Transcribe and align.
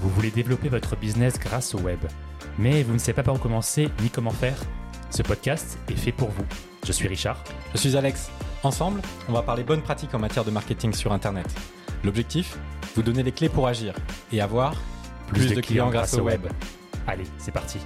Vous 0.00 0.08
voulez 0.10 0.30
développer 0.30 0.68
votre 0.68 0.96
business 0.96 1.38
grâce 1.38 1.74
au 1.74 1.78
web, 1.78 2.00
mais 2.58 2.82
vous 2.82 2.92
ne 2.92 2.98
savez 2.98 3.14
pas 3.14 3.22
par 3.22 3.34
où 3.34 3.38
commencer 3.38 3.88
ni 4.02 4.10
comment 4.10 4.30
faire? 4.30 4.56
Ce 5.10 5.22
podcast 5.22 5.78
est 5.88 5.96
fait 5.96 6.12
pour 6.12 6.30
vous. 6.30 6.44
Je 6.84 6.92
suis 6.92 7.06
Richard. 7.06 7.42
Je 7.72 7.78
suis 7.78 7.96
Alex. 7.96 8.30
Ensemble, 8.64 9.00
on 9.28 9.32
va 9.32 9.42
parler 9.42 9.62
bonnes 9.62 9.82
pratiques 9.82 10.14
en 10.14 10.18
matière 10.18 10.44
de 10.44 10.50
marketing 10.50 10.92
sur 10.92 11.12
Internet. 11.12 11.46
L'objectif? 12.04 12.58
Vous 12.94 13.02
donner 13.02 13.22
les 13.22 13.32
clés 13.32 13.48
pour 13.48 13.66
agir 13.66 13.94
et 14.32 14.40
avoir 14.40 14.74
plus, 15.28 15.54
de, 15.54 15.60
clients, 15.60 15.90
grâce 15.90 16.14
au 16.14 16.22
web. 16.22 16.46
Allez, 17.06 17.24
c'est 17.38 17.52
parti. 17.52 17.78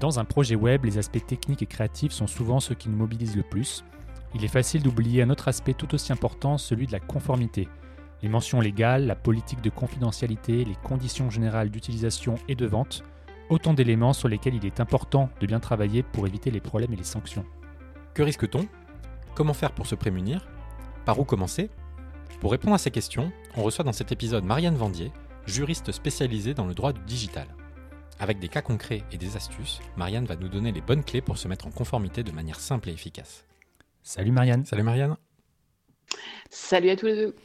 Dans 0.00 0.18
un 0.18 0.24
projet 0.24 0.54
web, 0.54 0.84
les 0.84 0.98
aspects 0.98 1.26
techniques 1.26 1.62
et 1.62 1.66
créatifs 1.66 2.12
sont 2.12 2.26
souvent 2.26 2.60
ceux 2.60 2.74
qui 2.74 2.88
nous 2.88 2.96
mobilisent 2.96 3.36
le 3.36 3.42
plus. 3.42 3.84
Il 4.34 4.44
est 4.44 4.48
facile 4.48 4.82
d'oublier 4.82 5.22
un 5.22 5.30
autre 5.30 5.48
aspect 5.48 5.74
tout 5.74 5.94
aussi 5.94 6.12
important, 6.12 6.58
celui 6.58 6.86
de 6.86 6.92
la 6.92 7.00
conformité. 7.00 7.68
Les 8.22 8.28
mentions 8.28 8.60
légales, 8.60 9.06
la 9.06 9.14
politique 9.14 9.62
de 9.62 9.70
confidentialité, 9.70 10.64
les 10.64 10.76
conditions 10.82 11.30
générales 11.30 11.70
d'utilisation 11.70 12.34
et 12.48 12.54
de 12.54 12.66
vente, 12.66 13.04
autant 13.48 13.72
d'éléments 13.72 14.12
sur 14.12 14.28
lesquels 14.28 14.54
il 14.54 14.66
est 14.66 14.80
important 14.80 15.30
de 15.40 15.46
bien 15.46 15.60
travailler 15.60 16.02
pour 16.02 16.26
éviter 16.26 16.50
les 16.50 16.60
problèmes 16.60 16.92
et 16.92 16.96
les 16.96 17.04
sanctions. 17.04 17.46
Que 18.12 18.22
risque-t-on? 18.22 18.66
Comment 19.34 19.54
faire 19.54 19.72
pour 19.72 19.86
se 19.86 19.94
prémunir? 19.94 20.46
Par 21.04 21.18
où 21.18 21.24
commencer? 21.24 21.70
Pour 22.40 22.50
répondre 22.50 22.74
à 22.74 22.78
ces 22.78 22.90
questions, 22.90 23.32
on 23.56 23.62
reçoit 23.62 23.84
dans 23.84 23.92
cet 23.92 24.12
épisode 24.12 24.44
Marianne 24.44 24.76
Vendier, 24.76 25.10
juriste 25.46 25.92
spécialisée 25.92 26.54
dans 26.54 26.66
le 26.66 26.74
droit 26.74 26.92
du 26.92 27.00
digital. 27.06 27.46
Avec 28.20 28.38
des 28.40 28.48
cas 28.48 28.62
concrets 28.62 29.04
et 29.12 29.16
des 29.16 29.36
astuces, 29.36 29.80
Marianne 29.96 30.26
va 30.26 30.36
nous 30.36 30.48
donner 30.48 30.72
les 30.72 30.80
bonnes 30.82 31.04
clés 31.04 31.22
pour 31.22 31.38
se 31.38 31.48
mettre 31.48 31.66
en 31.66 31.70
conformité 31.70 32.22
de 32.22 32.32
manière 32.32 32.60
simple 32.60 32.90
et 32.90 32.92
efficace. 32.92 33.47
Salut 34.08 34.32
Marianne. 34.32 34.64
Salut 34.64 34.84
Marianne. 34.84 35.18
Salut 36.48 36.88
à 36.88 36.96
tous 36.96 37.04
les 37.04 37.14
deux. 37.14 37.36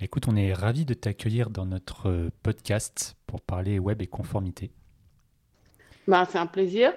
Écoute, 0.00 0.28
on 0.28 0.34
est 0.34 0.54
ravis 0.54 0.86
de 0.86 0.94
t'accueillir 0.94 1.50
dans 1.50 1.66
notre 1.66 2.08
euh, 2.08 2.30
podcast 2.42 3.18
pour 3.26 3.42
parler 3.42 3.78
web 3.78 4.00
et 4.00 4.06
conformité. 4.06 4.70
Bah, 6.08 6.26
c'est 6.26 6.38
un 6.38 6.46
plaisir. 6.46 6.94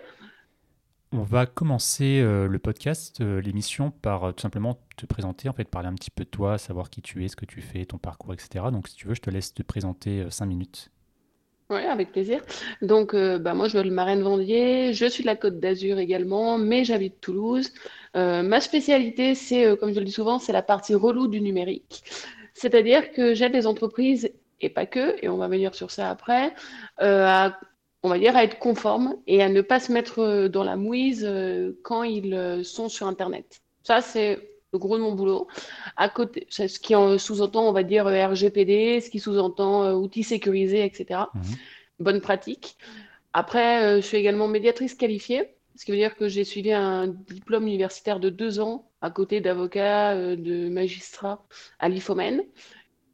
On 1.11 1.23
va 1.23 1.45
commencer 1.45 2.21
euh, 2.21 2.47
le 2.47 2.59
podcast, 2.59 3.19
euh, 3.19 3.41
l'émission, 3.41 3.91
par 3.91 4.33
tout 4.33 4.41
simplement 4.41 4.79
te 4.95 5.05
présenter, 5.05 5.49
en 5.49 5.53
fait, 5.53 5.65
parler 5.65 5.89
un 5.89 5.95
petit 5.95 6.11
peu 6.11 6.23
de 6.23 6.29
toi, 6.29 6.57
savoir 6.57 6.89
qui 6.89 7.01
tu 7.01 7.25
es, 7.25 7.27
ce 7.27 7.35
que 7.35 7.43
tu 7.43 7.59
fais, 7.59 7.85
ton 7.85 7.97
parcours, 7.97 8.31
etc. 8.33 8.67
Donc, 8.71 8.87
si 8.87 8.95
tu 8.95 9.09
veux, 9.09 9.15
je 9.15 9.21
te 9.21 9.29
laisse 9.29 9.53
te 9.53 9.63
présenter 9.63 10.31
cinq 10.31 10.45
minutes. 10.45 10.91
Oui, 11.69 11.81
avec 11.81 12.11
plaisir. 12.11 12.41
Donc, 12.81 13.15
bah, 13.15 13.53
moi, 13.53 13.67
je 13.67 13.77
suis 13.77 13.91
Marraine 13.91 14.23
Vendier, 14.23 14.93
je 14.93 15.05
suis 15.05 15.21
de 15.21 15.27
la 15.27 15.35
Côte 15.35 15.59
d'Azur 15.59 15.99
également, 15.99 16.57
mais 16.57 16.83
j'habite 16.83 17.21
Toulouse. 17.21 17.71
ma 18.15 18.59
spécialité, 18.59 19.35
c'est, 19.35 19.77
comme 19.77 19.93
je 19.93 19.99
le 19.99 20.05
dis 20.05 20.11
souvent, 20.11 20.39
c'est 20.39 20.51
la 20.51 20.63
partie 20.63 20.95
relou 20.95 21.27
du 21.27 21.41
numérique. 21.41 22.03
C'est-à-dire 22.55 23.11
que 23.11 23.35
j'aide 23.35 23.53
les 23.53 23.67
entreprises, 23.67 24.31
et 24.61 24.69
pas 24.69 24.85
que, 24.85 25.23
et 25.23 25.29
on 25.29 25.37
va 25.37 25.47
venir 25.47 25.75
sur 25.75 25.91
ça 25.91 26.09
après, 26.09 26.53
euh, 27.01 27.25
à, 27.25 27.59
on 28.03 28.09
va 28.09 28.19
dire, 28.19 28.35
à 28.35 28.43
être 28.43 28.59
conformes 28.59 29.15
et 29.27 29.41
à 29.41 29.49
ne 29.49 29.61
pas 29.61 29.79
se 29.79 29.91
mettre 29.91 30.19
euh, 30.19 30.49
dans 30.49 30.63
la 30.63 30.75
mouise 30.75 31.25
euh, 31.25 31.73
quand 31.83 32.03
ils 32.03 32.61
sont 32.63 32.89
sur 32.89 33.07
Internet. 33.07 33.61
Ça, 33.83 34.01
c'est 34.01 34.48
le 34.71 34.79
gros 34.79 34.97
de 34.97 35.03
mon 35.03 35.13
boulot. 35.13 35.47
À 35.97 36.09
côté, 36.09 36.47
ce 36.49 36.79
qui 36.79 36.93
sous-entend, 37.19 37.67
on 37.67 37.71
va 37.71 37.83
dire, 37.83 38.05
RGPD, 38.05 39.01
ce 39.01 39.09
qui 39.09 39.19
sous-entend 39.19 39.93
outils 39.93 40.23
sécurisés, 40.23 40.85
etc. 40.85 41.21
Mhm. 41.33 41.41
Bonne 41.99 42.21
pratique. 42.21 42.77
Après, 43.33 44.01
je 44.01 44.05
suis 44.05 44.17
également 44.17 44.47
médiatrice 44.47 44.95
qualifiée, 44.95 45.55
ce 45.79 45.85
qui 45.85 45.91
veut 45.91 45.97
dire 45.97 46.17
que 46.17 46.27
j'ai 46.27 46.43
suivi 46.43 46.73
un 46.73 47.07
diplôme 47.07 47.65
universitaire 47.65 48.19
de 48.19 48.29
deux 48.29 48.59
ans 48.59 48.89
à 48.99 49.11
côté 49.11 49.39
d'avocats, 49.39 50.11
euh, 50.11 50.35
de 50.35 50.67
magistrats 50.67 51.45
à 51.79 51.87
l'IFOMEN, 51.87 52.43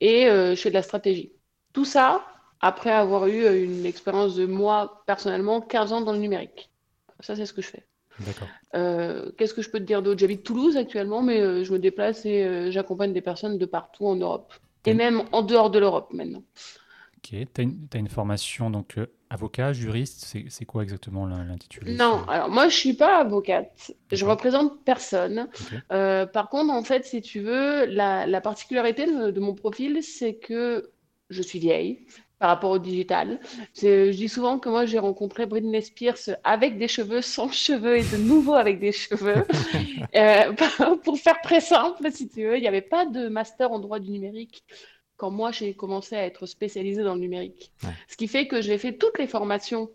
et 0.02 0.28
euh, 0.28 0.56
je 0.56 0.62
fais 0.62 0.70
de 0.70 0.74
la 0.74 0.82
stratégie. 0.82 1.32
Tout 1.74 1.86
ça 1.86 2.26
après 2.62 2.90
avoir 2.90 3.28
eu 3.28 3.44
euh, 3.44 3.64
une 3.64 3.86
expérience 3.86 4.36
de 4.36 4.48
moi, 4.48 5.04
personnellement, 5.06 5.62
15 5.62 5.94
ans 5.94 6.02
dans 6.02 6.14
le 6.14 6.18
numérique. 6.18 6.72
Ça, 7.20 7.36
c'est 7.36 7.46
ce 7.46 7.54
que 7.54 7.62
je 7.62 7.68
fais. 7.68 7.86
D'accord. 8.20 8.48
Qu'est-ce 9.38 9.54
que 9.54 9.62
je 9.62 9.70
peux 9.70 9.80
te 9.80 9.84
dire 9.84 10.02
d'autre? 10.02 10.20
J'habite 10.20 10.44
Toulouse 10.44 10.78
actuellement, 10.78 11.22
mais 11.22 11.64
je 11.64 11.72
me 11.72 11.80
déplace 11.80 12.26
et 12.26 12.72
j'accompagne 12.72 13.14
des 13.14 13.22
personnes 13.22 13.58
de 13.58 13.66
partout 13.66 14.08
en 14.08 14.16
Europe. 14.16 14.54
Et 14.86 14.94
même 14.94 15.24
en 15.32 15.42
dehors 15.42 15.72
de 15.72 15.80
l'Europe 15.80 16.14
maintenant. 16.14 16.44
Ok. 17.18 17.36
Tu 17.54 17.62
as, 17.94 17.98
une 17.98 18.08
formation 18.08 18.70
donc 18.70 18.98
Avocat, 19.32 19.74
juriste, 19.74 20.38
c'est 20.48 20.66
quoi 20.66 20.84
exactement 20.84 21.26
l'intitulé? 21.26 21.96
Non, 21.96 22.24
alors 22.28 22.50
moi 22.50 22.70
je 22.70 22.76
suis 22.76 22.94
pas 22.94 23.20
avocate, 23.20 23.92
je 24.12 24.24
représente 24.24 24.84
personne. 24.86 25.50
Euh, 25.92 26.28
par 26.28 26.50
contre, 26.50 26.72
en 26.72 26.84
fait, 26.84 27.06
si 27.06 27.22
tu 27.22 27.40
veux, 27.40 27.86
la, 27.86 28.42
particularité 28.42 29.08
de, 29.08 29.40
mon 29.40 29.56
profil, 29.56 30.04
c'est 30.04 30.36
que 30.36 30.92
je 31.30 31.42
suis 31.42 31.58
vieille 31.58 32.06
par 32.46 32.52
rapport 32.52 32.70
au 32.70 32.78
digital. 32.78 33.40
Je 33.76 34.12
dis 34.12 34.30
souvent 34.30 34.60
que 34.60 34.70
moi 34.70 34.86
j'ai 34.86 35.00
rencontré 35.00 35.48
Britney 35.48 35.82
Spears 35.82 36.38
avec 36.44 36.78
des 36.78 36.88
cheveux, 36.88 37.24
sans 37.24 37.52
cheveux 37.52 37.98
et 37.98 38.04
de 38.04 38.18
nouveau 38.18 38.54
avec 38.54 38.80
des 38.80 38.92
cheveux. 38.92 39.48
euh, 40.16 40.54
pour 41.04 41.18
faire 41.18 41.42
très 41.42 41.60
simple, 41.60 42.12
si 42.12 42.30
tu 42.30 42.44
veux, 42.44 42.56
il 42.56 42.62
n'y 42.62 42.68
avait 42.68 42.82
pas 42.84 43.08
de 43.08 43.30
master 43.30 43.72
en 43.72 43.80
droit 43.80 43.98
du 43.98 44.12
numérique 44.12 44.64
quand 45.18 45.32
moi 45.32 45.52
j'ai 45.52 45.74
commencé 45.74 46.16
à 46.16 46.24
être 46.24 46.46
spécialisée 46.46 47.02
dans 47.02 47.16
le 47.16 47.22
numérique. 47.22 47.72
Ce 48.08 48.16
qui 48.16 48.28
fait 48.28 48.48
que 48.48 48.62
j'ai 48.62 48.78
fait 48.78 48.94
toutes 48.94 49.18
les 49.18 49.26
formations 49.26 49.90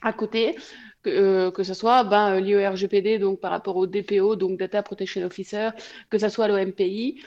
à 0.00 0.12
côté, 0.12 0.54
que, 1.02 1.10
euh, 1.10 1.50
que 1.50 1.64
ce 1.64 1.74
soit 1.74 2.04
ben, 2.04 2.38
lié 2.38 2.54
au 2.54 2.70
RGPD, 2.70 3.18
donc 3.18 3.40
par 3.40 3.50
rapport 3.50 3.74
au 3.74 3.88
DPO, 3.88 4.36
donc 4.36 4.60
Data 4.60 4.80
Protection 4.84 5.22
Officer, 5.22 5.70
que 6.08 6.18
ce 6.18 6.28
soit 6.28 6.46
l'OMPI. 6.46 7.20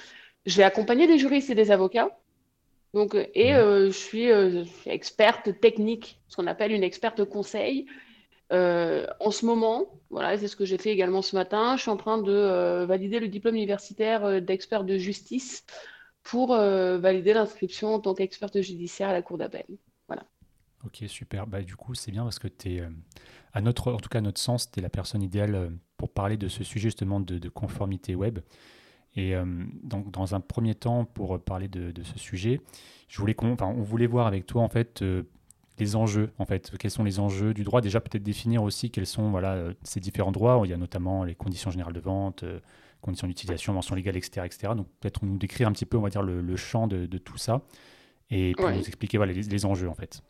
Je 0.46 0.56
vais 0.56 0.64
accompagner 0.64 1.06
des 1.06 1.18
juristes 1.18 1.50
et 1.50 1.56
des 1.56 1.70
avocats. 1.70 2.18
Donc, 2.94 3.16
euh, 3.16 3.26
et 3.34 3.54
je 3.54 3.90
suis 3.92 4.30
experte 4.86 5.60
technique, 5.60 6.20
ce 6.28 6.36
qu'on 6.36 6.48
appelle 6.48 6.72
une 6.72 6.84
experte 6.84 7.24
conseil. 7.26 7.86
en 8.52 9.32
ce 9.32 9.46
moment, 9.46 9.88
voilà, 10.10 10.38
c'est 10.38 10.48
ce 10.48 10.56
que 10.56 10.66
j'ai 10.66 10.78
fait 10.78 10.92
également 10.92 11.22
ce 11.22 11.36
matin. 11.36 11.78
Je 11.78 11.84
suis 11.84 11.92
en 11.92 11.98
train 11.98 12.18
de 12.18 12.86
valider 12.86 13.20
le 13.20 13.28
diplôme 13.28 13.56
universitaire 13.56 14.42
d'expert 14.42 14.84
de 14.84 14.98
justice 14.98 15.66
pour 16.24 16.54
euh, 16.54 16.98
valider 16.98 17.34
l'inscription 17.34 17.96
en 17.96 18.00
tant 18.00 18.14
qu'experte 18.14 18.62
judiciaire 18.62 19.10
à 19.10 19.14
la 19.14 19.22
Cour 19.22 19.38
d'appel. 19.38 19.66
Voilà. 20.08 20.26
Ok, 20.86 21.04
super. 21.08 21.48
Bah, 21.48 21.62
du 21.62 21.76
coup, 21.76 21.96
c'est 21.96 22.12
bien 22.12 22.24
parce 22.24 22.40
que 22.40 22.48
tu 22.48 22.76
es, 22.76 22.82
euh, 22.82 22.90
à 23.54 23.62
notre, 23.62 23.92
en 23.92 23.98
tout 23.98 24.10
cas 24.10 24.20
à 24.20 24.22
notre 24.22 24.40
sens, 24.40 24.72
tu 24.72 24.80
es 24.80 24.82
la 24.82 24.90
personne 24.90 25.22
idéale 25.22 25.56
euh, 25.56 25.70
pour 25.98 26.12
parler 26.12 26.38
de 26.38 26.48
ce 26.48 26.64
sujet 26.64 26.90
justement 26.90 27.20
de, 27.20 27.50
conformité 27.50 28.16
web. 28.16 28.40
Et 29.16 29.34
donc, 29.84 30.10
dans 30.12 30.36
un 30.36 30.40
premier 30.40 30.74
temps, 30.74 31.04
pour 31.04 31.40
parler 31.42 31.68
de, 31.68 31.92
ce 32.04 32.18
sujet, 32.18 32.62
je 33.10 33.20
voulais 33.20 33.36
enfin, 33.42 33.68
on 33.68 33.82
voulait 33.82 34.08
voir 34.08 34.26
avec 34.26 34.46
toi 34.46 34.62
en 34.62 34.70
fait 34.70 35.04
les 35.80 35.96
enjeux, 35.96 36.30
en 36.38 36.46
fait, 36.46 36.72
quels 36.78 36.92
sont 36.92 37.04
les 37.04 37.20
enjeux 37.20 37.54
du 37.54 37.64
droit? 37.64 37.82
Déjà, 37.82 38.00
peut-être 38.00 38.24
définir 38.24 38.64
aussi 38.64 38.90
quels 38.90 39.08
sont 39.08 39.32
voilà 39.32 39.74
ces 39.84 40.00
différents 40.00 40.32
droits. 40.32 40.62
Il 40.64 40.70
y 40.70 40.74
a 40.74 40.78
notamment 40.78 41.24
les 41.24 41.36
conditions 41.36 41.72
générales 41.72 41.94
de 41.94 42.00
vente, 42.00 42.46
conditions 43.02 43.28
d'utilisation, 43.28 43.74
mention 43.74 43.96
légale, 43.96 44.16
etc., 44.16 44.46
etc. 44.46 44.74
Donc 44.76 44.88
peut-être 45.00 45.26
nous 45.26 45.38
décrire 45.38 45.68
un 45.68 45.72
petit 45.72 45.86
peu, 45.86 45.98
on 45.98 46.02
va 46.02 46.10
dire, 46.10 46.22
le, 46.22 46.56
champ 46.56 46.88
de, 46.88 47.06
tout 47.18 47.38
ça 47.38 47.62
et 48.30 48.54
pour 48.54 48.70
nous 48.70 48.80
expliquer 48.80 49.18
voilà, 49.18 49.34
les, 49.34 49.66
enjeux 49.66 49.90
en 49.90 49.96
fait. 49.96 50.22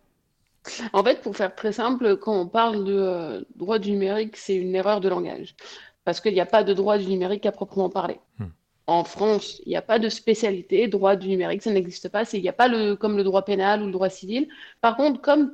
En 0.94 1.04
fait, 1.04 1.22
pour 1.22 1.36
faire 1.36 1.56
très 1.56 1.72
simple, 1.72 2.18
quand 2.18 2.40
on 2.40 2.48
parle 2.48 2.84
de 2.84 2.94
euh, 2.96 3.42
droit 3.56 3.80
du 3.80 3.92
numérique, 3.92 4.38
c'est 4.38 4.56
une 4.56 4.76
erreur 4.76 5.02
de 5.02 5.10
langage. 5.10 5.56
Parce 6.04 6.22
qu'il 6.22 6.34
n'y 6.34 6.40
a 6.40 6.46
pas 6.46 6.64
de 6.64 6.74
droit 6.74 6.98
du 6.98 7.08
numérique 7.08 7.46
à 7.46 7.52
proprement 7.52 7.90
parler. 7.90 8.20
Hmm. 8.38 8.46
En 8.88 9.04
France, 9.04 9.62
il 9.66 9.70
n'y 9.70 9.76
a 9.76 9.82
pas 9.82 10.00
de 10.00 10.10
spécialité 10.10 10.88
droit 10.88 11.16
du 11.16 11.28
numérique, 11.30 11.62
ça 11.62 11.72
n'existe 11.72 12.10
pas. 12.10 12.24
Il 12.34 12.42
n'y 12.42 12.50
a 12.50 12.54
pas 12.54 12.68
le, 12.68 12.96
comme 12.96 13.18
le 13.18 13.24
droit 13.24 13.46
pénal 13.46 13.82
ou 13.82 13.86
le 13.86 13.92
droit 13.92 14.10
civil. 14.10 14.48
Par 14.82 14.98
contre, 14.98 15.22
comme 15.22 15.54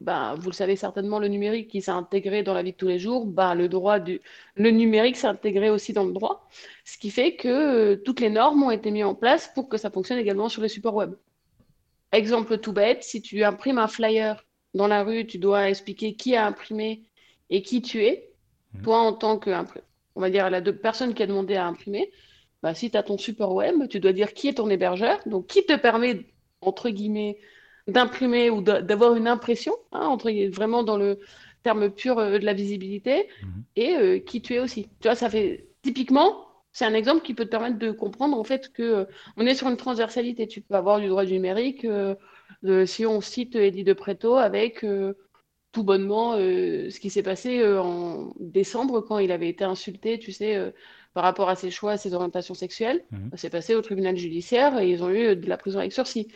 ben, 0.00 0.34
vous 0.36 0.50
le 0.50 0.54
savez 0.54 0.76
certainement, 0.76 1.18
le 1.18 1.28
numérique 1.28 1.68
qui 1.68 1.82
s'est 1.82 1.90
intégré 1.90 2.42
dans 2.42 2.54
la 2.54 2.62
vie 2.62 2.72
de 2.72 2.76
tous 2.76 2.86
les 2.86 2.98
jours, 2.98 3.26
ben, 3.26 3.54
le 3.54 3.68
droit 3.68 3.98
du 3.98 4.20
le 4.54 4.70
numérique 4.70 5.16
s'est 5.16 5.26
intégré 5.26 5.70
aussi 5.70 5.92
dans 5.92 6.04
le 6.04 6.12
droit, 6.12 6.48
ce 6.84 6.98
qui 6.98 7.10
fait 7.10 7.34
que 7.34 7.48
euh, 7.48 7.96
toutes 7.96 8.20
les 8.20 8.30
normes 8.30 8.62
ont 8.62 8.70
été 8.70 8.90
mises 8.90 9.04
en 9.04 9.14
place 9.14 9.50
pour 9.54 9.68
que 9.68 9.76
ça 9.76 9.90
fonctionne 9.90 10.18
également 10.18 10.48
sur 10.48 10.62
les 10.62 10.68
supports 10.68 10.94
web. 10.94 11.14
Exemple 12.12 12.58
tout 12.58 12.72
bête, 12.72 13.02
si 13.02 13.22
tu 13.22 13.42
imprimes 13.44 13.78
un 13.78 13.88
flyer 13.88 14.44
dans 14.74 14.86
la 14.86 15.02
rue, 15.02 15.26
tu 15.26 15.38
dois 15.38 15.68
expliquer 15.68 16.14
qui 16.14 16.36
a 16.36 16.46
imprimé 16.46 17.02
et 17.50 17.62
qui 17.62 17.82
tu 17.82 18.04
es. 18.04 18.30
Mmh. 18.74 18.82
Toi, 18.82 18.98
en 18.98 19.12
tant 19.12 19.38
que, 19.38 19.50
on 20.14 20.20
va 20.20 20.30
dire, 20.30 20.48
la 20.48 20.60
personne 20.72 21.12
qui 21.14 21.22
a 21.22 21.26
demandé 21.26 21.56
à 21.56 21.66
imprimer, 21.66 22.10
ben, 22.62 22.74
si 22.74 22.90
tu 22.90 22.96
as 22.96 23.02
ton 23.02 23.18
support 23.18 23.54
web, 23.54 23.88
tu 23.88 24.00
dois 24.00 24.12
dire 24.12 24.32
qui 24.32 24.48
est 24.48 24.54
ton 24.54 24.68
hébergeur, 24.68 25.20
donc 25.26 25.46
qui 25.46 25.64
te 25.64 25.76
permet, 25.76 26.26
entre 26.60 26.90
guillemets, 26.90 27.38
d'imprimer 27.86 28.50
ou 28.50 28.60
d'avoir 28.62 29.14
une 29.14 29.26
impression, 29.26 29.74
hein, 29.92 30.06
entre, 30.06 30.30
vraiment 30.50 30.82
dans 30.82 30.96
le 30.96 31.18
terme 31.62 31.90
pur 31.90 32.18
euh, 32.18 32.38
de 32.38 32.44
la 32.44 32.52
visibilité, 32.52 33.28
mhm. 33.42 33.64
et 33.76 33.96
euh, 33.96 34.18
qui 34.18 34.42
tu 34.42 34.54
es 34.54 34.58
aussi. 34.58 34.88
Tu 35.00 35.08
vois, 35.08 35.14
ça 35.14 35.30
fait 35.30 35.68
typiquement, 35.82 36.46
c'est 36.72 36.84
un 36.84 36.94
exemple 36.94 37.22
qui 37.22 37.34
peut 37.34 37.44
te 37.44 37.50
permettre 37.50 37.78
de 37.78 37.90
comprendre 37.90 38.38
en 38.38 38.44
fait 38.44 38.72
que 38.72 38.82
euh, 38.82 39.04
on 39.36 39.46
est 39.46 39.54
sur 39.54 39.68
une 39.68 39.76
transversalité. 39.76 40.46
Tu 40.46 40.60
peux 40.60 40.74
avoir 40.74 41.00
du 41.00 41.08
droit 41.08 41.24
numérique, 41.24 41.86
si 42.86 43.06
on 43.06 43.20
cite 43.20 43.56
Eddie 43.56 43.84
de 43.84 43.92
Preto 43.92 44.36
avec 44.36 44.84
tout 45.72 45.84
bonnement 45.84 46.34
ce 46.34 46.98
qui 46.98 47.10
s'est 47.10 47.22
passé 47.22 47.64
en 47.64 48.32
décembre 48.40 49.00
quand 49.00 49.18
il 49.18 49.30
avait 49.30 49.48
été 49.48 49.64
insulté, 49.64 50.18
tu 50.18 50.32
sais, 50.32 50.72
par 51.18 51.24
rapport 51.24 51.48
à 51.48 51.56
ses 51.56 51.72
choix, 51.72 51.90
à 51.90 51.96
ses 51.96 52.14
orientations 52.14 52.54
sexuelles. 52.54 53.02
Mmh. 53.10 53.30
C'est 53.34 53.50
passé 53.50 53.74
au 53.74 53.82
tribunal 53.82 54.16
judiciaire 54.16 54.78
et 54.78 54.88
ils 54.88 55.02
ont 55.02 55.10
eu 55.10 55.34
de 55.34 55.48
la 55.48 55.56
prison 55.56 55.80
avec 55.80 55.92
sursis. 55.92 56.28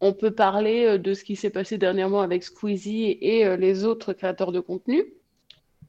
On 0.00 0.14
peut 0.14 0.30
parler 0.30 0.98
de 0.98 1.12
ce 1.12 1.22
qui 1.22 1.36
s'est 1.36 1.50
passé 1.50 1.76
dernièrement 1.76 2.22
avec 2.22 2.42
Squeezie 2.42 3.18
et 3.20 3.58
les 3.58 3.84
autres 3.84 4.14
créateurs 4.14 4.50
de 4.50 4.60
contenu. 4.60 5.04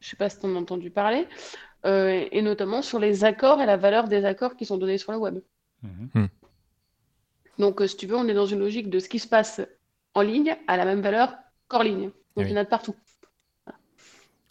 Je 0.01 0.07
ne 0.07 0.09
sais 0.09 0.17
pas 0.17 0.27
si 0.27 0.39
tu 0.39 0.45
en 0.45 0.57
as 0.57 0.59
entendu 0.59 0.89
parler. 0.89 1.25
et 1.85 2.41
notamment 2.41 2.81
sur 2.81 2.99
les 2.99 3.23
accords 3.23 3.61
et 3.61 3.65
la 3.65 3.77
valeur 3.77 4.09
des 4.09 4.25
accords 4.25 4.57
qui 4.57 4.65
sont 4.65 4.75
donnés 4.75 4.97
sur 4.97 5.13
le 5.13 5.19
web. 5.19 5.39
Mmh. 5.81 5.87
Mmh. 6.15 6.27
Donc, 7.59 7.81
si 7.87 7.95
tu 7.95 8.07
veux, 8.07 8.17
on 8.17 8.27
est 8.27 8.33
dans 8.33 8.45
une 8.45 8.59
logique 8.59 8.89
de 8.89 8.99
ce 8.99 9.07
qui 9.07 9.19
se 9.19 9.27
passe 9.29 9.61
en 10.15 10.21
ligne 10.21 10.57
à 10.67 10.75
la 10.75 10.83
même 10.83 10.99
valeur 10.99 11.33
qu'hors 11.69 11.83
ligne. 11.83 12.11
Donc, 12.35 12.45
il 12.45 12.49
y 12.49 12.53
en 12.53 12.57
a 12.57 12.65
de 12.65 12.69
partout. 12.69 12.95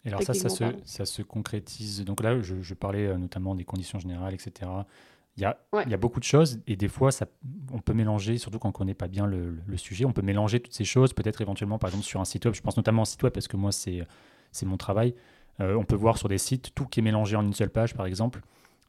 Et 0.05 0.09
alors 0.09 0.21
ça, 0.23 0.33
ça 0.33 0.49
se, 0.49 0.63
ça 0.83 1.05
se, 1.05 1.21
concrétise. 1.21 2.03
Donc 2.03 2.21
là, 2.21 2.41
je, 2.41 2.73
parlais 2.73 3.07
euh, 3.07 3.17
notamment 3.17 3.55
des 3.55 3.63
conditions 3.63 3.99
générales, 3.99 4.33
etc. 4.33 4.69
Il 5.37 5.41
y, 5.41 5.45
a, 5.45 5.57
il 5.85 5.89
y 5.89 5.93
a 5.93 5.97
beaucoup 5.97 6.19
de 6.19 6.25
choses 6.25 6.59
et 6.67 6.75
des 6.75 6.87
fois, 6.87 7.11
ça, 7.11 7.25
on 7.71 7.79
peut 7.79 7.93
mélanger, 7.93 8.37
surtout 8.37 8.59
quand 8.59 8.67
on 8.67 8.71
ne 8.71 8.77
connaît 8.77 8.93
pas 8.93 9.07
bien 9.07 9.25
le, 9.25 9.55
sujet, 9.77 10.05
on 10.05 10.11
peut 10.11 10.21
mélanger 10.21 10.59
toutes 10.59 10.75
ces 10.75 10.85
choses, 10.85 11.13
peut-être 11.13 11.41
éventuellement, 11.41 11.79
par 11.79 11.89
exemple, 11.89 12.05
sur 12.05 12.21
un 12.21 12.25
site 12.25 12.45
web. 12.45 12.53
Je 12.53 12.61
pense 12.61 12.77
notamment 12.77 13.01
au 13.01 13.05
site 13.05 13.23
web 13.23 13.33
parce 13.33 13.47
que 13.47 13.57
moi, 13.57 13.71
c'est 13.71 14.05
mon 14.63 14.77
travail. 14.77 15.15
Euh, 15.59 15.75
on 15.75 15.85
peut 15.85 15.95
voir 15.95 16.17
sur 16.17 16.27
des 16.27 16.37
sites 16.37 16.73
tout 16.75 16.85
qui 16.85 16.99
est 16.99 17.03
mélangé 17.03 17.35
en 17.35 17.43
une 17.43 17.53
seule 17.53 17.69
page, 17.69 17.95
par 17.95 18.05
exemple. 18.05 18.41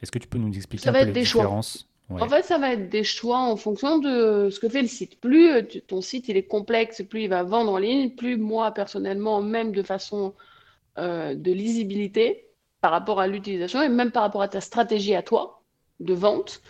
Est-ce 0.03 0.11
que 0.11 0.19
tu 0.19 0.29
peux 0.29 0.39
nous 0.39 0.55
expliquer 0.55 0.89
un 0.89 0.93
peu 0.93 1.05
les 1.05 1.13
différences? 1.13 1.89
En 2.11 2.29
fait, 2.29 2.43
ça 2.43 2.59
va 2.59 2.75
être 2.75 2.91
des 2.91 3.05
choix 3.05 3.39
en 3.39 3.57
fonction 3.57 3.99
de 3.99 4.51
ce 4.51 4.61
que 4.61 4.69
fait 4.69 4.83
le 4.83 4.89
site. 4.89 5.19
Plus 5.21 5.51
euh, 5.51 5.63
ton 5.87 6.03
site 6.03 6.29
il 6.29 6.37
est 6.37 6.43
complexe, 6.43 7.03
plus 7.09 7.23
il 7.23 7.29
va 7.29 7.43
vendre 7.43 7.73
en 7.73 7.79
ligne, 7.79 8.11
plus 8.11 8.37
moi 8.37 8.73
personnellement, 8.73 9.41
même 9.41 9.73
de 9.73 9.83
façon 9.83 10.35
euh, 10.99 11.35
de 11.35 11.53
lisibilité 11.53 12.47
par 12.81 12.91
rapport 12.91 13.21
à 13.21 13.27
l'utilisation 13.27 13.83
et 13.83 13.89
même 13.89 14.11
par 14.11 14.23
rapport 14.23 14.43
à 14.43 14.49
ta 14.49 14.61
stratégie 14.61 15.15
à 15.15 15.23
toi 15.23 15.63
de 16.01 16.15
vente, 16.15 16.63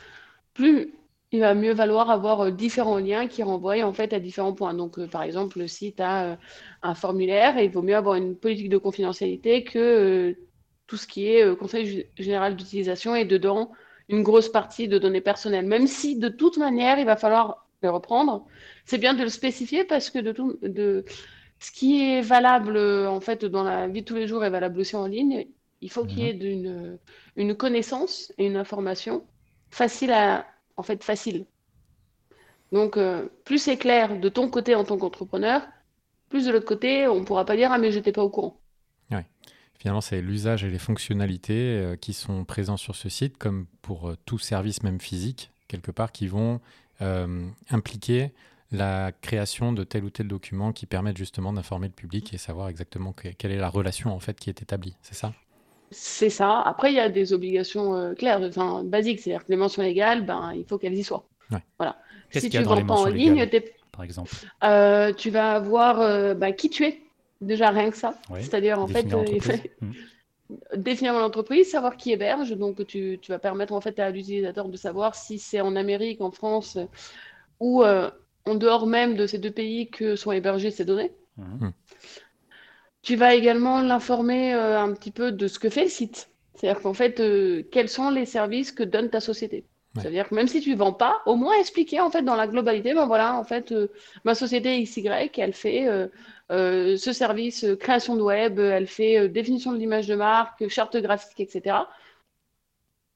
plus 0.54 0.94
il 1.32 1.40
va 1.40 1.54
mieux 1.54 1.72
valoir 1.72 2.10
avoir 2.10 2.42
euh, 2.42 2.50
différents 2.50 2.98
liens 2.98 3.26
qui 3.26 3.42
renvoient 3.42 3.82
en 3.82 3.92
fait 3.92 4.12
à 4.12 4.20
différents 4.20 4.52
points. 4.52 4.74
Donc, 4.74 5.04
par 5.06 5.22
exemple, 5.22 5.58
le 5.58 5.68
site 5.68 6.00
a 6.00 6.38
un 6.82 6.94
formulaire 6.94 7.58
il 7.58 7.70
vaut 7.70 7.82
mieux 7.82 7.96
avoir 7.96 8.14
une 8.16 8.36
politique 8.36 8.68
de 8.68 8.78
confidentialité 8.78 9.64
que 9.64 10.36
tout 10.86 10.96
ce 10.96 11.06
qui 11.06 11.28
est 11.28 11.56
conseil 11.56 12.06
général 12.18 12.56
d'utilisation 12.56 13.16
et 13.16 13.24
dedans 13.24 13.72
une 14.08 14.22
grosse 14.22 14.48
partie 14.48 14.88
de 14.88 14.98
données 14.98 15.20
personnelles, 15.20 15.66
même 15.66 15.86
si 15.86 16.16
de 16.18 16.28
toute 16.28 16.58
manière, 16.58 16.98
il 16.98 17.06
va 17.06 17.16
falloir 17.16 17.66
les 17.82 17.88
reprendre. 17.88 18.46
C'est 18.84 18.98
bien 18.98 19.14
de 19.14 19.22
le 19.22 19.28
spécifier 19.28 19.84
parce 19.84 20.10
que 20.10 20.18
de, 20.18 20.32
tout, 20.32 20.58
de 20.62 21.04
ce 21.64 21.72
qui 21.72 22.02
est 22.02 22.20
valable 22.20 22.76
en 22.78 23.20
fait 23.20 23.44
dans 23.44 23.62
la 23.62 23.88
vie 23.88 24.02
de 24.02 24.06
tous 24.06 24.14
les 24.14 24.26
jours 24.26 24.44
est 24.44 24.50
valable 24.50 24.80
aussi 24.80 24.96
en 24.96 25.06
ligne. 25.06 25.46
Il 25.80 25.90
faut 25.90 26.04
qu'il 26.04 26.20
y 26.20 26.28
ait 26.28 26.34
mhm. 26.34 26.42
une, 26.42 26.98
une 27.36 27.54
connaissance 27.54 28.32
et 28.38 28.46
une 28.46 28.56
information 28.56 29.24
facile 29.70 30.12
à 30.12 30.46
en 30.76 30.82
fait 30.82 31.02
facile. 31.04 31.46
Donc 32.72 32.96
euh, 32.96 33.28
plus 33.44 33.58
c'est 33.58 33.76
clair 33.76 34.18
de 34.18 34.28
ton 34.28 34.48
côté 34.48 34.74
en 34.74 34.84
tant 34.84 34.98
qu'entrepreneur, 34.98 35.62
plus 36.28 36.46
de 36.46 36.52
l'autre 36.52 36.66
côté, 36.66 37.06
on 37.06 37.20
ne 37.20 37.24
pourra 37.24 37.44
pas 37.44 37.56
dire 37.56 37.70
ah 37.72 37.78
mais 37.78 37.90
je 37.90 37.98
n'étais 37.98 38.12
pas 38.12 38.22
au 38.22 38.30
courant. 38.30 38.60
Finalement, 39.84 40.00
c'est 40.00 40.22
l'usage 40.22 40.64
et 40.64 40.70
les 40.70 40.78
fonctionnalités 40.78 41.76
euh, 41.76 41.94
qui 41.94 42.14
sont 42.14 42.46
présents 42.46 42.78
sur 42.78 42.96
ce 42.96 43.10
site, 43.10 43.36
comme 43.36 43.66
pour 43.82 44.08
euh, 44.08 44.16
tout 44.24 44.38
service, 44.38 44.82
même 44.82 44.98
physique, 44.98 45.50
quelque 45.68 45.90
part, 45.90 46.10
qui 46.10 46.26
vont 46.26 46.62
euh, 47.02 47.46
impliquer 47.68 48.32
la 48.74 49.12
création 49.12 49.72
de 49.72 49.84
tel 49.84 50.04
ou 50.04 50.10
tel 50.10 50.28
document 50.28 50.72
qui 50.72 50.86
permettent 50.86 51.16
justement 51.16 51.52
d'informer 51.52 51.88
le 51.88 51.92
public 51.92 52.32
et 52.34 52.38
savoir 52.38 52.68
exactement 52.68 53.12
quelle 53.12 53.52
est 53.52 53.58
la 53.58 53.68
relation 53.68 54.14
en 54.14 54.20
fait 54.20 54.38
qui 54.38 54.50
est 54.50 54.62
établie. 54.62 54.96
C'est 55.02 55.14
ça? 55.14 55.32
C'est 55.90 56.30
ça. 56.30 56.60
Après, 56.60 56.92
il 56.92 56.96
y 56.96 57.00
a 57.00 57.08
des 57.08 57.32
obligations 57.32 58.14
claires, 58.14 58.40
enfin 58.42 58.82
basiques, 58.84 59.20
c'est-à-dire 59.20 59.44
que 59.44 59.50
les 59.52 59.56
mentions 59.56 59.82
légales, 59.82 60.26
ben, 60.26 60.52
il 60.54 60.64
faut 60.64 60.78
qu'elles 60.78 60.94
y 60.94 61.04
soient. 61.04 61.24
Voilà. 61.78 61.96
Si 62.30 62.50
tu 62.50 62.58
ne 62.58 62.64
vends 62.64 62.84
pas 62.84 62.94
en 62.94 63.06
ligne, 63.06 63.48
par 63.92 64.02
exemple, 64.02 64.30
tu 65.16 65.30
vas 65.30 65.52
avoir 65.52 66.34
bah, 66.34 66.52
qui 66.52 66.68
tu 66.68 66.84
es 66.84 67.04
Déjà, 67.44 67.70
rien 67.70 67.90
que 67.90 67.96
ça. 67.96 68.14
C'est-à-dire, 68.40 68.80
en 68.80 68.86
fait, 68.86 69.12
euh, 69.12 69.24
hmm. 69.80 69.92
définir 70.76 71.12
mon 71.12 71.20
entreprise, 71.20 71.70
savoir 71.70 71.96
qui 71.96 72.12
héberge. 72.12 72.52
Donc, 72.52 72.86
tu, 72.86 73.18
vas 73.28 73.38
permettre 73.38 73.72
en 73.72 73.80
fait 73.80 73.98
à 73.98 74.10
l'utilisateur 74.10 74.68
de 74.68 74.76
savoir 74.76 75.14
si 75.14 75.38
c'est 75.38 75.60
en 75.60 75.76
Amérique, 75.76 76.20
en 76.20 76.30
France 76.30 76.78
ou 77.60 77.84
euh, 77.84 78.10
en 78.46 78.54
dehors 78.54 78.86
même 78.86 79.16
de 79.16 79.26
ces 79.26 79.38
deux 79.38 79.50
pays 79.50 79.88
que 79.88 80.16
sont 80.16 80.32
hébergées 80.32 80.70
ces 80.70 80.84
données. 80.84 81.12
Hmm. 81.36 81.70
Tu 83.02 83.16
vas 83.16 83.34
également 83.34 83.80
l'informer 83.80 84.54
euh, 84.54 84.80
un 84.80 84.92
petit 84.92 85.10
peu 85.10 85.32
de 85.32 85.46
ce 85.46 85.58
que 85.58 85.68
fait 85.68 85.84
le 85.84 85.90
site. 85.90 86.30
C'est-à-dire 86.54 86.80
qu'en 86.80 86.94
fait, 86.94 87.20
quels 87.70 87.88
sont 87.88 88.10
les 88.10 88.26
services 88.26 88.70
que 88.70 88.84
donne 88.84 89.10
ta 89.10 89.20
société. 89.20 89.64
C'est-à-dire 89.96 90.28
que 90.28 90.34
même 90.34 90.48
si 90.48 90.60
tu 90.60 90.70
ne 90.70 90.76
vends 90.76 90.92
pas, 90.92 91.20
au 91.26 91.36
moins 91.36 91.54
expliquer 91.58 92.00
en 92.00 92.10
fait 92.10 92.22
dans 92.22 92.34
la 92.34 92.48
globalité, 92.48 92.94
ben 92.94 93.06
voilà, 93.06 93.36
en 93.36 93.44
fait, 93.44 93.72
ma 94.24 94.34
société 94.34 94.82
XY, 94.82 95.30
elle 95.36 95.52
fait 95.52 96.08
euh, 96.50 96.96
ce 96.98 97.12
service 97.12 97.64
euh, 97.64 97.74
création 97.74 98.16
de 98.16 98.22
web, 98.22 98.58
elle 98.58 98.86
fait 98.86 99.18
euh, 99.18 99.28
définition 99.28 99.72
de 99.72 99.78
l'image 99.78 100.06
de 100.06 100.14
marque, 100.14 100.68
charte 100.68 100.96
graphique, 100.98 101.40
etc. 101.40 101.76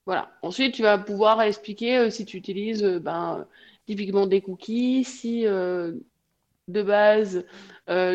Voilà. 0.06 0.30
Ensuite, 0.40 0.74
tu 0.74 0.82
vas 0.82 0.96
pouvoir 0.96 1.42
expliquer 1.42 2.10
si 2.10 2.24
tu 2.24 2.38
utilises 2.38 2.82
ben, 2.82 3.46
typiquement 3.88 4.26
des 4.26 4.42
cookies, 4.42 5.02
si 5.02 5.44
de 5.44 6.82
base 6.82 7.46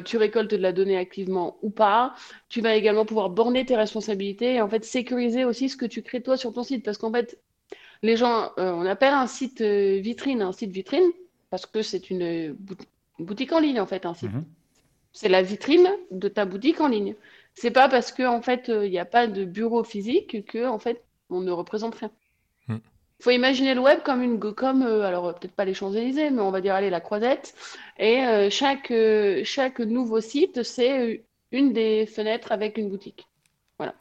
tu 0.05 0.17
récoltes 0.17 0.51
de 0.51 0.57
la 0.57 0.71
donnée 0.71 0.97
activement 0.97 1.57
ou 1.63 1.71
pas. 1.71 2.13
Tu 2.47 2.61
vas 2.61 2.75
également 2.75 3.05
pouvoir 3.05 3.31
borner 3.31 3.65
tes 3.65 3.75
responsabilités 3.75 4.55
et 4.55 4.61
en 4.61 4.69
fait 4.69 4.85
sécuriser 4.85 5.45
aussi 5.45 5.67
ce 5.67 5.75
que 5.75 5.87
tu 5.87 6.03
crées 6.03 6.21
toi 6.21 6.37
sur 6.37 6.53
ton 6.53 6.61
site. 6.61 6.85
Parce 6.85 6.99
qu'en 6.99 7.11
fait, 7.11 7.39
les 8.03 8.15
gens, 8.15 8.51
on 8.57 8.85
appelle 8.85 9.15
un 9.15 9.25
site 9.25 9.61
vitrine 9.61 10.43
un 10.43 10.51
site 10.51 10.71
vitrine 10.71 11.11
parce 11.49 11.65
que 11.65 11.81
c'est 11.81 12.11
une, 12.11 12.55
boutique 13.17 13.51
en 13.51 13.59
ligne 13.59 13.79
en 13.79 13.87
fait, 13.87 14.05
un 14.05 14.13
site. 14.13 14.29
Mm-hmm. 14.29 14.43
C'est 15.11 15.29
la 15.29 15.41
vitrine 15.41 15.89
de 16.11 16.27
ta 16.27 16.45
boutique 16.45 16.81
en 16.81 16.87
ligne. 16.87 17.15
C'est 17.55 17.71
pas 17.71 17.89
parce 17.89 18.11
que 18.11 18.23
en 18.23 18.41
fait 18.43 18.67
il 18.67 18.91
n'y 18.91 18.99
a 18.99 19.05
pas 19.05 19.25
de 19.25 19.43
bureau 19.43 19.83
physique 19.83 20.45
que 20.45 20.67
en 20.67 20.77
fait 20.77 21.03
on 21.31 21.41
ne 21.41 21.51
représente 21.51 21.95
rien. 21.95 22.11
Il 23.19 23.23
faut 23.23 23.31
imaginer 23.31 23.73
le 23.73 23.79
web 23.79 23.99
comme 24.03 24.21
une 24.21 24.39
comme 24.39 24.83
euh, 24.83 25.03
alors 25.03 25.33
peut-être 25.35 25.53
pas 25.53 25.65
les 25.65 25.73
Champs-Élysées 25.73 26.29
mais 26.29 26.41
on 26.41 26.51
va 26.51 26.61
dire 26.61 26.75
aller 26.75 26.89
la 26.89 26.99
Croisette 26.99 27.53
et 27.97 28.25
euh, 28.25 28.49
chaque 28.49 28.91
euh, 28.91 29.43
chaque 29.45 29.79
nouveau 29.79 30.19
site 30.19 30.63
c'est 30.63 31.23
une 31.51 31.71
des 31.71 32.05
fenêtres 32.05 32.51
avec 32.51 32.77
une 32.77 32.89
boutique. 32.89 33.27
Voilà. 33.77 33.95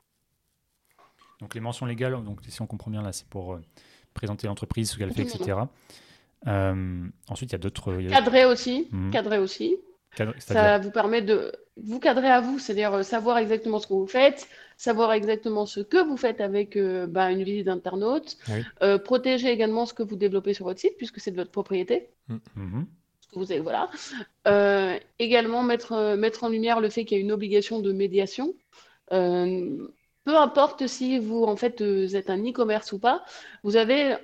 Donc 1.41 1.55
les 1.55 1.61
mentions 1.61 1.87
légales 1.87 2.23
donc 2.25 2.41
si 2.49 2.61
on 2.63 2.67
comprend 2.67 2.91
bien 2.91 3.03
là 3.03 3.13
c'est 3.13 3.29
pour 3.29 3.61
présenter 4.15 4.47
l'entreprise 4.47 4.91
ce 4.91 4.99
qu'elle 4.99 5.13
fait 5.13 5.23
etc. 5.23 5.59
ensuite 6.45 7.51
il 7.51 7.53
y 7.53 7.55
a 7.55 7.59
d'autres 7.59 7.97
cadrer 8.11 8.45
aussi 8.45 8.89
hmm. 8.91 9.11
cadrer 9.11 9.39
aussi 9.39 9.77
ça 10.39 10.79
vous 10.79 10.91
permet 10.91 11.23
de 11.23 11.53
vous 11.77 12.01
cadrer 12.01 12.29
à 12.29 12.41
vous, 12.41 12.59
c'est-à-dire 12.59 12.93
euh, 12.95 13.03
savoir 13.03 13.39
exactement 13.39 13.79
ce 13.79 13.87
que 13.87 13.95
vous 13.95 14.07
faites, 14.07 14.49
savoir 14.77 15.13
exactement 15.13 15.67
ce 15.67 15.81
que 15.81 16.03
vous 16.05 16.17
faites 16.17 16.41
avec 16.41 16.77
euh, 16.77 17.07
bah, 17.07 17.31
une 17.31 17.43
visite 17.43 17.67
d'internaute, 17.67 18.37
ah 18.49 18.53
euh, 18.83 18.99
protéger 18.99 19.51
également 19.51 19.87
ce 19.87 19.95
que 19.95 20.03
vous 20.03 20.17
développez 20.17 20.55
sur 20.55 20.67
votre 20.67 20.81
site 20.81 20.97
puisque 20.97 21.21
c'est 21.21 21.31
de 21.31 21.37
votre 21.37 21.51
propriété. 21.51 22.09
Mm. 22.29 22.83
Vous 23.35 23.51
avez, 23.51 23.61
voilà. 23.61 23.89
également 25.19 25.63
mettre, 25.63 26.17
mettre 26.17 26.45
en 26.45 26.51
lumière 26.51 26.81
le 26.81 26.91
fait 26.91 27.07
qu'il 27.07 27.17
y 27.17 27.21
a 27.21 27.25
une 27.25 27.33
obligation 27.33 27.81
de 27.81 27.91
médiation. 27.91 28.55
peu 29.09 30.37
importe 30.37 30.87
si 30.87 31.19
vous 31.19 31.45
en 31.45 31.57
fait 31.57 31.81
vous 31.83 32.15
êtes 32.15 32.29
un 32.29 32.39
e-commerce 32.47 32.93
ou 32.93 32.99
pas, 32.99 33.25
vous 33.63 33.77
avez 33.77 34.17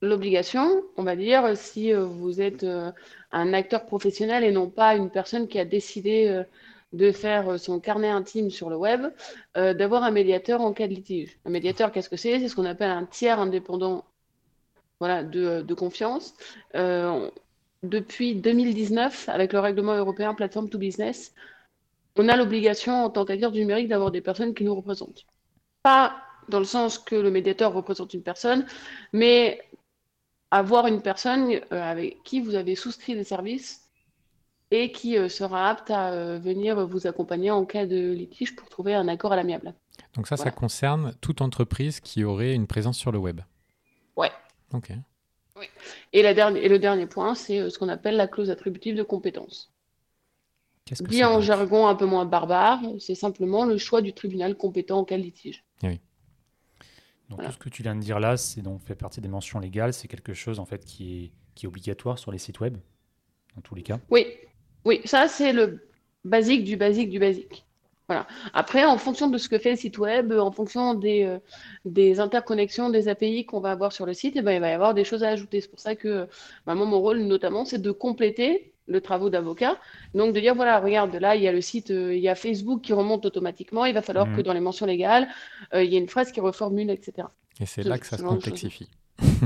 l'obligation, 0.00 0.82
on 0.96 1.02
va 1.02 1.16
dire, 1.16 1.54
si 1.54 1.92
vous 1.92 2.40
êtes 2.40 2.64
un 3.32 3.52
acteur 3.52 3.86
professionnel 3.86 4.44
et 4.44 4.50
non 4.50 4.68
pas 4.68 4.96
une 4.96 5.10
personne 5.10 5.48
qui 5.48 5.58
a 5.58 5.64
décidé 5.64 6.26
euh, 6.26 6.42
de 6.92 7.12
faire 7.12 7.52
euh, 7.52 7.58
son 7.58 7.80
carnet 7.80 8.08
intime 8.08 8.50
sur 8.50 8.70
le 8.70 8.76
web, 8.76 9.06
euh, 9.56 9.74
d'avoir 9.74 10.02
un 10.02 10.10
médiateur 10.10 10.60
en 10.60 10.72
cas 10.72 10.88
de 10.88 10.94
litige. 10.94 11.38
Un 11.44 11.50
médiateur, 11.50 11.92
qu'est-ce 11.92 12.08
que 12.08 12.16
c'est? 12.16 12.38
C'est 12.40 12.48
ce 12.48 12.56
qu'on 12.56 12.64
appelle 12.64 12.90
un 12.90 13.04
tiers 13.04 13.40
indépendant 13.40 14.04
voilà, 14.98 15.22
de, 15.22 15.74
confiance. 15.74 16.34
depuis 17.82 18.34
2019, 18.34 19.30
avec 19.30 19.54
le 19.54 19.60
règlement 19.60 19.94
européen 19.94 20.34
Plateforme 20.34 20.68
to 20.68 20.76
Business, 20.76 21.32
on 22.16 22.28
a 22.28 22.36
l'obligation 22.36 23.04
en 23.04 23.10
tant 23.10 23.24
qu'acteur 23.24 23.50
du 23.50 23.60
numérique 23.60 23.88
d'avoir 23.88 24.10
des 24.10 24.20
personnes 24.20 24.52
qui 24.52 24.64
nous 24.64 24.74
représentent. 24.74 25.24
Pas 25.82 26.16
dans 26.48 26.58
le 26.58 26.64
sens 26.66 26.98
que 26.98 27.14
le 27.14 27.30
médiateur 27.30 27.72
représente 27.72 28.12
une 28.12 28.22
personne, 28.22 28.66
mais 29.12 29.62
avoir 30.50 30.86
une 30.86 31.00
personne 31.00 31.52
euh, 31.52 31.82
avec 31.82 32.22
qui 32.24 32.40
vous 32.40 32.54
avez 32.54 32.74
souscrit 32.74 33.14
des 33.14 33.24
services 33.24 33.89
et 34.70 34.92
qui 34.92 35.16
euh, 35.16 35.28
sera 35.28 35.68
apte 35.68 35.90
à 35.90 36.12
euh, 36.12 36.38
venir 36.38 36.86
vous 36.86 37.06
accompagner 37.06 37.50
en 37.50 37.64
cas 37.64 37.86
de 37.86 38.12
litige 38.12 38.54
pour 38.54 38.68
trouver 38.68 38.94
un 38.94 39.08
accord 39.08 39.32
à 39.32 39.36
l'amiable. 39.36 39.74
Donc 40.14 40.26
ça, 40.26 40.36
ça 40.36 40.50
concerne 40.50 41.14
toute 41.20 41.40
entreprise 41.40 42.00
qui 42.00 42.24
aurait 42.24 42.54
une 42.54 42.66
présence 42.66 42.98
sur 42.98 43.12
le 43.12 43.18
web. 43.18 43.40
Ouais. 44.16 44.30
Ok. 44.72 44.92
Oui. 45.56 45.66
Et, 46.12 46.22
la 46.22 46.34
dernière, 46.34 46.62
et 46.62 46.68
le 46.68 46.78
dernier 46.78 47.06
point, 47.06 47.34
c'est 47.34 47.70
ce 47.70 47.78
qu'on 47.78 47.88
appelle 47.88 48.16
la 48.16 48.26
clause 48.26 48.50
attributive 48.50 48.96
de 48.96 49.02
compétence. 49.02 49.72
Qu'est-ce 50.84 51.02
que 51.02 51.08
Dit 51.08 51.18
c'est 51.18 51.24
en 51.24 51.34
donc 51.34 51.42
jargon 51.42 51.86
un 51.86 51.94
peu 51.94 52.06
moins 52.06 52.24
barbare, 52.24 52.80
c'est 52.98 53.14
simplement 53.14 53.64
le 53.64 53.78
choix 53.78 54.02
du 54.02 54.12
tribunal 54.12 54.56
compétent 54.56 54.98
en 54.98 55.04
cas 55.04 55.16
de 55.16 55.22
litige. 55.22 55.64
Donc 57.30 57.38
Voilà. 57.38 57.50
tout 57.50 57.54
ce 57.54 57.58
que 57.60 57.68
tu 57.68 57.84
viens 57.84 57.94
de 57.94 58.00
dire 58.00 58.18
là, 58.18 58.36
c'est 58.36 58.60
donc 58.60 58.82
fait 58.82 58.96
partie 58.96 59.20
des 59.20 59.28
mentions 59.28 59.60
légales. 59.60 59.92
C'est 59.92 60.08
quelque 60.08 60.34
chose 60.34 60.58
en 60.58 60.64
fait 60.64 60.84
qui 60.84 61.24
est, 61.24 61.32
qui 61.54 61.66
est 61.66 61.68
obligatoire 61.68 62.18
sur 62.18 62.32
les 62.32 62.38
sites 62.38 62.58
web, 62.58 62.76
dans 63.54 63.60
tous 63.60 63.76
les 63.76 63.84
cas? 63.84 64.00
Oui, 64.10 64.26
oui, 64.84 65.00
ça 65.04 65.28
c'est 65.28 65.52
le 65.52 65.80
basique 66.24 66.64
du 66.64 66.76
basique 66.76 67.10
du 67.10 67.18
basique. 67.18 67.64
Voilà. 68.08 68.26
Après, 68.54 68.84
en 68.84 68.98
fonction 68.98 69.28
de 69.28 69.38
ce 69.38 69.48
que 69.48 69.56
fait 69.58 69.70
le 69.70 69.76
site 69.76 69.96
web, 69.98 70.32
en 70.32 70.50
fonction 70.50 70.94
des, 70.94 71.22
euh, 71.22 71.38
des 71.84 72.18
interconnexions, 72.18 72.90
des 72.90 73.06
API 73.06 73.46
qu'on 73.46 73.60
va 73.60 73.70
avoir 73.70 73.92
sur 73.92 74.04
le 74.04 74.14
site, 74.14 74.34
eh 74.36 74.42
ben, 74.42 74.50
il 74.52 74.60
va 74.60 74.68
y 74.68 74.72
avoir 74.72 74.94
des 74.94 75.04
choses 75.04 75.22
à 75.22 75.28
ajouter. 75.28 75.60
C'est 75.60 75.68
pour 75.70 75.78
ça 75.78 75.94
que 75.94 76.26
bah, 76.66 76.74
moi, 76.74 76.86
mon 76.86 76.98
rôle 77.00 77.20
notamment, 77.20 77.64
c'est 77.64 77.80
de 77.80 77.92
compléter 77.92 78.72
le 78.88 79.00
travail 79.00 79.30
d'avocat. 79.30 79.78
Donc 80.12 80.34
de 80.34 80.40
dire, 80.40 80.56
voilà, 80.56 80.80
regarde, 80.80 81.14
là, 81.14 81.36
il 81.36 81.42
y 81.42 81.46
a 81.46 81.52
le 81.52 81.60
site, 81.60 81.92
euh, 81.92 82.12
il 82.12 82.20
y 82.20 82.28
a 82.28 82.34
Facebook 82.34 82.82
qui 82.82 82.92
remonte 82.92 83.24
automatiquement, 83.26 83.84
il 83.84 83.94
va 83.94 84.02
falloir 84.02 84.26
Mhm. 84.26 84.36
que 84.38 84.40
dans 84.42 84.54
les 84.54 84.60
mentions 84.60 84.86
légales, 84.86 85.28
euh, 85.74 85.84
il 85.84 85.92
y 85.92 85.96
ait 85.96 86.00
une 86.00 86.08
phrase 86.08 86.32
qui 86.32 86.40
reformule, 86.40 86.90
etc. 86.90 87.28
Et 87.60 87.66
c'est 87.66 87.84
Ce- 87.84 87.88
là 87.88 87.96
que 87.96 88.06
ça 88.06 88.16
ce 88.16 88.24
se 88.24 88.28
complexifie. 88.28 88.88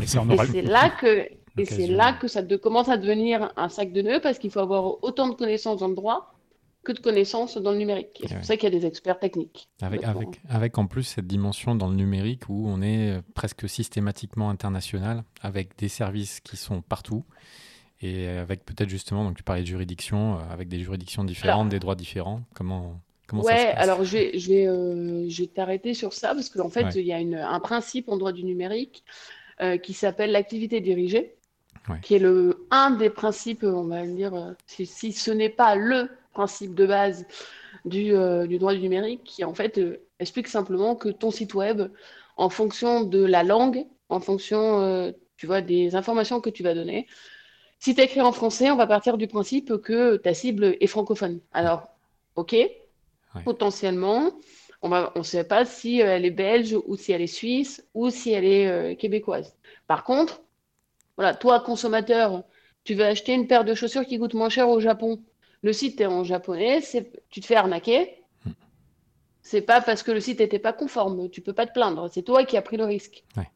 Et 0.00 0.06
c'est 0.06 0.62
là 0.62 0.88
que, 0.88 1.28
et 1.58 1.64
c'est 1.64 1.86
là 1.86 2.12
que 2.14 2.28
ça 2.28 2.42
de- 2.42 2.56
commence 2.56 2.88
à 2.88 2.96
devenir 2.96 3.52
un 3.56 3.68
sac 3.68 3.92
de 3.92 4.02
nœuds 4.02 4.20
parce 4.20 4.38
qu'il 4.38 4.50
faut 4.50 4.60
avoir 4.60 5.02
autant 5.04 5.28
de 5.28 5.34
connaissances 5.34 5.80
dans 5.80 5.88
le 5.88 5.94
droit 5.94 6.30
que 6.82 6.92
de 6.92 6.98
connaissances 6.98 7.56
dans 7.56 7.72
le 7.72 7.78
numérique. 7.78 8.20
Et 8.22 8.28
c'est 8.28 8.34
Ouais. 8.34 8.38
pour 8.40 8.46
ça 8.46 8.56
qu'il 8.58 8.70
y 8.72 8.76
a 8.76 8.78
des 8.78 8.84
experts 8.86 9.18
techniques. 9.18 9.68
Avec, 9.80 10.00
Complètement. 10.02 10.20
avec, 10.22 10.40
avec 10.50 10.78
en 10.78 10.86
plus 10.86 11.02
cette 11.04 11.26
dimension 11.26 11.74
dans 11.74 11.88
le 11.88 11.94
numérique 11.96 12.42
où 12.50 12.66
on 12.68 12.82
est 12.82 13.22
presque 13.34 13.66
systématiquement 13.68 14.50
international, 14.50 15.24
avec 15.40 15.78
des 15.78 15.88
services 15.88 16.40
qui 16.40 16.56
sont 16.58 16.82
partout, 16.82 17.24
et 18.02 18.28
avec 18.28 18.64
peut-être 18.66 18.90
justement, 18.90 19.24
donc 19.24 19.36
tu 19.36 19.42
parlais 19.42 19.62
de 19.62 19.66
juridiction, 19.66 20.34
euh, 20.34 20.42
avec 20.50 20.68
des 20.68 20.80
juridictions 20.80 21.24
différentes, 21.24 21.60
Alors- 21.60 21.70
des 21.70 21.78
droits 21.78 21.94
différents. 21.94 22.42
Comment, 22.54 23.00
comment 23.28 23.42
ça 23.44 23.48
se 23.48 23.54
Ouais, 23.62 23.72
passe? 23.72 23.82
alors 23.82 24.04
je 24.04 24.12
vais, 24.18 24.38
je 24.38 24.48
vais, 24.50 24.66
euh, 24.66 25.26
je 25.28 25.42
vais 25.42 25.48
t'arrêter 25.48 25.94
sur 25.94 26.12
ça 26.12 26.34
parce 26.34 26.50
qu'en 26.50 26.68
fait, 26.68 26.84
Ouais. 26.84 26.92
il 26.96 27.06
y 27.06 27.12
a 27.14 27.18
une- 27.20 27.36
un 27.36 27.60
principe 27.60 28.08
en 28.10 28.16
droit 28.18 28.32
du 28.32 28.44
numérique 28.44 29.04
euh, 29.62 29.78
qui 29.78 29.92
s'appelle 29.94 30.32
l'activité 30.32 30.80
dirigée, 30.80 31.36
Qui 32.02 32.14
est 32.14 32.18
le, 32.18 32.66
un 32.70 32.90
des 32.92 33.10
principes, 33.10 33.64
on 33.64 33.84
va 33.84 34.06
dire, 34.06 34.34
euh, 34.34 34.52
si, 34.66 34.86
si 34.86 35.12
ce 35.12 35.30
n'est 35.30 35.50
pas 35.50 35.74
le 35.74 36.08
principe 36.32 36.74
de 36.74 36.86
base 36.86 37.26
du, 37.84 38.14
euh, 38.14 38.46
du 38.46 38.58
droit 38.58 38.74
du 38.74 38.80
numérique, 38.80 39.22
qui 39.24 39.44
en 39.44 39.54
fait 39.54 39.78
euh, 39.78 40.02
explique 40.18 40.48
simplement 40.48 40.96
que 40.96 41.08
ton 41.08 41.30
site 41.30 41.54
web, 41.54 41.90
en 42.36 42.48
fonction 42.48 43.02
de 43.02 43.24
la 43.24 43.42
langue, 43.42 43.86
en 44.08 44.20
fonction, 44.20 44.80
euh, 44.80 45.12
tu 45.36 45.46
vois, 45.46 45.60
des 45.60 45.94
informations 45.94 46.40
que 46.40 46.50
tu 46.50 46.62
vas 46.62 46.74
donner, 46.74 47.06
si 47.78 47.94
tu 47.94 48.00
écrit 48.00 48.20
en 48.20 48.32
français, 48.32 48.70
on 48.70 48.76
va 48.76 48.86
partir 48.86 49.18
du 49.18 49.26
principe 49.26 49.76
que 49.78 50.16
ta 50.16 50.32
cible 50.32 50.76
est 50.80 50.86
francophone. 50.86 51.40
Alors, 51.52 51.88
ok, 52.34 52.56
potentiellement, 53.44 54.32
on 54.80 54.88
va, 54.88 55.12
on 55.16 55.18
ne 55.18 55.24
sait 55.24 55.44
pas 55.44 55.64
si 55.64 56.00
elle 56.00 56.24
est 56.24 56.30
belge 56.30 56.76
ou 56.86 56.96
si 56.96 57.12
elle 57.12 57.20
est 57.20 57.26
suisse 57.26 57.84
ou 57.92 58.08
si 58.08 58.32
elle 58.32 58.44
est 58.44 58.96
québécoise. 58.96 59.54
Par 59.86 60.04
contre, 60.04 60.40
voilà, 61.16 61.34
toi, 61.34 61.60
consommateur, 61.60 62.44
tu 62.84 62.94
veux 62.94 63.04
acheter 63.04 63.32
une 63.32 63.46
paire 63.46 63.64
de 63.64 63.74
chaussures 63.74 64.04
qui 64.04 64.18
coûte 64.18 64.34
moins 64.34 64.48
cher 64.48 64.68
au 64.68 64.80
Japon. 64.80 65.22
Le 65.62 65.72
site 65.72 66.00
est 66.00 66.06
en 66.06 66.24
japonais, 66.24 66.80
c'est, 66.80 67.10
tu 67.30 67.40
te 67.40 67.46
fais 67.46 67.56
arnaquer. 67.56 68.22
C'est 69.42 69.62
pas 69.62 69.80
parce 69.80 70.02
que 70.02 70.10
le 70.10 70.20
site 70.20 70.40
n'était 70.40 70.58
pas 70.58 70.72
conforme, 70.72 71.28
tu 71.28 71.40
peux 71.40 71.52
pas 71.52 71.66
te 71.66 71.72
plaindre, 71.72 72.08
c'est 72.10 72.22
toi 72.22 72.44
qui 72.44 72.56
as 72.56 72.62
pris 72.62 72.76
le 72.76 72.84
risque. 72.84 73.24
Ouais. 73.36 73.50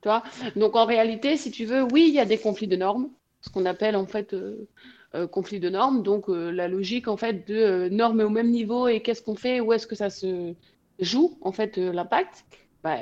Tu 0.00 0.08
vois? 0.08 0.22
Donc 0.56 0.76
en 0.76 0.86
réalité, 0.86 1.36
si 1.36 1.50
tu 1.50 1.64
veux, 1.64 1.82
oui, 1.82 2.06
il 2.08 2.14
y 2.14 2.20
a 2.20 2.24
des 2.24 2.38
conflits 2.38 2.68
de 2.68 2.76
normes, 2.76 3.10
ce 3.40 3.50
qu'on 3.50 3.66
appelle 3.66 3.96
en 3.96 4.06
fait 4.06 4.32
euh, 4.32 4.68
euh, 5.14 5.26
conflit 5.26 5.60
de 5.60 5.68
normes. 5.68 6.02
Donc 6.02 6.28
euh, 6.28 6.50
la 6.50 6.68
logique 6.68 7.08
en 7.08 7.16
fait 7.16 7.46
de 7.46 7.88
normes 7.90 8.20
au 8.20 8.30
même 8.30 8.50
niveau 8.50 8.88
et 8.88 9.00
qu'est-ce 9.00 9.22
qu'on 9.22 9.34
fait, 9.34 9.60
où 9.60 9.72
est-ce 9.72 9.86
que 9.86 9.96
ça 9.96 10.10
se 10.10 10.54
joue 10.98 11.38
en 11.40 11.52
fait 11.52 11.76
l'impact? 11.76 12.44
Bah, 12.82 12.98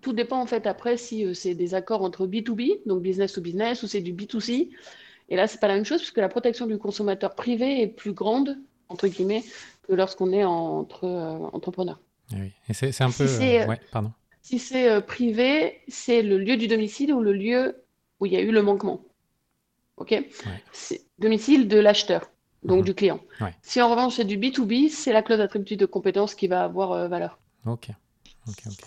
tout 0.00 0.12
dépend 0.12 0.40
en 0.40 0.46
fait 0.46 0.66
après 0.66 0.96
si 0.96 1.24
euh, 1.24 1.34
c'est 1.34 1.54
des 1.54 1.74
accords 1.74 2.02
entre 2.02 2.26
B2B, 2.26 2.80
donc 2.86 3.02
business 3.02 3.32
to 3.32 3.40
business, 3.40 3.82
ou 3.82 3.86
c'est 3.86 4.00
du 4.00 4.12
B2C. 4.14 4.70
Et 5.28 5.36
là, 5.36 5.46
c'est 5.46 5.60
pas 5.60 5.68
la 5.68 5.74
même 5.74 5.84
chose 5.84 6.00
puisque 6.00 6.18
la 6.18 6.28
protection 6.28 6.66
du 6.66 6.78
consommateur 6.78 7.34
privé 7.34 7.80
est 7.82 7.86
plus 7.88 8.12
grande 8.12 8.58
entre 8.88 9.08
guillemets 9.08 9.44
que 9.82 9.92
lorsqu'on 9.94 10.32
est 10.32 10.44
entre 10.44 11.04
euh, 11.04 11.38
entrepreneurs. 11.52 12.00
Eh 12.34 12.40
oui. 12.40 12.52
Et 12.68 12.74
c'est 12.74 13.00
un 13.02 13.10
Si 13.10 13.18
peu. 13.18 13.26
c'est, 13.26 13.62
euh, 13.62 13.66
ouais, 13.68 13.80
pardon. 13.90 14.12
Si 14.42 14.58
c'est 14.58 14.88
euh, 14.90 15.00
privé, 15.00 15.80
c'est 15.88 16.22
le 16.22 16.38
lieu 16.38 16.56
du 16.56 16.66
domicile 16.68 17.12
ou 17.14 17.20
le 17.20 17.32
lieu 17.32 17.82
où 18.20 18.26
il 18.26 18.32
y 18.32 18.36
a 18.36 18.40
eu 18.40 18.50
le 18.50 18.62
manquement. 18.62 19.04
OK? 19.96 20.14
C'est 20.72 21.02
domicile 21.18 21.68
de 21.68 21.78
l'acheteur, 21.78 22.30
donc 22.64 22.78
Mhm. 22.80 22.84
du 22.84 22.94
client. 22.94 23.20
Ouais. 23.40 23.54
Si 23.62 23.80
en 23.80 23.90
revanche 23.90 24.16
c'est 24.16 24.24
du 24.24 24.36
B2B, 24.38 24.88
c'est 24.88 25.12
la 25.12 25.22
clause 25.22 25.40
attributive 25.40 25.78
de 25.78 25.86
compétence 25.86 26.34
qui 26.34 26.48
va 26.48 26.64
avoir 26.64 27.08
valeur. 27.08 27.38
Ok. 27.66 27.88
Ok, 28.48 28.62
ok. 28.66 28.84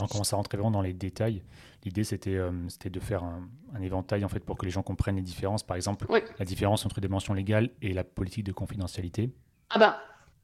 On 0.00 0.06
commence 0.06 0.32
à 0.32 0.36
rentrer 0.36 0.56
vraiment 0.58 0.70
dans 0.70 0.82
les 0.82 0.92
détails. 0.92 1.42
L'idée, 1.84 2.04
c'était 2.04 2.34
euh, 2.36 2.50
de 2.84 3.00
faire 3.00 3.22
un, 3.24 3.48
un 3.74 3.82
éventail 3.82 4.24
en 4.24 4.28
fait 4.28 4.40
pour 4.40 4.56
que 4.56 4.64
les 4.64 4.70
gens 4.70 4.82
comprennent 4.82 5.16
les 5.16 5.22
différences. 5.22 5.62
Par 5.62 5.76
exemple, 5.76 6.06
Oui. 6.08 6.20
la 6.38 6.44
différence 6.44 6.84
entre 6.86 7.00
des 7.00 7.08
mentions 7.08 7.34
légales 7.34 7.70
et 7.82 7.92
la 7.92 8.04
politique 8.04 8.44
de 8.44 8.52
confidentialité. 8.52 9.30
Ah 9.70 9.78
ben, 9.78 9.96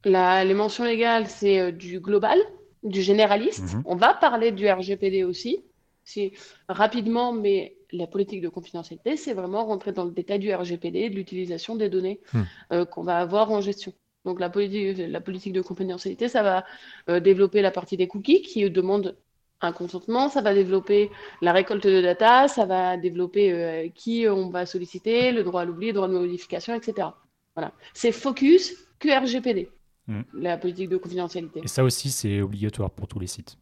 la- 0.05 0.43
les 0.45 0.53
mentions 0.53 0.83
légales, 0.83 1.27
c'est 1.27 1.59
euh, 1.59 1.71
du 1.71 1.99
global, 1.99 2.37
du 2.83 3.01
généraliste. 3.01 3.73
Mhm. 3.75 3.83
On 3.85 3.95
va 3.95 4.13
parler 4.13 4.51
du 4.51 4.67
RGPD 4.69 5.23
aussi, 5.23 5.63
si, 6.03 6.33
rapidement, 6.67 7.31
mais 7.33 7.75
la 7.91 8.07
politique 8.07 8.41
de 8.41 8.49
confidentialité, 8.49 9.17
c'est 9.17 9.33
vraiment 9.33 9.65
rentrer 9.65 9.91
dans 9.91 10.05
le 10.05 10.11
détail 10.11 10.39
du 10.39 10.53
RGPD, 10.53 11.09
de 11.09 11.15
l'utilisation 11.15 11.75
des 11.75 11.89
données 11.89 12.19
Hmm. 12.33 12.41
euh, 12.71 12.85
qu'on 12.85 13.03
va 13.03 13.17
avoir 13.19 13.51
en 13.51 13.61
gestion. 13.61 13.93
Donc 14.25 14.39
la 14.39 14.49
politique, 14.49 14.97
la 14.97 15.21
politique 15.21 15.53
de 15.53 15.61
confidentialité, 15.61 16.27
ça 16.29 16.43
va 16.43 16.65
euh, 17.09 17.19
développer 17.19 17.61
la 17.61 17.71
partie 17.71 17.97
des 17.97 18.07
cookies 18.07 18.41
qui 18.41 18.69
demande 18.69 19.17
un 19.61 19.71
consentement, 19.71 20.29
ça 20.29 20.41
va 20.41 20.53
développer 20.53 21.11
la 21.41 21.53
récolte 21.53 21.85
de 21.85 22.01
data, 22.01 22.47
ça 22.47 22.65
va 22.65 22.97
développer 22.97 23.51
euh, 23.51 23.89
qui 23.93 24.27
on 24.27 24.49
va 24.49 24.65
solliciter, 24.65 25.31
le 25.31 25.43
droit 25.43 25.61
à 25.61 25.65
l'oubli, 25.65 25.87
le 25.87 25.93
droit 25.93 26.07
de 26.07 26.13
modification, 26.13 26.73
etc. 26.73 27.09
Voilà. 27.55 27.71
C'est 27.93 28.11
focus 28.11 28.73
que 28.99 29.09
RGPD, 29.09 29.69
Hmm. 30.07 30.23
la 30.33 30.57
politique 30.57 30.89
de 30.89 30.97
confidentialité. 30.97 31.61
Et 31.63 31.67
ça 31.67 31.83
aussi, 31.83 32.09
c'est 32.09 32.41
obligatoire 32.41 32.89
pour 32.89 33.07
tous 33.07 33.19
les 33.19 33.27
sites? 33.27 33.55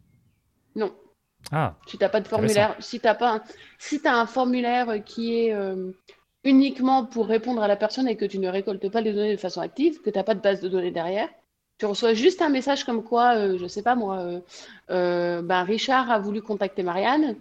Non. 0.73 0.95
Ah, 1.51 1.75
Si 1.85 1.97
tu 1.97 2.03
n'as 2.03 2.09
pas 2.09 2.21
de 2.21 2.27
formulaire, 2.29 2.75
si 2.79 2.99
tu 2.99 3.07
as 3.07 3.13
pas 3.15 3.35
un, 3.35 3.41
si 3.77 4.01
t'as 4.01 4.15
un 4.15 4.25
formulaire 4.25 5.03
qui 5.03 5.35
est 5.37 5.53
euh, 5.53 5.91
uniquement 6.43 7.05
pour 7.05 7.27
répondre 7.27 7.61
à 7.61 7.67
la 7.67 7.75
personne 7.75 8.07
et 8.07 8.15
que 8.15 8.25
tu 8.25 8.39
ne 8.39 8.47
récoltes 8.47 8.89
pas 8.89 9.01
les 9.01 9.13
données 9.13 9.35
de 9.35 9.39
façon 9.39 9.61
active, 9.61 10.01
que 10.01 10.09
tu 10.09 10.17
n'as 10.17 10.23
pas 10.23 10.35
de 10.35 10.41
base 10.41 10.61
de 10.61 10.69
données 10.69 10.91
derrière, 10.91 11.29
tu 11.77 11.85
reçois 11.85 12.13
juste 12.13 12.41
un 12.41 12.49
message 12.49 12.83
comme 12.83 13.03
quoi, 13.03 13.35
euh, 13.35 13.57
je 13.57 13.67
sais 13.67 13.81
pas 13.81 13.95
moi, 13.95 14.17
euh, 14.17 14.39
euh, 14.89 15.41
ben 15.41 15.63
Richard 15.63 16.11
a 16.11 16.19
voulu 16.19 16.41
contacter 16.41 16.83
Marianne. 16.83 17.37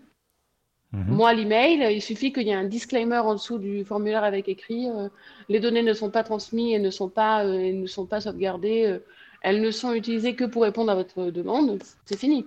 mhm. 0.93 1.05
Moi, 1.09 1.35
l'email, 1.35 1.95
il 1.95 2.03
suffit 2.03 2.33
qu'il 2.33 2.47
y 2.47 2.51
ait 2.51 2.55
un 2.55 2.65
disclaimer 2.65 3.19
en 3.19 3.35
dessous 3.35 3.59
du 3.59 3.85
formulaire 3.85 4.25
avec 4.25 4.49
écrit 4.49 4.89
euh, 4.89 5.09
les 5.49 5.61
données 5.61 5.83
ne 5.83 5.93
sont 5.93 6.11
pas 6.11 6.23
transmises 6.23 6.75
et 6.75 6.79
ne 6.79 6.91
sont 6.91 7.09
pas, 7.09 7.45
et 7.45 7.73
ne 7.73 7.87
sont 7.87 8.07
pas 8.07 8.21
sauvegardées, 8.21 8.99
elles 9.43 9.61
ne 9.61 9.71
sont 9.71 9.93
utilisées 9.93 10.35
que 10.35 10.45
pour 10.45 10.63
répondre 10.63 10.91
à 10.91 10.95
votre 10.95 11.31
demande, 11.31 11.81
c'est 12.05 12.19
fini. 12.19 12.47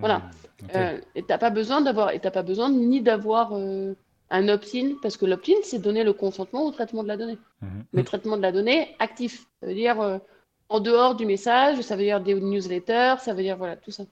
voilà. 0.00 0.22
Ok. 0.62 0.70
Euh, 0.74 0.98
et 1.14 1.22
t'as 1.22 1.38
pas 1.38 1.50
besoin 1.50 1.80
d'avoir, 1.80 2.10
et 2.10 2.20
t'as 2.20 2.30
pas 2.30 2.42
besoin 2.42 2.70
ni 2.70 3.00
d'avoir 3.00 3.52
un 4.30 4.48
opt-in, 4.48 4.96
parce 5.02 5.16
que 5.16 5.26
l'opt-in, 5.26 5.54
c'est 5.62 5.78
donner 5.80 6.04
le 6.04 6.12
consentement 6.12 6.66
au 6.66 6.70
traitement 6.72 7.02
de 7.02 7.08
la 7.08 7.16
donnée. 7.16 7.38
Mhm. 7.62 7.84
Mais 7.92 8.04
traitement 8.04 8.36
de 8.36 8.42
la 8.42 8.52
donnée 8.52 8.96
actif, 8.98 9.46
ça 9.60 9.66
veut 9.68 9.74
dire 9.74 10.00
euh, 10.00 10.18
en 10.68 10.80
dehors 10.80 11.14
du 11.16 11.26
message, 11.26 11.80
ça 11.82 11.96
veut 11.96 12.02
dire 12.04 12.20
des 12.20 12.34
newsletters, 12.34 13.16
ça 13.20 13.34
veut 13.34 13.42
dire 13.42 13.56
voilà 13.56 13.76
tout 13.76 13.90
ça. 13.90 14.04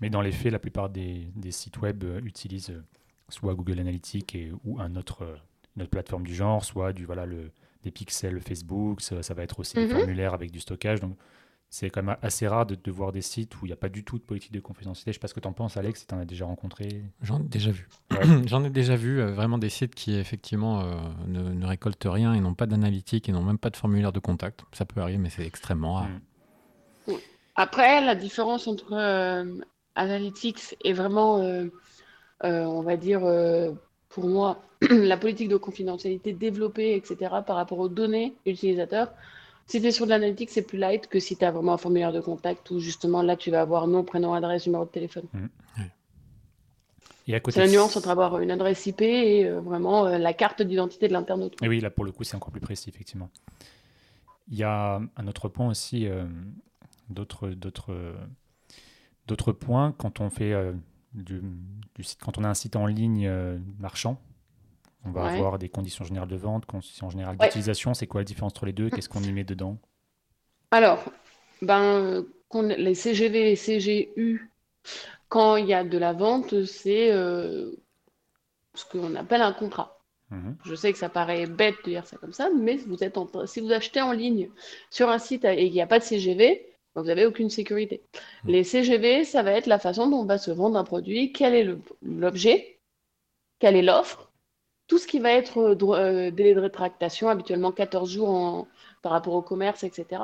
Mais 0.00 0.10
dans 0.10 0.20
les 0.22 0.32
faits, 0.32 0.52
la 0.52 0.58
plupart 0.58 0.88
des, 0.90 1.28
des 1.36 1.52
sites 1.52 1.78
web 1.80 2.02
euh, 2.04 2.20
utilisent 2.24 2.70
euh, 2.70 2.82
soit 3.28 3.54
Google 3.54 3.80
Analytics 3.80 4.34
et, 4.34 4.52
ou 4.64 4.80
un 4.80 4.96
autre, 4.96 5.38
une 5.76 5.82
autre 5.82 5.90
plateforme 5.90 6.26
du 6.26 6.34
genre, 6.34 6.64
soit 6.64 6.92
du, 6.92 7.04
voilà, 7.04 7.26
le, 7.26 7.50
des 7.84 7.90
pixels 7.90 8.40
Facebook, 8.40 9.00
ça, 9.00 9.22
ça 9.22 9.34
va 9.34 9.42
être 9.42 9.60
aussi 9.60 9.78
des 9.78 9.84
Mhm. 9.84 9.88
formulaires 9.88 10.34
avec 10.34 10.50
du 10.50 10.60
stockage. 10.60 11.00
Donc, 11.00 11.16
c'est 11.72 11.88
quand 11.88 12.02
même 12.02 12.16
assez 12.20 12.46
rare 12.46 12.66
de, 12.66 12.74
de 12.74 12.90
voir 12.90 13.12
des 13.12 13.22
sites 13.22 13.56
où 13.56 13.64
il 13.64 13.70
n'y 13.70 13.72
a 13.72 13.76
pas 13.76 13.88
du 13.88 14.04
tout 14.04 14.18
de 14.18 14.22
politique 14.22 14.52
de 14.52 14.60
confidentialité. 14.60 15.06
Je 15.06 15.10
ne 15.10 15.14
sais 15.14 15.20
pas 15.20 15.28
ce 15.28 15.34
que 15.34 15.40
tu 15.40 15.48
en 15.48 15.52
penses, 15.52 15.78
Alex, 15.78 16.00
si 16.00 16.06
tu 16.06 16.14
en 16.14 16.18
as 16.18 16.26
déjà 16.26 16.44
rencontré. 16.44 17.02
J'en 17.22 17.40
ai 17.40 17.44
déjà 17.44 17.70
vu. 17.70 17.88
Ouais. 18.10 18.18
J'en 18.46 18.62
ai 18.62 18.70
déjà 18.70 18.94
vu 18.94 19.20
euh, 19.20 19.32
vraiment 19.32 19.56
des 19.56 19.70
sites 19.70 19.94
qui 19.94 20.14
effectivement 20.14 20.82
euh, 20.82 20.94
ne, 21.26 21.40
ne 21.40 21.66
récoltent 21.66 22.06
rien 22.06 22.34
et 22.34 22.40
n'ont 22.40 22.54
pas 22.54 22.66
d'analytique 22.66 23.28
et 23.28 23.32
n'ont 23.32 23.42
même 23.42 23.58
pas 23.58 23.70
de 23.70 23.76
formulaire 23.76 24.12
de 24.12 24.20
contact. 24.20 24.64
Ça 24.72 24.84
peut 24.84 25.00
arriver, 25.00 25.18
mais 25.18 25.30
c'est 25.30 25.46
extrêmement 25.46 25.94
rare. 25.94 26.08
Mm. 27.08 27.12
Après, 27.56 28.04
la 28.04 28.14
différence 28.14 28.68
entre 28.68 28.92
euh, 28.92 29.44
Analytics 29.94 30.76
et 30.84 30.94
vraiment, 30.94 31.38
euh, 31.38 31.66
euh, 32.44 32.64
on 32.64 32.82
va 32.82 32.96
dire, 32.96 33.24
euh, 33.24 33.72
pour 34.08 34.26
moi, 34.26 34.62
la 34.90 35.18
politique 35.18 35.50
de 35.50 35.58
confidentialité 35.58 36.32
développée, 36.32 36.94
etc., 36.96 37.16
par 37.46 37.56
rapport 37.56 37.78
aux 37.78 37.90
données 37.90 38.34
utilisateurs, 38.46 39.12
si 39.66 39.80
tu 39.80 39.86
es 39.86 39.92
sur 39.92 40.04
de 40.06 40.10
l'analytique, 40.10 40.50
c'est 40.50 40.62
plus 40.62 40.78
light 40.78 41.06
que 41.06 41.18
si 41.18 41.36
tu 41.36 41.44
as 41.44 41.50
vraiment 41.50 41.74
un 41.74 41.78
formulaire 41.78 42.12
de 42.12 42.20
contact 42.20 42.70
où 42.70 42.78
justement 42.78 43.22
là, 43.22 43.36
tu 43.36 43.50
vas 43.50 43.60
avoir 43.60 43.86
nom, 43.86 44.04
prénom, 44.04 44.34
adresse, 44.34 44.66
numéro 44.66 44.84
de 44.84 44.90
téléphone. 44.90 45.24
Et 47.28 47.34
à 47.34 47.40
côté 47.40 47.54
C'est 47.54 47.66
la 47.66 47.72
nuance 47.72 47.96
entre 47.96 48.08
avoir 48.08 48.40
une 48.40 48.50
adresse 48.50 48.84
IP 48.86 49.02
et 49.02 49.46
euh, 49.46 49.60
vraiment 49.60 50.06
euh, 50.06 50.18
la 50.18 50.32
carte 50.32 50.60
d'identité 50.60 51.06
de 51.06 51.12
l'internaute. 51.12 51.54
Et 51.62 51.68
oui, 51.68 51.80
là 51.80 51.90
pour 51.90 52.04
le 52.04 52.12
coup, 52.12 52.24
c'est 52.24 52.36
encore 52.36 52.50
plus 52.50 52.60
précis, 52.60 52.88
effectivement. 52.88 53.30
Il 54.48 54.58
y 54.58 54.64
a 54.64 55.00
un 55.16 55.26
autre 55.28 55.48
point 55.48 55.68
aussi, 55.68 56.08
euh, 56.08 56.24
d'autres, 57.08 57.48
d'autres, 57.50 57.94
d'autres 59.28 59.52
points 59.52 59.94
quand 59.96 60.20
on 60.20 60.30
fait 60.30 60.52
du, 61.14 61.40
du 61.94 62.02
site, 62.02 62.18
quand 62.20 62.38
on 62.38 62.44
a 62.44 62.48
un 62.48 62.54
site 62.54 62.74
en 62.74 62.86
ligne 62.86 63.30
marchand. 63.78 64.20
On 65.04 65.10
va 65.10 65.24
Ouais. 65.24 65.32
avoir 65.36 65.58
des 65.58 65.68
conditions 65.68 66.04
générales 66.04 66.28
de 66.28 66.36
vente, 66.36 66.64
conditions 66.66 67.10
générales 67.10 67.36
Ouais. 67.40 67.46
d'utilisation. 67.46 67.92
C'est 67.94 68.06
quoi 68.06 68.20
la 68.20 68.24
différence 68.24 68.52
entre 68.52 68.66
les 68.66 68.72
deux? 68.72 68.88
Qu'est-ce 68.90 69.08
qu'on 69.08 69.22
y 69.22 69.32
met 69.32 69.44
dedans? 69.44 69.78
Alors, 70.70 71.04
ben, 71.60 72.24
les 72.54 72.94
CGV 72.94 73.52
et 73.52 73.56
CGU, 73.56 74.50
quand 75.28 75.56
il 75.56 75.66
y 75.66 75.74
a 75.74 75.84
de 75.84 75.98
la 75.98 76.12
vente, 76.12 76.64
c'est 76.64 77.10
euh, 77.12 77.72
ce 78.74 78.84
qu'on 78.84 79.14
appelle 79.16 79.42
un 79.42 79.52
contrat. 79.52 79.98
Mhm. 80.30 80.56
Je 80.64 80.74
sais 80.74 80.92
que 80.92 80.98
ça 80.98 81.08
paraît 81.08 81.46
bête 81.46 81.74
de 81.84 81.90
dire 81.90 82.06
ça 82.06 82.16
comme 82.16 82.32
ça, 82.32 82.48
mais 82.50 82.76
vous 82.76 83.02
êtes 83.04 83.18
en 83.18 83.26
train- 83.26 83.46
si 83.46 83.60
vous 83.60 83.72
achetez 83.72 84.00
en 84.00 84.12
ligne 84.12 84.48
sur 84.90 85.10
un 85.10 85.18
site 85.18 85.44
et 85.44 85.56
qu'il 85.64 85.72
n'y 85.72 85.82
a 85.82 85.86
pas 85.86 85.98
de 85.98 86.04
CGV, 86.04 86.66
ben, 86.94 87.02
vous 87.02 87.08
n'avez 87.08 87.26
aucune 87.26 87.50
sécurité. 87.50 88.02
Mm. 88.44 88.48
Les 88.50 88.64
CGV, 88.64 89.24
ça 89.24 89.42
va 89.42 89.52
être 89.52 89.66
la 89.66 89.78
façon 89.78 90.08
dont 90.08 90.24
va 90.24 90.38
se 90.38 90.50
vendre 90.50 90.78
un 90.78 90.84
produit, 90.84 91.32
quel 91.32 91.54
est 91.54 91.68
l'objet, 92.02 92.78
quelle 93.58 93.76
est 93.76 93.82
l'offre, 93.82 94.30
tout 94.92 94.98
ce 94.98 95.06
qui 95.06 95.20
va 95.20 95.32
être 95.32 95.56
euh, 95.58 95.74
euh, 95.94 96.30
délai 96.30 96.52
de 96.52 96.60
rétractation, 96.60 97.30
habituellement 97.30 97.72
14 97.72 98.10
jours 98.10 98.28
en- 98.28 98.68
par 99.00 99.12
rapport 99.12 99.32
au 99.32 99.40
commerce, 99.40 99.84
etc. 99.84 100.20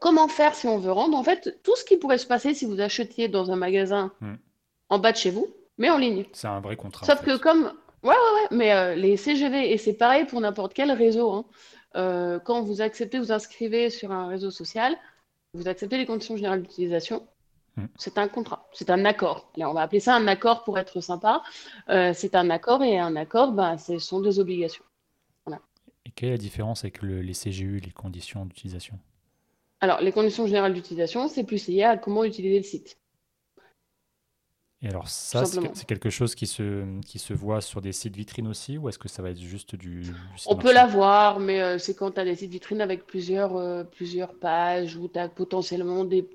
Comment 0.00 0.28
faire 0.28 0.54
si 0.54 0.66
on 0.66 0.76
veut 0.76 0.92
rendre? 0.92 1.16
En 1.16 1.22
fait, 1.24 1.60
tout 1.62 1.74
ce 1.76 1.84
qui 1.86 1.96
pourrait 1.96 2.18
se 2.18 2.26
passer 2.26 2.52
si 2.52 2.66
vous 2.66 2.78
achetiez 2.82 3.28
dans 3.28 3.50
un 3.50 3.56
magasin 3.56 4.12
Mm. 4.20 4.34
en 4.90 4.98
bas 4.98 5.12
de 5.12 5.16
chez 5.16 5.30
vous, 5.30 5.48
mais 5.78 5.88
en 5.88 5.96
ligne. 5.96 6.26
C'est 6.34 6.46
un 6.46 6.60
vrai 6.60 6.76
contrat. 6.76 7.06
en 7.06 7.08
Sauf 7.08 7.20
fait. 7.20 7.30
que 7.30 7.36
comme... 7.38 7.72
Ouais, 8.02 8.10
ouais, 8.10 8.14
ouais, 8.42 8.48
mais 8.50 8.74
euh, 8.74 8.94
les 8.96 9.16
CGV, 9.16 9.72
et 9.72 9.78
c'est 9.78 9.94
pareil 9.94 10.26
pour 10.26 10.38
n'importe 10.42 10.74
quel 10.74 10.92
réseau, 10.92 11.30
hein. 11.32 11.44
Euh, 11.96 12.38
quand 12.38 12.60
vous 12.60 12.82
acceptez, 12.82 13.18
vous 13.18 13.32
inscrivez 13.32 13.88
sur 13.88 14.12
un 14.12 14.26
réseau 14.28 14.50
social, 14.50 14.94
vous 15.54 15.68
acceptez 15.68 15.96
les 15.96 16.04
conditions 16.06 16.36
générales 16.36 16.60
d'utilisation, 16.62 17.20
Hmm. 17.20 17.26
C'est 17.96 18.18
un 18.18 18.28
contrat, 18.28 18.68
c'est 18.72 18.90
un 18.90 19.04
accord. 19.04 19.50
On 19.58 19.72
va 19.72 19.82
appeler 19.82 20.00
ça 20.00 20.14
un 20.14 20.26
accord 20.28 20.64
pour 20.64 20.78
être 20.78 21.00
sympa. 21.00 21.42
Euh, 21.88 22.12
c'est 22.14 22.34
un 22.34 22.50
accord, 22.50 22.82
et 22.82 22.98
un 22.98 23.16
accord, 23.16 23.52
ben, 23.52 23.78
ce 23.78 23.98
sont 23.98 24.20
des 24.20 24.38
obligations. 24.38 24.84
Et 26.04 26.10
quelle 26.10 26.30
est 26.30 26.32
la 26.32 26.38
différence 26.38 26.82
avec 26.84 27.00
le- 27.00 27.22
les 27.22 27.32
CGU, 27.32 27.78
les 27.78 27.92
conditions 27.92 28.44
d'utilisation? 28.44 28.98
Alors, 29.80 30.00
les 30.00 30.10
conditions 30.10 30.46
générales 30.46 30.74
d'utilisation, 30.74 31.28
c'est 31.28 31.44
plus 31.44 31.68
lié 31.68 31.84
à 31.84 31.96
comment 31.96 32.24
utiliser 32.24 32.58
le 32.58 32.64
site. 32.64 32.98
Et 34.84 34.88
alors 34.88 35.06
ça, 35.08 35.44
c'est 35.46 35.86
quelque 35.86 36.10
chose 36.10 36.34
qui 36.34 36.48
se, 36.48 37.00
qui 37.02 37.20
se 37.20 37.32
voit 37.32 37.60
sur 37.60 37.80
des 37.80 37.92
sites 37.92 38.16
vitrines 38.16 38.48
aussi, 38.48 38.78
ou 38.78 38.88
est-ce 38.88 38.98
que 38.98 39.06
ça 39.08 39.22
va 39.22 39.30
être 39.30 39.38
juste 39.38 39.76
du, 39.76 40.02
On 40.46 40.56
peut 40.56 40.72
l'avoir, 40.72 41.38
mais 41.38 41.62
euh, 41.62 41.78
c'est 41.78 41.94
quand 41.94 42.10
tu 42.10 42.18
as 42.20 42.24
des 42.24 42.34
sites 42.34 42.50
vitrines 42.50 42.80
avec 42.80 43.06
plusieurs, 43.06 43.56
euh, 43.56 43.84
plusieurs 43.84 44.34
pages 44.34 44.96
où 44.96 45.06
tu 45.06 45.20
as 45.20 45.28
potentiellement 45.28 46.04
des, 46.04 46.28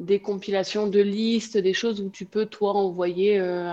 des 0.00 0.20
compilations 0.20 0.88
de 0.88 1.00
listes, 1.00 1.58
des 1.58 1.74
choses 1.74 2.00
où 2.00 2.10
tu 2.10 2.26
peux, 2.26 2.46
toi, 2.46 2.74
envoyer, 2.74 3.38
euh, 3.40 3.72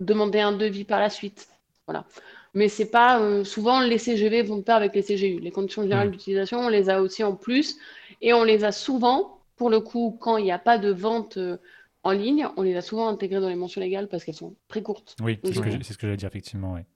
demander 0.00 0.40
un 0.40 0.52
devis 0.52 0.84
par 0.84 1.00
la 1.00 1.10
suite. 1.10 1.48
Voilà. 1.86 2.06
Mais 2.54 2.68
c'est 2.68 2.90
pas 2.90 3.20
euh, 3.20 3.44
souvent 3.44 3.80
les 3.80 3.98
CGV 3.98 4.42
vont 4.42 4.58
de 4.58 4.62
pair 4.62 4.76
avec 4.76 4.94
les 4.94 5.02
CGU. 5.02 5.40
Les 5.40 5.50
conditions 5.50 5.82
générales 5.82 6.10
Hmm. 6.10 6.12
d'utilisation, 6.12 6.60
on 6.60 6.68
les 6.68 6.90
a 6.90 7.02
aussi 7.02 7.24
en 7.24 7.34
plus 7.36 7.76
et 8.20 8.32
on 8.34 8.44
les 8.44 8.64
a 8.64 8.72
souvent, 8.72 9.40
pour 9.56 9.70
le 9.70 9.80
coup, 9.80 10.16
quand 10.20 10.36
il 10.36 10.44
n'y 10.44 10.52
a 10.52 10.58
pas 10.58 10.78
de 10.78 10.90
vente 10.90 11.36
euh, 11.38 11.58
en 12.04 12.12
ligne, 12.12 12.48
on 12.56 12.62
les 12.62 12.76
a 12.76 12.82
souvent 12.82 13.08
intégrées 13.08 13.40
dans 13.40 13.48
les 13.48 13.56
mentions 13.56 13.80
légales 13.80 14.08
parce 14.08 14.24
qu'elles 14.24 14.34
sont 14.34 14.56
très 14.68 14.82
courtes. 14.82 15.16
Oui, 15.20 15.40
c'est 15.44 15.54
ce 15.54 15.60
que 15.60 15.70
j'ai- 15.70 15.82
c'est 15.82 15.92
ce 15.92 15.98
que 15.98 16.06
j'allais 16.06 16.16
dire, 16.16 16.28
effectivement, 16.28 16.74
ouais. 16.74 16.86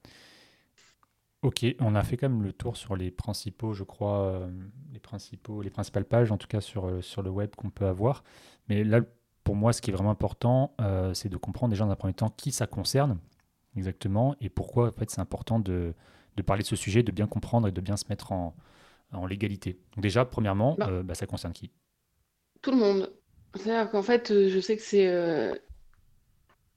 Ok, 1.42 1.66
on 1.80 1.96
a 1.96 2.04
fait 2.04 2.16
quand 2.16 2.28
même 2.28 2.42
le 2.42 2.52
tour 2.52 2.76
sur 2.76 2.94
les 2.94 3.10
principaux, 3.10 3.72
je 3.74 3.82
crois, 3.82 4.20
euh, 4.28 4.50
les 4.92 5.00
principaux, 5.00 5.60
les 5.60 5.70
principales 5.70 6.04
pages, 6.04 6.30
en 6.30 6.36
tout 6.38 6.46
cas 6.46 6.60
sur, 6.60 6.86
euh, 6.86 7.02
sur 7.02 7.22
le 7.22 7.30
web 7.30 7.50
qu'on 7.56 7.70
peut 7.70 7.86
avoir. 7.86 8.22
Mais 8.68 8.84
là, 8.84 9.00
pour 9.42 9.56
moi, 9.56 9.72
ce 9.72 9.82
qui 9.82 9.90
est 9.90 9.92
vraiment 9.92 10.12
important, 10.12 10.72
euh, 10.80 11.12
c'est 11.14 11.28
de 11.28 11.36
comprendre 11.36 11.72
déjà 11.72 11.84
dans 11.84 11.90
un 11.90 11.96
premier 11.96 12.14
temps 12.14 12.30
qui 12.30 12.52
ça 12.52 12.68
concerne 12.68 13.18
exactement 13.76 14.36
et 14.40 14.50
pourquoi 14.50 14.88
en 14.88 14.92
fait 14.92 15.10
c'est 15.10 15.20
important 15.20 15.58
de, 15.58 15.94
de 16.36 16.42
parler 16.42 16.62
de 16.62 16.68
ce 16.68 16.76
sujet, 16.76 17.02
de 17.02 17.10
bien 17.12 17.26
comprendre 17.26 17.66
et 17.66 17.72
de 17.72 17.80
bien 17.80 17.96
se 17.96 18.04
mettre 18.08 18.30
en, 18.32 18.54
en 19.12 19.26
légalité. 19.26 19.80
Donc 19.96 20.02
déjà, 20.02 20.24
premièrement, 20.24 20.76
Bah. 20.78 20.88
euh, 20.90 21.02
bah, 21.02 21.14
ça 21.14 21.26
concerne 21.26 21.52
qui? 21.54 21.72
Tout 22.62 22.70
le 22.70 22.76
monde. 22.78 23.12
C'est-à-dire 23.54 23.90
qu'en 23.90 24.02
fait, 24.02 24.28
je 24.48 24.60
sais 24.60 24.76
que 24.76 24.82
c'est 24.82 25.62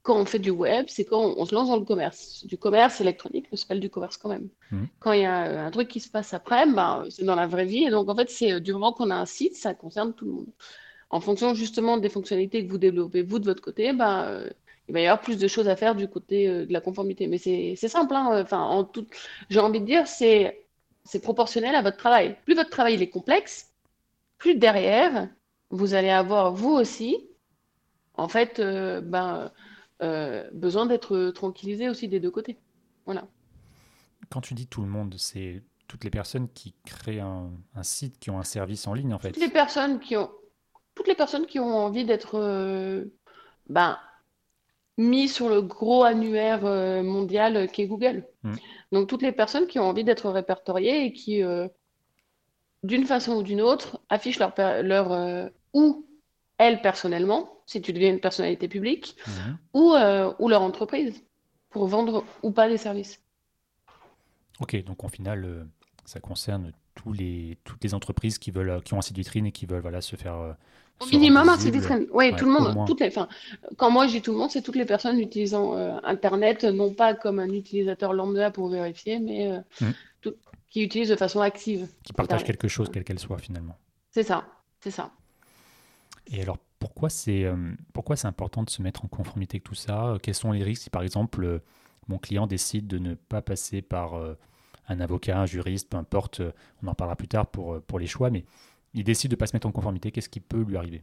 quand 0.06 0.16
on 0.16 0.24
fait 0.24 0.38
du 0.38 0.50
web, 0.50 0.86
c'est 0.88 1.04
quand 1.04 1.20
on, 1.20 1.34
on 1.36 1.44
se 1.44 1.52
lance 1.52 1.66
dans 1.68 1.76
le 1.76 1.84
commerce. 1.84 2.46
Du 2.46 2.56
commerce 2.56 3.00
électronique, 3.00 3.48
mais 3.50 3.56
ça 3.56 3.62
s'appelle 3.62 3.80
du 3.80 3.90
commerce 3.90 4.16
quand 4.16 4.28
même. 4.28 4.48
Mhm. 4.70 4.86
Quand 5.00 5.10
il 5.10 5.22
y 5.22 5.24
a 5.24 5.66
un 5.66 5.70
truc 5.72 5.88
qui 5.88 5.98
se 5.98 6.08
passe 6.08 6.32
après, 6.32 6.64
ben, 6.64 7.04
c'est 7.10 7.24
dans 7.24 7.34
la 7.34 7.48
vraie 7.48 7.64
vie. 7.64 7.84
Et 7.84 7.90
donc, 7.90 8.08
en 8.08 8.14
fait, 8.14 8.30
c'est 8.30 8.52
euh, 8.52 8.60
du 8.60 8.72
moment 8.72 8.92
qu'on 8.92 9.10
a 9.10 9.16
un 9.16 9.26
site, 9.26 9.56
ça 9.56 9.74
concerne 9.74 10.14
tout 10.14 10.24
le 10.24 10.30
monde. 10.30 10.46
En 11.10 11.20
fonction 11.20 11.54
justement 11.54 11.98
des 11.98 12.08
fonctionnalités 12.08 12.64
que 12.64 12.70
vous 12.70 12.78
développez, 12.78 13.22
vous, 13.22 13.40
de 13.40 13.46
votre 13.46 13.60
côté, 13.60 13.92
ben, 13.92 14.24
euh, 14.26 14.48
il 14.88 14.94
va 14.94 15.00
y 15.00 15.06
avoir 15.06 15.20
plus 15.20 15.38
de 15.38 15.48
choses 15.48 15.68
à 15.68 15.74
faire 15.74 15.96
du 15.96 16.06
côté 16.06 16.48
euh, 16.48 16.66
de 16.66 16.72
la 16.72 16.80
conformité. 16.80 17.26
Mais 17.26 17.38
c'est 17.38 17.74
c'est 17.76 17.88
simple, 17.88 18.14
hein. 18.14 18.40
Enfin, 18.42 18.62
en 18.62 18.84
tout, 18.84 19.06
j'ai 19.50 19.58
envie 19.60 19.80
de 19.80 19.86
dire, 19.86 20.06
c'est 20.06 20.66
c'est 21.04 21.20
proportionnel 21.20 21.74
à 21.74 21.82
votre 21.82 21.96
travail. 21.96 22.36
Plus 22.44 22.54
votre 22.54 22.70
travail 22.70 22.94
il 22.94 23.02
est 23.02 23.10
complexe, 23.10 23.72
plus 24.38 24.54
derrière, 24.54 25.28
vous 25.70 25.94
allez 25.94 26.10
avoir 26.10 26.52
vous 26.52 26.72
aussi, 26.72 27.28
en 28.14 28.28
fait, 28.28 28.60
euh, 28.60 29.00
ben, 29.00 29.50
besoin 30.00 30.86
d'être 30.86 31.30
tranquillisé 31.30 31.88
aussi 31.88 32.08
des 32.08 32.20
deux 32.20 32.30
côtés. 32.30 32.58
Voilà. 33.06 33.26
Quand 34.30 34.40
tu 34.40 34.54
dis 34.54 34.66
tout 34.66 34.82
le 34.82 34.88
monde, 34.88 35.14
c'est 35.18 35.62
toutes 35.88 36.04
les 36.04 36.10
personnes 36.10 36.48
qui 36.48 36.74
créent 36.84 37.20
un, 37.20 37.50
un 37.74 37.82
site, 37.82 38.18
qui 38.18 38.30
ont 38.30 38.38
un 38.38 38.44
service 38.44 38.86
en 38.86 38.94
ligne, 38.94 39.14
en 39.14 39.18
fait. 39.18 39.32
Toutes 39.32 39.42
les 39.42 39.48
personnes 39.48 40.00
qui 40.00 40.16
ont, 40.16 40.30
toutes 40.94 41.08
les 41.08 41.14
personnes 41.14 41.46
qui 41.46 41.60
ont 41.60 41.76
envie 41.76 42.04
d'être 42.04 42.38
euh, 42.38 43.04
ben, 43.68 43.98
mis 44.98 45.28
sur 45.28 45.48
le 45.48 45.62
gros 45.62 46.04
annuaire 46.04 46.64
euh, 46.64 47.02
mondial 47.02 47.70
qu'est 47.70 47.86
Google. 47.86 48.26
Mm. 48.42 48.54
Donc 48.92 49.08
toutes 49.08 49.22
les 49.22 49.32
personnes 49.32 49.66
qui 49.66 49.78
ont 49.78 49.84
envie 49.84 50.04
d'être 50.04 50.30
répertoriées 50.30 51.04
et 51.04 51.12
qui, 51.12 51.42
euh, 51.42 51.68
d'une 52.82 53.04
façon 53.04 53.36
ou 53.36 53.42
d'une 53.42 53.60
autre, 53.60 54.00
affichent 54.08 54.38
leur, 54.38 54.54
leur 54.82 55.12
euh, 55.12 55.48
ou 55.74 56.06
elles 56.58 56.80
personnellement, 56.82 57.50
si 57.66 57.80
tu 57.82 57.92
deviens 57.92 58.10
une 58.12 58.20
personnalité 58.20 58.68
publique, 58.68 59.16
Mhm. 59.26 59.58
ou, 59.74 59.92
euh, 59.94 60.32
ou 60.38 60.48
leur 60.48 60.62
entreprise, 60.62 61.22
pour 61.70 61.86
vendre 61.86 62.24
ou 62.42 62.50
pas 62.50 62.68
des 62.68 62.78
services. 62.78 63.20
Ok, 64.60 64.82
donc 64.84 65.04
au 65.04 65.08
final, 65.08 65.44
euh, 65.44 65.64
ça 66.04 66.20
concerne 66.20 66.72
tous 66.94 67.12
les, 67.12 67.58
toutes 67.64 67.82
les 67.84 67.92
entreprises 67.92 68.38
qui 68.38 68.50
veulent, 68.50 68.70
euh, 68.70 68.80
qui 68.80 68.94
ont 68.94 68.98
un 68.98 69.02
site 69.02 69.16
vitrine 69.16 69.46
et 69.46 69.52
qui 69.52 69.66
veulent 69.66 69.82
voilà, 69.82 70.00
se 70.00 70.16
faire. 70.16 70.56
Au 70.98 71.04
se 71.04 71.10
minimum, 71.10 71.46
un 71.46 71.58
site 71.58 71.74
vitrine. 71.74 72.06
Oui, 72.10 72.30
Ouais, 72.30 72.36
tout 72.36 72.46
le 72.46 72.50
monde. 72.52 72.86
Toutes 72.86 73.00
les, 73.00 73.08
enfin, 73.08 73.28
quand 73.76 73.90
moi 73.90 74.06
je 74.06 74.12
dis 74.12 74.22
tout 74.22 74.32
le 74.32 74.38
monde, 74.38 74.50
c'est 74.50 74.62
toutes 74.62 74.76
les 74.76 74.86
personnes 74.86 75.20
utilisant 75.20 75.76
euh, 75.76 75.98
Internet, 76.04 76.64
non 76.64 76.94
pas 76.94 77.12
comme 77.14 77.38
un 77.38 77.50
utilisateur 77.50 78.14
lambda 78.14 78.50
pour 78.50 78.68
vérifier, 78.70 79.18
mais 79.18 79.50
euh, 79.52 79.90
tout- 80.22 80.36
qui 80.70 80.82
utilisent 80.84 81.10
de 81.10 81.16
façon 81.16 81.42
active. 81.42 81.86
Qui 82.02 82.14
partagent 82.14 82.44
quelque 82.44 82.66
chose, 82.68 82.88
quelle 82.90 83.04
qu'elle 83.04 83.18
soit 83.18 83.36
finalement. 83.38 83.76
C'est 84.10 84.22
ça, 84.22 84.46
c'est 84.80 84.90
ça. 84.90 85.10
Et 86.28 86.42
alors, 86.42 86.58
pourquoi 86.78 87.08
c'est 87.08 87.44
euh, 87.44 87.56
pourquoi 87.92 88.16
c'est 88.16 88.26
important 88.26 88.62
de 88.62 88.70
se 88.70 88.82
mettre 88.82 89.04
en 89.04 89.08
conformité 89.08 89.56
avec 89.56 89.64
tout 89.64 89.74
ça? 89.74 90.16
Quels 90.22 90.34
sont 90.34 90.52
les 90.52 90.62
risques 90.62 90.82
si, 90.84 90.90
par 90.90 91.02
exemple, 91.02 91.44
euh, 91.44 91.58
mon 92.08 92.18
client 92.18 92.46
décide 92.46 92.86
de 92.86 92.98
ne 92.98 93.14
pas 93.14 93.42
passer 93.42 93.82
par 93.82 94.14
euh, 94.14 94.34
un 94.88 95.00
avocat, 95.00 95.40
un 95.40 95.46
juriste, 95.46 95.90
peu 95.90 95.96
importe, 95.96 96.42
on 96.82 96.88
en 96.88 96.94
parlera 96.94 97.16
plus 97.16 97.28
tard 97.28 97.46
pour, 97.46 97.80
pour 97.82 97.98
les 97.98 98.06
choix, 98.06 98.30
mais 98.30 98.44
il 98.94 99.04
décide 99.04 99.30
de 99.30 99.36
ne 99.36 99.38
pas 99.38 99.46
se 99.46 99.56
mettre 99.56 99.66
en 99.66 99.72
conformité, 99.72 100.12
qu'est-ce 100.12 100.28
qui 100.28 100.40
peut 100.40 100.62
lui 100.62 100.76
arriver? 100.76 101.02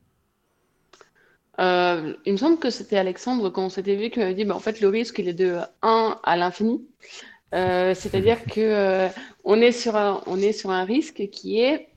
Il 1.59 2.31
me 2.31 2.38
semble 2.38 2.57
que 2.57 2.69
c'était 2.69 2.97
Alexandre 2.97 3.49
quand 3.49 3.65
on 3.65 3.69
s'était 3.69 3.95
vu 3.95 4.09
qui 4.09 4.19
m'avait 4.19 4.33
dit, 4.33 4.45
bah, 4.45 4.55
en 4.55 4.59
fait, 4.59 4.81
le 4.81 4.88
risque, 4.88 5.19
il 5.19 5.27
est 5.27 5.33
de 5.33 5.59
1 5.81 6.19
à 6.23 6.38
l'infini. 6.38 6.88
C'est-à-dire 7.51 8.43
que 8.45 9.09
on 9.43 9.62
est 9.62 9.73
sur 9.73 9.95
un, 9.95 10.23
on 10.25 10.38
est 10.39 10.53
sur 10.53 10.71
un 10.71 10.86
risque 10.86 11.29
qui 11.29 11.59
est, 11.59 11.89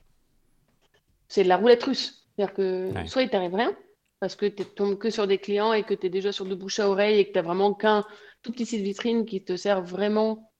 c'est 1.29 1.43
de 1.43 1.49
la 1.49 1.57
roulette 1.57 1.83
russe. 1.83 2.26
C'est-à-dire 2.37 2.53
que 2.55 2.93
Ouais. 2.93 3.07
soit 3.07 3.23
il 3.23 3.29
t'arrive 3.29 3.55
rien, 3.55 3.75
parce 4.19 4.35
que 4.35 4.45
tu 4.45 4.63
tombes 4.65 4.97
que 4.97 5.09
sur 5.09 5.27
des 5.27 5.37
clients 5.37 5.73
et 5.73 5.83
que 5.83 5.93
tu 5.93 6.07
es 6.07 6.09
déjà 6.09 6.31
sur 6.31 6.45
de 6.45 6.55
bouche 6.55 6.79
à 6.79 6.89
oreille 6.89 7.19
et 7.19 7.25
que 7.27 7.31
tu 7.31 7.37
n'as 7.37 7.43
vraiment 7.43 7.73
qu'un 7.73 8.05
tout 8.43 8.51
petit 8.51 8.65
site 8.65 8.81
vitrine 8.81 9.25
qui 9.25 9.43
te 9.43 9.55
sert 9.55 9.81
vraiment 9.81 10.51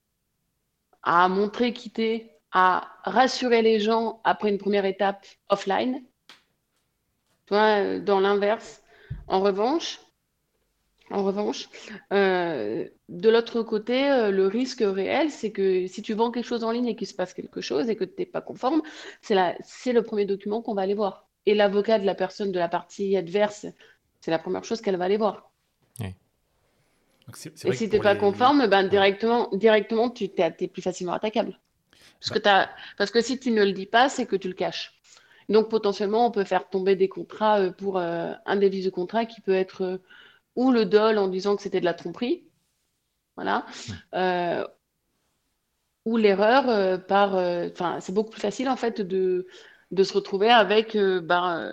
à 1.03 1.27
montrer 1.29 1.73
qui 1.73 1.91
t'es, 1.91 2.33
à 2.51 2.89
rassurer 3.03 3.61
les 3.61 3.79
gens 3.79 4.21
après 4.23 4.49
une 4.49 4.57
première 4.57 4.85
étape 4.85 5.25
offline. 5.49 6.03
Tu 7.45 7.53
vois, 7.53 7.81
euh, 7.81 7.99
dans 7.99 8.19
l'inverse. 8.19 8.81
En 9.27 9.39
revanche, 9.39 10.01
en 11.11 11.23
revanche, 11.23 11.69
euh, 12.11 12.85
de 13.07 13.29
l'autre 13.29 13.61
côté, 13.63 14.09
euh, 14.11 14.31
le 14.31 14.47
risque 14.47 14.83
réel, 14.83 15.29
c'est 15.31 15.51
que 15.51 15.87
si 15.87 16.01
tu 16.01 16.13
vends 16.13 16.31
quelque 16.31 16.45
chose 16.45 16.63
en 16.63 16.71
ligne 16.71 16.87
et 16.87 16.95
qu'il 16.95 17.07
se 17.07 17.13
passe 17.13 17.33
quelque 17.33 17.61
chose 17.61 17.89
et 17.89 17.95
que 17.95 18.03
tu 18.03 18.15
n'es 18.19 18.25
pas 18.25 18.41
conforme, 18.41 18.81
c'est 19.21 19.93
le 19.93 20.01
premier 20.01 20.25
document 20.25 20.61
qu'on 20.61 20.73
va 20.73 20.81
aller 20.81 20.95
voir. 20.95 21.26
Et 21.47 21.55
l'avocat 21.55 21.97
de 21.97 22.05
la 22.05 22.13
personne 22.13 22.51
de 22.51 22.59
la 22.59 22.67
partie 22.67 23.15
adverse, 23.15 23.65
c'est 24.19 24.31
la 24.31 24.37
première 24.37 24.65
chose 24.65 24.81
qu'elle 24.81 24.97
va 24.97 25.05
aller 25.05 25.15
voir. 25.15 25.49
et 26.01 26.11
si 27.73 27.89
tu 27.89 27.95
n'es 27.95 28.01
pas 28.01 28.17
conforme, 28.17 28.67
ben, 28.67 28.83
directement, 28.83 29.49
directement, 29.53 30.09
tu 30.09 30.25
es, 30.25 30.67
plus 30.67 30.81
facilement 30.81 31.13
attaquable. 31.13 31.57
Parce, 32.19 32.31
que 32.31 32.43
bah. 32.43 32.69
parce 32.97 33.11
que 33.11 33.21
si 33.21 33.39
tu 33.39 33.51
ne 33.51 33.63
le 33.63 33.71
dis 33.71 33.85
pas, 33.85 34.09
c'est 34.09 34.25
que 34.25 34.35
tu 34.35 34.49
le 34.49 34.55
caches. 34.55 34.99
Donc 35.47 35.69
potentiellement, 35.69 36.27
on 36.27 36.31
peut 36.31 36.43
faire 36.43 36.67
tomber 36.67 36.97
des 36.97 37.07
contrats 37.07 37.61
euh, 37.61 37.71
pour 37.71 37.97
euh, 37.97 38.33
un 38.45 38.57
des 38.57 38.67
vices 38.67 38.83
de 38.83 38.89
contrat 38.89 39.25
qui 39.25 39.39
peut 39.39 39.55
être 39.55 39.83
euh, 39.83 39.97
ou 40.57 40.71
le 40.71 40.83
dol 40.83 41.17
en 41.17 41.29
disant 41.29 41.55
que 41.55 41.61
c'était 41.61 41.79
de 41.79 41.85
la 41.85 41.93
tromperie, 41.93 42.43
voilà, 43.37 43.65
ou 46.03 46.17
l'erreur 46.17 47.05
par. 47.05 47.35
Enfin, 47.35 47.99
c'est 48.01 48.11
beaucoup 48.11 48.31
plus 48.31 48.41
facile 48.41 48.67
en 48.67 48.75
fait 48.75 48.99
de, 49.01 49.47
de 49.91 50.03
se 50.03 50.13
retrouver 50.13 50.49
avec 50.49 50.97
bah, 51.23 51.71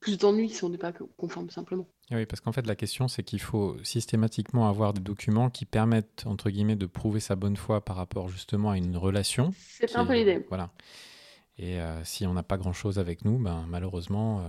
plus 0.00 0.18
d'ennuis 0.18 0.50
si 0.50 0.64
on 0.64 0.70
n'est 0.70 0.78
pas 0.78 0.92
conforme 1.16 1.50
simplement. 1.50 1.86
Oui, 2.10 2.26
parce 2.26 2.40
qu'en 2.40 2.50
fait, 2.50 2.66
la 2.66 2.74
question, 2.74 3.06
c'est 3.06 3.22
qu'il 3.22 3.40
faut 3.40 3.76
systématiquement 3.84 4.68
avoir 4.68 4.92
des 4.92 5.00
documents 5.00 5.48
qui 5.48 5.64
permettent, 5.64 6.24
entre 6.26 6.50
guillemets, 6.50 6.74
de 6.74 6.86
prouver 6.86 7.20
sa 7.20 7.36
bonne 7.36 7.56
foi 7.56 7.84
par 7.84 7.94
rapport 7.96 8.28
justement 8.28 8.70
à 8.70 8.76
une 8.76 8.96
relation. 8.96 9.54
C'est 9.56 9.94
un 9.96 10.04
peu 10.04 10.14
l'idée. 10.14 10.44
Voilà. 10.48 10.70
Et 11.56 11.80
euh, 11.80 12.02
si 12.04 12.26
on 12.26 12.32
n'a 12.32 12.42
pas 12.42 12.56
grand-chose 12.56 12.98
avec 12.98 13.24
nous, 13.24 13.38
ben, 13.38 13.64
malheureusement, 13.68 14.40
euh, 14.40 14.42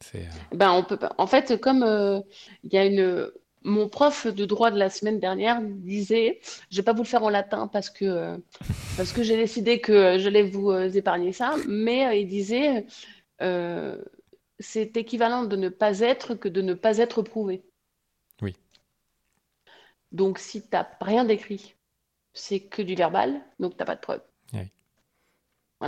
c'est... 0.00 0.22
Euh, 0.22 0.54
ben, 0.56 0.72
on 0.72 0.82
peut 0.82 0.96
pas. 0.96 1.14
En 1.18 1.28
fait, 1.28 1.60
comme 1.60 1.84
il 2.64 2.72
y 2.72 2.78
a 2.78 2.86
une... 2.86 3.30
Mon 3.62 3.88
prof 3.88 4.26
de 4.26 4.44
droit 4.46 4.70
de 4.70 4.78
la 4.78 4.88
semaine 4.88 5.20
dernière 5.20 5.60
disait, 5.62 6.40
je 6.70 6.76
vais 6.76 6.82
pas 6.82 6.92
vous 6.94 7.02
le 7.02 7.08
faire 7.08 7.22
en 7.22 7.30
latin 7.30 7.68
parce 7.68 7.90
que, 7.90 8.40
parce 8.96 9.12
que 9.12 9.22
j'ai 9.22 9.36
décidé 9.36 9.80
que 9.80 10.18
j'allais 10.18 10.42
vous 10.42 10.72
épargner 10.72 11.32
ça, 11.32 11.56
mais 11.68 12.22
il 12.22 12.26
disait 12.26 12.86
c'est 14.60 14.96
équivalent 14.96 15.44
de 15.44 15.56
ne 15.56 15.68
pas 15.68 16.00
être 16.00 16.34
que 16.34 16.48
de 16.48 16.60
ne 16.60 16.74
pas 16.74 16.98
être 16.98 17.22
prouvé. 17.22 17.62
Oui. 18.42 18.54
Donc, 20.12 20.38
si 20.38 20.62
tu 20.62 20.68
n'as 20.72 20.86
rien 21.00 21.24
d'écrit, 21.24 21.74
c'est 22.34 22.60
que 22.60 22.82
du 22.82 22.94
verbal, 22.94 23.40
donc 23.58 23.72
tu 23.72 23.78
n'as 23.78 23.86
pas 23.86 23.96
de 23.96 24.00
preuve. 24.00 24.22
Oui. 24.52 24.70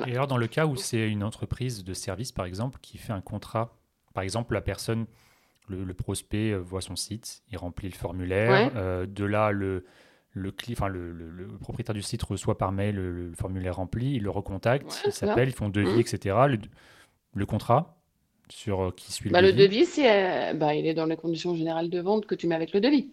Et 0.06 0.12
alors, 0.12 0.26
dans 0.26 0.38
le 0.38 0.46
cas 0.46 0.64
où 0.64 0.74
c'est 0.76 1.06
une 1.06 1.22
entreprise 1.22 1.84
de 1.84 1.92
service, 1.92 2.32
par 2.32 2.46
exemple, 2.46 2.78
qui 2.80 2.96
fait 2.96 3.12
un 3.12 3.20
contrat, 3.20 3.76
par 4.14 4.24
exemple, 4.24 4.54
la 4.54 4.62
personne, 4.62 5.06
le, 5.68 5.94
prospect 5.94 6.52
euh, 6.52 6.58
voit 6.58 6.80
son 6.80 6.96
site, 6.96 7.42
il 7.50 7.58
remplit 7.58 7.88
le 7.88 7.94
formulaire, 7.94 8.70
euh, 8.76 9.06
de 9.06 9.24
là, 9.24 9.52
le, 9.52 9.84
le, 10.32 10.52
enfin, 10.72 10.88
le, 10.88 11.48
propriétaire 11.60 11.94
du 11.94 12.02
site 12.02 12.22
reçoit 12.22 12.58
par 12.58 12.72
mail 12.72 12.96
le, 12.96 13.32
formulaire 13.34 13.76
rempli, 13.76 14.14
il 14.16 14.22
le 14.22 14.30
recontacte, 14.30 15.02
il 15.06 15.12
s'appelle, 15.12 15.48
ils 15.48 15.54
font 15.54 15.68
devis, 15.68 15.96
mmh. 15.96 16.00
etc. 16.00 16.36
Le, 17.34 17.46
contrat, 17.46 17.96
sur 18.48 18.82
euh, 18.82 18.90
qui 18.90 19.12
suit 19.12 19.28
le 19.28 19.32
bah, 19.32 19.42
devis. 19.42 19.52
Le 19.56 19.68
devis, 19.68 19.86
c'est, 19.86 20.54
bah, 20.54 20.74
il 20.74 20.86
est 20.86 20.94
dans 20.94 21.06
les 21.06 21.16
conditions 21.16 21.54
générales 21.54 21.90
de 21.90 22.00
vente 22.00 22.26
que 22.26 22.34
tu 22.34 22.46
mets 22.46 22.54
avec 22.54 22.72
le 22.72 22.80
devis. 22.80 23.10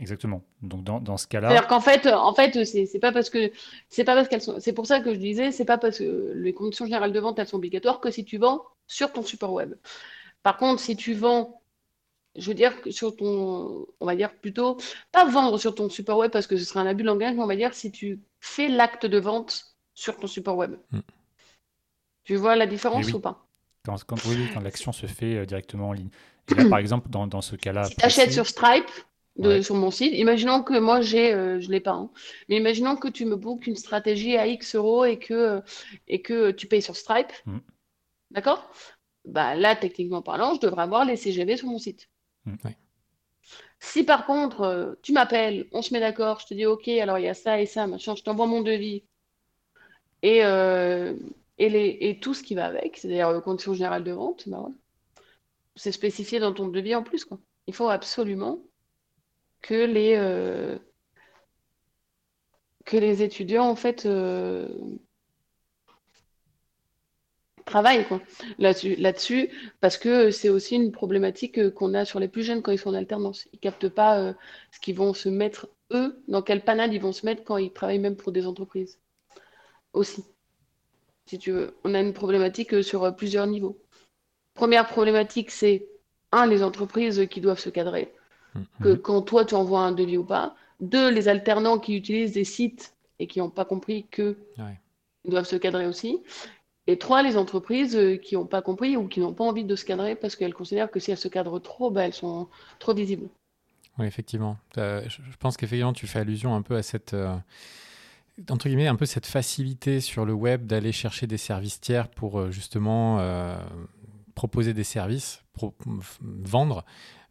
Exactement. 0.00 0.44
Donc 0.62 0.84
dans, 0.84 1.00
dans 1.00 1.16
ce 1.16 1.26
cas-là. 1.26 1.48
C'est-à-dire 1.48 1.66
qu'en 1.66 1.80
fait, 1.80 2.06
en 2.06 2.32
fait, 2.32 2.64
c'est 2.64 3.00
pas 3.00 3.10
parce 3.10 3.30
que 3.30 3.50
c'est 3.88 4.04
pas 4.04 4.14
parce 4.14 4.28
qu'elles 4.28 4.42
sont. 4.42 4.60
C'est 4.60 4.72
pour 4.72 4.86
ça 4.86 5.00
que 5.00 5.12
je 5.12 5.18
disais, 5.18 5.50
c'est 5.50 5.64
pas 5.64 5.76
parce 5.76 5.98
que 5.98 6.34
les 6.36 6.54
conditions 6.54 6.84
générales 6.84 7.12
de 7.12 7.18
vente 7.18 7.40
elles 7.40 7.48
sont 7.48 7.56
obligatoires 7.56 7.98
que 7.98 8.12
si 8.12 8.24
tu 8.24 8.38
vends 8.38 8.62
sur 8.86 9.12
ton 9.12 9.22
support 9.22 9.52
web. 9.52 9.74
Par 10.44 10.56
contre, 10.56 10.80
si 10.80 10.96
tu 10.96 11.14
vends, 11.14 11.57
je 12.36 12.48
veux 12.48 12.54
dire 12.54 12.80
que 12.80 12.90
sur 12.90 13.16
ton, 13.16 13.86
on 14.00 14.06
va 14.06 14.16
dire 14.16 14.34
plutôt 14.34 14.78
pas 15.12 15.24
vendre 15.24 15.58
sur 15.58 15.74
ton 15.74 15.88
support 15.88 16.18
web 16.18 16.30
parce 16.30 16.46
que 16.46 16.56
ce 16.56 16.64
serait 16.64 16.80
un 16.80 16.86
abus 16.86 17.02
de 17.02 17.08
langage, 17.08 17.34
mais 17.34 17.42
on 17.42 17.46
va 17.46 17.56
dire 17.56 17.74
si 17.74 17.90
tu 17.90 18.20
fais 18.40 18.68
l'acte 18.68 19.06
de 19.06 19.18
vente 19.18 19.76
sur 19.94 20.16
ton 20.16 20.26
support 20.26 20.56
web. 20.56 20.76
Hmm. 20.92 21.00
Tu 22.24 22.36
vois 22.36 22.56
la 22.56 22.66
différence 22.66 23.12
ou 23.12 23.20
pas? 23.20 23.46
Quand, 23.84 23.96
quand, 24.04 24.24
oui, 24.26 24.48
quand 24.52 24.60
l'action 24.60 24.92
se 24.92 25.06
fait 25.06 25.36
euh, 25.36 25.46
directement 25.46 25.88
en 25.88 25.92
ligne. 25.92 26.10
Et 26.50 26.54
là, 26.54 26.68
par 26.68 26.78
exemple, 26.78 27.08
dans, 27.08 27.26
dans 27.26 27.40
ce 27.40 27.56
cas-là. 27.56 27.84
Si 27.84 27.96
tu 27.96 28.04
achètes 28.04 28.32
sur 28.32 28.46
Stripe, 28.46 28.90
sur 29.62 29.74
mon 29.74 29.90
site. 29.90 30.12
Imaginons 30.14 30.62
que 30.62 30.78
moi, 30.78 31.00
j'ai, 31.00 31.32
euh, 31.32 31.60
je 31.60 31.66
ne 31.66 31.72
l'ai 31.72 31.80
pas, 31.80 31.92
hein. 31.92 32.10
mais 32.48 32.56
imaginons 32.56 32.96
que 32.96 33.08
tu 33.08 33.24
me 33.24 33.36
bookes 33.36 33.66
une 33.66 33.76
stratégie 33.76 34.36
à 34.36 34.46
X 34.46 34.74
euros 34.74 35.04
et 35.04 35.18
que, 35.18 35.34
euh, 35.34 35.60
et 36.08 36.22
que 36.22 36.50
tu 36.50 36.66
payes 36.66 36.82
sur 36.82 36.96
Stripe. 36.96 37.32
Mm. 37.46 37.58
D'accord? 38.32 38.70
Bah, 39.24 39.54
Là, 39.54 39.76
techniquement 39.76 40.22
parlant, 40.22 40.54
je 40.54 40.60
devrais 40.60 40.82
avoir 40.82 41.04
les 41.04 41.16
CGV 41.16 41.56
sur 41.56 41.68
mon 41.68 41.78
site. 41.78 42.08
Mm. 42.48 42.70
Si 43.80 44.04
par 44.04 44.26
contre, 44.26 44.62
euh, 44.62 44.94
tu 45.02 45.12
m'appelles, 45.12 45.68
on 45.72 45.82
se 45.82 45.92
met 45.92 46.00
d'accord, 46.00 46.40
je 46.40 46.46
te 46.46 46.54
dis 46.54 46.66
OK, 46.66 46.88
alors 46.88 47.18
il 47.18 47.24
y 47.24 47.28
a 47.28 47.34
ça 47.34 47.60
et 47.60 47.66
ça, 47.66 47.86
machin, 47.86 48.14
je 48.16 48.22
t'envoie 48.22 48.46
mon 48.46 48.60
devis 48.62 49.04
et, 50.22 50.38
et, 50.38 51.68
les, 51.68 51.96
et 52.00 52.18
tout 52.20 52.34
ce 52.34 52.42
qui 52.42 52.56
va 52.56 52.66
avec, 52.66 52.96
c'est-à-dire 52.96 53.32
les 53.32 53.40
conditions 53.40 53.74
générales 53.74 54.02
de 54.02 54.12
vente, 54.12 54.48
bah, 54.48 54.66
c'est 55.78 55.92
spécifié 55.92 56.40
dans 56.40 56.52
ton 56.52 56.68
devis 56.68 56.94
en 56.94 57.02
plus. 57.02 57.24
Quoi. 57.24 57.38
Il 57.68 57.74
faut 57.74 57.88
absolument 57.88 58.60
que 59.62 59.84
les, 59.86 60.14
euh, 60.16 60.78
que 62.84 62.96
les 62.96 63.22
étudiants, 63.22 63.68
en 63.68 63.76
fait, 63.76 64.06
euh, 64.06 64.68
travaillent 67.68 68.06
là-dessus, 68.58 68.96
là-dessus, 68.96 69.50
parce 69.80 69.96
que 69.96 70.30
c'est 70.30 70.48
aussi 70.48 70.76
une 70.76 70.92
problématique 70.92 71.70
qu'on 71.74 71.94
a 71.94 72.04
sur 72.04 72.18
les 72.20 72.28
plus 72.28 72.42
jeunes 72.42 72.62
quand 72.62 72.72
ils 72.72 72.78
sont 72.78 72.90
en 72.90 72.94
alternance. 72.94 73.46
Ils 73.52 73.58
captent 73.58 73.88
pas 73.88 74.18
euh, 74.18 74.32
ce 74.72 74.80
qu'ils 74.80 74.96
vont 74.96 75.14
se 75.14 75.28
mettre, 75.28 75.68
eux, 75.92 76.22
dans 76.28 76.42
quel 76.42 76.62
panel 76.62 76.92
ils 76.92 77.00
vont 77.00 77.12
se 77.12 77.24
mettre 77.26 77.44
quand 77.44 77.56
ils 77.56 77.72
travaillent 77.72 77.98
même 77.98 78.16
pour 78.16 78.32
des 78.32 78.46
entreprises. 78.46 78.98
Aussi. 79.92 80.24
Si 81.26 81.38
tu 81.38 81.52
veux, 81.52 81.76
on 81.84 81.94
a 81.94 82.00
une 82.00 82.12
problématique 82.12 82.82
sur 82.82 83.14
plusieurs 83.14 83.46
niveaux. 83.46 83.78
Première 84.54 84.86
problématique, 84.86 85.50
c'est 85.50 85.86
un, 86.32 86.46
les 86.46 86.62
entreprises 86.62 87.26
qui 87.30 87.40
doivent 87.40 87.60
se 87.60 87.70
cadrer 87.70 88.12
que 88.82 88.88
mhm. 88.88 88.98
quand 88.98 89.22
toi 89.22 89.44
tu 89.44 89.54
envoies 89.54 89.80
un 89.80 89.92
devis 89.92 90.16
ou 90.16 90.24
pas. 90.24 90.56
Deux, 90.80 91.10
les 91.10 91.28
alternants 91.28 91.78
qui 91.78 91.96
utilisent 91.96 92.32
des 92.32 92.44
sites 92.44 92.94
et 93.18 93.26
qui 93.26 93.40
n'ont 93.40 93.50
pas 93.50 93.64
compris 93.64 94.06
que 94.10 94.36
doivent 95.24 95.46
se 95.46 95.56
cadrer 95.56 95.86
aussi. 95.86 96.22
Et 96.88 96.98
trois, 96.98 97.22
les 97.22 97.36
entreprises 97.36 97.94
euh, 97.94 98.16
qui 98.16 98.34
n'ont 98.34 98.46
pas 98.46 98.62
compris 98.62 98.96
ou 98.96 99.06
qui 99.06 99.20
n'ont 99.20 99.34
pas 99.34 99.44
envie 99.44 99.64
de 99.64 99.76
se 99.76 99.84
cadrer 99.84 100.16
parce 100.16 100.34
qu'elles 100.34 100.54
considèrent 100.54 100.90
que 100.90 100.98
si 100.98 101.10
elles 101.10 101.18
se 101.18 101.28
cadrent 101.28 101.60
trop, 101.60 101.90
bah, 101.90 102.06
elles 102.06 102.14
sont 102.14 102.48
trop 102.80 102.94
visibles. 102.94 103.28
Oui, 103.98 104.06
effectivement. 104.06 104.56
Euh, 104.78 105.02
je 105.06 105.36
pense 105.38 105.56
qu'effectivement, 105.56 105.92
tu 105.92 106.06
fais 106.06 106.18
allusion 106.18 106.54
un 106.54 106.62
peu 106.62 106.76
à 106.76 106.82
cette, 106.82 107.14
euh, 107.14 107.36
entre 108.48 108.68
guillemets, 108.68 108.86
un 108.86 108.96
peu 108.96 109.06
cette 109.06 109.26
facilité 109.26 110.00
sur 110.00 110.24
le 110.24 110.32
web 110.32 110.66
d'aller 110.66 110.92
chercher 110.92 111.26
des 111.26 111.36
services 111.36 111.80
tiers 111.80 112.08
pour 112.08 112.50
justement 112.50 113.18
proposer 114.34 114.72
des 114.72 114.84
services, 114.84 115.42
vendre. 116.22 116.84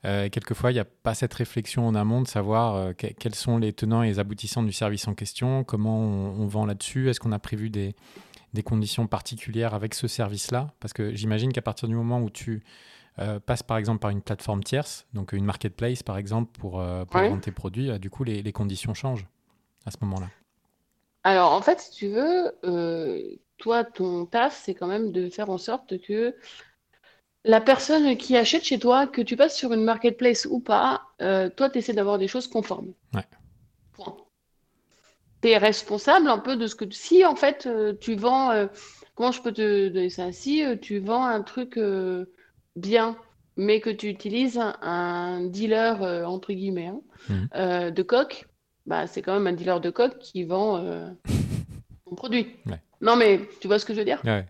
Euh, 0.06 0.30
quelquefois, 0.30 0.72
il 0.72 0.76
n'y 0.76 0.80
a 0.80 0.86
pas 0.86 1.16
cette 1.16 1.34
réflexion 1.34 1.88
en 1.88 1.96
amont 1.96 2.22
de 2.22 2.28
savoir 2.28 2.76
euh, 2.76 2.94
quels 2.94 3.36
sont 3.36 3.58
les 3.58 3.74
tenants 3.74 4.04
et 4.04 4.08
les 4.08 4.20
aboutissants 4.20 4.64
du 4.64 4.72
service 4.72 5.08
en 5.08 5.16
question, 5.16 5.64
comment 5.64 6.00
on, 6.00 6.48
vend 6.48 6.66
là-dessus, 6.66 7.10
est-ce 7.10 7.20
qu'on 7.20 7.32
a 7.32 7.40
prévu 7.40 7.70
des, 7.70 7.96
conditions 8.64 9.08
particulières 9.08 9.74
avec 9.74 9.94
ce 9.94 10.08
service-là 10.08 10.74
Parce 10.80 10.94
que 10.94 11.14
j'imagine 11.14 11.52
qu'à 11.52 11.62
partir 11.62 11.88
du 11.88 11.96
moment 11.96 12.22
où 12.22 12.30
tu 12.30 12.64
euh, 13.20 13.40
passes 13.40 13.64
par 13.64 13.78
exemple 13.78 14.00
par 14.00 14.12
une 14.12 14.22
plateforme 14.22 14.64
tierce, 14.64 15.08
donc 15.14 15.34
une 15.34 15.46
marketplace 15.46 16.04
par 16.04 16.18
exemple, 16.18 16.52
pour, 16.60 16.80
vendre 16.80 17.42
tes 17.42 17.52
produits, 17.52 17.98
du 18.00 18.10
coup, 18.10 18.24
les, 18.24 18.42
les, 18.42 18.52
conditions 18.52 18.94
changent 18.94 19.28
à 19.86 19.92
ce 19.92 19.98
moment-là. 20.02 20.28
Alors, 21.24 21.52
en 21.52 21.62
fait, 21.62 21.80
si 21.80 21.92
tu 21.92 22.08
veux, 22.10 22.52
toi, 23.58 23.84
ton 23.84 24.26
taf, 24.26 24.62
c'est 24.64 24.74
quand 24.74 24.88
même 24.88 25.12
de 25.12 25.30
faire 25.30 25.50
en 25.50 25.58
sorte 25.58 26.00
que 26.02 26.36
la 27.48 27.62
personne 27.62 28.18
qui 28.18 28.36
achète 28.36 28.64
chez 28.64 28.78
toi, 28.78 29.08
que 29.08 29.22
tu 29.22 29.36
passes 29.36 29.56
sur 29.56 29.74
une 29.74 29.84
marketplace 29.84 30.48
ou 30.50 30.60
pas, 30.60 31.02
euh, 31.22 31.50
toi, 31.50 31.70
tu 31.70 31.80
essaies 31.80 31.94
d'avoir 31.94 32.18
des 32.18 32.28
choses 32.28 32.48
conformes. 32.48 32.94
Ouais. 33.14 33.26
Tu 35.42 35.50
es 35.50 35.58
responsable 35.58 36.28
un 36.28 36.40
peu 36.40 36.56
de 36.56 36.68
ce 36.68 36.76
que. 36.76 36.86
Si, 36.92 37.26
en 37.26 37.36
fait, 37.36 37.66
euh, 37.68 37.94
tu 38.00 38.16
vends. 38.16 38.52
Euh, 38.52 38.68
comment 39.16 39.32
je 39.32 39.42
peux 39.42 39.52
te 39.52 39.90
donner 39.90 40.10
ça? 40.10 40.32
Si 40.32 40.64
tu 40.82 41.00
vends 41.00 41.26
un 41.26 41.42
truc 41.42 41.80
bien, 42.76 43.18
mais 43.56 43.80
que 43.80 43.90
tu 43.90 44.08
utilises 44.08 44.60
un, 44.82 45.42
dealer, 45.46 46.02
entre 46.28 46.54
guillemets, 46.54 46.88
hein, 46.88 47.02
mhm. 47.30 47.92
de 47.92 48.04
coq, 48.04 48.48
bah, 48.86 49.08
c'est 49.08 49.24
quand 49.24 49.34
même 49.34 49.48
un 49.48 49.54
dealer 49.54 49.82
de 49.82 49.90
coq 49.90 50.20
qui 50.20 50.44
vend 50.44 51.16
ton 52.06 52.16
produit. 52.16 52.56
Non, 53.00 53.16
mais 53.16 53.42
tu 53.62 53.68
vois 53.68 53.78
ce 53.78 53.86
que 53.86 53.94
je 53.94 54.00
veux 54.00 54.06
dire? 54.06 54.20
Ouais. 54.26 54.44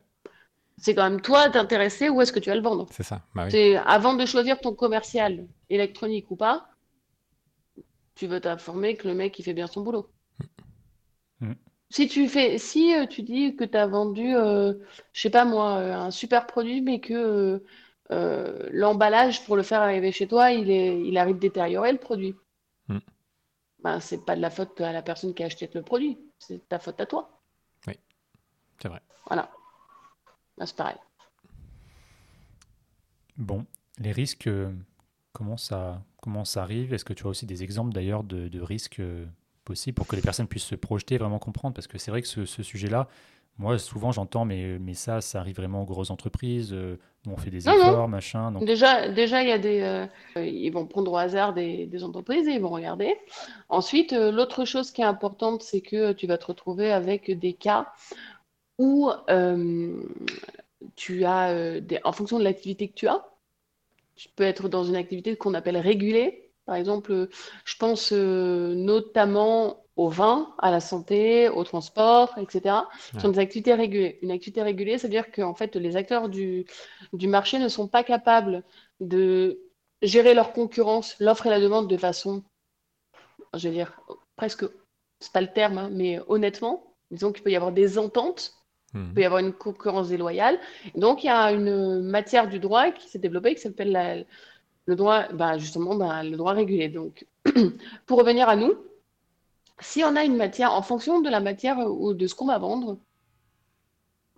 C'est 0.77 0.93
quand 0.93 1.09
même 1.09 1.21
toi 1.21 1.49
t'intéresser 1.49 2.09
où 2.09 2.21
est-ce 2.21 2.31
que 2.31 2.39
tu 2.39 2.49
vas 2.49 2.55
le 2.55 2.61
vendre. 2.61 2.85
C'est 2.91 3.03
ça. 3.03 3.21
Bah 3.33 3.47
avant 3.85 4.13
de 4.13 4.25
choisir 4.25 4.59
ton 4.59 4.73
commercial 4.73 5.47
électronique 5.69 6.29
ou 6.29 6.35
pas, 6.35 6.69
tu 8.15 8.27
veux 8.27 8.39
t'informer 8.39 8.95
que 8.95 9.07
le 9.07 9.15
mec 9.15 9.37
il 9.39 9.43
fait 9.43 9.53
bien 9.53 9.67
son 9.67 9.81
boulot. 9.81 10.09
Mm. 11.39 11.53
Si 11.89 12.07
tu 12.07 12.27
fais, 12.27 12.57
si 12.57 12.93
euh, 12.93 13.05
tu 13.05 13.23
dis 13.23 13.55
que 13.55 13.63
tu 13.63 13.77
as 13.77 13.87
vendu, 13.87 14.35
euh, 14.35 14.73
je 15.13 15.21
sais 15.21 15.29
pas 15.29 15.45
moi, 15.45 15.77
euh, 15.77 15.93
un 15.93 16.11
super 16.11 16.45
produit, 16.45 16.81
mais 16.81 16.99
que 16.99 17.63
l'emballage 18.09 19.45
pour 19.45 19.57
le 19.57 19.63
faire 19.63 19.81
arriver 19.81 20.11
chez 20.11 20.27
toi, 20.27 20.51
il 20.51 20.69
est, 20.71 21.01
il 21.01 21.17
arrive 21.17 21.39
détérioré 21.39 21.91
le 21.91 21.97
produit. 21.97 22.35
Mm. 22.87 22.99
Ben, 23.83 23.99
c'est 23.99 24.25
pas 24.25 24.35
de 24.35 24.41
la 24.41 24.49
faute 24.49 24.79
à 24.81 24.91
la 24.91 25.01
personne 25.01 25.33
qui 25.33 25.43
a 25.43 25.45
acheté 25.45 25.69
le 25.73 25.81
produit, 25.81 26.17
c'est 26.39 26.67
ta 26.67 26.79
faute 26.79 26.99
à 26.99 27.05
toi. 27.05 27.41
Oui, 27.85 27.93
c'est 28.81 28.87
vrai. 28.87 29.01
Voilà. 29.27 29.51
Bah, 30.57 30.65
c'est 30.65 30.75
pareil. 30.75 30.97
Bon, 33.37 33.65
les 33.99 34.11
risques, 34.11 34.49
comment 35.31 35.57
ça, 35.57 36.01
comment 36.21 36.43
ça 36.43 36.63
arrive? 36.63 36.93
Est-ce 36.93 37.05
que 37.05 37.13
tu 37.13 37.25
as 37.25 37.29
aussi 37.29 37.45
des 37.45 37.63
exemples 37.63 37.93
d'ailleurs 37.93 38.23
de, 38.23 38.47
de 38.47 38.61
risques 38.61 39.01
possibles 39.67 39.95
pour 39.95 40.07
que 40.07 40.15
les 40.15 40.21
personnes 40.21 40.47
puissent 40.47 40.63
se 40.63 40.75
projeter, 40.75 41.17
vraiment 41.17 41.39
comprendre 41.39 41.75
Parce 41.75 41.87
que 41.87 41.97
c'est 41.97 42.09
vrai 42.11 42.21
que 42.21 42.27
ce, 42.27 42.45
ce 42.45 42.63
sujet-là, 42.63 43.07
moi 43.57 43.77
souvent 43.77 44.11
j'entends, 44.11 44.45
mais, 44.45 44.77
mais 44.79 44.93
ça, 44.93 45.21
ça 45.21 45.39
arrive 45.39 45.55
vraiment 45.55 45.81
aux 45.81 45.85
grosses 45.85 46.09
entreprises, 46.09 46.71
euh, 46.73 46.99
où 47.27 47.31
on 47.31 47.37
fait 47.37 47.49
des 47.49 47.67
efforts, 47.67 48.07
machin. 48.07 48.51
Donc, 48.51 48.65
Déjà, 48.65 49.09
déjà, 49.09 49.41
il 49.41 49.49
y 49.49 49.51
a 49.51 49.57
des, 49.57 49.81
euh, 49.81 50.45
ils 50.45 50.69
vont 50.69 50.85
prendre 50.85 51.11
au 51.11 51.17
hasard 51.17 51.53
des, 51.53 51.85
des 51.85 52.03
entreprises 52.03 52.47
et 52.47 52.53
ils 52.53 52.61
vont 52.61 52.69
regarder. 52.69 53.15
Ensuite, 53.69 54.13
euh, 54.13 54.31
l'autre 54.31 54.65
chose 54.65 54.91
qui 54.91 55.01
est 55.01 55.05
importante, 55.05 55.63
c'est 55.63 55.81
que 55.81 56.13
tu 56.13 56.27
vas 56.27 56.37
te 56.37 56.45
retrouver 56.45 56.91
avec 56.91 57.31
des 57.31 57.53
cas 57.53 57.91
où 58.77 59.09
tu 60.95 61.25
as, 61.25 61.81
des, 61.81 61.99
en 62.03 62.11
fonction 62.11 62.37
de 62.37 62.43
l'activité 62.43 62.87
que 62.87 62.93
tu 62.93 63.07
as, 63.07 63.25
tu 64.15 64.29
peux 64.35 64.43
être 64.43 64.69
dans 64.69 64.83
une 64.83 64.95
activité 64.95 65.35
qu'on 65.35 65.55
appelle 65.55 65.77
régulée. 65.77 66.46
Par 66.67 66.75
exemple, 66.75 67.29
je 67.65 67.75
pense 67.77 68.11
euh, 68.13 68.75
notamment 68.75 69.85
au 69.97 70.09
vin, 70.09 70.53
à 70.59 70.71
la 70.71 70.81
santé, 70.81 71.49
au 71.49 71.63
transport, 71.65 72.35
etc. 72.37 72.89
Ce 73.15 73.21
sont 73.21 73.29
Ouais. 73.29 73.33
des 73.33 73.39
activités 73.39 73.73
régulées. 73.75 74.19
Une 74.23 74.31
activité 74.31 74.61
régulée, 74.63 74.99
c'est-à-dire 74.99 75.31
qu'en 75.31 75.55
fait, 75.55 75.75
les 75.77 75.97
acteurs 75.97 76.29
du, 76.29 76.67
du 77.13 77.27
marché 77.27 77.59
ne 77.59 77.69
sont 77.69 77.87
pas 77.89 78.03
capables 78.03 78.63
de 79.01 79.59
gérer 80.03 80.35
leur 80.35 80.53
concurrence, 80.53 81.15
l'offre 81.19 81.47
et 81.47 81.51
la 81.51 81.59
demande 81.61 81.89
de 81.89 81.97
façon, 81.97 82.43
je 83.55 83.67
veux 83.67 83.73
dire, 83.73 83.99
presque, 84.35 84.65
c'est 85.19 85.31
pas 85.31 85.41
le 85.41 85.51
terme, 85.51 85.77
hein, 85.77 85.89
mais 85.91 86.19
honnêtement. 86.27 86.95
Disons 87.11 87.31
qu'il 87.31 87.43
peut 87.43 87.51
y 87.51 87.55
avoir 87.55 87.71
des 87.71 87.97
ententes 87.97 88.53
il 89.11 89.15
peut 89.15 89.21
y 89.23 89.25
avoir 89.25 89.41
une 89.41 89.53
concurrence 89.53 90.09
déloyale. 90.09 90.59
Donc, 90.95 91.23
il 91.23 91.27
y 91.27 91.29
a 91.31 91.51
une 91.53 92.01
matière 92.03 92.49
du 92.49 92.59
droit 92.59 92.91
qui 92.91 93.09
s'est 93.09 93.19
développée 93.19 93.55
qui 93.55 93.61
s'appelle 93.61 93.91
la- 93.91 94.17
le 94.87 94.95
droit, 94.95 95.27
bah, 95.33 95.57
justement, 95.57 95.95
bah, 95.95 96.23
le 96.23 96.35
droit 96.35 96.53
régulé. 96.53 96.89
Donc, 96.89 97.27
pour 98.05 98.17
revenir 98.17 98.49
à 98.49 98.55
nous, 98.55 98.73
si 99.79 100.03
on 100.03 100.15
a 100.15 100.23
une 100.23 100.37
matière, 100.37 100.73
en 100.73 100.81
fonction 100.81 101.21
de 101.21 101.29
la 101.29 101.39
matière 101.39 101.77
ou 101.79 102.13
de 102.13 102.25
ce 102.25 102.33
qu'on 102.33 102.47
va 102.47 102.57
vendre, 102.57 102.97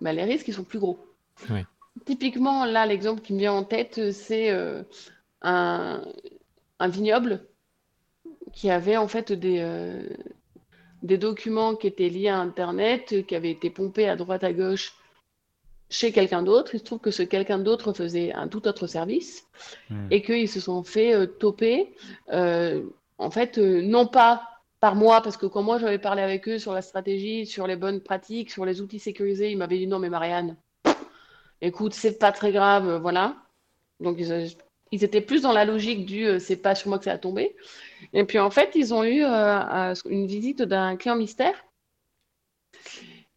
bah, 0.01 0.11
les 0.11 0.23
risques 0.23 0.47
ils 0.47 0.53
sont 0.53 0.63
plus 0.63 0.79
gros. 0.79 0.99
Oui. 1.49 1.61
Typiquement, 2.05 2.65
là, 2.65 2.85
l'exemple 2.85 3.21
qui 3.21 3.33
me 3.33 3.39
vient 3.39 3.53
en 3.53 3.63
tête, 3.63 4.11
c'est 4.11 4.49
euh, 4.51 4.83
un, 5.41 6.03
un 6.79 6.87
vignoble 6.87 7.45
qui 8.51 8.69
avait 8.71 8.97
en 8.97 9.07
fait 9.07 9.31
des, 9.31 9.59
euh, 9.59 10.09
des 11.03 11.17
documents 11.17 11.75
qui 11.75 11.87
étaient 11.87 12.09
liés 12.09 12.29
à 12.29 12.39
Internet, 12.39 13.25
qui 13.27 13.35
avaient 13.35 13.51
été 13.51 13.69
pompés 13.69 14.09
à 14.09 14.15
droite 14.15 14.43
à 14.43 14.51
gauche 14.51 14.95
chez 15.89 16.11
quelqu'un 16.11 16.43
d'autre. 16.43 16.75
Il 16.75 16.79
se 16.79 16.83
trouve 16.85 16.99
que 16.99 17.11
ce 17.11 17.23
quelqu'un 17.23 17.59
d'autre 17.59 17.93
faisait 17.93 18.31
un 18.33 18.47
tout 18.47 18.67
autre 18.67 18.87
service 18.87 19.47
hmm. 19.89 20.07
et 20.11 20.21
qu'ils 20.21 20.49
se 20.49 20.59
sont 20.59 20.83
fait 20.83 21.13
euh, 21.13 21.25
toper, 21.25 21.93
euh, 22.31 22.83
en 23.17 23.31
fait, 23.31 23.57
euh, 23.57 23.81
non 23.81 24.07
pas 24.07 24.43
par 24.79 24.95
moi, 24.95 25.21
parce 25.21 25.35
que 25.35 25.45
quand 25.45 25.61
moi 25.61 25.77
j'avais 25.77 25.99
parlé 25.99 26.21
avec 26.21 26.47
eux 26.47 26.57
sur 26.57 26.73
la 26.73 26.81
stratégie, 26.81 27.45
sur 27.45 27.67
les 27.67 27.75
bonnes 27.75 27.99
pratiques, 28.01 28.49
sur 28.49 28.65
les 28.65 28.79
outils 28.79 28.99
sécurisés, 28.99 29.51
ils 29.51 29.57
m'avaient 29.57 29.77
dit 29.77 29.87
non, 29.87 29.99
mais 29.99 30.09
Marianne, 30.09 30.55
écoute, 31.61 31.93
c'est 31.93 32.17
pas 32.17 32.31
très 32.31 32.51
grave, 32.53 32.97
voilà. 33.01 33.35
Donc 33.99 34.15
ils, 34.19 34.55
ils 34.93 35.03
étaient 35.03 35.19
plus 35.19 35.41
dans 35.41 35.51
la 35.51 35.65
logique 35.65 36.05
du 36.05 36.39
c'est 36.39 36.55
pas 36.55 36.75
sur 36.75 36.87
moi 36.89 36.97
que 36.97 37.05
ça 37.05 37.11
a 37.11 37.17
tombé. 37.17 37.57
Et 38.13 38.23
puis 38.23 38.39
en 38.39 38.49
fait, 38.49 38.71
ils 38.75 38.93
ont 38.93 39.03
eu 39.03 39.21
un- 39.23 39.93
une 40.05 40.27
visite 40.27 40.61
d'un 40.61 40.95
client 40.95 41.17
mystère 41.17 41.65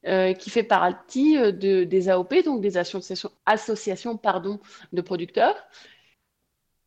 euh, 0.04 0.32
qui 0.32 0.50
fait 0.50 0.64
partie 0.64 1.38
euh, 1.38 1.52
de, 1.52 1.84
des 1.84 2.08
AOP, 2.08 2.42
donc 2.44 2.60
des 2.60 2.76
associations, 2.76 3.30
associations 3.46 4.16
pardon, 4.16 4.58
de 4.92 5.00
producteurs, 5.00 5.54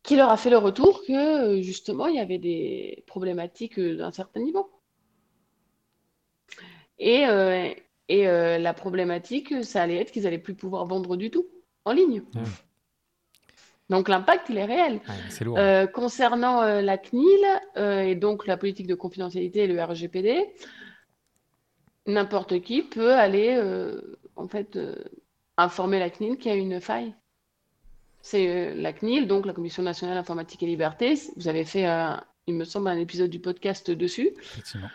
qui 0.02 0.16
leur 0.16 0.28
a 0.28 0.36
fait 0.36 0.50
le 0.50 0.58
retour 0.58 1.02
que 1.02 1.12
euh, 1.12 1.62
justement 1.62 2.08
il 2.08 2.16
y 2.16 2.20
avait 2.20 2.36
des 2.36 3.04
problématiques 3.06 3.80
d'un 3.80 4.12
certain 4.12 4.40
niveau. 4.40 4.70
Et, 6.98 7.26
euh, 7.26 7.70
et 8.10 8.28
euh, 8.28 8.58
la 8.58 8.74
problématique, 8.74 9.64
ça 9.64 9.82
allait 9.82 9.96
être 9.96 10.12
qu'ils 10.12 10.26
allaient 10.26 10.36
plus 10.36 10.54
pouvoir 10.54 10.84
vendre 10.84 11.16
du 11.16 11.30
tout 11.30 11.46
en 11.86 11.92
ligne. 11.92 12.22
Donc 13.88 14.08
l'impact, 14.10 14.50
il 14.50 14.58
est 14.58 14.64
réel. 14.66 14.94
Ouais, 14.94 15.14
c'est 15.30 15.44
lourd. 15.44 15.58
Concernant 15.94 16.62
la 16.82 16.98
CNIL 16.98 17.46
et 17.76 18.14
donc 18.14 18.46
la 18.46 18.58
politique 18.58 18.86
de 18.86 18.94
confidentialité 18.94 19.60
et 19.60 19.66
le 19.68 19.82
RGPD, 19.82 20.52
n'importe 22.06 22.60
qui 22.60 22.82
peut 22.82 23.14
aller 23.14 23.54
euh, 23.56 24.00
en 24.36 24.48
fait 24.48 24.76
euh, 24.76 24.94
informer 25.56 25.98
la 25.98 26.10
CNIL 26.10 26.36
qu'il 26.38 26.50
y 26.50 26.54
a 26.54 26.56
une 26.56 26.80
faille. 26.80 27.14
C'est 28.22 28.48
euh, 28.48 28.74
la 28.74 28.92
CNIL, 28.92 29.26
donc 29.26 29.46
la 29.46 29.52
Commission 29.52 29.82
nationale 29.82 30.16
informatique 30.16 30.62
et 30.62 30.66
liberté. 30.66 31.18
Vous 31.36 31.48
avez 31.48 31.64
fait, 31.64 31.86
il 32.46 32.54
me 32.54 32.64
semble, 32.64 32.88
un 32.88 32.98
épisode 32.98 33.30
du 33.30 33.38
podcast 33.38 33.90
dessus. 33.90 34.30
Effectivement. 34.38 34.88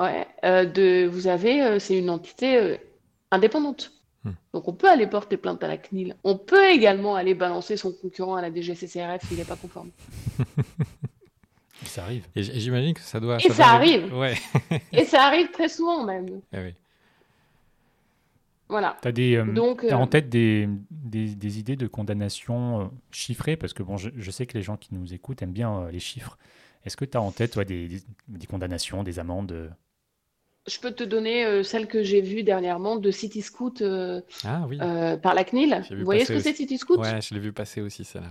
Ouais, 0.00 0.26
de, 0.42 1.06
vous 1.06 1.26
avez, 1.26 1.78
c'est 1.78 1.98
une 1.98 2.08
entité 2.08 2.78
indépendante. 3.30 3.92
Hmm. 4.24 4.32
Donc 4.54 4.66
on 4.66 4.72
peut 4.72 4.88
aller 4.88 5.06
porter 5.06 5.36
plainte 5.36 5.62
à 5.62 5.68
la 5.68 5.76
CNIL. 5.76 6.16
On 6.24 6.38
peut 6.38 6.70
également 6.70 7.16
aller 7.16 7.34
balancer 7.34 7.76
son 7.76 7.92
concurrent 7.92 8.34
à 8.34 8.42
la 8.42 8.50
DGCCRF 8.50 9.26
s'il 9.28 9.36
n'est 9.36 9.44
pas 9.44 9.56
conforme. 9.56 9.90
Ça 11.84 12.04
arrive. 12.04 12.26
Et 12.36 12.40
et 12.40 12.60
j'imagine 12.60 12.94
que 12.94 13.00
ça 13.00 13.20
doit. 13.20 13.36
Et 13.38 13.48
ça 13.48 13.54
doit- 13.54 13.66
arrive. 13.66 14.14
Ouais. 14.14 14.34
Et 14.92 15.04
ça 15.04 15.22
arrive 15.24 15.50
très 15.50 15.68
souvent 15.68 16.04
même. 16.04 16.40
Ah 16.52 16.58
oui. 16.62 16.74
Voilà. 18.68 18.96
Tu 19.02 19.08
as, 19.08 19.12
des, 19.12 19.34
euh, 19.36 19.44
Donc, 19.44 19.80
t'as 19.88 19.94
euh, 19.96 19.98
en 19.98 20.06
tête 20.06 20.28
des, 20.28 20.68
des, 20.90 21.34
des 21.34 21.58
idées 21.58 21.74
de 21.76 21.88
condamnation 21.88 22.80
euh, 22.82 22.84
chiffrées? 23.10 23.56
Parce 23.56 23.72
que 23.72 23.82
bon, 23.82 23.96
je, 23.96 24.10
je 24.16 24.30
sais 24.30 24.46
que 24.46 24.56
les 24.56 24.62
gens 24.62 24.76
qui 24.76 24.94
nous 24.94 25.12
écoutent 25.12 25.42
aiment 25.42 25.52
bien 25.52 25.76
euh, 25.80 25.90
les 25.90 25.98
chiffres. 25.98 26.38
Est-ce 26.84 26.96
que 26.96 27.04
tu 27.04 27.16
as 27.16 27.20
en 27.20 27.32
tête 27.32 27.52
toi, 27.52 27.64
des, 27.64 27.88
des, 27.88 28.00
des 28.28 28.46
condamnations, 28.46 29.02
des 29.02 29.18
amendes 29.18 29.52
euh, 29.52 29.68
je 30.68 30.78
peux 30.78 30.92
te 30.92 31.02
donner 31.02 31.44
euh, 31.46 31.62
celle 31.62 31.88
que 31.88 32.02
j'ai 32.02 32.20
vue 32.20 32.42
dernièrement 32.42 32.96
de 32.96 33.10
City 33.10 33.40
Scoot 33.40 33.80
euh, 33.80 34.20
Ah 34.44 34.66
oui. 34.68 34.78
euh, 34.80 35.16
par 35.16 35.34
la 35.34 35.42
CNIL. 35.42 35.82
Vous 35.90 36.04
voyez 36.04 36.24
ce 36.26 36.34
que 36.34 36.38
c'est. 36.38 36.52
City 36.52 36.76
Scoot? 36.76 37.00
Ouais, 37.00 37.20
je 37.22 37.32
l'ai 37.34 37.40
vu 37.40 37.50
passer 37.52 37.80
aussi, 37.80 38.04
celle-là. 38.04 38.28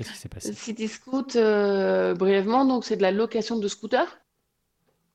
Qu'est-ce 0.00 0.12
qui 0.12 0.18
s'est 0.18 0.28
passé? 0.30 0.54
City 0.54 0.88
Scoot, 0.88 1.36
euh, 1.36 2.14
brièvement, 2.14 2.64
donc 2.64 2.86
c'est 2.86 2.96
de 2.96 3.02
la 3.02 3.10
location 3.10 3.58
de 3.58 3.68
scooters. 3.68 4.18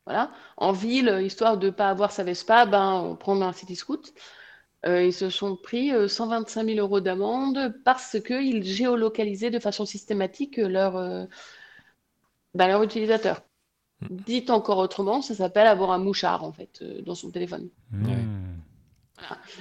Voilà. 0.05 0.31
En 0.57 0.73
ville, 0.73 1.21
histoire 1.23 1.57
de 1.57 1.65
ne 1.65 1.71
pas 1.71 1.89
avoir 1.89 2.11
sa 2.11 2.23
Vespa, 2.23 2.67
ben, 2.67 2.91
on 2.91 3.15
prend 3.15 3.41
un 3.41 3.51
City 3.51 3.75
Scoot. 3.75 4.13
Euh, 4.85 5.03
ils 5.03 5.13
se 5.13 5.31
sont 5.31 5.55
pris 5.55 5.91
euh, 5.91 6.07
125 6.07 6.65
000 6.67 6.77
euros 6.77 6.99
d'amende 6.99 7.73
parce 7.83 8.17
qu'ils 8.21 8.63
géolocalisaient 8.63 9.49
de 9.49 9.57
façon 9.57 9.87
systématique 9.87 10.57
leur, 10.57 10.97
euh, 10.97 11.25
ben, 12.53 12.67
leur 12.67 12.83
utilisateur. 12.83 13.41
Dit 14.11 14.45
encore 14.49 14.77
autrement, 14.77 15.23
ça 15.23 15.33
s'appelle 15.33 15.65
avoir 15.65 15.89
un 15.89 15.97
mouchard 15.97 16.43
en 16.43 16.51
fait 16.51 16.77
euh, 16.83 17.01
dans 17.01 17.15
son 17.15 17.31
téléphone. 17.31 17.69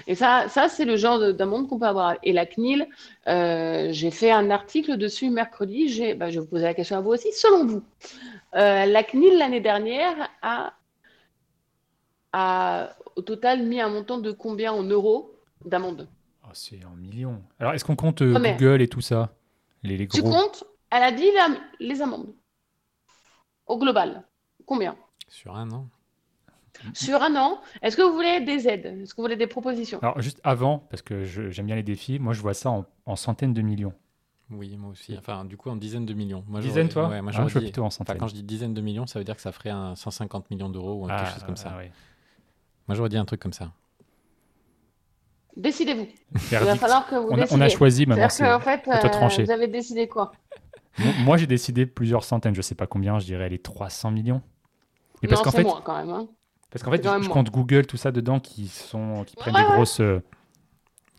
Et 0.07 0.15
ça, 0.15 0.49
ça 0.49 0.69
c'est 0.69 0.85
le 0.85 0.97
genre 0.97 1.19
de- 1.19 1.33
d'amende 1.33 1.69
qu'on 1.69 1.79
peut 1.79 1.87
avoir. 1.87 2.17
Et 2.23 2.33
la 2.33 2.47
CNIL, 2.47 2.87
euh, 3.29 3.89
j'ai 3.93 4.11
fait 4.11 4.31
un 4.31 4.51
article 4.51 4.97
dessus 4.97 5.31
mercredi. 5.31 5.89
J'ai, 5.89 6.15
bah, 6.15 6.31
je 6.31 6.35
vais 6.37 6.41
vous 6.41 6.51
poser 6.51 6.65
la 6.65 6.75
question 6.75 6.97
à 6.97 7.01
vous 7.01 7.11
aussi. 7.11 7.33
Selon 7.33 7.67
vous, 7.67 7.83
euh, 8.57 8.87
la 8.87 9.03
CNIL 9.05 9.39
l'année 9.39 9.61
dernière 9.61 10.29
a, 10.43 10.75
a 12.33 12.91
au 13.17 13.23
total 13.23 13.63
mis 13.63 13.81
un 13.81 13.89
montant 13.89 14.19
de 14.19 14.33
combien 14.33 14.73
en 14.73 14.83
euros 14.83 15.33
d'amende? 15.65 16.09
Oh, 16.45 16.51
c'est 16.53 16.85
en 16.85 16.97
millions. 16.97 17.43
Alors, 17.59 17.73
est-ce 17.75 17.85
qu'on 17.85 17.97
compte 17.97 18.23
euh, 18.23 18.39
Google 18.39 18.83
et 18.83 18.89
tout 18.89 19.01
ça? 19.01 19.35
Les, 19.83 19.97
les 19.97 20.09
Tu 20.09 20.23
comptes? 20.23 20.65
Elle 20.91 21.03
a 21.03 21.13
dit 21.13 21.31
la- 21.33 21.57
les 21.81 22.03
amendes. 22.03 22.35
Au 23.67 23.79
global. 23.79 24.25
Combien? 24.67 24.97
Sur 25.29 25.57
un 25.57 25.71
an. 25.73 25.89
Sur 26.93 27.23
un 27.23 27.35
an, 27.37 27.61
est-ce 27.83 27.97
que 27.97 28.03
vous 28.03 28.13
voulez 28.13 28.41
des 28.41 28.69
aides? 28.69 28.87
Est-ce 29.03 29.15
que 29.15 29.17
vous 29.19 29.25
voulez 29.25 29.37
des 29.37 29.47
propositions? 29.47 29.99
Alors, 30.03 30.21
juste 30.21 30.41
avant, 30.45 30.79
parce 30.91 31.03
que 31.03 31.25
j'aime 31.25 31.67
bien 31.67 31.77
les 31.77 31.83
défis, 31.83 32.19
moi 32.19 32.33
je 32.35 32.41
vois 32.41 32.55
ça 32.55 32.71
en, 32.71 32.85
en 33.07 33.17
centaines 33.17 33.55
de 33.55 33.63
millions. 33.63 33.95
Oui, 34.51 34.77
moi 34.77 34.91
aussi. 34.91 35.17
Enfin, 35.19 35.45
du 35.47 35.57
coup, 35.57 35.71
en 35.71 35.77
dizaines 35.77 36.05
de 36.05 36.13
millions. 36.13 36.45
Moi, 36.47 36.61
Dizaines, 36.61 36.89
toi? 36.91 37.09
Ouais, 37.09 37.23
moi, 37.23 37.33
Ah, 37.35 37.47
je 37.47 37.53
vois 37.53 37.63
plutôt 37.63 37.83
en 37.83 37.87
Enfin, 37.87 37.97
centaines. 37.97 38.19
quand 38.19 38.27
je 38.29 38.35
dis 38.35 38.43
dizaines 38.43 38.75
de 38.75 38.81
millions, 38.83 39.07
ça 39.07 39.19
veut 39.19 39.25
dire 39.25 39.37
que 39.37 39.43
ça 39.43 39.53
ferait 39.53 39.71
un 39.71 39.95
150 39.97 40.51
millions 40.51 40.69
d'euros 40.69 41.03
ou 41.03 41.07
Ah, 41.09 41.17
quelque 41.19 41.33
chose 41.35 41.45
comme 41.45 41.57
ça. 41.57 41.71
ah, 41.75 41.79
ouais. 41.79 41.91
Moi, 42.87 42.95
j'aurais 42.95 43.09
dit 43.09 43.17
un 43.17 43.25
truc 43.25 43.41
comme 43.41 43.55
ça. 43.55 43.73
Décidez-vous. 45.57 46.07
Il 46.35 46.59
va 46.59 46.75
falloir 46.77 47.07
que 47.07 47.15
vous 47.15 47.29
On 47.31 47.41
a, 47.41 47.47
on 47.53 47.61
a 47.61 47.69
choisi 47.69 48.07
maintenant. 48.07 48.29
C'est-à-dire 48.29 48.61
c'est- 48.61 48.67
qu'en 48.67 48.87
fait, 48.89 49.07
euh, 49.07 49.09
trancher. 49.09 49.45
vous 49.45 49.51
avez 49.51 49.69
décidé 49.69 50.09
quoi? 50.09 50.33
Moi, 51.25 51.37
j'ai 51.39 51.47
décidé 51.47 51.87
plusieurs 51.87 52.25
centaines, 52.25 52.55
je 52.55 52.63
sais 52.63 52.75
pas 52.75 52.87
combien, 52.87 53.19
je 53.19 53.25
dirais 53.25 53.49
les 53.49 53.59
300 53.59 54.11
millions. 54.11 54.43
Et 55.23 55.29
parce 55.29 55.41
non, 55.41 55.45
qu'en 55.45 55.51
c'est 55.51 55.57
fait, 55.59 55.63
moins 55.65 55.81
quand 55.81 55.97
même. 55.97 56.11
hein. 56.11 56.29
Parce 56.75 56.83
qu'en 56.83 56.91
fait, 56.91 57.03
je, 57.03 57.23
je 57.25 57.29
compte 57.31 57.51
Google, 57.51 57.87
tout 57.87 57.97
ça 57.97 58.11
dedans, 58.13 58.41
qui 58.41 58.67
sont, 58.69 59.25
qui 59.25 59.37
prennent 59.37 59.55
Ouais, 59.55 59.63
des 59.63 59.69
ouais. 59.69 59.75
grosses. 59.75 60.01
euh, 60.01 60.21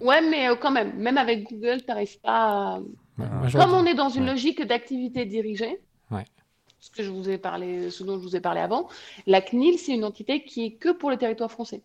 Ouais, 0.02 0.22
mais 0.22 0.50
euh, 0.50 0.56
quand 0.56 0.72
même, 0.72 0.94
même 0.98 1.18
avec 1.18 1.50
Google, 1.50 1.80
tu 1.82 1.88
n'arrives 1.88 2.20
pas 2.20 2.76
à... 2.76 2.80
Moi, 3.18 3.28
Ah. 3.46 3.48
Comme 3.54 3.74
on 3.74 3.86
est 3.86 3.94
dans 3.94 4.10
une 4.10 4.26
ouais. 4.26 4.32
logique 4.32 4.62
d'activité 4.66 5.26
dirigée, 5.26 5.80
Ouais. 6.12 6.26
ce 6.82 6.90
que 6.92 7.02
je 7.02 7.10
vous 7.10 7.30
ai 7.30 7.38
parlé, 7.38 7.90
ce 7.90 8.04
dont 8.04 8.16
je 8.18 8.22
vous 8.24 8.36
ai 8.36 8.42
parlé 8.42 8.60
avant, 8.60 8.90
la 9.26 9.42
CNIL, 9.42 9.80
c'est 9.80 9.94
une 9.94 10.04
entité 10.04 10.44
qui 10.44 10.66
est 10.66 10.72
que 10.74 10.90
pour 10.92 11.10
le 11.10 11.16
territoire 11.18 11.50
français. 11.50 11.82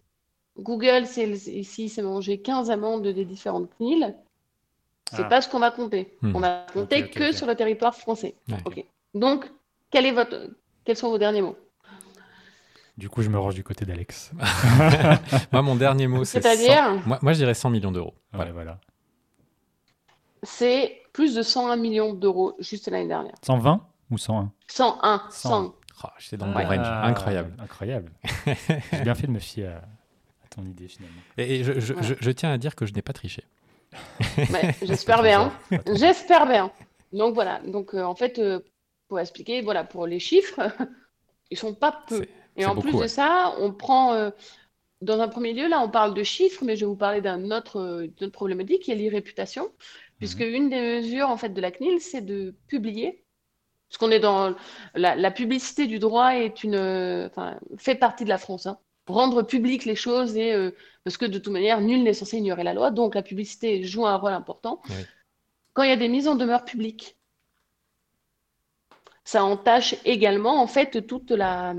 Google, 0.59 1.07
c'est 1.07 1.29
ici, 1.29 1.89
c'est 1.89 2.03
mangé 2.03 2.41
15 2.41 2.71
amendes 2.73 3.07
des 3.07 3.25
différentes 3.25 3.69
CNIL. 3.79 4.17
C'est 5.13 5.23
Ah. 5.23 5.29
pas 5.29 5.41
ce 5.41 5.49
qu'on 5.49 5.61
va 5.61 5.71
compter. 5.71 6.17
Hmm. 6.23 6.35
On 6.35 6.41
va 6.41 6.67
compter 6.73 7.09
que 7.09 7.31
sur 7.33 7.47
le 7.47 7.55
territoire 7.55 7.95
français. 7.95 8.35
Donc, 9.15 9.49
quel 9.91 10.05
est 10.07 10.13
votre... 10.13 10.51
quels 10.85 10.97
sont 10.97 11.11
vos 11.11 11.19
derniers 11.19 11.43
mots? 11.43 11.57
Du 13.01 13.09
coup, 13.09 13.23
je 13.23 13.31
me 13.31 13.39
range 13.39 13.55
du 13.55 13.65
côté 13.65 13.85
d'Alex. 13.87 14.31
Moi, 15.53 15.63
mon 15.63 15.75
dernier 15.75 16.07
mot, 16.07 16.25
c'est. 16.25 16.41
C'est-à-dire 16.43 16.85
100 17.03 17.07
Moi, 17.09 17.19
moi, 17.23 17.33
je 17.33 17.39
dirais 17.39 17.55
100 17.55 17.71
millions 17.71 17.91
d'euros. 17.91 18.15
Voilà, 18.33 18.53
Voilà. 18.53 18.73
voilà. 18.73 18.81
C'est 20.43 21.03
plus 21.13 21.35
de 21.35 21.43
101 21.43 21.77
millions 21.77 22.13
d'euros 22.15 22.55
juste 22.61 22.89
l'année 22.89 23.09
dernière. 23.09 23.35
120 23.43 23.81
ou 24.11 24.19
101 24.19 24.53
101, 24.69 25.23
100. 25.31 25.49
100. 25.49 25.75
Oh, 26.03 26.09
J'étais 26.19 26.37
dans 26.37 26.47
le 26.47 26.53
bon 26.53 26.59
range. 26.61 26.77
Ah, 26.83 27.07
Incroyable. 27.07 27.53
Incroyable. 27.59 28.13
J'ai 28.93 29.03
bien 29.03 29.15
fait 29.15 29.27
de 29.27 29.33
me 29.33 29.39
fier 29.39 29.67
à, 29.69 29.77
à 29.79 30.49
ton 30.51 30.63
idée 30.65 30.89
finalement. 30.89 31.21
Et, 31.37 31.57
et 31.61 31.65
je, 31.65 31.79
je- 31.81 31.93
Voilà. 31.93 32.09
je- 32.09 32.15
je 32.21 32.31
tiens 32.31 32.53
à 32.53 32.59
dire 32.59 32.75
que 32.75 32.87
je 32.87 32.93
n'ai 32.95 33.03
pas 33.03 33.13
triché. 33.13 33.45
J'espère 34.83 35.23
bien. 35.23 35.53
J'espère 35.95 36.47
bien. 36.47 36.71
Donc 37.13 37.35
voilà. 37.35 37.61
Donc 37.67 37.95
euh, 37.95 38.03
en 38.03 38.15
fait, 38.15 38.39
euh, 38.39 38.61
pour 39.09 39.21
expliquer, 39.21 39.61
voilà, 39.63 39.85
pour 39.85 40.07
les 40.07 40.21
chiffres, 40.21 40.61
ils 41.51 41.59
sont 41.59 41.75
pas 41.75 42.03
peu. 42.09 42.25
Et 42.57 42.67
en 42.67 42.75
beaucoup, 42.75 42.89
plus 42.89 42.99
de 42.99 43.07
ça, 43.07 43.55
on 43.59 43.73
prend, 43.73 44.13
euh, 44.15 44.31
dans 45.01 45.21
un 45.21 45.29
premier 45.29 45.53
lieu, 45.53 45.69
là, 45.69 45.81
on 45.81 45.89
parle 45.89 46.15
de 46.15 46.23
chiffres, 46.23 46.65
mais 46.65 46.77
je 46.77 46.81
vais 46.81 46.87
vous 46.87 46.97
parler 46.97 47.21
d'un 47.21 47.51
autre, 47.51 47.79
euh, 47.81 48.07
d'une 48.07 48.27
autre 48.27 48.33
problématique 48.33 48.83
qui 48.83 48.91
est 48.93 48.97
l'irréputation, 48.97 49.73
puisque 50.19 50.41
une 50.41 50.69
des 50.69 50.81
mesures 50.81 51.31
en 51.31 51.37
fait 51.37 51.51
de 51.51 51.61
la 51.61 51.71
CNIL, 51.71 52.01
c'est 52.01 52.21
de 52.21 52.55
publier. 52.67 53.25
Parce 53.89 53.99
qu'on 53.99 54.11
est 54.11 54.21
dans 54.21 54.55
la, 54.95 55.17
la 55.17 55.31
publicité 55.31 55.87
du 55.87 55.99
droit 55.99 56.37
est 56.37 56.63
une, 56.63 56.77
euh, 56.77 57.29
fait 57.79 57.95
partie 57.97 58.25
de 58.25 58.29
la 58.29 58.39
France. 58.39 58.67
hein. 58.67 58.79
Rendre 59.07 59.43
publiques 59.43 59.87
les 59.87 59.97
choses 59.97 60.37
et 60.37 60.55
parce 61.03 61.17
que 61.17 61.25
de 61.25 61.39
toute 61.39 61.53
manière, 61.53 61.81
nul 61.81 62.05
n'est 62.05 62.15
censé 62.15 62.37
ignorer 62.37 62.63
la 62.63 62.75
loi, 62.75 62.93
donc 62.93 63.17
la 63.17 63.23
publicité 63.23 63.83
joue 63.83 64.07
un 64.07 64.15
rôle 64.15 64.33
important. 64.33 64.81
Oui. 64.89 64.95
Quand 65.73 65.83
il 65.83 65.89
y 65.89 65.93
a 65.93 65.97
des 65.97 66.09
mises 66.09 66.29
en 66.29 66.37
demeure 66.37 66.65
publiques, 66.65 67.17
ça 69.25 69.45
entache 69.45 69.97
également 70.05 70.63
en 70.63 70.67
fait 70.67 71.07
toute 71.07 71.31
la, 71.31 71.75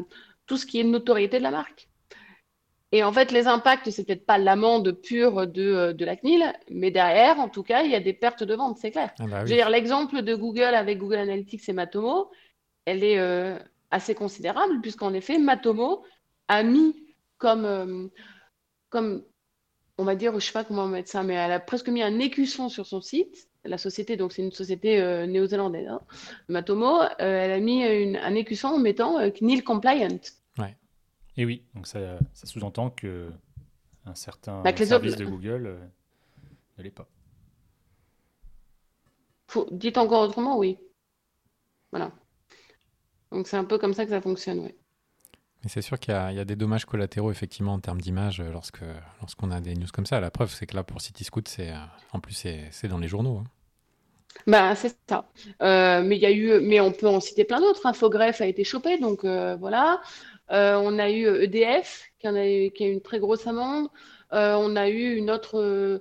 tout 0.51 0.57
ce 0.57 0.65
qui 0.65 0.81
est 0.81 0.83
notoriété 0.83 1.37
de 1.37 1.43
la 1.43 1.51
marque. 1.51 1.87
Et 2.91 3.05
en 3.05 3.13
fait, 3.13 3.31
les 3.31 3.47
impacts, 3.47 3.89
c'est 3.89 4.03
peut-être 4.05 4.25
pas 4.25 4.37
l'amende 4.37 4.91
pure 4.91 5.47
de, 5.47 5.61
euh, 5.61 5.93
de 5.93 6.03
la 6.03 6.17
CNIL, 6.17 6.43
mais 6.69 6.91
derrière, 6.91 7.39
en 7.39 7.47
tout 7.47 7.63
cas, 7.63 7.83
il 7.83 7.91
y 7.91 7.95
a 7.95 8.01
des 8.01 8.11
pertes 8.11 8.43
de 8.43 8.53
vente, 8.53 8.77
c'est 8.77 8.91
clair. 8.91 9.11
Ah 9.19 9.27
bah 9.27 9.45
Je 9.45 9.51
veux 9.51 9.55
dire, 9.55 9.69
l'exemple 9.69 10.21
de 10.23 10.35
Google 10.35 10.75
avec 10.75 10.97
Google 10.97 11.19
Analytics 11.19 11.69
et 11.69 11.71
Matomo, 11.73 12.29
elle 12.83 13.01
est 13.05 13.17
euh, 13.17 13.57
assez 13.91 14.13
considérable, 14.13 14.81
puisqu'en 14.81 15.13
effet, 15.13 15.37
Matomo 15.39 16.03
a 16.49 16.63
mis 16.63 16.93
comme, 17.37 17.63
euh, 17.63 18.07
comme, 18.89 19.23
on 19.97 20.03
va 20.03 20.15
dire, 20.15 20.37
je 20.37 20.45
sais 20.45 20.51
pas 20.51 20.65
comment 20.65 20.85
mettre 20.87 21.09
ça, 21.09 21.23
mais 21.23 21.35
elle 21.35 21.53
a 21.53 21.61
presque 21.61 21.87
mis 21.87 22.03
un 22.03 22.19
écusson 22.19 22.67
sur 22.67 22.85
son 22.87 22.99
site. 22.99 23.47
La 23.63 23.77
société, 23.77 24.17
donc 24.17 24.33
c'est 24.33 24.41
une 24.41 24.51
société 24.51 24.99
euh, 24.99 25.27
néo-zélandaise, 25.27 25.87
hein, 25.87 26.01
Matomo, 26.49 26.99
elle 27.19 27.51
a 27.51 27.59
mis 27.59 27.85
une- 27.85 28.17
un 28.17 28.35
écusson 28.35 28.67
en 28.69 28.79
mettant 28.79 29.17
CNIL 29.31 29.63
compliant. 29.63 30.17
Et 31.41 31.45
oui, 31.45 31.63
donc 31.73 31.87
ça, 31.87 32.19
ça 32.33 32.45
sous-entend 32.45 32.91
que 32.91 33.31
un 34.05 34.13
certain 34.13 34.61
Bah, 34.61 34.77
service 34.77 35.13
autres- 35.13 35.21
de 35.23 35.25
Google 35.25 35.65
euh, 35.65 35.79
ne 36.77 36.83
l'est 36.83 36.91
pas. 36.91 37.07
Faut, 39.47 39.67
dites 39.71 39.97
encore 39.97 40.21
autrement, 40.21 40.55
oui. 40.59 40.77
Voilà. 41.91 42.11
Donc 43.31 43.47
c'est 43.47 43.57
un 43.57 43.63
peu 43.63 43.79
comme 43.79 43.95
ça 43.95 44.03
que 44.05 44.11
ça 44.11 44.21
fonctionne, 44.21 44.59
oui. 44.59 44.75
Mais 45.63 45.69
c'est 45.69 45.81
sûr 45.81 45.99
qu'il 45.99 46.13
y, 46.13 46.17
a 46.17 46.31
il 46.31 46.37
y 46.37 46.39
a 46.39 46.45
des 46.45 46.55
dommages 46.55 46.85
collatéraux, 46.85 47.31
effectivement, 47.31 47.73
en 47.73 47.79
termes 47.79 48.01
d'image, 48.01 48.39
euh, 48.39 48.51
lorsque, 48.51 48.83
lorsqu'on 49.19 49.49
a 49.49 49.61
des 49.61 49.73
news 49.73 49.87
comme 49.91 50.05
ça. 50.05 50.19
La 50.19 50.29
preuve, 50.29 50.51
c'est 50.53 50.67
que 50.67 50.75
là, 50.75 50.83
pour 50.83 51.01
CityScoot, 51.01 51.47
c'est, 51.47 51.71
euh, 51.71 51.75
en 52.13 52.19
plus, 52.19 52.33
c'est, 52.33 52.67
c'est 52.71 52.87
dans 52.87 52.99
les 52.99 53.07
journaux. 53.07 53.37
hein. 53.39 53.43
Bah, 54.47 54.75
c'est 54.75 54.95
ça. 55.09 55.29
Euh, 55.61 56.01
mais 56.03 56.15
il 56.15 56.21
y 56.21 56.25
a 56.25 56.31
eu, 56.31 56.61
mais 56.61 56.79
on 56.79 56.91
peut 56.93 57.07
en 57.07 57.19
citer 57.19 57.43
plein 57.43 57.59
d'autres. 57.59 57.85
Infogreffe 57.85 58.41
a 58.41 58.47
été 58.47 58.63
chopé, 58.63 58.97
donc 58.97 59.23
euh, 59.25 59.55
voilà. 59.57 60.01
Euh, 60.51 60.75
on 60.83 60.99
a 60.99 61.09
eu 61.09 61.25
EDF 61.43 62.11
qui 62.19 62.27
en 62.27 62.35
a 62.35 62.47
eu, 62.47 62.71
qui 62.71 62.83
a 62.83 62.87
eu 62.87 62.93
une 62.93 63.01
très 63.01 63.19
grosse 63.19 63.47
amende. 63.47 63.87
Euh, 64.33 64.55
on 64.57 64.75
a 64.75 64.89
eu 64.89 65.15
une 65.15 65.31
autre, 65.31 65.59
euh, 65.59 65.99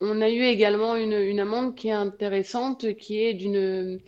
on 0.00 0.20
a 0.20 0.28
eu 0.28 0.42
également 0.42 0.96
une, 0.96 1.12
une 1.12 1.40
amende 1.40 1.74
qui 1.74 1.88
est 1.88 1.92
intéressante, 1.92 2.94
qui 2.96 3.22
est 3.22 3.34
d'une 3.34 4.00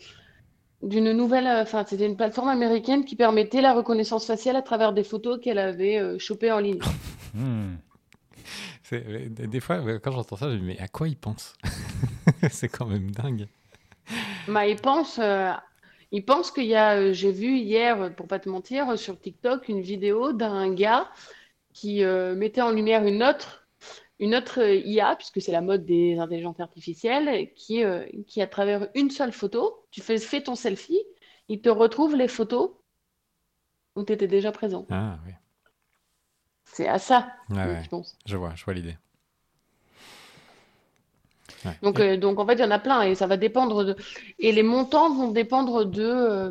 d'une 0.83 1.13
nouvelle, 1.13 1.49
enfin 1.49 1.85
c'était 1.87 2.07
une 2.07 2.17
plateforme 2.17 2.49
américaine 2.49 3.05
qui 3.05 3.17
permettait 3.17 3.61
la 3.61 3.75
reconnaissance 3.75 4.27
faciale 4.27 4.55
à 4.55 4.63
travers 4.63 4.93
des 4.93 5.03
photos 5.03 5.41
qu'elle 5.41 5.59
avait 5.59 5.99
euh, 5.99 6.19
chopées 6.19 6.53
en 6.53 6.59
ligne. 6.61 6.81
Hmm. 7.35 7.77
Euh, 8.95 9.29
des 9.29 9.61
fois, 9.61 9.77
euh, 9.77 9.99
quand 10.03 10.13
j'entends 10.13 10.37
ça, 10.37 10.49
je 10.49 10.55
me 10.55 10.61
dis, 10.61 10.65
mais 10.65 10.79
à 10.79 10.89
quoi 10.89 11.09
ils 11.09 11.17
pensent 11.17 11.53
C'est 12.51 12.71
quand 12.71 12.87
même 12.87 13.11
dingue. 13.11 13.47
Bah, 14.49 14.67
il 14.67 14.77
pense, 14.77 15.19
euh, 15.19 15.53
il 16.13 16.25
pense 16.25 16.51
qu'il 16.51 16.65
y 16.67 16.75
a, 16.75 16.97
euh, 16.99 17.13
j'ai 17.13 17.33
vu 17.33 17.57
hier, 17.59 18.01
euh, 18.03 18.11
pour 18.11 18.27
pas 18.29 18.39
te 18.39 18.49
mentir, 18.49 18.89
euh, 18.91 18.97
sur 18.97 19.19
TikTok, 19.21 19.69
une 19.69 19.81
vidéo 19.81 20.33
d'un 20.33 20.73
gars 20.75 21.11
qui 21.75 22.05
euh, 22.05 22.35
mettait 22.35 22.63
en 22.63 22.71
lumière 22.73 23.07
une 23.07 23.23
autre, 23.23 23.69
une 24.21 24.35
autre 24.35 24.61
IA, 24.63 25.17
puisque 25.17 25.41
c'est 25.43 25.53
la 25.53 25.61
mode 25.63 25.85
des 25.87 26.19
intelligences 26.19 26.61
artificielles, 26.61 27.53
qui, 27.55 27.85
euh, 27.85 28.07
qui 28.27 28.43
à 28.43 28.47
travers 28.47 28.89
une 28.95 29.11
seule 29.11 29.33
photo, 29.33 29.87
tu 29.91 30.01
fais, 30.03 30.19
fais 30.19 30.43
ton 30.43 30.55
selfie, 30.57 31.03
il 31.49 31.61
te 31.63 31.69
retrouve 31.69 32.17
les 32.17 32.29
photos 32.29 32.73
où 33.97 34.03
tu 34.05 34.15
étais 34.15 34.29
déjà 34.29 34.51
présent. 34.51 34.87
Ah 34.91 35.19
oui, 35.27 35.33
C'est 36.65 36.87
à 36.87 37.01
ça 37.01 37.33
ouais, 37.51 37.83
je 37.83 37.89
pense. 37.89 38.17
je 38.27 38.37
vois, 38.37 38.55
je 38.55 38.65
vois 38.65 38.75
l'idée. 38.75 38.97
Ouais. 41.65 41.77
Donc, 41.83 42.01
euh, 42.01 42.17
donc 42.17 42.39
en 42.39 42.47
fait, 42.47 42.55
il 42.55 42.61
y 42.61 42.65
en 42.65 42.71
a 42.71 42.79
plein 42.79 43.03
et 43.03 43.15
ça 43.15 43.27
va 43.27 43.37
dépendre 43.37 43.85
de... 43.85 43.97
Et 44.39 44.53
les 44.53 44.63
montants 44.63 45.15
vont 45.15 45.31
dépendre 45.31 45.85
de, 45.85 46.03
euh, 46.05 46.51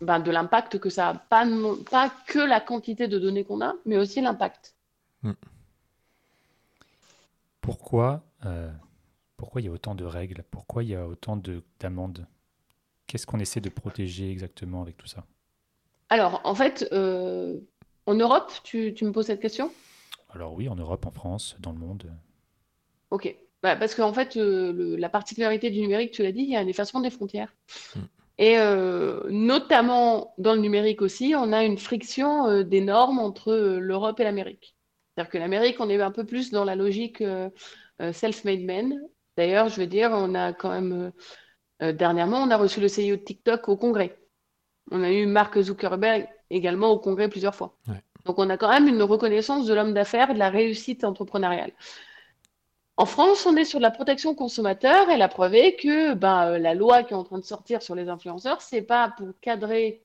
ben, 0.00 0.20
de 0.20 0.30
l'impact 0.30 0.78
que 0.78 0.90
ça 0.90 1.08
a. 1.08 1.14
Pas, 1.14 1.44
non- 1.44 1.76
pas 1.76 2.12
que 2.26 2.38
la 2.38 2.60
quantité 2.60 3.08
de 3.08 3.18
données 3.18 3.44
qu'on 3.44 3.60
a, 3.62 3.74
mais 3.86 3.96
aussi 3.96 4.20
l'impact. 4.20 4.74
Pourquoi, 7.60 8.22
euh, 8.44 8.70
pourquoi 9.38 9.62
il 9.62 9.64
y 9.64 9.68
a 9.68 9.72
autant 9.72 9.94
de 9.94 10.04
règles? 10.04 10.44
Pourquoi 10.50 10.84
il 10.84 10.90
y 10.90 10.94
a 10.94 11.06
autant 11.06 11.36
de- 11.36 11.62
d'amendes? 11.80 12.26
Qu'est-ce 13.06 13.26
qu'on 13.26 13.40
essaie 13.40 13.60
de 13.60 13.70
protéger 13.70 14.30
exactement 14.30 14.82
avec 14.82 14.96
tout 14.98 15.06
ça? 15.06 15.24
Alors, 16.10 16.42
en 16.44 16.54
fait, 16.54 16.86
euh, 16.92 17.58
en 18.06 18.14
Europe, 18.14 18.52
tu, 18.64 18.92
tu 18.94 19.04
me 19.04 19.12
poses 19.12 19.26
cette 19.26 19.40
question? 19.40 19.70
Alors 20.30 20.52
oui, 20.52 20.68
en 20.68 20.76
Europe, 20.76 21.06
en 21.06 21.10
France, 21.10 21.56
dans 21.60 21.72
le 21.72 21.78
monde. 21.78 22.12
Ok. 23.14 23.32
Bah, 23.62 23.76
parce 23.76 23.94
qu'en 23.94 24.12
fait, 24.12 24.36
euh, 24.36 24.72
le- 24.72 24.96
la 24.96 25.08
particularité 25.08 25.70
du 25.70 25.80
numérique, 25.80 26.10
tu 26.10 26.24
l'as 26.24 26.32
dit, 26.32 26.42
il 26.42 26.50
y 26.50 26.56
a 26.56 26.58
un 26.58 26.66
effacement 26.66 27.00
des 27.00 27.10
frontières. 27.10 27.54
Mm. 27.94 28.00
Et 28.38 28.58
euh, 28.58 29.20
notamment 29.30 30.34
dans 30.36 30.54
le 30.54 30.60
numérique 30.60 31.00
aussi, 31.00 31.34
on 31.36 31.52
a 31.52 31.62
une 31.62 31.78
friction 31.78 32.48
euh, 32.48 32.64
des 32.64 32.80
normes 32.80 33.20
entre 33.20 33.54
l'Europe 33.54 34.18
et 34.18 34.24
l'Amérique. 34.24 34.74
C'est-à-dire 35.14 35.30
que 35.30 35.38
l'Amérique, 35.38 35.76
on 35.78 35.88
est 35.88 36.00
un 36.02 36.10
peu 36.10 36.24
plus 36.24 36.50
dans 36.50 36.64
la 36.64 36.74
logique 36.74 37.22
self-made 38.12 38.62
man. 38.64 39.00
D'ailleurs, 39.36 39.68
je 39.68 39.80
veux 39.80 39.86
dire, 39.86 40.10
on 40.12 40.34
a 40.34 40.52
quand 40.52 40.70
même, 40.70 41.12
dernièrement, 41.80 42.38
on 42.42 42.50
a 42.50 42.56
reçu 42.56 42.80
le 42.80 42.88
CEO 42.88 43.14
de 43.14 43.22
TikTok 43.22 43.68
au 43.68 43.76
Congrès. 43.76 44.18
On 44.90 45.04
a 45.04 45.12
eu 45.12 45.26
Mark 45.26 45.56
Zuckerberg 45.60 46.26
également 46.50 46.90
au 46.90 46.98
Congrès 46.98 47.28
plusieurs 47.28 47.54
fois. 47.54 47.78
Ouais. 47.86 48.02
Donc, 48.24 48.40
on 48.40 48.50
a 48.50 48.56
quand 48.56 48.70
même 48.70 48.88
une 48.88 49.02
reconnaissance 49.02 49.66
de 49.66 49.74
l'homme 49.74 49.94
d'affaires 49.94 50.30
et 50.30 50.34
de 50.34 50.40
la 50.40 50.50
réussite 50.50 51.04
entrepreneuriale. 51.04 51.70
En 52.96 53.06
France, 53.06 53.44
on 53.46 53.56
est 53.56 53.64
sur 53.64 53.80
de 53.80 53.82
la 53.82 53.90
protection 53.90 54.34
consommateur 54.34 55.10
et 55.10 55.16
la 55.16 55.28
preuve 55.28 55.54
est 55.54 55.74
que 55.74 56.14
ben, 56.14 56.52
euh, 56.52 56.58
la 56.58 56.74
loi 56.74 57.02
qui 57.02 57.12
est 57.12 57.16
en 57.16 57.24
train 57.24 57.38
de 57.38 57.44
sortir 57.44 57.82
sur 57.82 57.94
les 57.94 58.08
influenceurs, 58.08 58.62
c'est 58.62 58.82
pas 58.82 59.12
pour 59.16 59.28
cadrer 59.40 60.04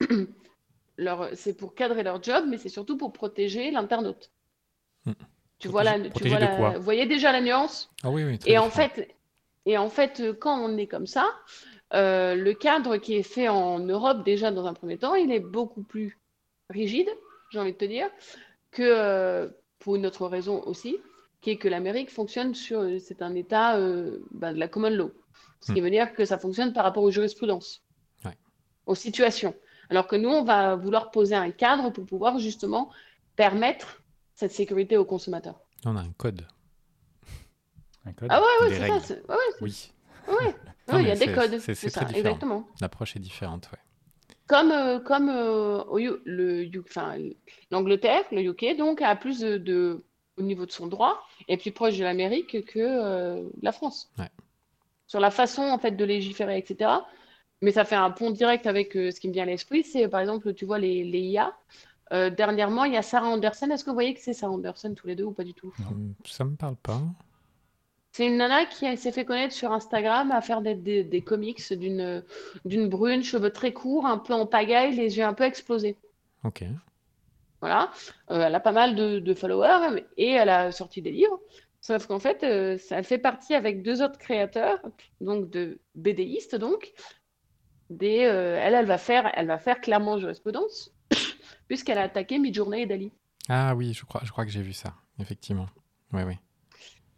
leur, 0.96 1.28
c'est 1.34 1.56
pour 1.56 1.74
cadrer 1.74 2.04
leur 2.04 2.22
job, 2.22 2.44
mais 2.48 2.56
c'est 2.58 2.68
surtout 2.68 2.96
pour 2.96 3.12
protéger 3.12 3.70
l'internaute. 3.72 4.30
Hmm. 5.06 5.12
Tu 5.58 5.66
vois 5.66 5.82
la, 5.82 5.98
tu 6.10 6.28
vois 6.28 6.38
la- 6.38 6.78
vous 6.78 6.84
voyez 6.84 7.06
déjà 7.06 7.32
la 7.32 7.40
nuance? 7.40 7.90
Ah 8.04 8.10
oui, 8.10 8.22
oui. 8.22 8.38
Et 8.46 8.58
en 8.58 8.70
fait, 8.70 9.08
et 9.66 9.76
en 9.76 9.90
fait, 9.90 10.22
quand 10.38 10.56
on 10.56 10.76
est 10.76 10.86
comme 10.86 11.08
ça, 11.08 11.28
euh, 11.94 12.36
le 12.36 12.54
cadre 12.54 12.96
qui 12.98 13.16
est 13.16 13.24
fait 13.24 13.48
en 13.48 13.80
Europe 13.80 14.24
déjà 14.24 14.52
dans 14.52 14.66
un 14.66 14.74
premier 14.74 14.98
temps, 14.98 15.16
il 15.16 15.32
est 15.32 15.40
beaucoup 15.40 15.82
plus 15.82 16.16
rigide, 16.70 17.08
j'ai 17.50 17.58
envie 17.58 17.72
de 17.72 17.76
te 17.78 17.84
dire, 17.84 18.08
que 18.70 18.82
euh, 18.84 19.48
pour 19.80 19.96
une 19.96 20.06
autre 20.06 20.28
raison 20.28 20.62
aussi, 20.64 20.96
qui 21.40 21.50
est 21.50 21.56
que 21.56 21.68
l'Amérique 21.68 22.10
fonctionne 22.10 22.54
sur, 22.54 22.84
c'est 23.00 23.22
un 23.22 23.34
État 23.34 23.76
euh, 23.76 24.18
ben, 24.32 24.52
de 24.52 24.58
la 24.58 24.68
common 24.68 24.90
law, 24.90 25.12
ce 25.60 25.72
qui 25.72 25.80
veut 25.80 25.90
dire 25.90 26.12
que 26.14 26.24
ça 26.24 26.38
fonctionne 26.38 26.72
par 26.72 26.84
rapport 26.84 27.02
aux 27.04 27.10
jurisprudences, 27.10 27.82
Ouais. 28.24 28.36
aux 28.86 28.94
situations. 28.94 29.54
Alors 29.90 30.06
que 30.06 30.16
nous, 30.16 30.28
on 30.28 30.44
va 30.44 30.76
vouloir 30.76 31.10
poser 31.10 31.34
un 31.34 31.50
cadre 31.50 31.90
pour 31.90 32.04
pouvoir 32.06 32.38
justement 32.38 32.90
permettre 33.36 34.02
cette 34.34 34.52
sécurité 34.52 34.96
aux 34.96 35.04
consommateurs. 35.04 35.60
On 35.84 35.96
a 35.96 36.00
un 36.00 36.10
code. 36.16 36.46
Un 38.04 38.12
code 38.12 38.28
Ah 38.30 38.40
ouais, 38.40 38.66
ouais, 38.68 38.74
c'est 38.74 38.82
règles. 38.82 39.00
ça. 39.00 39.14
ouais, 39.14 39.36
Oui, 39.60 39.88
Ouais, 40.28 40.54
il 41.02 41.08
y 41.08 41.10
a 41.10 41.16
des 41.16 41.32
codes, 41.32 41.52
c'est- 41.58 41.60
c'est 41.60 41.74
c'est 41.74 41.90
ça, 41.90 42.00
très 42.00 42.14
différent. 42.14 42.28
exactement. 42.34 42.68
l'approche 42.80 43.16
est 43.16 43.20
différente, 43.20 43.68
ouais. 43.72 43.78
Comme, 44.46 44.70
euh, 44.72 44.98
comme 44.98 45.28
euh, 45.28 45.82
au 45.84 45.98
le, 45.98 46.70
enfin, 46.80 47.16
l'Angleterre, 47.70 48.22
le 48.32 48.40
UK, 48.42 48.76
donc, 48.78 49.02
a 49.02 49.14
plus 49.14 49.40
de, 49.40 49.58
de 49.58 50.04
au 50.38 50.42
niveau 50.42 50.66
de 50.66 50.72
son 50.72 50.86
droit 50.86 51.26
est 51.48 51.56
plus 51.56 51.72
proche 51.72 51.98
de 51.98 52.04
l'Amérique 52.04 52.64
que 52.66 53.42
la 53.62 53.72
France. 53.72 54.10
Sur 55.06 55.20
la 55.20 55.30
façon 55.30 55.62
en 55.62 55.78
fait 55.78 55.92
de 55.92 56.04
légiférer, 56.04 56.58
etc. 56.58 56.90
Mais 57.60 57.72
ça 57.72 57.84
fait 57.84 57.96
un 57.96 58.10
pont 58.10 58.30
direct 58.30 58.66
avec 58.66 58.92
ce 58.92 59.18
qui 59.18 59.28
me 59.28 59.32
vient 59.32 59.42
à 59.44 59.46
l'esprit. 59.46 59.82
C'est 59.82 60.08
par 60.08 60.20
exemple, 60.20 60.54
tu 60.54 60.64
vois, 60.64 60.78
les, 60.78 61.02
les 61.04 61.20
IA. 61.20 61.56
dernièrement, 62.10 62.84
il 62.84 62.92
y 62.92 62.96
a 62.96 63.02
Sarah 63.02 63.28
Anderson. 63.28 63.68
Est-ce 63.70 63.84
que 63.84 63.90
vous 63.90 63.96
voyez 63.96 64.14
que 64.14 64.20
c'est 64.20 64.34
Sarah 64.34 64.52
Anderson 64.52 64.94
tous 64.94 65.06
les 65.06 65.16
deux 65.16 65.24
ou 65.24 65.32
pas 65.32 65.44
du 65.44 65.54
tout? 65.54 65.72
Non, 65.80 66.14
Ça 66.24 66.44
me 66.44 66.56
parle 66.56 66.76
pas. 66.76 67.00
C'est 68.12 68.26
une 68.26 68.38
nana 68.38 68.66
qui 68.66 68.96
s'est 68.96 69.12
fait 69.12 69.24
connaître 69.24 69.54
sur 69.54 69.72
Instagram 69.72 70.32
à 70.32 70.40
faire 70.40 70.60
des, 70.60 71.04
des, 71.04 71.22
comics 71.22 71.72
d'une 71.72 72.24
d'une 72.64 72.88
brune, 72.88 73.22
cheveux 73.22 73.50
très 73.50 73.72
courts, 73.72 74.06
un 74.06 74.18
peu 74.18 74.32
en 74.32 74.44
pagaille, 74.44 74.94
les 74.96 75.18
yeux 75.18 75.24
un 75.24 75.34
peu 75.34 75.44
explosés. 75.44 75.96
Ok. 76.42 76.64
Voilà. 77.60 77.90
Euh, 78.30 78.40
elle 78.46 78.54
a 78.54 78.60
pas 78.60 78.72
mal 78.72 78.94
de, 78.94 79.34
followers 79.34 80.04
et 80.16 80.30
elle 80.30 80.48
a 80.48 80.72
sorti 80.72 81.02
des 81.02 81.10
livres. 81.10 81.40
Sauf 81.80 82.06
qu'en 82.06 82.18
fait, 82.18 82.42
euh, 82.42 82.76
elle 82.90 83.04
fait 83.04 83.18
partie 83.18 83.54
avec 83.54 83.82
deux 83.82 84.02
autres 84.02 84.18
créateurs, 84.18 84.80
donc 85.20 85.50
de 85.50 85.80
BDistes, 85.94 86.56
donc. 86.56 86.92
Des, 87.90 88.26
euh, 88.26 88.60
elle, 88.60 88.74
elle 88.74 88.84
va 88.84 88.98
faire, 88.98 89.30
elle 89.34 89.46
va 89.46 89.58
faire 89.58 89.80
clairement 89.80 90.18
jurisprudence, 90.18 90.92
puisqu'elle 91.68 91.96
a 91.96 92.02
attaqué 92.02 92.38
Midjourney 92.38 92.82
et 92.82 92.86
Dali. 92.86 93.12
Ah 93.48 93.74
oui, 93.74 93.94
je 93.94 94.04
crois, 94.04 94.20
je 94.24 94.30
crois 94.30 94.44
que 94.44 94.50
j'ai 94.50 94.60
vu 94.60 94.74
ça, 94.74 94.92
effectivement. 95.18 95.66
Oui, 96.12 96.22
oui. 96.26 96.34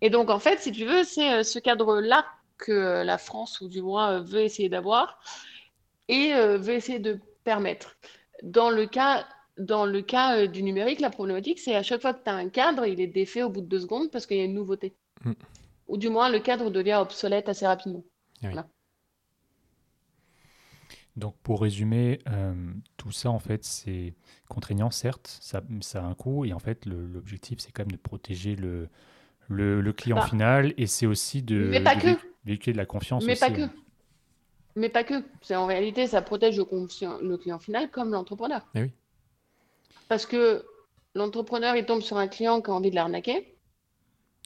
Et 0.00 0.10
donc, 0.10 0.30
en 0.30 0.38
fait, 0.38 0.60
si 0.60 0.70
tu 0.70 0.84
veux, 0.84 1.02
c'est 1.02 1.32
euh, 1.32 1.42
ce 1.42 1.58
cadre-là 1.58 2.24
que 2.56 3.02
la 3.02 3.18
France, 3.18 3.60
ou 3.62 3.68
du 3.68 3.82
moins, 3.82 4.20
veut 4.20 4.42
essayer 4.42 4.68
d'avoir 4.68 5.18
et 6.08 6.32
veut 6.34 6.74
essayer 6.74 6.98
de 6.98 7.18
permettre. 7.44 7.96
Dans 8.42 8.68
le 8.68 8.84
cas, 8.84 9.26
dans 9.60 9.86
le 9.86 10.02
cas 10.02 10.46
du 10.46 10.62
numérique, 10.62 11.00
la 11.00 11.10
problématique, 11.10 11.58
c'est 11.58 11.76
à 11.76 11.82
chaque 11.82 12.02
fois 12.02 12.14
que 12.14 12.24
tu 12.24 12.30
as 12.30 12.34
un 12.34 12.48
cadre, 12.48 12.86
il 12.86 13.00
est 13.00 13.06
défait 13.06 13.42
au 13.42 13.50
bout 13.50 13.60
de 13.60 13.66
deux 13.66 13.80
secondes 13.80 14.10
parce 14.10 14.26
qu'il 14.26 14.36
y 14.36 14.40
a 14.40 14.44
une 14.44 14.54
nouveauté. 14.54 14.94
Mm. 15.24 15.32
Ou 15.88 15.96
du 15.96 16.08
moins, 16.08 16.28
le 16.30 16.40
cadre 16.40 16.70
devient 16.70 16.98
obsolète 17.00 17.48
assez 17.48 17.66
rapidement. 17.66 18.04
Donc 21.16 21.34
pour 21.42 21.60
résumer, 21.60 22.20
tout 22.96 23.12
ça 23.12 23.30
en 23.30 23.38
fait 23.38 23.64
c'est 23.64 24.14
contraignant 24.48 24.90
certes, 24.90 25.38
ça, 25.40 25.62
ça, 25.80 26.02
a 26.02 26.06
un 26.06 26.14
coût 26.14 26.44
et 26.44 26.52
en 26.52 26.58
fait 26.58 26.86
l'objectif 26.86 27.58
c'est 27.58 27.72
quand 27.72 27.82
même 27.82 27.92
de 27.92 27.96
protéger 27.96 28.56
le, 28.56 28.88
le, 29.48 29.92
client 29.92 30.16
bah. 30.16 30.26
final 30.26 30.72
et 30.76 30.86
c'est 30.86 31.06
aussi 31.06 31.42
de, 31.42 31.68
mais 31.68 31.82
pas 31.82 31.96
que. 31.96 32.08
véhiculer 32.44 32.72
de 32.72 32.78
la 32.78 32.86
confiance. 32.86 33.24
Mais 33.24 33.36
pas 33.36 33.50
que. 33.50 33.62
Hein. 33.62 33.72
Mais 34.76 34.88
pas 34.88 35.04
que. 35.04 35.22
C'est 35.42 35.56
en 35.56 35.66
réalité, 35.66 36.06
ça 36.06 36.22
protège 36.22 36.56
le, 36.56 36.64
le 37.22 37.36
client 37.36 37.58
final 37.58 37.90
comme 37.90 38.12
l'entrepreneur. 38.12 38.66
Eh 38.74 38.82
oui. 38.82 38.92
Parce 40.08 40.26
que 40.26 40.64
l'entrepreneur, 41.14 41.76
il 41.76 41.84
tombe 41.84 42.02
sur 42.02 42.16
un 42.16 42.28
client 42.28 42.60
qui 42.60 42.70
a 42.70 42.74
envie 42.74 42.90
de 42.90 42.94
l'arnaquer. 42.94 43.56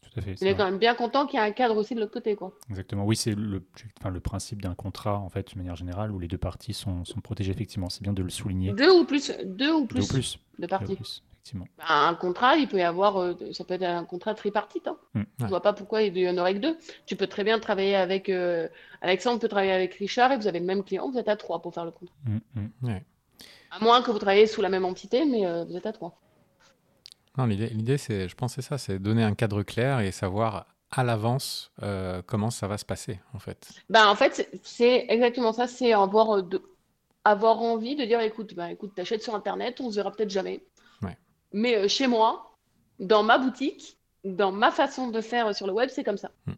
Tout 0.03 0.21
à 0.21 0.23
fait. 0.23 0.35
Il 0.41 0.47
est 0.47 0.55
quand 0.55 0.65
même 0.65 0.79
bien 0.79 0.95
content 0.95 1.27
qu'il 1.27 1.41
y 1.41 1.43
ait 1.43 1.47
un 1.47 1.53
cadre 1.53 1.77
aussi 1.77 1.95
de 1.95 2.01
l'autre 2.01 2.13
côté. 2.13 2.37
Quoi. 2.37 2.53
Exactement. 2.71 3.05
Oui, 3.05 3.17
c'est 3.17 3.35
le, 3.35 3.63
enfin, 3.99 4.11
le 4.11 4.21
principe 4.21 4.63
d'un 4.63 4.75
contrat, 4.75 5.19
en 5.19 5.29
fait, 5.29 5.53
de 5.55 5.59
manière 5.59 5.77
générale, 5.77 6.13
où 6.13 6.19
les 6.19 6.29
deux 6.29 6.39
parties 6.39 6.75
sont, 6.75 7.05
sont 7.05 7.21
protégées, 7.21 7.53
effectivement. 7.53 7.89
C'est 7.89 8.03
bien 8.03 8.13
de 8.13 8.23
le 8.23 8.31
souligner. 8.31 8.73
Deux 8.73 8.91
ou 8.91 9.05
plus, 9.05 9.33
deux 9.45 9.73
ou 9.73 9.87
plus, 9.87 10.07
plus. 10.09 10.39
de 10.59 10.67
parties. 10.67 10.99
Bah, 11.53 11.65
un 11.89 12.15
contrat, 12.15 12.57
il 12.57 12.69
peut 12.69 12.79
y 12.79 12.83
avoir, 12.83 13.21
euh, 13.21 13.35
ça 13.53 13.65
peut 13.65 13.75
être 13.75 13.83
un 13.83 14.05
contrat 14.05 14.35
tripartite. 14.35 14.89
Hein. 14.89 14.97
Je 15.15 15.45
ne 15.45 15.49
vois 15.49 15.61
pas 15.61 15.75
pourquoi 15.75 16.03
il 16.03 16.17
y 16.17 16.29
en 16.29 16.39
aurait 16.39 16.55
que 16.55 16.61
deux. 16.61 16.79
Tu 17.07 17.17
peux 17.17 17.27
très 17.27 17.45
bien 17.45 17.59
travailler 17.59 17.97
avec 17.97 18.31
euh, 18.31 18.69
Alexandre, 19.03 19.41
peut 19.41 19.49
travailler 19.49 19.73
avec 19.73 19.95
Richard 19.95 20.33
et 20.33 20.39
vous 20.39 20.47
avez 20.47 20.61
le 20.61 20.65
même 20.65 20.83
client, 20.83 21.11
vous 21.11 21.19
êtes 21.19 21.29
à 21.29 21.37
trois 21.37 21.61
pour 21.61 21.75
faire 21.75 21.85
le 21.85 21.91
contrat. 21.91 22.15
Mm, 22.25 22.69
mm. 22.81 23.01
À 23.71 23.83
moins 23.83 24.03
que 24.03 24.11
vous 24.11 24.19
travaillez 24.19 24.47
sous 24.47 24.63
la 24.63 24.69
même 24.69 24.85
entité, 24.85 25.25
mais 25.25 25.47
euh, 25.47 25.65
vous 25.65 25.77
êtes 25.77 25.87
à 25.87 25.93
trois. 25.93 26.21
Non, 27.37 27.47
l'idée, 27.47 27.99
c'est, 27.99 28.29
je 28.29 28.35
pense, 28.37 28.55
c'est 28.55 28.63
ça, 28.63 28.79
c'est 28.79 28.99
donner 28.99 29.25
un 29.25 29.35
cadre 29.35 29.63
clair 29.63 30.01
et 30.01 30.13
savoir 30.13 30.67
à 30.93 31.03
l'avance 31.03 31.73
comment 32.27 32.51
ça 32.51 32.69
va 32.69 32.79
se 32.79 32.85
passer, 32.85 33.19
en 33.33 33.41
fait. 33.41 33.73
Ben, 33.91 34.07
en 34.07 34.15
fait, 34.15 34.49
c'est 34.63 35.07
exactement 35.09 35.53
ça, 35.53 35.67
c'est 35.67 35.93
avoir, 35.93 36.45
de, 36.45 36.63
avoir 37.25 37.61
envie 37.61 37.97
de 37.97 38.05
dire, 38.05 38.21
écoute, 38.21 38.55
ben, 38.55 38.69
écoute, 38.69 38.93
t'achètes 38.95 39.25
sur 39.25 39.35
Internet, 39.35 39.81
on 39.81 39.91
se 39.91 39.97
verra 39.97 40.13
peut-être 40.13 40.31
jamais. 40.31 40.63
Mais 41.55 41.77
euh, 41.77 41.89
chez 41.89 42.09
moi, 42.09 42.59
dans 42.99 43.23
ma 43.23 43.39
boutique, 43.39 43.97
dans 44.25 44.51
ma 44.51 44.73
façon 44.73 45.11
de 45.11 45.21
faire 45.21 45.55
sur 45.55 45.69
le 45.69 45.73
web, 45.73 45.89
c'est 45.89 46.03
comme 46.03 46.19
ça. 46.19 46.33
Mm. 46.47 46.53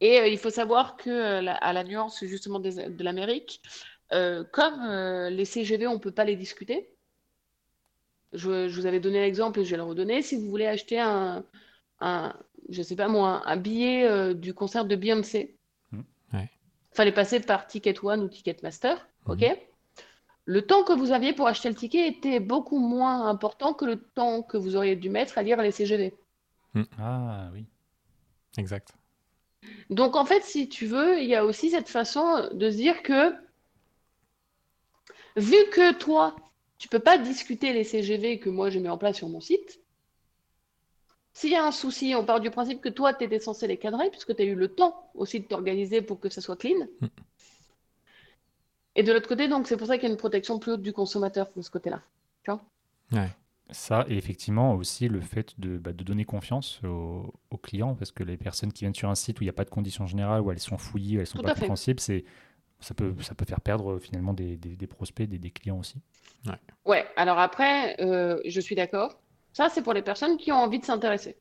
Et 0.00 0.18
euh, 0.18 0.28
il 0.28 0.38
faut 0.38 0.48
savoir 0.48 0.96
que, 0.96 1.10
euh, 1.10 1.52
à 1.60 1.74
la 1.74 1.84
nuance 1.84 2.24
justement 2.24 2.58
de 2.58 3.04
l'Amérique, 3.04 3.60
comme 4.10 5.28
les 5.30 5.44
CGV, 5.44 5.86
on 5.86 5.94
ne 5.94 5.98
peut 5.98 6.12
pas 6.12 6.24
les 6.24 6.36
discuter. 6.36 6.90
Je, 8.32 8.68
vous 8.68 8.86
avais 8.86 9.00
donné 9.00 9.20
l'exemple 9.20 9.60
et 9.60 9.64
je 9.64 9.70
vais 9.70 9.76
le 9.76 9.82
redonner. 9.82 10.22
Si 10.22 10.36
vous 10.36 10.48
voulez 10.48 10.66
acheter 10.66 11.00
un, 11.00 11.44
un 12.00 12.34
je 12.68 12.82
sais 12.82 12.96
pas 12.96 13.08
moi, 13.08 13.42
un 13.46 13.56
billet 13.56 14.34
du 14.34 14.54
concert 14.54 14.84
de 14.84 14.96
Beyoncé, 14.96 15.56
il 15.92 16.96
fallait 16.96 17.12
passer 17.12 17.40
par 17.40 17.66
Ticket 17.66 17.94
One 18.02 18.22
ou 18.22 18.28
Ticketmaster, 18.28 18.96
mm. 19.26 19.30
ok? 19.30 19.58
Le 20.50 20.62
temps 20.62 20.82
que 20.82 20.92
vous 20.92 21.12
aviez 21.12 21.32
pour 21.32 21.46
acheter 21.46 21.68
le 21.68 21.76
ticket 21.76 22.08
était 22.08 22.40
beaucoup 22.40 22.80
moins 22.80 23.28
important 23.28 23.72
que 23.72 23.84
le 23.84 24.00
temps 24.00 24.42
que 24.42 24.56
vous 24.56 24.74
auriez 24.74 24.96
dû 24.96 25.08
mettre 25.08 25.38
à 25.38 25.44
lire 25.44 25.62
les 25.62 25.70
CGV. 25.70 26.12
Hmm. 26.74 26.82
Ah 26.98 27.50
oui. 27.52 27.66
Exact. 28.58 28.88
Donc 29.90 30.16
en 30.16 30.24
fait, 30.24 30.42
si 30.42 30.68
tu 30.68 30.86
veux, 30.86 31.20
il 31.20 31.28
y 31.28 31.36
a 31.36 31.44
aussi 31.44 31.70
cette 31.70 31.88
façon 31.88 32.48
de 32.52 32.68
se 32.68 32.76
dire 32.76 33.02
que 33.04 33.32
vu 35.36 35.56
que 35.72 35.92
toi, 35.94 36.36
tu 36.78 36.88
peux 36.88 36.98
pas 36.98 37.18
discuter 37.18 37.72
les 37.72 37.84
CGV 37.84 38.38
que 38.38 38.50
moi 38.50 38.70
je 38.70 38.78
mets 38.78 38.88
en 38.88 38.98
place 38.98 39.16
sur 39.16 39.28
mon 39.28 39.40
site, 39.40 39.80
s'il 41.32 41.50
y 41.50 41.56
a 41.56 41.64
un 41.64 41.72
souci, 41.72 42.14
on 42.16 42.24
part 42.24 42.40
du 42.40 42.50
principe 42.50 42.80
que 42.80 42.88
toi, 42.88 43.14
tu 43.14 43.24
étais 43.24 43.38
censé 43.38 43.66
les 43.66 43.76
cadrer, 43.76 44.10
puisque 44.10 44.34
tu 44.34 44.42
as 44.42 44.44
eu 44.44 44.54
le 44.54 44.68
temps 44.68 45.10
aussi 45.14 45.40
de 45.40 45.46
t'organiser 45.46 46.02
pour 46.02 46.20
que 46.20 46.28
ça 46.28 46.40
soit 46.40 46.56
clean. 46.56 46.86
Hmm. 47.00 47.06
Et 48.96 49.02
de 49.02 49.12
l'autre 49.12 49.28
côté, 49.28 49.48
donc, 49.48 49.68
c'est 49.68 49.76
pour 49.76 49.86
ça 49.86 49.96
qu'il 49.96 50.04
y 50.04 50.06
a 50.08 50.10
une 50.10 50.18
protection 50.18 50.58
plus 50.58 50.72
haute 50.72 50.82
du 50.82 50.92
consommateur 50.92 51.48
de 51.54 51.62
ce 51.62 51.70
côté-là. 51.70 52.02
Tu 52.42 52.50
vois? 52.50 52.62
Ouais. 53.12 53.30
Ça, 53.70 54.04
et 54.08 54.16
effectivement, 54.16 54.74
aussi 54.74 55.06
le 55.06 55.20
fait 55.20 55.58
de, 55.60 55.78
bah, 55.78 55.92
de 55.92 56.02
donner 56.02 56.24
confiance 56.24 56.80
aux, 56.82 57.32
clients, 57.62 57.94
parce 57.94 58.10
que 58.10 58.24
les 58.24 58.36
personnes 58.36 58.72
qui 58.72 58.80
viennent 58.80 58.94
sur 58.94 59.08
un 59.08 59.14
site 59.14 59.38
où 59.38 59.44
il 59.44 59.46
n'y 59.46 59.50
a 59.50 59.54
pas 59.54 59.64
de 59.64 59.70
conditions 59.70 60.06
générales, 60.06 60.40
où 60.40 60.50
elles 60.50 60.58
sont 60.58 60.76
fouillies, 60.76 61.18
où 61.18 61.20
elles 61.20 61.26
sont 61.26 61.38
pas 61.38 61.54
compréhensibles, 61.54 62.00
c'est, 62.00 62.24
ça, 62.80 62.94
peut, 62.94 63.14
ça 63.20 63.34
peut 63.34 63.44
faire 63.44 63.60
perdre 63.60 63.98
finalement 63.98 64.32
des, 64.32 64.56
des, 64.56 64.86
prospects, 64.86 65.28
des, 65.28 65.38
des, 65.38 65.50
clients 65.50 65.78
aussi. 65.78 65.96
Ouais, 66.46 66.58
ouais 66.86 67.06
alors 67.16 67.38
après, 67.38 68.00
euh, 68.00 68.40
je 68.46 68.60
suis 68.60 68.74
d'accord. 68.74 69.20
Ça, 69.52 69.68
c'est 69.68 69.82
pour 69.82 69.92
les 69.92 70.02
personnes 70.02 70.36
qui 70.36 70.52
ont 70.52 70.56
envie 70.56 70.78
de 70.78 70.84
s'intéresser. 70.84 71.36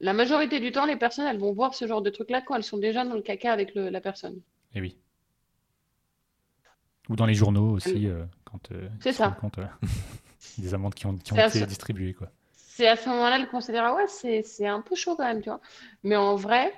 La 0.00 0.12
majorité 0.12 0.58
du 0.58 0.72
temps, 0.72 0.84
les 0.84 0.96
personnes, 0.96 1.26
elles 1.26 1.38
vont 1.38 1.52
voir 1.52 1.74
ce 1.74 1.86
genre 1.86 2.02
de 2.02 2.10
truc-là 2.10 2.42
quand 2.42 2.56
elles 2.56 2.64
sont 2.64 2.78
déjà 2.78 3.04
dans 3.04 3.14
le 3.14 3.22
caca 3.22 3.52
avec 3.52 3.74
le, 3.74 3.88
la 3.88 4.00
personne. 4.00 4.34
Et 4.74 4.78
eh 4.78 4.80
oui. 4.80 4.98
Ou 7.08 7.16
dans 7.16 7.26
les 7.26 7.34
journaux 7.34 7.70
aussi, 7.70 8.08
euh, 8.08 8.24
quand 8.44 8.72
euh, 8.72 8.88
c'est 9.00 9.12
ça. 9.12 9.36
Compte, 9.40 9.58
euh, 9.58 9.66
des 10.58 10.74
amendes 10.74 10.94
qui 10.94 11.06
ont, 11.06 11.16
qui 11.16 11.32
ont 11.32 11.36
été 11.36 11.66
distribuées. 11.66 12.14
Quoi. 12.14 12.28
C'est 12.54 12.88
à 12.88 12.96
ce 12.96 13.08
moment-là 13.08 13.38
le 13.38 13.46
considère 13.46 13.84
ah 13.84 13.94
ouais, 13.94 14.06
c'est, 14.08 14.66
un 14.66 14.80
peu 14.80 14.94
chaud 14.94 15.14
quand 15.16 15.24
même, 15.24 15.42
tu 15.42 15.50
vois. 15.50 15.60
Mais 16.04 16.16
en 16.16 16.36
vrai, 16.36 16.72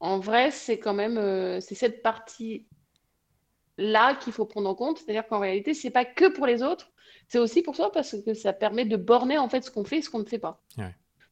en 0.00 0.18
vrai, 0.18 0.50
c'est 0.50 0.78
quand 0.78 0.94
même 0.94 1.60
c'est 1.60 1.74
cette 1.74 2.02
partie 2.02 2.66
là 3.76 4.14
qu'il 4.14 4.32
faut 4.32 4.46
prendre 4.46 4.68
en 4.68 4.74
compte. 4.74 4.98
C'est-à-dire 4.98 5.26
qu'en 5.26 5.40
réalité, 5.40 5.74
c'est 5.74 5.90
pas 5.90 6.04
que 6.04 6.28
pour 6.28 6.46
les 6.46 6.62
autres, 6.62 6.92
c'est 7.28 7.38
aussi 7.38 7.62
pour 7.62 7.76
toi 7.76 7.92
parce 7.92 8.16
que 8.22 8.34
ça 8.34 8.52
permet 8.52 8.84
de 8.84 8.96
borner 8.96 9.38
en 9.38 9.48
fait 9.48 9.62
ce 9.62 9.70
qu'on 9.70 9.84
fait 9.84 9.98
et 9.98 10.02
ce 10.02 10.10
qu'on 10.10 10.20
ne 10.20 10.24
fait 10.24 10.38
pas. 10.38 10.62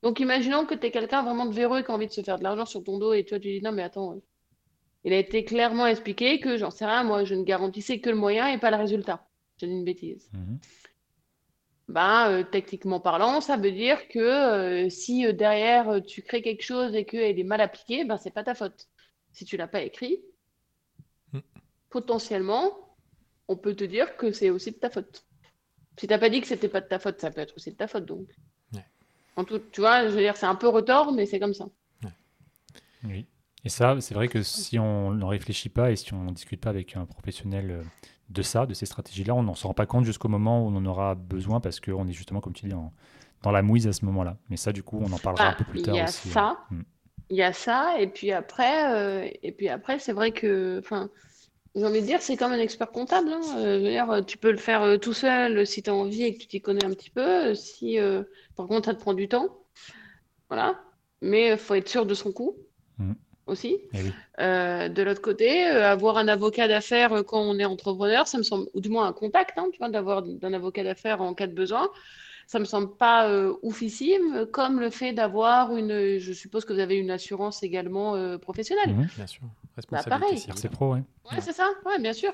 Donc 0.03 0.21
imaginons 0.21 0.67
que 0.67 0.75
tu 0.75 0.87
es 0.87 0.91
quelqu'un 0.91 1.23
vraiment 1.23 1.47
de 1.47 1.55
véreux 1.55 1.83
qui 1.83 1.91
a 1.91 1.95
envie 1.95 2.07
de 2.07 2.13
se 2.13 2.21
faire 2.21 2.39
de 2.39 2.45
l'argent 2.45 2.67
sur 2.67 2.85
ton 2.85 2.99
dos 2.99 3.13
et 3.13 3.25
toi 3.25 3.41
tu 3.41 3.49
dis 3.49 3.63
non 3.63 3.73
mais 3.73 3.83
attends, 3.83 4.21
il 5.07 5.13
a 5.13 5.19
été 5.19 5.45
clairement 5.45 5.87
expliqué 5.87 6.41
que, 6.41 6.57
j'en 6.57 6.73
sais 6.73 6.85
rien, 6.85 7.05
moi, 7.05 7.25
je 7.25 7.37
ne 7.37 7.45
garantissais 7.45 8.01
que 8.01 8.11
le 8.11 8.17
moyen 8.17 8.49
et 8.49 8.59
pas 8.59 8.73
le 8.73 8.77
résultat. 8.77 9.25
J'ai 9.57 9.69
dit 9.69 9.73
une 9.73 9.85
bêtise. 9.85 10.29
Mhm. 10.33 10.59
Ben, 11.89 12.31
euh, 12.31 12.43
techniquement 12.43 12.99
parlant, 12.99 13.41
ça 13.41 13.57
veut 13.57 13.71
dire 13.71 14.09
que 14.09 14.19
euh, 14.19 14.91
si 14.91 15.25
euh, 15.25 15.33
derrière 15.33 16.03
tu 16.05 16.23
crées 16.23 16.43
quelque 16.43 16.63
chose 16.63 16.95
et 16.97 17.05
qu'elle 17.05 17.39
est 17.39 17.45
mal 17.45 17.61
appliquée, 17.61 18.05
ben, 18.05 18.17
c'est 18.17 18.33
pas 18.33 18.43
ta 18.43 18.55
faute. 18.55 18.89
Si 19.33 19.45
tu 19.45 19.57
l'as 19.57 19.69
pas 19.69 19.83
écrit, 19.83 20.21
mm. 21.33 21.41
potentiellement, 21.91 22.97
on 23.47 23.57
peut 23.57 23.75
te 23.75 23.85
dire 23.85 24.17
que 24.17 24.33
c'est 24.33 24.51
aussi 24.51 24.73
de 24.73 24.77
ta 24.77 24.91
faute. 24.91 25.25
Si 25.97 26.07
t'as 26.09 26.19
pas 26.19 26.29
dit 26.29 26.41
que 26.41 26.47
c'était 26.49 26.69
pas 26.69 26.81
de 26.81 26.89
ta 26.89 26.99
faute, 26.99 27.21
ça 27.21 27.31
peut 27.31 27.41
être 27.41 27.55
aussi 27.57 27.71
de 27.71 27.77
ta 27.77 27.87
faute, 27.87 28.05
donc. 28.05 28.29
En 29.39 29.45
tout, 29.45 29.59
tu 29.71 29.83
vois, 29.83 30.09
je 30.09 30.15
veux 30.15 30.23
dire, 30.23 30.35
c'est 30.35 30.47
un 30.47 30.55
peu 30.55 30.69
retort, 30.69 31.13
mais 31.13 31.27
c'est 31.27 31.39
comme 31.39 31.53
ça. 31.53 31.67
Oui. 33.05 33.27
Et 33.65 33.69
ça, 33.69 34.01
c'est 34.01 34.15
vrai 34.15 34.29
que 34.29 34.43
si 34.43 34.79
on 34.79 35.11
n'en 35.11 35.29
réfléchit 35.29 35.69
pas 35.69 35.91
et 35.91 35.97
si 35.97 36.15
on 36.15 36.25
ne 36.25 36.31
discute 36.31 36.61
pas 36.61 36.71
avec 36.71 36.97
un 36.97 37.05
professionnel 37.05 37.71
euh, 37.71 37.83
de 38.29 38.43
ça, 38.43 38.67
de 38.67 38.75
ces 38.75 38.87
stratégies-là, 38.87 39.35
on 39.35 39.43
n'en 39.43 39.55
se 39.55 39.67
rend 39.67 39.75
pas 39.75 39.87
compte 39.87 40.05
jusqu'au 40.05 40.29
moment 40.29 40.65
où 40.65 40.69
on 40.69 40.77
en 40.77 40.85
aura 40.87 41.15
besoin 41.15 41.61
parce 41.61 41.81
qu'on 41.81 42.07
est 42.09 42.13
justement, 42.13 42.41
comme 42.41 42.53
tu 42.53 42.67
dis, 42.67 42.75
dans 43.43 43.53
la 43.53 43.63
mouise 43.63 43.87
à 43.87 43.93
ce 43.93 44.05
moment-là. 44.07 44.37
Mais 44.51 44.57
ça, 44.57 44.73
du 44.73 44.83
coup, 44.83 44.99
on 45.01 45.13
en 45.13 45.19
parlera 45.19 45.49
un 45.51 45.53
peu 45.53 45.65
plus 45.65 45.83
tard. 45.83 45.95
Il 45.95 45.99
y 45.99 46.01
a 46.01 46.05
aussi, 46.05 46.29
ça. 46.31 46.41
Hein. 46.49 46.59
Mm. 46.71 46.83
Il 47.31 47.37
y 47.37 47.43
a 47.43 47.53
ça, 47.53 48.01
et 48.01 48.07
puis 48.07 48.31
après, 48.33 48.93
euh, 48.95 49.29
et 49.43 49.53
puis 49.53 49.69
après, 49.69 49.99
c'est 49.99 50.13
vrai 50.13 50.31
que, 50.33 50.79
enfin, 50.79 51.11
j'ai 51.75 51.85
envie 51.85 52.01
de 52.01 52.07
dire, 52.07 52.23
c'est 52.23 52.37
comme 52.37 52.53
un 52.53 52.59
expert 52.59 52.91
comptable. 52.91 53.29
hein. 53.29 53.41
Euh, 53.59 53.79
je 53.81 53.85
veux 53.85 53.91
dire, 53.91 54.25
tu 54.27 54.39
peux 54.39 54.51
le 54.51 54.57
faire 54.59 54.83
euh, 54.83 54.97
tout 54.97 55.13
seul 55.13 55.67
si 55.67 55.83
tu 55.83 55.91
as 55.91 55.95
envie 55.95 56.23
et 56.23 56.35
que 56.35 56.39
tu 56.41 56.47
t'y 56.47 56.61
connais 56.61 56.85
un 56.85 56.91
petit 56.91 57.11
peu. 57.11 57.55
Si, 57.55 57.99
euh, 57.99 58.23
par 58.57 58.67
contre, 58.67 58.87
ça 58.87 58.95
te 58.95 59.01
prend 59.01 59.15
du 59.15 59.29
temps. 59.29 59.49
Voilà. 60.49 60.81
Mais 61.21 61.51
il 61.53 61.57
faut 61.59 61.75
être 61.75 61.89
sûr 61.89 62.07
de 62.07 62.15
son 62.15 62.33
coût 62.33 62.57
Mhm. 62.99 63.15
Aussi. 63.47 63.79
Eh 63.93 64.03
oui. 64.03 64.13
Euh, 64.41 64.89
de 64.89 65.03
l'autre 65.03 65.23
côté, 65.23 65.67
euh, 65.67 65.91
avoir 65.91 66.19
un 66.19 66.29
avocat 66.29 66.69
d'affaires 66.69 67.13
euh, 67.13 67.23
quand 67.23 67.41
on 67.41 67.59
est 67.59 67.65
entrepreneur, 67.65 68.27
ça 68.27 68.39
me 68.39 68.43
semble, 68.43 68.67
ou 68.75 68.81
du 68.81 68.89
moins 68.89 69.07
un 69.07 69.13
contact, 69.13 69.59
hein, 69.59 69.69
tu 69.73 69.79
vois, 69.79 69.89
d'avoir 69.89 70.23
d'un 70.23 70.53
avocat 70.53 70.85
d'affaires 70.85 71.23
en 71.23 71.35
cas 71.35 71.47
de 71.47 71.55
besoin, 71.55 71.89
ça 72.47 72.59
me 72.59 72.65
semble 72.65 72.97
pas 72.97 73.29
euh, 73.29 73.55
oufissime, 73.63 74.47
comme 74.53 74.81
le 74.81 74.91
fait 74.91 75.13
d'avoir 75.13 75.77
une, 75.77 76.19
je 76.19 76.33
suppose 76.33 76.65
que 76.65 76.73
vous 76.73 76.79
avez 76.79 76.97
une 76.97 77.11
assurance 77.11 77.63
également 77.63 78.15
euh, 78.15 78.39
professionnelle. 78.39 78.91
Mhm. 78.95 79.09
Bien 79.17 79.27
sûr. 79.27 79.43
Responsabilité 79.77 80.21
pareil. 80.21 80.39
civile. 80.39 80.59
C'est 80.59 80.71
pro, 80.71 80.95
ouais. 80.95 81.03
Ouais, 81.31 81.41
c'est 81.41 81.53
ça, 81.53 81.69
ouais, 81.85 81.99
bien 81.99 82.13
sûr. 82.13 82.33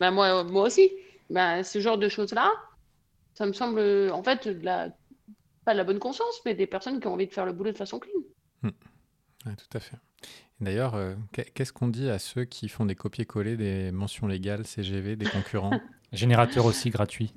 Bah, 0.00 0.10
moi, 0.10 0.44
moi 0.44 0.62
aussi. 0.62 0.90
Bah, 1.30 1.64
ce 1.64 1.78
genre 1.78 1.96
de 1.96 2.08
choses-là, 2.08 2.52
ça 3.34 3.46
me 3.46 3.52
semble, 3.52 3.80
en 4.12 4.22
fait, 4.22 4.48
de 4.48 4.64
la, 4.64 4.90
pas 5.64 5.72
de 5.72 5.78
la 5.78 5.84
bonne 5.84 6.00
conscience, 6.00 6.40
mais 6.44 6.54
des 6.54 6.66
personnes 6.66 7.00
qui 7.00 7.06
ont 7.06 7.14
envie 7.14 7.26
de 7.26 7.32
faire 7.32 7.46
le 7.46 7.52
boulot 7.52 7.72
de 7.72 7.76
façon 7.76 7.98
clean. 7.98 8.20
Ouais, 8.64 9.56
tout 9.56 9.76
à 9.76 9.80
fait. 9.80 9.96
D'ailleurs, 10.60 10.94
euh, 10.94 11.14
qu'est- 11.32 11.50
qu'est-ce 11.52 11.72
qu'on 11.72 11.88
dit 11.88 12.08
à 12.08 12.18
ceux 12.18 12.44
qui 12.44 12.68
font 12.68 12.86
des 12.86 12.94
copier-coller 12.94 13.56
des 13.56 13.90
mentions 13.90 14.26
légales 14.26 14.66
CGV 14.66 15.16
des 15.16 15.26
concurrents? 15.28 15.70
Générateur 16.12 16.66
aussi 16.66 16.90
gratuit. 16.90 17.34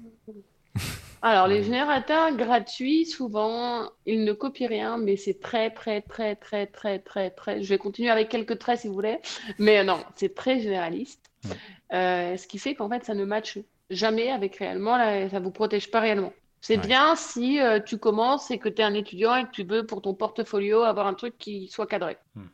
Alors, 1.21 1.47
les 1.47 1.63
générateurs 1.63 2.35
gratuits, 2.35 3.05
souvent, 3.05 3.89
ils 4.05 4.23
ne 4.25 4.33
copient 4.33 4.67
rien, 4.67 4.97
mais 4.97 5.15
c'est 5.17 5.39
très, 5.39 5.71
très, 5.71 6.01
très, 6.01 6.35
très, 6.35 6.67
très, 6.67 6.99
très, 6.99 7.31
très. 7.31 7.63
Je 7.63 7.69
vais 7.69 7.77
continuer 7.79 8.09
avec 8.11 8.29
quelques 8.29 8.59
traits 8.59 8.81
si 8.81 8.87
vous 8.87 8.93
voulez, 8.93 9.17
mais 9.57 9.83
non, 9.83 10.03
c'est 10.15 10.35
très 10.35 10.59
généraliste. 10.59 11.31
Ouais. 11.45 11.55
Euh, 11.93 12.37
ce 12.37 12.45
qui 12.47 12.59
fait 12.59 12.75
qu'en 12.75 12.89
fait, 12.89 13.05
ça 13.05 13.15
ne 13.15 13.25
matche 13.25 13.57
jamais 13.89 14.29
avec 14.29 14.57
réellement, 14.57 14.97
là, 14.97 15.27
ça 15.29 15.39
vous 15.39 15.51
protège 15.51 15.89
pas 15.89 15.99
réellement. 16.01 16.33
C'est 16.61 16.77
Ouais. 16.77 16.87
bien 16.87 17.15
si 17.15 17.59
euh, 17.59 17.79
tu 17.79 17.97
commences 17.97 18.51
et 18.51 18.59
que 18.59 18.69
tu 18.69 18.81
es 18.81 18.85
un 18.85 18.93
étudiant 18.93 19.35
et 19.35 19.45
que 19.45 19.51
tu 19.51 19.63
veux 19.63 19.85
pour 19.85 20.01
ton 20.01 20.13
portfolio 20.13 20.83
avoir 20.83 21.07
un 21.07 21.13
truc 21.15 21.37
qui 21.39 21.67
soit 21.69 21.87
cadré. 21.87 22.17
Hmm. 22.35 22.45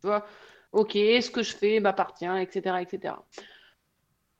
Tu 0.00 0.06
vois, 0.06 0.26
ok, 0.72 0.92
ce 0.92 1.30
que 1.30 1.42
je 1.42 1.54
fais 1.54 1.80
m'appartient, 1.80 2.26
etc., 2.40 2.76
etc. 2.80 3.14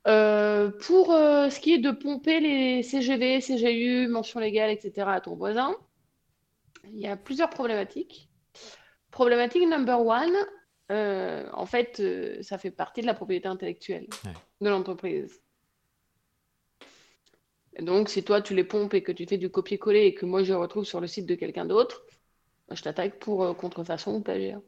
Euh, 0.07 0.71
pour 0.71 1.13
euh, 1.13 1.51
ce 1.51 1.61
qui 1.61 1.75
est 1.75 1.79
de 1.79 1.91
pomper 1.91 2.41
les 2.41 2.83
CGV, 2.83 3.41
CGU, 3.41 4.09
mention 4.09 4.41
légale, 4.41 4.71
etc. 4.71 5.13
à 5.13 5.21
ton 5.21 5.37
voisin, 5.37 5.77
il 6.85 6.99
y 6.99 7.07
a 7.07 7.17
plusieurs 7.17 7.51
problématiques. 7.51 8.31
Problématique 9.11 9.69
number 9.69 10.01
one, 10.01 10.35
euh, 10.91 11.49
en 11.53 11.67
fait, 11.67 12.03
ça 12.43 12.57
fait 12.57 12.71
partie 12.71 13.03
de 13.03 13.07
la 13.07 13.15
propriété 13.15 13.49
intellectuelle 13.49 14.07
Ouais. 14.25 14.33
de 14.63 14.69
l'entreprise. 14.71 15.43
Donc, 17.79 18.09
si 18.09 18.25
toi, 18.25 18.41
tu 18.41 18.55
les 18.55 18.65
pompes 18.65 18.95
et 18.95 19.03
que 19.03 19.13
tu 19.13 19.27
fais 19.27 19.39
du 19.39 19.51
copier-coller 19.51 20.07
et 20.07 20.15
que 20.15 20.27
moi, 20.27 20.43
je 20.43 20.53
les 20.53 20.59
retrouve 20.59 20.85
sur 20.85 21.01
le 21.01 21.07
site 21.07 21.27
de 21.27 21.35
quelqu'un 21.35 21.67
d'autre, 21.67 22.03
je 22.71 22.83
t'attaque 22.83 23.19
pour 23.19 23.57
contrefaçon 23.57 24.15
ou 24.17 24.21
plagiat. 24.21 24.61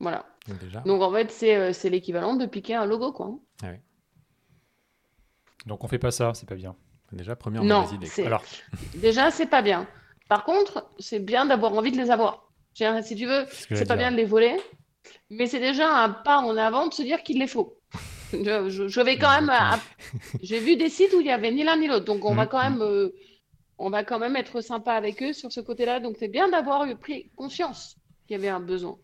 Voilà. 0.00 0.26
Donc 0.48 0.58
déjà, 0.58 0.80
Donc, 0.80 1.02
en 1.02 1.10
fait, 1.12 1.30
c'est 1.30 1.56
euh, 1.56 1.72
c'est 1.72 1.90
l'équivalent 1.90 2.34
de 2.36 2.46
piquer 2.46 2.74
un 2.74 2.84
logo, 2.86 3.12
quoi. 3.12 3.26
hein. 3.62 3.76
Donc 5.66 5.82
on 5.84 5.88
fait 5.88 5.98
pas 5.98 6.10
ça, 6.10 6.32
c'est 6.34 6.48
pas 6.48 6.54
bien. 6.54 6.76
déjà 7.12 7.34
première 7.36 7.64
Non, 7.64 7.80
mauvaise 7.82 7.94
idée. 7.94 8.06
c'est- 8.06 8.24
Alors, 8.26 8.42
Déjà, 8.94 9.30
c'est 9.30 9.46
pas 9.46 9.62
bien. 9.62 9.86
Par 10.28 10.44
contre, 10.44 10.90
c'est 10.98 11.20
bien 11.20 11.46
d'avoir 11.46 11.72
envie 11.72 11.92
de 11.92 11.96
les 11.96 12.10
avoir. 12.10 12.50
Dire, 12.74 13.02
Si 13.02 13.16
tu 13.16 13.26
veux, 13.26 13.46
c'est 13.48 13.86
pas 13.86 13.96
dire. 13.96 13.96
bien 13.96 14.10
de 14.12 14.16
les 14.16 14.24
voler, 14.24 14.56
mais 15.30 15.46
c'est 15.46 15.60
déjà 15.60 15.88
un 16.04 16.10
pas 16.10 16.38
en 16.38 16.56
avant 16.56 16.88
de 16.88 16.94
se 16.94 17.02
dire 17.02 17.22
qu'il 17.22 17.38
les 17.38 17.46
faut. 17.46 17.78
Je, 18.32 18.68
je- 18.68 18.88
je 18.88 19.00
vais 19.00 19.18
quand 19.18 19.30
même. 19.40 19.50
à- 19.50 19.78
J'ai 20.42 20.58
vu 20.60 20.76
des 20.76 20.88
sites 20.90 21.12
où 21.14 21.20
il 21.20 21.26
y 21.26 21.30
avait 21.30 21.52
ni 21.52 21.62
l'un 21.64 21.76
ni 21.76 21.86
l'autre, 21.86 22.04
donc 22.04 22.24
on 22.24 22.34
va 22.34 22.42
Mhm, 22.44 22.48
quand 22.48 22.62
même, 22.70 22.82
euh, 22.82 23.10
on 23.78 23.88
va 23.88 24.02
quand 24.04 24.18
même 24.18 24.34
être 24.36 24.60
sympa 24.60 24.92
avec 24.94 25.22
eux 25.22 25.32
sur 25.32 25.52
ce 25.52 25.60
côté-là. 25.60 26.00
Donc 26.00 26.16
c'est 26.18 26.28
bien 26.28 26.48
d'avoir 26.48 26.84
eu 26.86 26.96
pris 26.96 27.30
conscience 27.36 27.96
qu'il 28.26 28.34
y 28.34 28.38
avait 28.38 28.48
un 28.48 28.60
besoin 28.60 28.98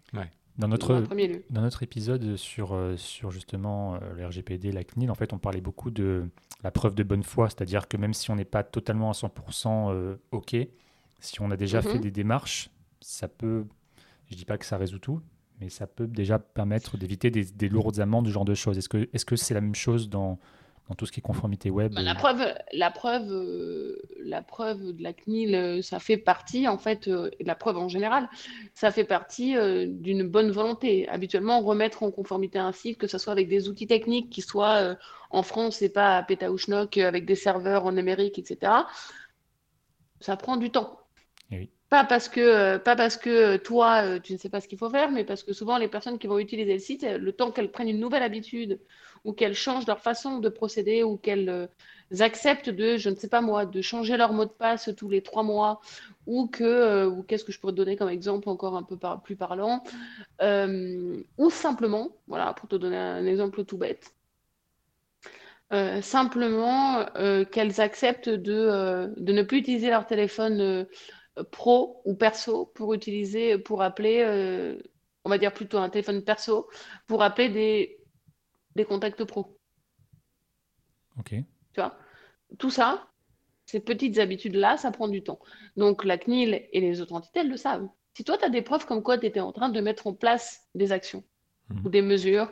dans 0.59 0.69
notre, 0.69 0.95
lieu. 0.95 1.45
Dans 1.51 1.63
notre 1.63 1.83
épisode 1.83 2.37
sur, 2.37 2.75
euh, 2.75 2.97
sur 2.97 3.31
justement 3.31 3.95
euh, 3.95 3.99
le 4.17 4.27
RGPD, 4.27 4.71
la 4.73 4.85
CNIL, 4.85 5.11
en 5.11 5.15
fait, 5.15 5.33
on 5.33 5.39
parlait 5.39 5.61
beaucoup 5.61 5.91
de 5.91 6.29
la 6.63 6.71
preuve 6.71 6.95
de 6.95 7.03
bonne 7.03 7.23
foi, 7.23 7.49
c'est-à-dire 7.49 7.89
que 7.89 7.97
même 7.97 8.15
si 8.15 8.31
on 8.31 8.37
n'est 8.37 8.45
pas 8.45 8.63
totalement 8.63 9.11
à 9.11 9.15
100% 9.15 9.91
euh, 9.93 10.17
OK, 10.31 10.55
si 11.21 11.41
on 11.41 11.51
a 11.51 11.57
déjà 11.57 11.79
Mhm. 11.81 11.85
fait 11.85 11.99
des 11.99 12.11
démarches, 12.11 12.71
ça 13.01 13.29
peut, 13.29 13.65
je 14.31 14.37
dis 14.37 14.45
pas 14.45 14.59
que 14.59 14.67
ça 14.67 14.77
résout 14.77 14.99
tout, 14.99 15.21
mais 15.61 15.69
ça 15.69 15.87
peut 15.87 16.07
déjà 16.07 16.39
permettre 16.39 16.97
d'éviter 16.97 17.31
des, 17.31 17.45
des 17.45 17.69
lourdes 17.69 17.99
amendes, 18.01 18.27
ce 18.27 18.33
genre 18.33 18.45
de 18.45 18.55
choses. 18.55 18.77
Est-ce 18.79 18.89
que 18.89 19.09
est-ce 19.13 19.25
que 19.25 19.37
c'est 19.37 19.55
la 19.55 19.61
même 19.61 19.75
chose 19.75 20.09
dans, 20.11 20.39
dans 20.89 20.95
tout 20.95 21.07
ce 21.07 21.13
qui 21.13 21.21
est 21.21 21.23
conformité 21.23 21.71
web 21.71 21.95
Bah, 21.95 22.03
la 22.03 22.15
preuve, 22.15 22.45
la 22.73 22.91
preuve, 22.91 23.31
euh, 23.31 24.03
la 24.19 24.43
preuve 24.43 24.93
de 24.93 25.03
la 25.03 25.13
CNIL, 25.13 25.55
euh, 25.55 25.83
ça 25.83 26.01
fait 26.01 26.17
partie, 26.17 26.67
en 26.67 26.79
fait, 26.79 27.09
euh, 27.09 27.31
la 27.41 27.55
preuve 27.55 27.79
en 27.79 27.89
général, 27.89 28.29
ça 28.75 28.91
fait 28.91 29.05
partie 29.05 29.57
euh, 29.57 29.87
d'une 29.89 30.27
bonne 30.27 30.51
volonté. 30.51 31.09
Habituellement, 31.09 31.61
remettre 31.61 32.03
en 32.03 32.11
conformité 32.11 32.59
un 32.59 32.73
site, 32.73 32.99
que 32.99 33.07
ce 33.07 33.19
soit 33.19 33.33
avec 33.33 33.49
des 33.49 33.69
outils 33.69 33.87
techniques 33.87 34.31
qui 34.31 34.43
soient 34.43 34.97
en 35.31 35.43
France 35.43 35.83
et 35.83 35.89
pas 35.89 36.19
à 36.19 36.23
Pétaouchnok 36.23 36.99
avec 36.99 37.27
des 37.27 37.37
serveurs 37.37 37.87
en 37.87 37.97
Amérique, 37.97 38.39
etc., 38.39 38.73
ça 40.21 40.37
prend 40.37 40.57
du 40.57 40.71
temps. 40.71 40.99
Eh 41.51 41.57
oui. 41.57 41.71
Pas 41.91 42.05
parce 42.05 42.29
que, 42.29 42.79
pas 42.79 42.97
parce 42.97 43.19
que 43.19 43.57
toi, 43.59 44.19
tu 44.21 44.33
ne 44.33 44.39
sais 44.39 44.49
pas 44.49 44.61
ce 44.61 44.69
qu'il 44.69 44.79
faut 44.79 44.89
faire, 44.89 45.11
mais 45.11 45.25
parce 45.25 45.43
que 45.43 45.53
souvent, 45.53 45.77
les 45.77 45.89
personnes 45.89 46.19
qui 46.19 46.27
vont 46.27 46.39
utiliser 46.39 46.73
le 46.73 46.79
site, 46.79 47.03
le 47.03 47.33
temps 47.33 47.51
qu'elles 47.51 47.71
prennent 47.71 47.89
une 47.89 48.01
nouvelle 48.01 48.23
habitude 48.23 48.81
ou 49.25 49.33
qu'elles 49.33 49.55
changent 49.55 49.87
leur 49.87 50.01
façon 50.01 50.39
de 50.39 50.49
procéder 50.49 51.03
ou 51.03 51.17
qu'elles 51.17 51.49
euh, 51.49 51.67
acceptent 52.21 52.71
de, 52.71 52.97
je 52.97 53.09
ne 53.09 53.15
sais 53.15 53.29
pas 53.29 53.41
moi, 53.41 53.67
de 53.67 53.81
changer 53.81 54.17
leur 54.17 54.33
mot 54.33 54.45
de 54.45 54.51
passe 54.51 54.91
tous 54.97 55.09
les 55.09 55.23
trois 55.23 55.43
mois 55.43 55.81
ou 56.27 56.49
que, 56.49 56.65
euh, 56.65 57.09
ou 57.09 57.23
qu'est-ce 57.23 57.45
que 57.45 57.53
je 57.53 57.61
pourrais 57.61 57.73
te 57.73 57.77
donner 57.77 57.97
comme 57.97 58.09
exemple 58.09 58.49
encore 58.49 58.77
un 58.77 58.83
peu 58.83 58.99
plus 59.23 59.37
parlant, 59.37 59.83
euh, 60.41 61.23
ou 61.39 61.51
simplement, 61.51 62.11
voilà, 62.27 62.53
pour 62.55 62.69
te 62.69 62.77
donner 62.77 62.97
un 62.97 63.27
exemple 63.27 63.65
tout 63.65 63.79
bête, 63.79 64.15
simplement 66.03 67.07
qu'elles 67.51 67.81
acceptent 67.81 68.29
de, 68.29 69.11
de 69.17 69.33
ne 69.33 69.43
plus 69.43 69.57
utiliser 69.59 69.89
leur 69.89 70.07
téléphone 70.07 70.87
pro 71.51 72.03
ou 72.05 72.15
perso 72.15 72.67
pour 72.75 72.93
utiliser, 72.93 73.57
pour 73.57 73.81
appeler, 73.81 74.77
on 75.25 75.31
va 75.31 75.39
dire 75.39 75.55
plutôt 75.55 75.79
un 75.79 75.89
téléphone 75.89 76.23
perso, 76.23 76.69
pour 77.07 77.23
appeler 77.23 77.49
des, 77.49 78.02
des 78.77 78.85
contacts 78.85 79.25
pro. 79.25 79.59
Ok. 81.19 81.35
Tu 81.73 81.81
vois? 81.81 81.97
Tout 82.59 82.71
ça, 82.71 83.09
ces 83.67 83.81
petites 83.81 84.19
habitudes-là, 84.19 84.77
ça 84.77 84.91
prend 84.91 85.09
du 85.09 85.23
temps. 85.23 85.41
Donc 85.77 86.05
la 86.05 86.19
CNIL 86.19 86.69
et 86.73 86.81
les 86.81 87.01
autres 87.01 87.15
entités, 87.15 87.41
elles 87.41 87.51
le 87.51 87.57
savent. 87.57 87.89
Si 88.17 88.25
toi, 88.25 88.39
tu 88.39 88.45
as 88.45 88.51
des 88.51 88.63
preuves 88.63 88.87
comme 88.87 89.03
quoi 89.03 89.19
tu 89.19 89.27
étais 89.27 89.41
en 89.41 89.53
train 89.53 89.71
de 89.71 89.81
mettre 89.81 90.07
en 90.07 90.15
place 90.15 90.69
des 90.75 90.93
actions 90.93 91.25
Mhm. 91.71 91.83
ou 91.87 91.91
des 91.91 92.03
mesures 92.03 92.51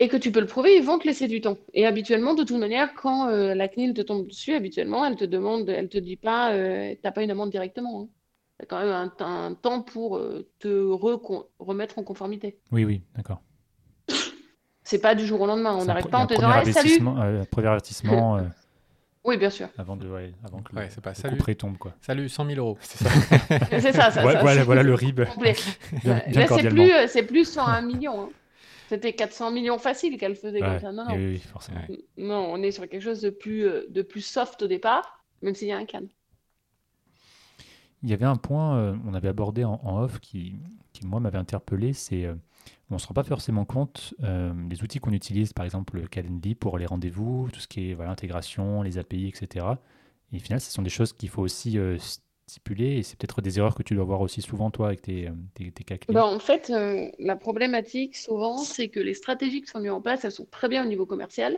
et 0.00 0.08
que 0.08 0.16
tu 0.16 0.32
peux 0.32 0.40
le 0.40 0.46
prouver, 0.46 0.76
ils 0.76 0.82
vont 0.82 0.98
te 0.98 1.06
laisser 1.06 1.28
du 1.28 1.40
temps. 1.40 1.56
Et 1.72 1.86
habituellement, 1.86 2.34
de 2.34 2.42
toute 2.42 2.58
manière, 2.58 2.94
quand 2.94 3.28
euh, 3.28 3.54
la 3.54 3.68
CNIL 3.68 3.94
te 3.94 4.02
tombe 4.02 4.26
dessus, 4.26 4.52
habituellement, 4.54 5.04
elle 5.04 5.16
te 5.16 5.24
demande, 5.24 5.68
elle 5.68 5.88
te 5.88 5.98
dit 5.98 6.16
pas, 6.16 6.52
euh, 6.52 6.94
t'as 7.02 7.12
pas 7.12 7.22
une 7.22 7.30
amende 7.30 7.50
directement. 7.50 8.08
Tu 8.58 8.64
as 8.64 8.66
quand 8.66 8.78
même 8.80 8.88
un, 8.88 9.12
un 9.20 9.54
temps 9.54 9.82
pour 9.82 10.16
euh, 10.16 10.48
te 10.58 10.68
remettre 11.58 11.98
en 11.98 12.02
conformité. 12.02 12.58
Oui, 12.72 12.84
oui, 12.84 13.02
d'accord. 13.14 13.40
C'est 14.84 14.98
pas 15.00 15.14
du 15.14 15.26
jour 15.26 15.40
au 15.40 15.46
lendemain. 15.46 15.74
On 15.74 15.84
n'arrive 15.86 16.08
pas 16.08 16.18
en 16.18 16.26
te 16.26 16.34
disant, 16.34 16.52
hey, 16.52 16.66
salut! 16.72 17.00
avertissement, 17.00 17.20
euh, 17.22 17.44
premier 17.50 17.68
avertissement 17.68 18.36
euh, 18.38 18.42
Oui, 19.24 19.38
bien 19.38 19.48
sûr. 19.50 19.68
avant, 19.78 19.96
de, 19.96 20.06
ouais, 20.08 20.32
avant 20.44 20.60
que 20.60 20.76
Ouais, 20.76 20.88
le, 20.94 21.00
pas 21.00 21.10
le 21.10 21.14
salut. 21.16 21.56
tombe. 21.56 21.78
Quoi. 21.78 21.94
Salut, 22.02 22.28
100 22.28 22.46
000 22.46 22.58
euros. 22.58 22.78
C'est 22.82 22.98
ça, 23.92 24.10
ça, 24.10 24.24
Ouais, 24.24 24.34
ça, 24.34 24.40
voilà, 24.42 24.64
voilà 24.64 24.82
le 24.82 24.94
RIB. 24.94 25.24
complet. 25.24 25.54
Bien, 26.04 26.22
bien 26.28 26.40
Là, 26.40 26.46
c'est 26.48 26.68
plus, 26.68 26.92
euh, 26.92 27.06
c'est 27.08 27.22
plus 27.22 27.50
sur 27.50 27.66
un 27.66 27.80
million. 27.82 28.24
hein. 28.24 28.28
C'était 28.90 29.14
400 29.14 29.50
millions 29.50 29.78
facile 29.78 30.18
qu'elle 30.18 30.36
faisait 30.36 30.60
comme 30.60 30.78
ça. 30.78 30.92
Non, 30.92 31.06
oui, 31.08 31.12
non. 31.16 31.16
oui, 31.30 31.38
forcément. 31.38 31.80
Non, 32.18 32.46
on 32.52 32.62
est 32.62 32.70
sur 32.70 32.86
quelque 32.86 33.02
chose 33.02 33.22
de 33.22 33.30
plus, 33.30 33.64
euh, 33.66 33.86
de 33.88 34.02
plus 34.02 34.20
soft 34.20 34.60
au 34.62 34.66
départ, 34.66 35.24
même 35.40 35.54
s'il 35.54 35.68
y 35.68 35.72
a 35.72 35.78
un 35.78 35.86
can. 35.86 36.02
Il 38.02 38.10
y 38.10 38.12
avait 38.12 38.26
un 38.26 38.36
point, 38.36 38.76
euh, 38.76 38.94
on 39.06 39.14
avait 39.14 39.28
abordé 39.28 39.64
en, 39.64 39.80
en 39.82 40.02
off, 40.02 40.20
qui, 40.20 40.56
qui 40.92 41.06
moi 41.06 41.20
m'avait 41.20 41.38
interpellé, 41.38 41.94
c'est 41.94 42.26
euh, 42.26 42.34
on 42.90 42.94
ne 42.94 42.98
se 42.98 43.06
rend 43.06 43.14
pas 43.14 43.24
forcément 43.24 43.64
compte 43.64 44.14
euh, 44.22 44.52
des 44.68 44.82
outils 44.82 45.00
qu'on 45.00 45.12
utilise, 45.12 45.52
par 45.52 45.64
exemple 45.64 45.96
le 45.96 46.06
Calendly 46.06 46.54
pour 46.54 46.78
les 46.78 46.86
rendez-vous, 46.86 47.48
tout 47.52 47.60
ce 47.60 47.68
qui 47.68 47.90
est 47.90 47.94
voilà, 47.94 48.10
intégration, 48.10 48.82
les 48.82 48.98
API, 48.98 49.28
etc. 49.28 49.66
Et 50.32 50.36
au 50.36 50.40
final, 50.40 50.60
ce 50.60 50.70
sont 50.70 50.82
des 50.82 50.90
choses 50.90 51.12
qu'il 51.12 51.28
faut 51.28 51.42
aussi 51.42 51.78
euh, 51.78 51.98
stipuler, 52.46 52.98
et 52.98 53.02
c'est 53.02 53.18
peut-être 53.18 53.40
des 53.40 53.58
erreurs 53.58 53.74
que 53.74 53.82
tu 53.82 53.94
dois 53.94 54.04
voir 54.04 54.20
aussi 54.20 54.42
souvent, 54.42 54.70
toi, 54.70 54.88
avec 54.88 55.02
tes, 55.02 55.28
euh, 55.28 55.32
tes, 55.54 55.70
tes 55.70 55.84
cas 55.84 55.96
clients. 55.96 56.20
Ben, 56.20 56.36
en 56.36 56.38
fait, 56.38 56.70
euh, 56.70 57.10
la 57.18 57.36
problématique 57.36 58.16
souvent, 58.16 58.58
c'est 58.58 58.88
que 58.88 59.00
les 59.00 59.14
stratégies 59.14 59.62
qui 59.62 59.68
sont 59.68 59.80
mises 59.80 59.90
en 59.90 60.00
place, 60.00 60.24
elles 60.24 60.32
sont 60.32 60.46
très 60.50 60.68
bien 60.68 60.84
au 60.84 60.88
niveau 60.88 61.06
commercial, 61.06 61.56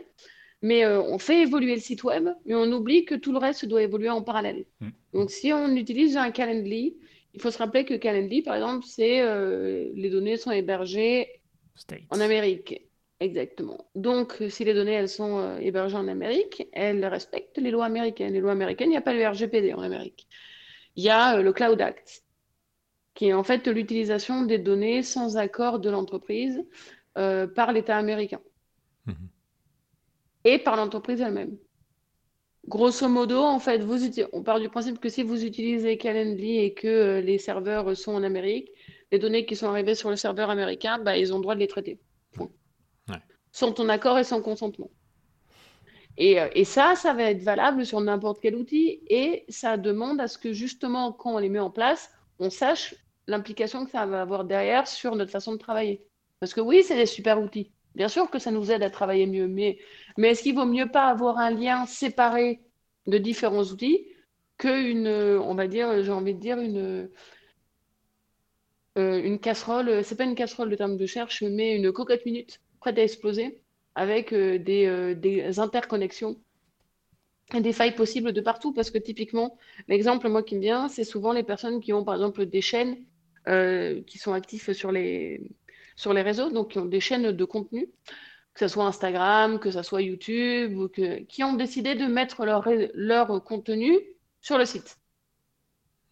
mais 0.61 0.85
euh, 0.85 1.01
on 1.01 1.19
fait 1.19 1.41
évoluer 1.41 1.75
le 1.75 1.81
site 1.81 2.03
web, 2.03 2.29
mais 2.45 2.55
on 2.55 2.71
oublie 2.71 3.05
que 3.05 3.15
tout 3.15 3.31
le 3.31 3.37
reste 3.37 3.65
doit 3.65 3.83
évoluer 3.83 4.09
en 4.09 4.21
parallèle. 4.21 4.65
Mm. 4.79 4.89
Donc, 5.13 5.31
si 5.31 5.51
on 5.51 5.75
utilise 5.75 6.15
un 6.17 6.31
Calendly, 6.31 6.95
il 7.37 7.41
faut 7.41 7.51
se 7.51 7.59
rappeler 7.59 7.85
que 7.85 7.93
Calendly, 7.93 8.41
par 8.41 8.55
exemple, 8.55 8.83
c'est 8.85 9.21
euh, 9.21 9.91
les 9.93 10.09
données 10.09 10.37
sont 10.37 10.49
hébergées 10.51 11.41
States. 11.75 12.01
en 12.09 12.19
Amérique. 12.19 12.81
Exactement. 13.19 13.89
Donc, 13.93 14.41
si 14.49 14.63
les 14.65 14.73
données, 14.73 14.93
elles 14.93 15.07
sont 15.09 15.37
euh, 15.37 15.57
hébergées 15.59 15.97
en 15.97 16.07
Amérique, 16.07 16.67
elles 16.73 17.05
respectent 17.05 17.59
les 17.59 17.69
lois 17.69 17.85
américaines. 17.85 18.33
Les 18.33 18.39
lois 18.39 18.53
américaines, 18.53 18.87
il 18.89 18.91
n'y 18.91 18.97
a 18.97 19.01
pas 19.01 19.13
le 19.13 19.23
RGPD 19.27 19.73
en 19.73 19.81
Amérique. 19.81 20.27
Il 20.95 21.03
y 21.03 21.09
a 21.09 21.37
euh, 21.37 21.43
le 21.43 21.53
Cloud 21.53 21.79
Act, 21.79 22.23
qui 23.13 23.27
est 23.27 23.33
en 23.33 23.43
fait 23.43 23.67
l'utilisation 23.67 24.41
des 24.43 24.57
données 24.57 25.03
sans 25.03 25.37
accord 25.37 25.79
de 25.79 25.89
l'entreprise 25.91 26.63
par 27.13 27.71
l'État 27.71 27.97
américain 27.97 28.41
Mhm. 29.07 29.29
et 30.43 30.59
par 30.59 30.75
l'entreprise 30.75 31.21
elle-même. 31.21 31.57
Grosso 32.67 33.07
modo, 33.07 33.43
en 33.43 33.59
fait, 33.59 33.77
vous 33.79 33.97
on 34.33 34.43
part 34.43 34.59
du 34.59 34.67
principe 34.67 34.99
que 34.99 35.07
si 35.07 35.23
vous 35.23 35.45
utilisez 35.45 35.97
Calendly 35.97 36.57
et 36.59 36.73
que 36.73 36.87
euh, 36.87 37.21
les 37.21 37.37
serveurs 37.37 37.95
sont 37.95 38.13
en 38.13 38.23
Amérique, 38.23 38.69
les 39.11 39.19
données 39.19 39.45
qui 39.45 39.55
sont 39.55 39.67
arrivées 39.67 39.95
sur 39.95 40.09
le 40.09 40.17
serveur 40.17 40.49
américain, 40.49 40.99
bah, 40.99 41.17
ils 41.17 41.33
ont 41.33 41.37
le 41.37 41.43
droit 41.43 41.55
de 41.55 41.61
les 41.61 41.67
traiter. 41.67 41.97
Point. 42.33 42.49
Ouais. 43.07 43.21
Sans 43.53 43.71
ton 43.71 43.87
accord 43.87 44.19
et 44.19 44.25
sans 44.25 44.41
consentement. 44.41 44.91
Et, 46.17 46.41
euh, 46.41 46.49
et 46.53 46.65
ça, 46.65 46.95
ça 46.95 47.13
va 47.13 47.31
être 47.31 47.41
valable 47.41 47.85
sur 47.85 48.01
n'importe 48.01 48.41
quel 48.41 48.55
outil 48.55 49.01
et 49.07 49.45
ça 49.47 49.77
demande 49.77 50.19
à 50.19 50.27
ce 50.27 50.37
que 50.37 50.51
justement, 50.51 51.13
quand 51.13 51.35
on 51.35 51.37
les 51.37 51.49
met 51.49 51.59
en 51.59 51.69
place, 51.69 52.11
on 52.39 52.49
sache 52.49 52.95
l'implication 53.27 53.85
que 53.85 53.91
ça 53.91 54.05
va 54.05 54.21
avoir 54.21 54.43
derrière 54.43 54.87
sur 54.87 55.15
notre 55.15 55.31
façon 55.31 55.53
de 55.53 55.57
travailler. 55.57 56.05
Parce 56.41 56.53
que 56.53 56.61
oui, 56.61 56.83
c'est 56.83 56.95
des 56.95 57.05
super 57.05 57.41
outils. 57.41 57.71
Bien 57.95 58.09
sûr 58.09 58.29
que 58.29 58.39
ça 58.39 58.51
nous 58.51 58.71
aide 58.71 58.83
à 58.83 58.89
travailler 58.89 59.25
mieux, 59.25 59.47
mais, 59.47 59.79
mais 60.17 60.29
est-ce 60.29 60.43
qu'il 60.43 60.55
vaut 60.55 60.65
mieux 60.65 60.89
pas 60.89 61.05
avoir 61.05 61.37
un 61.37 61.51
lien 61.51 61.85
séparé 61.85 62.61
de 63.07 63.17
différents 63.17 63.63
outils 63.63 64.05
qu'une, 64.57 65.07
on 65.07 65.55
va 65.55 65.67
dire, 65.67 66.03
j'ai 66.03 66.11
envie 66.11 66.33
de 66.33 66.39
dire, 66.39 66.59
une, 66.59 67.09
euh, 68.97 69.21
une 69.23 69.39
casserole, 69.39 70.03
c'est 70.03 70.15
pas 70.15 70.23
une 70.23 70.35
casserole 70.35 70.69
le 70.69 70.77
terme 70.77 70.97
de 70.97 71.05
cherche, 71.05 71.43
mais 71.43 71.75
une 71.75 71.91
cocotte 71.91 72.25
minute 72.25 72.59
prête 72.79 72.97
à 72.97 73.03
exploser 73.03 73.61
avec 73.97 74.31
euh, 74.31 74.59
des, 74.59 74.85
euh, 74.85 75.15
des 75.15 75.59
interconnexions 75.59 76.39
et 77.55 77.61
des 77.61 77.73
failles 77.73 77.95
possibles 77.95 78.31
de 78.31 78.41
partout. 78.41 78.71
Parce 78.73 78.91
que 78.91 78.99
typiquement, 78.99 79.57
l'exemple, 79.87 80.29
moi, 80.29 80.43
qui 80.43 80.55
me 80.55 80.61
vient, 80.61 80.87
c'est 80.87 81.03
souvent 81.03 81.33
les 81.33 81.43
personnes 81.43 81.81
qui 81.81 81.93
ont, 81.93 82.03
par 82.03 82.13
exemple, 82.13 82.45
des 82.45 82.61
chaînes 82.61 82.97
euh, 83.47 84.01
qui 84.03 84.19
sont 84.19 84.33
actifs 84.33 84.71
sur 84.73 84.91
les, 84.91 85.49
sur 85.95 86.13
les 86.13 86.21
réseaux, 86.21 86.51
donc 86.51 86.71
qui 86.71 86.79
ont 86.79 86.85
des 86.85 86.99
chaînes 86.99 87.31
de 87.31 87.45
contenu, 87.45 87.89
que 88.57 88.67
ce 88.67 88.73
soit 88.73 88.85
Instagram, 88.85 89.59
que 89.59 89.69
ce 89.69 89.83
soit 89.83 90.01
YouTube, 90.01 90.77
ou 90.77 90.87
que, 90.87 91.19
qui 91.25 91.43
ont 91.43 91.53
décidé 91.53 91.93
de 91.93 92.05
mettre 92.05 92.43
leur, 92.43 92.67
leur 92.95 93.43
contenu 93.43 93.99
sur 94.41 94.57
le 94.57 94.65
site. 94.65 94.97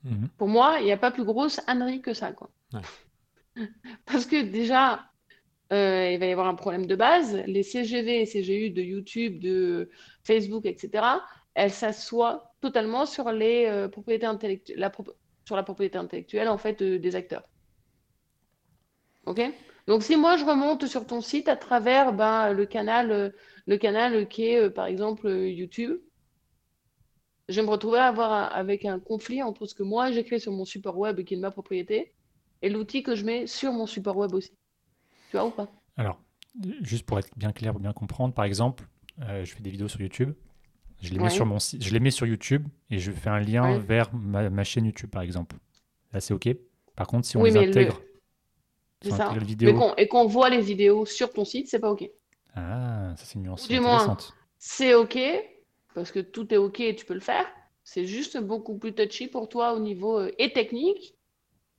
Mhm. 0.04 0.30
Pour 0.38 0.48
moi, 0.48 0.78
il 0.80 0.86
n'y 0.86 0.92
a 0.92 0.98
pas 0.98 1.10
plus 1.10 1.24
grosse 1.24 1.60
ânerie 1.66 2.02
que 2.02 2.14
ça, 2.14 2.32
quoi. 2.34 2.52
Ouais. 2.72 2.82
Parce 4.06 4.28
que 4.28 4.44
déjà, 4.44 5.10
euh, 5.74 6.12
il 6.12 6.20
va 6.20 6.28
y 6.28 6.32
avoir 6.32 6.48
un 6.48 6.54
problème 6.54 6.86
de 6.86 6.96
base. 6.96 7.42
Les 7.48 7.64
CGV 7.64 8.22
et 8.22 8.26
CGU 8.26 8.70
de 8.70 8.82
YouTube, 8.84 9.40
de 9.40 9.90
Facebook, 10.24 10.68
etc., 10.68 11.04
elles 11.56 11.72
s'assoient 11.72 12.54
totalement 12.62 13.08
sur 13.08 13.32
les 13.32 13.66
euh, 13.66 13.88
propriétés 13.88 14.28
intellectuelles, 14.28 14.78
la 14.78 14.92
sur 15.46 15.56
la 15.56 15.64
propriété 15.64 15.98
intellectuelle 15.98 16.50
en 16.50 16.58
fait 16.58 16.82
euh, 16.82 17.00
des 17.00 17.16
acteurs. 17.16 17.48
Ok? 19.26 19.42
Donc 19.88 20.04
si 20.04 20.16
moi 20.16 20.38
je 20.38 20.46
remonte 20.46 20.86
sur 20.88 21.08
ton 21.08 21.22
site 21.22 21.48
à 21.48 21.56
travers 21.56 22.14
ben, 22.14 22.54
le 22.54 22.66
canal, 22.68 23.12
euh, 23.12 23.30
le 23.68 23.78
canal 23.78 24.28
qui 24.28 24.46
est 24.48 24.60
euh, 24.60 24.70
par 24.70 24.86
exemple 24.86 25.28
euh, 25.28 25.50
YouTube, 25.50 26.00
je 27.50 27.56
vais 27.60 27.66
me 27.66 27.72
retrouver 27.72 27.98
à 27.98 28.06
avoir 28.08 28.32
un- 28.32 28.44
avec 28.44 28.86
un 28.86 29.00
conflit 29.00 29.42
entre 29.42 29.66
ce 29.66 29.74
que 29.74 29.82
moi 29.84 30.12
j'écris 30.12 30.40
sur 30.40 30.52
mon 30.52 30.64
support 30.66 30.98
web 30.98 31.24
qui 31.24 31.34
est 31.34 31.38
de 31.38 31.42
ma 31.42 31.50
propriété 31.52 32.14
et 32.62 32.70
l'outil 32.70 33.02
que 33.04 33.16
je 33.16 33.26
mets 33.26 33.48
sur 33.48 33.72
mon 33.74 33.88
support 33.88 34.18
web 34.18 34.34
aussi. 34.36 34.52
Tu 35.30 35.38
vois 35.38 35.46
ou 35.48 35.52
pas? 35.52 35.70
Alors, 35.98 36.22
juste 36.82 37.06
pour 37.06 37.20
être 37.20 37.30
bien 37.38 37.52
clair, 37.52 37.72
pour 37.72 37.82
bien 37.82 37.94
comprendre, 37.94 38.34
par 38.34 38.46
exemple, 38.46 38.88
euh, 39.22 39.46
je 39.46 39.54
fais 39.54 39.62
des 39.62 39.70
vidéos 39.70 39.88
sur 39.88 40.02
YouTube. 40.02 40.34
Je 41.02 41.14
les 41.14 41.20
mets 41.20 41.30
sur 41.30 41.46
mon 41.46 41.60
site, 41.60 41.84
je 41.84 41.92
les 41.94 42.00
mets 42.02 42.12
sur 42.12 42.28
YouTube 42.28 42.68
et 42.90 43.00
je 43.00 43.12
fais 43.12 43.30
un 43.30 43.40
lien 43.40 43.78
Ouais. 43.78 43.80
vers 43.80 44.14
ma, 44.16 44.50
ma 44.50 44.64
chaîne 44.66 44.86
YouTube, 44.86 45.10
par 45.12 45.24
exemple. 45.24 45.58
Là, 46.14 46.22
c'est 46.22 46.34
OK. 46.34 46.50
Par 46.96 47.08
contre, 47.08 47.28
si 47.28 47.38
on 47.38 47.44
Oui, 47.44 47.52
les 47.52 47.58
intègre, 47.58 48.05
C'est 49.02 49.12
ça. 49.12 49.32
Mais 49.62 49.74
et 49.98 50.08
qu'on 50.08 50.26
voit 50.26 50.50
les 50.50 50.62
vidéos 50.62 51.06
sur 51.06 51.32
ton 51.32 51.46
site, 51.46 51.68
c'est 51.70 51.80
pas 51.80 51.92
OK. 51.92 52.10
ah, 52.56 53.14
ça 53.18 53.26
c'est 53.26 53.36
une 53.36 53.44
nuance 53.44 53.68
du 53.68 53.80
moins, 53.80 53.96
intéressante. 53.96 54.34
C'est 54.58 54.94
OK, 54.96 55.18
parce 55.94 56.12
que 56.12 56.20
tout 56.20 56.54
est 56.54 56.58
OK 56.58 56.80
et 56.80 56.96
tu 56.96 57.06
peux 57.06 57.14
le 57.14 57.20
faire. 57.20 57.46
C'est 57.84 58.06
juste 58.06 58.38
beaucoup 58.40 58.78
plus 58.78 58.94
touchy 58.96 59.28
pour 59.28 59.48
toi 59.48 59.74
au 59.74 59.80
niveau 59.80 60.18
euh, 60.20 60.32
et 60.40 60.52
technique 60.54 61.16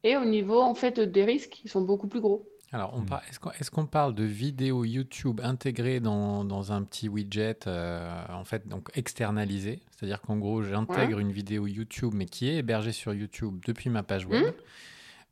et 0.05 0.17
au 0.17 0.25
niveau 0.25 0.61
en 0.61 0.75
fait 0.75 1.01
des 1.01 1.25
risques 1.25 1.51
qui 1.51 1.69
sont 1.69 1.81
beaucoup 1.81 2.07
plus 2.07 2.21
gros. 2.21 2.49
Alors, 2.73 2.93
on 2.95 3.01
Mm. 3.01 3.07
par- 3.07 3.23
est-ce 3.59 3.71
qu'on 3.71 3.87
parle 3.87 4.15
de 4.15 4.25
vidéos 4.25 4.85
YouTube 4.85 5.41
intégrées 5.43 5.99
dans, 6.01 6.45
dans 6.45 6.73
un 6.73 6.83
petit 6.83 7.09
widget, 7.09 7.67
euh, 7.67 8.23
en 8.29 8.45
fait, 8.45 8.67
donc 8.69 8.89
externalisé 8.95 9.81
C'est-à-dire 9.93 10.21
qu'en 10.21 10.37
gros, 10.37 10.63
j'intègre 10.63 11.19
une 11.21 11.31
vidéo 11.33 11.67
YouTube, 11.67 12.13
mais 12.15 12.27
qui 12.27 12.49
est 12.49 12.57
hébergée 12.57 12.93
sur 12.93 13.15
YouTube 13.15 13.61
depuis 13.67 13.89
ma 13.89 14.03
page 14.03 14.27
web 14.27 14.53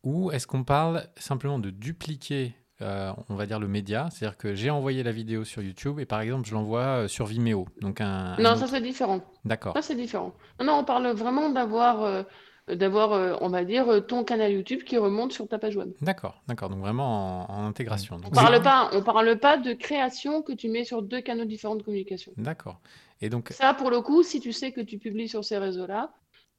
Ou 0.04 0.30
est-ce 0.30 0.46
qu'on 0.46 0.64
parle 0.64 1.06
simplement 1.16 1.58
de 1.58 1.70
dupliquer, 1.70 2.54
euh, 2.82 3.12
on 3.28 3.34
va 3.34 3.46
dire, 3.46 3.58
le 3.58 3.68
média? 3.68 4.08
C'est-à-dire 4.10 4.36
que 4.36 4.54
j'ai 4.54 4.70
envoyé 4.70 5.02
la 5.02 5.12
vidéo 5.12 5.44
sur 5.44 5.62
YouTube 5.62 5.98
et 5.98 6.06
par 6.06 6.20
exemple, 6.20 6.46
je 6.46 6.54
l'envoie 6.54 6.80
euh, 7.04 7.08
sur 7.08 7.26
Vimeo. 7.26 7.66
Donc, 7.80 8.00
un. 8.00 8.34
un 8.34 8.36
Non, 8.38 8.50
autre- 8.50 8.60
ça 8.60 8.66
c'est 8.68 8.80
différent. 8.82 9.20
D'accord. 9.44 9.72
Ça 9.74 9.82
c'est 9.82 9.94
différent. 9.94 10.34
Non, 10.60 10.66
non, 10.66 10.72
on 10.80 10.84
parle 10.84 11.08
vraiment 11.12 11.48
d'avoir, 11.50 12.02
euh, 12.02 12.22
d'avoir, 12.68 13.12
euh, 13.12 13.34
on 13.40 13.48
va 13.48 13.64
dire, 13.64 14.04
ton 14.06 14.24
canal 14.24 14.52
YouTube 14.52 14.82
qui 14.84 14.98
remonte 14.98 15.32
sur 15.32 15.48
ta 15.48 15.58
page 15.58 15.76
web. 15.76 15.92
D'accord, 16.02 16.42
d'accord. 16.48 16.68
Donc, 16.68 16.80
vraiment 16.80 17.48
en, 17.50 17.54
en 17.60 17.66
intégration. 17.66 18.16
On 18.16 18.20
Donc, 18.20 18.34
parle 18.34 18.62
pas, 18.62 18.90
on 18.92 19.02
parle 19.02 19.38
pas 19.38 19.56
de 19.56 19.72
création 19.72 20.42
que 20.42 20.52
tu 20.52 20.68
mets 20.68 20.84
sur 20.84 21.02
deux 21.02 21.20
canaux 21.22 21.44
différents 21.46 21.76
de 21.76 21.82
communication. 21.82 22.32
D'accord. 22.36 22.80
Et 23.22 23.30
donc, 23.30 23.48
Ça, 23.50 23.72
pour 23.74 23.90
le 23.90 24.00
coup, 24.02 24.22
si 24.22 24.40
tu 24.40 24.52
sais 24.52 24.72
que 24.72 24.80
tu 24.82 24.98
publies 24.98 25.28
sur 25.28 25.44
ces 25.44 25.56
réseaux-là, 25.56 26.12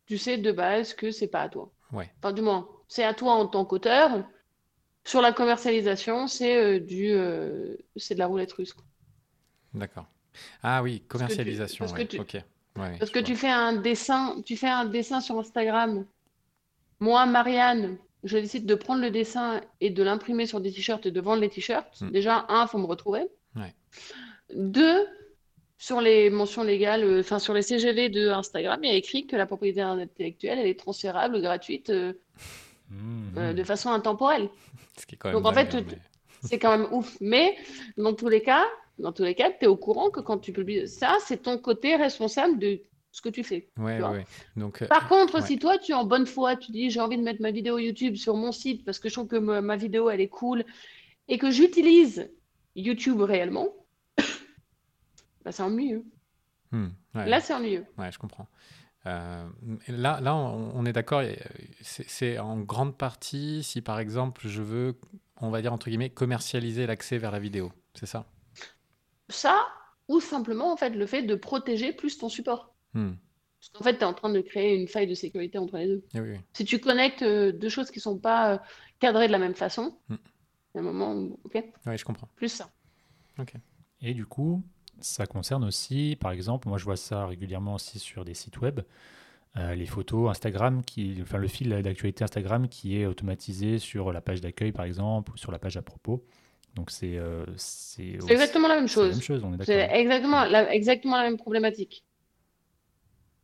tu 0.08 0.18
sais 0.18 0.38
de 0.38 0.52
base 0.52 0.94
que 0.96 1.12
c'est 1.12 1.28
pas 1.28 1.42
à 1.42 1.50
toi. 1.50 1.72
ouais. 1.92 2.10
Enfin, 2.20 2.32
du 2.34 2.42
moins, 2.42 2.68
c'est 2.88 3.04
à 3.04 3.14
toi 3.14 3.34
en 3.34 3.48
tant 3.48 3.66
qu'auteur. 3.66 4.24
Sur 5.04 5.22
la 5.22 5.32
commercialisation, 5.32 6.28
c'est 6.28 6.56
euh, 6.58 6.80
du, 6.80 7.12
euh, 7.12 7.76
c'est 7.96 8.16
de 8.16 8.20
la 8.20 8.28
roulette 8.28 8.52
russe. 8.54 8.76
D'accord. 9.74 10.08
Ah 10.64 10.82
oui, 10.82 10.98
que 11.00 11.04
tu- 11.04 11.08
commercialisation. 11.08 11.86
parce 11.86 11.94
que 11.98 12.04
tu- 12.04 12.20
Ok. 12.20 12.34
Ouais, 12.34 12.98
Parce 13.00 13.10
je 13.10 13.14
que 13.14 13.20
vois. 13.20 13.26
tu 13.26 13.36
fais 13.36 13.50
un 13.50 13.74
dessin, 13.74 14.42
tu 14.46 14.58
fais 14.58 14.68
un 14.68 14.86
dessin 14.86 15.22
sur 15.22 15.40
Instagram. 15.40 16.06
Moi, 17.00 17.26
Marianne, 17.26 17.98
je 18.24 18.38
décide 18.38 18.66
de 18.66 18.76
prendre 18.76 19.02
le 19.02 19.12
dessin 19.12 19.62
et 19.80 19.90
de 19.92 20.04
l'imprimer 20.04 20.46
sur 20.46 20.60
des 20.60 20.72
t-shirts 20.74 21.06
et 21.06 21.12
de 21.12 21.22
vendre 21.22 21.42
les 21.42 21.50
t-shirts. 21.50 22.02
Mm. 22.02 22.12
Déjà, 22.12 22.46
un, 22.50 22.68
faut 22.68 22.78
me 22.80 22.86
retrouver. 22.86 23.28
Ouais. 23.56 23.74
Deux, 24.54 25.06
sur 25.78 26.02
les 26.02 26.30
mentions 26.30 26.64
légales, 26.64 27.04
euh, 27.04 27.20
enfin 27.22 27.40
sur 27.40 27.54
les 27.54 27.62
CGV 27.62 28.10
de 28.10 28.30
Instagram, 28.30 28.80
il 28.84 28.90
y 28.90 28.94
a 28.94 28.96
écrit 28.96 29.26
que 29.28 29.36
la 29.36 29.46
propriété 29.46 29.82
intellectuelle, 29.82 30.60
elle 30.60 30.68
est 30.68 30.80
transférable, 30.80 31.42
gratuite, 31.42 31.90
euh, 31.92 32.14
Mhm. 32.90 33.34
euh, 33.38 33.54
de 33.54 33.64
façon 33.64 33.90
intemporelle. 33.90 34.50
Ce 34.98 35.06
qui 35.06 35.16
est 35.16 35.18
quand 35.18 35.30
même 35.30 35.38
Donc, 35.42 35.46
en 35.46 35.54
fait, 35.54 35.76
hein, 35.76 35.84
C'est 36.44 36.60
quand 36.60 36.78
même 36.78 36.88
ouf. 36.92 37.18
Mais 37.22 37.58
dans 37.98 38.14
tous 38.14 38.30
les 38.30 38.42
cas, 38.42 38.66
dans 39.00 39.12
tous 39.12 39.24
les 39.24 39.36
cas, 39.36 39.52
tu 39.52 39.66
es 39.66 39.68
au 39.68 39.76
courant 39.78 40.10
que 40.10 40.20
quand 40.20 40.38
tu 40.38 40.54
publies 40.54 40.88
ça, 40.88 41.18
c'est 41.26 41.44
ton 41.44 41.58
côté 41.58 41.96
responsable 41.96 42.60
de 42.60 42.82
ce 43.12 43.22
que 43.22 43.30
tu 43.30 43.44
fais. 43.44 43.70
Ouais, 43.78 43.98
tu 43.98 44.04
ouais, 44.04 44.10
ouais. 44.10 44.26
Donc, 44.56 44.82
euh, 44.82 44.88
Par 44.88 45.08
contre, 45.08 45.36
ouais. 45.36 45.42
si 45.46 45.58
toi, 45.58 45.78
tu 45.78 45.92
es 45.94 45.96
en 45.96 46.06
bonne 46.06 46.26
foi, 46.26 46.56
tu 46.56 46.72
dis 46.72 46.90
j'ai 46.90 47.00
envie 47.00 47.18
de 47.18 47.24
mettre 47.24 47.42
ma 47.42 47.52
vidéo 47.52 47.78
YouTube 47.78 48.16
sur 48.16 48.36
mon 48.36 48.52
site 48.52 48.84
parce 48.86 49.00
que 49.00 49.10
je 49.10 49.14
trouve 49.14 49.28
que 49.28 49.38
ma, 49.38 49.62
ma 49.62 49.76
vidéo, 49.78 50.10
elle 50.10 50.22
est 50.22 50.28
cool 50.30 50.64
et 51.28 51.38
que 51.38 51.50
j'utilise 51.50 52.30
YouTube 52.76 53.22
réellement, 53.22 53.70
bah, 55.44 55.52
c'est 55.52 55.64
ennuyeux. 55.64 56.04
hmm, 56.72 56.88
ouais. 57.16 57.26
Là, 57.26 57.40
c'est 57.42 57.54
ennuyeux. 57.54 57.86
Ouais, 57.98 58.12
je 58.12 58.20
comprends. 58.20 58.48
Euh, 59.08 59.48
là, 59.88 60.20
là, 60.22 60.36
on, 60.36 60.72
on 60.76 60.86
est 60.86 60.94
d'accord. 60.94 61.20
euh, 61.20 61.34
C'est 61.82 62.40
en 62.40 62.60
grande 62.60 62.98
partie 62.98 63.64
si, 63.64 63.82
par 63.82 64.00
exemple, 64.00 64.48
je 64.48 64.62
veux, 64.62 65.00
on 65.42 65.50
va 65.50 65.62
dire 65.62 65.74
entre 65.74 65.90
guillemets, 65.90 66.10
commercialiser 66.10 66.88
l'accès 66.88 67.18
vers 67.18 67.32
la 67.32 67.40
vidéo. 67.40 67.72
C'est 67.94 68.08
ça? 68.08 68.26
Ça, 69.30 69.66
ou 70.08 70.20
simplement, 70.20 70.72
en 70.72 70.78
fait, 70.78 70.92
le 70.92 71.06
fait 71.06 71.24
de 71.24 71.36
protéger 71.36 71.94
plus 71.94 72.18
ton 72.18 72.30
support. 72.30 72.74
Hmm. 72.94 73.14
Parce 73.60 73.70
qu'en 73.74 73.84
fait, 73.84 73.94
tu 73.98 74.02
es 74.02 74.06
en 74.06 74.14
train 74.14 74.30
de 74.30 74.42
créer 74.42 74.76
une 74.76 74.88
faille 74.88 75.08
de 75.08 75.16
sécurité 75.16 75.58
entre 75.58 75.78
les 75.78 75.88
deux. 75.88 76.04
Eh 76.14 76.20
oui, 76.20 76.32
oui. 76.34 76.40
Si 76.54 76.66
tu 76.66 76.80
connectes 76.80 77.24
euh, 77.24 77.52
deux 77.52 77.70
choses 77.70 77.90
qui 77.90 78.00
sont 78.00 78.18
pas 78.18 78.62
cadrées 79.00 79.28
de 79.28 79.32
la 79.32 79.40
même 79.40 79.56
façon, 79.56 79.98
Mm. 80.10 80.16
il 80.16 80.76
y 80.76 80.78
a 80.78 80.82
un 80.82 80.84
moment 80.84 81.14
où, 81.14 81.40
ok, 81.44 81.64
Ouais, 81.86 81.98
je 81.98 82.06
comprends. 82.06 82.30
plus 82.36 82.50
ça. 82.50 82.70
Et 84.02 84.14
du 84.14 84.26
coup, 84.26 84.64
ça 85.00 85.26
concerne 85.26 85.64
aussi, 85.64 86.18
par 86.20 86.32
exemple, 86.32 86.68
moi 86.68 86.78
je 86.78 86.86
vois 86.86 86.98
ça 86.98 87.26
régulièrement 87.26 87.76
aussi 87.76 88.00
sur 88.00 88.26
des 88.26 88.34
sites 88.34 88.60
web, 88.62 88.82
euh, 89.58 89.76
les 89.76 89.86
photos 89.86 90.30
Instagram, 90.30 90.84
qui, 90.84 91.18
enfin 91.22 91.38
le 91.38 91.48
fil 91.48 91.70
d'actualité 91.82 92.24
Instagram 92.24 92.68
qui 92.68 93.00
est 93.00 93.06
automatisé 93.06 93.80
sur 93.80 94.12
la 94.12 94.22
page 94.22 94.42
d'accueil 94.42 94.72
par 94.72 94.86
exemple, 94.86 95.32
ou 95.34 95.38
sur 95.38 95.52
la 95.52 95.60
page 95.60 95.78
à 95.78 95.82
propos. 95.82 96.24
Donc 96.76 96.92
c'est 96.92 97.18
euh, 97.18 97.46
c'est 97.56 98.18
exactement 98.28 98.68
la 98.68 98.76
même 98.76 98.88
c'est 98.88 99.00
la 99.00 99.06
même 99.08 99.14
chose. 99.14 99.24
chose, 99.24 99.44
on 99.46 99.54
est 99.54 99.64
C'est 99.64 99.90
exactement 99.94 100.44
la, 100.46 100.74
exactement 100.74 101.18
la 101.18 101.24
même 101.24 101.38
problématique. 101.38 102.04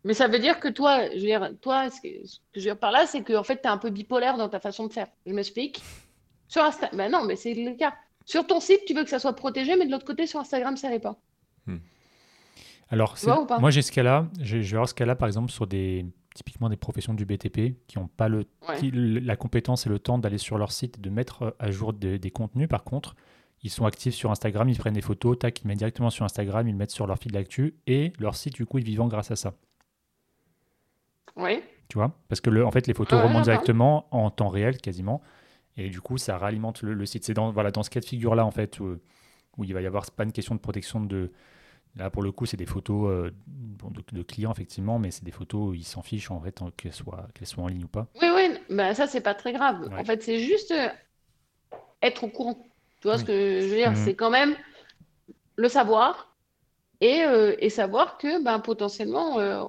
Mais 0.03 0.13
ça 0.13 0.27
veut 0.27 0.39
dire 0.39 0.59
que 0.59 0.67
toi, 0.67 1.07
je 1.09 1.15
veux 1.15 1.19
dire, 1.19 1.51
toi, 1.61 1.89
ce 1.89 2.01
que, 2.01 2.25
ce 2.25 2.37
que 2.37 2.43
je 2.55 2.59
veux 2.59 2.65
dire 2.65 2.79
par 2.79 2.91
là, 2.91 3.05
c'est 3.05 3.21
que 3.21 3.33
en 3.33 3.43
fait, 3.43 3.61
tu 3.61 3.63
es 3.63 3.67
un 3.67 3.77
peu 3.77 3.91
bipolaire 3.91 4.35
dans 4.35 4.49
ta 4.49 4.59
façon 4.59 4.87
de 4.87 4.93
faire. 4.93 5.07
Je 5.25 5.33
m'explique. 5.33 5.81
Sur 6.47 6.63
Instagram, 6.63 6.97
ben 6.97 7.11
non, 7.11 7.23
mais 7.23 7.35
c'est 7.35 7.53
le 7.53 7.75
cas. 7.75 7.93
Sur 8.25 8.45
ton 8.47 8.59
site, 8.59 8.81
tu 8.85 8.93
veux 8.93 9.03
que 9.03 9.09
ça 9.09 9.19
soit 9.19 9.33
protégé, 9.33 9.75
mais 9.75 9.85
de 9.85 9.91
l'autre 9.91 10.05
côté, 10.05 10.27
sur 10.27 10.39
Instagram, 10.39 10.75
ça 10.75 10.89
l'est 10.89 10.99
pas. 10.99 11.17
Alors, 12.89 13.15
ou 13.25 13.45
pas 13.45 13.59
moi, 13.59 13.69
j'ai 13.71 13.81
ce 13.81 13.91
cas-là. 13.91 14.27
Je, 14.41 14.57
vais 14.57 14.73
avoir 14.73 14.89
ce 14.89 14.93
cas-là, 14.93 15.15
par 15.15 15.27
exemple, 15.27 15.49
sur 15.51 15.65
des 15.65 16.05
typiquement 16.35 16.69
des 16.69 16.75
professions 16.77 17.13
du 17.13 17.25
BTP 17.25 17.75
qui 17.87 17.99
n'ont 17.99 18.07
pas 18.07 18.27
le, 18.29 18.45
Ouais. 18.67 18.77
qui- 18.79 18.91
la 18.91 19.35
compétence 19.35 19.85
et 19.85 19.89
le 19.89 19.99
temps 19.99 20.17
d'aller 20.17 20.37
sur 20.37 20.57
leur 20.57 20.71
site 20.71 20.97
et 20.97 21.01
de 21.01 21.09
mettre 21.09 21.43
euh, 21.43 21.51
à 21.59 21.71
jour 21.71 21.93
des- 21.93 22.19
des 22.19 22.31
contenus. 22.31 22.67
Par 22.69 22.83
contre, 22.83 23.15
ils 23.63 23.69
sont 23.69 23.85
actifs 23.85 24.13
sur 24.13 24.31
Instagram, 24.31 24.67
ils 24.69 24.77
prennent 24.77 24.93
des 24.93 25.01
photos, 25.01 25.37
tac, 25.39 25.61
ils 25.61 25.67
mettent 25.67 25.77
directement 25.79 26.09
sur 26.09 26.23
Instagram, 26.25 26.67
ils 26.67 26.75
mettent 26.75 26.91
sur 26.91 27.05
leur 27.07 27.17
fil 27.17 27.31
d'actu 27.33 27.75
et 27.87 28.11
leur 28.19 28.35
site, 28.35 28.53
du 28.55 28.65
coup, 28.65 28.77
est 28.77 28.81
vivant 28.83 29.07
grâce 29.07 29.29
à 29.31 29.35
ça. 29.35 29.53
Oui. 31.35 31.61
Tu 31.89 31.97
vois? 31.97 32.11
Parce 32.29 32.39
que 32.41 32.49
le, 32.49 32.65
en 32.65 32.71
fait, 32.71 32.87
les 32.87 32.93
photos 32.93 33.19
Ouais, 33.19 33.27
remontent 33.27 33.43
directement 33.43 34.07
en 34.11 34.29
temps 34.31 34.49
réel 34.49 34.77
quasiment. 34.77 35.21
Et 35.77 35.89
du 35.89 36.01
coup, 36.01 36.17
ça 36.17 36.37
réalimente 36.37 36.81
le, 36.81 36.93
le 36.93 37.05
site. 37.05 37.23
C'est 37.25 37.33
dans, 37.33 37.51
voilà, 37.51 37.71
dans 37.71 37.83
ce 37.83 37.89
cas 37.89 37.99
de 37.99 38.05
figure-là, 38.05 38.45
en 38.45 38.51
fait, 38.51 38.79
où, 38.79 38.97
où 39.57 39.63
il 39.63 39.73
va 39.73 39.81
y 39.81 39.87
avoir, 39.87 40.09
pas 40.11 40.23
une 40.23 40.31
question 40.31 40.55
de 40.55 40.59
protection 40.59 41.01
de. 41.01 41.31
Là, 41.97 42.09
pour 42.09 42.23
le 42.23 42.31
coup, 42.31 42.45
c'est 42.45 42.55
des 42.55 42.65
photos 42.65 43.09
euh, 43.09 43.31
de, 43.47 44.03
de 44.17 44.23
clients, 44.23 44.51
effectivement, 44.53 44.97
mais 44.97 45.11
c'est 45.11 45.25
des 45.25 45.31
photos 45.31 45.71
où 45.71 45.73
ils 45.73 45.83
s'en 45.83 46.01
fichent, 46.01 46.31
en 46.31 46.39
fait, 46.39 46.57
qu'elles 46.77 46.93
soient, 46.93 47.27
qu'elles 47.33 47.47
soient 47.47 47.65
en 47.65 47.67
ligne 47.67 47.83
ou 47.83 47.89
pas. 47.89 48.07
Oui, 48.21 48.29
oui, 48.33 48.57
ben 48.69 48.93
ça, 48.93 49.07
c'est 49.07 49.19
pas 49.19 49.35
très 49.35 49.51
grave. 49.51 49.89
Ouais. 49.91 49.99
En 49.99 50.05
fait, 50.05 50.23
c'est 50.23 50.39
juste 50.39 50.71
euh, 50.71 50.87
être 52.01 52.23
au 52.23 52.29
courant. 52.29 52.65
Tu 53.01 53.07
vois 53.07 53.17
ce 53.17 53.25
que 53.25 53.61
je 53.61 53.67
veux 53.67 53.75
dire? 53.75 53.91
Mhm. 53.91 53.95
C'est 53.97 54.15
quand 54.15 54.29
même 54.29 54.55
le 55.57 55.67
savoir 55.67 56.35
et, 57.01 57.23
euh, 57.23 57.55
et 57.59 57.69
savoir 57.69 58.17
que 58.17 58.41
ben, 58.41 58.59
potentiellement, 58.59 59.39
euh, 59.39 59.63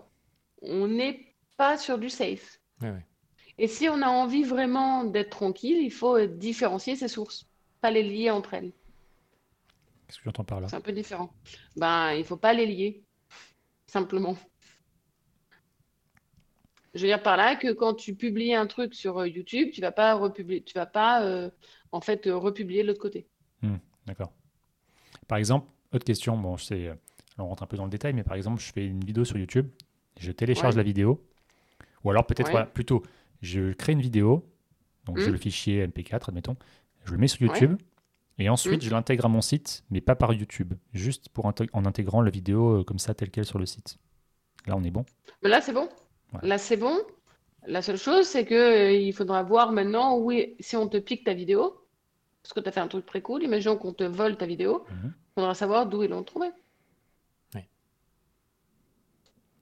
on 0.60 0.86
n'est 0.86 1.34
pas 1.56 1.76
sur 1.76 1.98
du 1.98 2.08
safe. 2.08 2.60
Ouais. 2.80 3.04
Et 3.58 3.66
si 3.66 3.88
on 3.88 4.00
a 4.02 4.08
envie 4.08 4.44
vraiment 4.44 5.04
d'être 5.04 5.30
tranquille, 5.30 5.78
il 5.82 5.90
faut 5.90 6.24
différencier 6.26 6.94
ses 6.96 7.08
sources, 7.08 7.46
pas 7.80 7.90
les 7.90 8.02
lier 8.02 8.30
entre 8.30 8.54
elles. 8.54 8.72
Qu'est-ce 10.12 10.18
que 10.18 10.24
j'entends 10.26 10.44
par 10.44 10.60
là 10.60 10.68
C'est 10.68 10.76
un 10.76 10.82
peu 10.82 10.92
différent. 10.92 11.32
Ben, 11.74 12.12
il 12.12 12.22
faut 12.22 12.36
pas 12.36 12.52
les 12.52 12.66
lier, 12.66 13.02
simplement. 13.86 14.36
Je 16.92 17.00
veux 17.00 17.06
dire 17.06 17.22
par 17.22 17.38
là 17.38 17.56
que 17.56 17.72
quand 17.72 17.94
tu 17.94 18.14
publies 18.14 18.52
un 18.54 18.66
truc 18.66 18.94
sur 18.94 19.20
euh, 19.20 19.26
YouTube, 19.26 19.70
tu 19.72 19.80
vas 19.80 19.90
pas 19.90 20.12
republier, 20.12 20.62
tu 20.62 20.74
vas 20.74 20.84
pas 20.84 21.22
euh, 21.24 21.48
en 21.92 22.02
fait 22.02 22.26
euh, 22.26 22.36
republier 22.36 22.82
de 22.82 22.88
l'autre 22.88 23.00
côté. 23.00 23.26
D'accord. 24.04 24.32
Par 25.28 25.38
exemple, 25.38 25.66
autre 25.92 26.04
question, 26.04 26.36
bon, 26.36 26.58
je 26.58 26.64
sais, 26.64 26.92
on 27.38 27.46
rentre 27.46 27.62
un 27.62 27.66
peu 27.66 27.78
dans 27.78 27.84
le 27.84 27.90
détail, 27.90 28.12
mais 28.12 28.24
par 28.24 28.34
exemple, 28.34 28.60
je 28.60 28.70
fais 28.70 28.84
une 28.84 29.02
vidéo 29.02 29.24
sur 29.24 29.38
YouTube, 29.38 29.68
je 30.20 30.30
télécharge 30.30 30.74
Ouais. 30.74 30.80
la 30.80 30.82
vidéo, 30.82 31.24
ou 32.04 32.10
alors 32.10 32.26
peut-être, 32.26 32.48
Ouais. 32.48 32.50
voilà, 32.52 32.66
plutôt, 32.66 33.02
je 33.40 33.72
crée 33.72 33.92
une 33.92 34.02
vidéo, 34.02 34.44
donc 35.06 35.18
j'ai 35.20 35.26
Mhm. 35.28 35.32
le 35.32 35.38
fichier 35.38 35.82
MP4, 35.86 36.28
admettons, 36.28 36.56
je 37.04 37.12
le 37.12 37.18
mets 37.18 37.28
sur 37.28 37.48
Ouais. 37.48 37.56
Et 38.38 38.48
ensuite 38.48 38.74
Mhm. 38.74 38.80
je 38.82 38.90
l'intègre 38.90 39.26
à 39.26 39.28
mon 39.28 39.40
site, 39.42 39.84
mais 39.90 40.00
pas 40.00 40.14
par 40.16 40.32
YouTube, 40.32 40.74
juste 40.94 41.28
pour 41.28 41.46
intég- 41.50 41.68
en 41.72 41.84
intégrant 41.84 42.22
la 42.22 42.30
vidéo 42.30 42.80
euh, 42.80 42.84
comme 42.84 42.98
ça, 42.98 43.14
telle 43.14 43.30
qu'elle 43.30 43.44
sur 43.44 43.58
le 43.58 43.66
site. 43.66 43.98
Là, 44.66 44.76
on 44.76 44.82
est 44.84 44.90
bon. 44.90 45.04
Mais 45.42 45.48
là, 45.50 45.60
c'est 45.60 45.72
bon. 45.72 45.88
Ouais. 46.32 46.40
Là, 46.42 46.58
c'est 46.58 46.76
bon. 46.76 46.98
La 47.66 47.82
seule 47.82 47.98
chose, 47.98 48.26
c'est 48.26 48.44
que 48.44 48.54
euh, 48.54 48.92
il 48.92 49.12
faudra 49.12 49.42
voir 49.42 49.72
maintenant 49.72 50.18
où 50.18 50.30
est- 50.32 50.56
si 50.60 50.76
on 50.76 50.88
te 50.88 50.96
pique 50.98 51.24
ta 51.24 51.34
vidéo, 51.34 51.76
parce 52.42 52.52
que 52.54 52.60
tu 52.60 52.68
as 52.68 52.72
fait 52.72 52.80
un 52.80 52.88
truc 52.88 53.06
très 53.06 53.22
cool, 53.22 53.42
imaginons 53.42 53.76
qu'on 53.76 53.92
te 53.92 54.04
vole 54.04 54.36
ta 54.36 54.46
vidéo, 54.46 54.84
il 54.90 54.96
Mhm. 54.96 55.12
faudra 55.36 55.54
savoir 55.54 55.86
d'où 55.86 56.02
ils 56.02 56.10
l'ont 56.10 56.24
trouvée. 56.24 56.50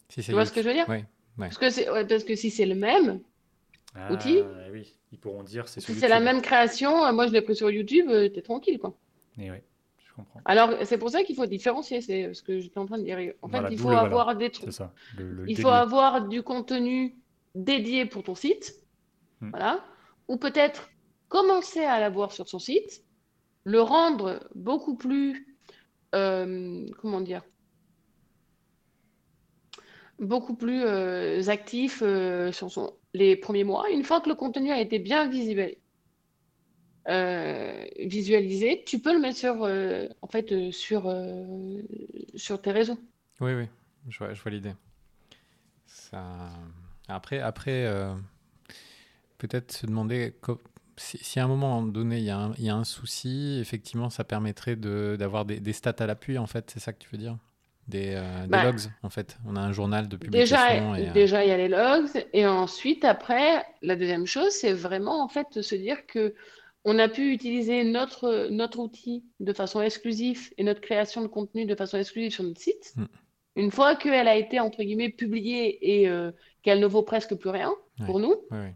Si 0.09 0.23
c'est 0.23 0.31
Tu 0.31 0.33
vois 0.33 0.45
ce 0.45 0.53
que 0.53 0.63
je 0.63 0.69
veux 0.69 0.75
dire? 0.75 0.89
Ouais, 0.89 1.05
Parce 1.39 1.59
que 1.59 1.71
c'est, 1.71 1.89
ouais, 1.91 2.07
parce 2.07 2.25
que 2.25 2.35
si 2.35 2.51
c'est 2.51 2.67
le 2.67 2.75
même, 2.75 3.21
Outil 4.11 4.39
Ah, 4.43 4.71
oui, 4.73 4.95
ils 5.13 5.19
pourront 5.19 5.43
dire 5.43 5.69
c'est 5.69 5.81
si 5.81 5.95
c'est 5.95 6.09
la 6.09 6.21
même 6.21 6.41
création, 6.43 7.05
euh, 7.05 7.13
moi 7.13 7.27
je 7.27 7.33
l'ai 7.33 7.43
pris 7.43 7.57
sur 7.57 7.71
YouTube, 7.71 8.07
euh, 8.09 8.29
t'es 8.29 8.43
tranquille, 8.43 8.79
quoi. 8.79 8.97
Et 9.39 9.51
ouais, 9.51 9.65
je 9.99 10.13
comprends. 10.15 10.41
Alors, 10.45 10.71
c'est 10.85 10.99
pour 10.99 11.11
ça 11.11 11.23
qu'il 11.25 11.35
faut 11.37 11.47
différencier, 11.47 12.01
c'est 12.01 12.33
ce 12.35 12.43
que 12.43 12.61
j'étais 12.61 12.79
en 12.79 12.87
train 12.87 12.99
de 12.99 13.05
dire. 13.05 13.17
En 13.43 13.49
fait, 13.49 13.59
Voilà, 13.59 13.71
il 13.71 13.79
faut 13.79 13.89
le- 13.91 13.95
voilà. 13.95 14.07
avoir 14.07 14.37
des 14.37 14.51
trucs. 14.51 14.73
ça. 14.73 14.93
le- 15.19 15.31
le 15.33 15.51
Il 15.51 15.59
faut 15.61 15.69
avoir 15.69 16.29
du 16.29 16.43
contenu 16.43 17.17
dédié 17.55 18.07
pour 18.07 18.23
ton 18.23 18.35
site, 18.35 18.75
Hmm. 19.41 19.51
voilà, 19.51 19.85
ou 20.29 20.37
peut-être 20.37 20.91
commencer 21.29 21.81
à 21.85 21.99
l'avoir 21.99 22.31
sur 22.33 22.49
son 22.49 22.59
site, 22.59 23.03
le 23.65 23.81
rendre 23.81 24.47
beaucoup 24.55 24.97
plus, 24.97 25.57
euh, 26.15 26.87
comment 27.01 27.21
dire, 27.21 27.43
beaucoup 30.19 30.55
plus 30.55 30.83
euh, 30.85 31.49
actif 31.49 32.03
euh, 32.03 32.53
sur 32.53 32.71
son, 32.71 32.93
les 33.15 33.37
premiers 33.37 33.65
mois. 33.65 33.91
Une 33.91 34.05
fois 34.05 34.21
que 34.21 34.29
le 34.29 34.35
contenu 34.35 34.71
a 34.71 34.81
été 34.81 34.99
bien 34.99 35.29
visuel, 35.29 35.77
euh, 37.09 37.85
visualisé, 37.99 38.83
tu 38.87 39.01
peux 39.01 39.13
le 39.13 39.21
mettre 39.21 39.39
sur, 39.39 39.65
euh, 39.65 40.07
en 40.23 40.27
fait, 40.27 40.53
euh, 40.53 40.71
sur, 40.71 41.09
tes 42.61 42.73
réseaux. 42.73 42.99
Oui, 43.41 43.55
oui, 43.55 43.67
je 44.09 44.19
vois, 44.19 44.35
vois 44.43 44.53
l'idée. 44.53 44.75
Ça... 45.87 46.51
Après, 47.09 47.41
après 47.41 47.87
peut-être 49.39 49.73
se 49.73 49.87
demander 49.87 50.35
si, 50.97 51.41
à 51.41 51.45
un 51.45 51.49
moment 51.49 51.83
donné 51.83 52.19
il 52.19 52.25
y, 52.25 52.31
a 52.31 52.39
un- 52.39 52.85
souci, 52.85 53.59
effectivement, 53.61 54.11
ça 54.11 54.23
permettrait 54.23 54.77
de- 54.77 55.17
d'avoir 55.19 55.45
des, 55.47 55.59
des 55.59 55.73
stats 55.73 55.97
à 55.99 56.07
l'appui, 56.07 56.39
en 56.39 56.47
fait, 56.47 56.71
c'est 56.71 56.81
ça 56.81 56.93
que 56.93 56.99
tu 56.99 57.09
veux 57.11 57.19
dire? 57.19 57.39
Des, 57.91 58.15
euh, 58.15 58.43
des 58.43 58.49
Bah, 58.49 58.65
logs, 58.65 58.81
en 59.03 59.11
fait. 59.11 59.37
On 59.47 59.57
a 59.57 59.61
un 59.61 59.73
journal 59.73 60.09
de 60.09 60.17
Déjà, 60.17 60.69
publication 60.69 60.95
et, 60.95 61.09
euh, 61.09 61.13
déjà, 61.13 61.45
il 61.45 61.49
y 61.49 61.53
a 61.53 61.57
les 61.57 61.69
logs. 61.69 62.09
Et 62.33 62.47
ensuite, 62.47 63.05
après, 63.05 63.65
la 63.83 63.97
deuxième 63.97 64.27
chose, 64.27 64.51
c'est 64.53 64.73
vraiment 64.73 65.23
en 65.23 65.29
fait 65.29 65.47
de 65.55 65.63
se 65.63 65.75
dire 65.75 66.07
que 66.07 66.35
on 66.85 66.99
a 66.99 67.09
pu 67.09 67.33
utiliser 67.33 67.85
notre, 67.85 68.49
notre 68.51 68.79
outil 68.79 69.25
de 69.41 69.53
façon 69.53 69.83
exclusive 69.83 70.51
et 70.57 70.65
notre 70.65 70.81
création 70.81 71.21
de 71.21 71.27
contenu 71.27 71.67
de 71.67 71.75
façon 71.75 71.99
exclusive 71.99 72.33
sur 72.33 72.45
notre 72.45 72.61
site. 72.61 72.95
Mm. 72.97 73.05
Une 73.57 73.71
fois 73.71 73.97
qu'elle 73.97 74.29
a 74.29 74.37
été, 74.37 74.61
entre 74.61 74.83
guillemets, 74.83 75.11
publiée 75.11 76.01
et 76.01 76.09
euh, 76.09 76.31
qu'elle 76.63 76.81
ne 76.81 76.87
vaut 76.87 77.03
presque 77.03 77.35
plus 77.35 77.51
rien 77.51 77.73
pour 78.07 78.19
nous, 78.21 78.35
ouais, 78.51 78.59
ouais. 78.59 78.75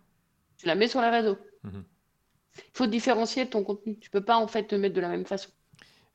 tu 0.58 0.66
la 0.66 0.74
mets 0.74 0.88
sur 0.88 1.00
les 1.00 1.08
réseaux. 1.08 1.38
Mhm. 1.62 1.84
Il 2.56 2.62
faut 2.74 2.86
différencier 2.86 3.48
ton 3.48 3.64
contenu. 3.64 3.98
Tu 3.98 4.10
peux 4.10 4.20
pas, 4.24 4.36
en 4.36 4.46
fait, 4.46 4.64
te 4.64 4.74
mettre 4.74 4.94
de 4.94 5.00
la 5.00 5.08
même 5.08 5.24
façon. 5.24 5.50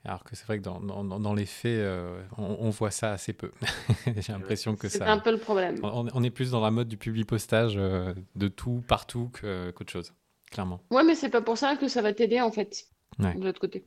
Alors 0.06 0.24
que 0.24 0.36
c'est 0.36 0.46
vrai 0.46 0.60
que 0.60 0.64
dans, 0.64 0.80
dans- 0.80 1.04
dans- 1.04 1.20
dans 1.20 1.34
les 1.34 1.46
faits, 1.46 1.72
euh, 1.80 2.24
on, 2.38 2.58
on 2.62 2.70
voit 2.70 2.90
ça 2.92 3.12
assez 3.12 3.34
peu. 3.34 3.52
J'ai 4.18 4.32
l'impression 4.32 4.76
que 4.78 4.88
C'est 4.88 5.00
ça... 5.00 5.12
un 5.12 5.20
peu 5.20 5.32
le 5.32 5.38
problème. 5.38 5.78
On, 5.84 6.08
on 6.14 6.24
est 6.24 6.30
plus 6.30 6.52
dans 6.52 6.62
la 6.62 6.72
mode 6.72 6.88
du 6.88 6.96
publi-postage 6.98 7.74
euh, 7.78 8.14
de 8.36 8.48
tout, 8.48 8.82
partout, 8.88 9.30
qu'autre 9.42 9.92
chose, 9.92 10.14
clairement. 10.52 10.80
Ouais, 10.90 11.04
mais 11.04 11.16
c'est 11.16 11.30
pas 11.30 11.42
pour 11.42 11.58
ça 11.58 11.76
que 11.76 11.88
ça 11.90 12.02
va 12.02 12.14
t'aider, 12.14 12.40
en 12.40 12.52
fait, 12.52 12.86
Ouais. 13.20 13.36
de 13.36 13.44
l'autre 13.44 13.60
côté. 13.60 13.86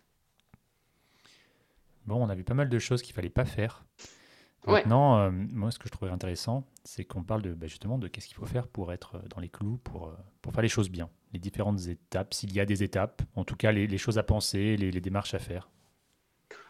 Bon, 2.07 2.17
on 2.17 2.29
a 2.29 2.35
vu 2.35 2.45
pas 2.45 2.55
mal 2.55 2.69
de 2.69 2.79
choses 2.79 3.01
qu'il 3.03 3.15
fallait 3.15 3.31
pas 3.31 3.45
faire. 3.45 3.85
Ouais. 4.67 4.75
Maintenant, 4.75 5.19
euh, 5.19 5.31
moi, 5.31 5.71
ce 5.71 5.79
que 5.79 5.87
je 5.89 5.93
trouvais 5.93 6.11
intéressant, 6.11 6.67
c'est 6.85 7.05
qu'on 7.05 7.23
parle 7.25 7.43
de, 7.43 7.53
bah, 7.55 7.67
justement 7.67 7.99
de 7.99 8.07
qu'est-ce 8.09 8.27
qu'il 8.27 8.37
faut 8.37 8.47
faire 8.47 8.69
pour 8.69 8.93
être 8.93 9.21
dans 9.35 9.41
les 9.41 9.49
clous, 9.49 9.79
pour, 9.79 10.13
pour 10.41 10.53
faire 10.53 10.63
les 10.63 10.69
choses 10.69 10.91
bien. 10.91 11.09
Les 11.33 11.39
différentes 11.41 11.87
étapes, 11.87 12.35
s'il 12.35 12.53
y 12.53 12.61
a 12.61 12.65
des 12.67 12.83
étapes, 12.83 13.23
en 13.35 13.45
tout 13.45 13.57
cas 13.57 13.73
les, 13.73 13.87
les 13.87 13.99
choses 13.99 14.19
à 14.19 14.23
penser, 14.23 14.77
les, 14.77 14.91
les 14.91 15.01
démarches 15.01 15.35
à 15.35 15.39
faire. 15.39 15.71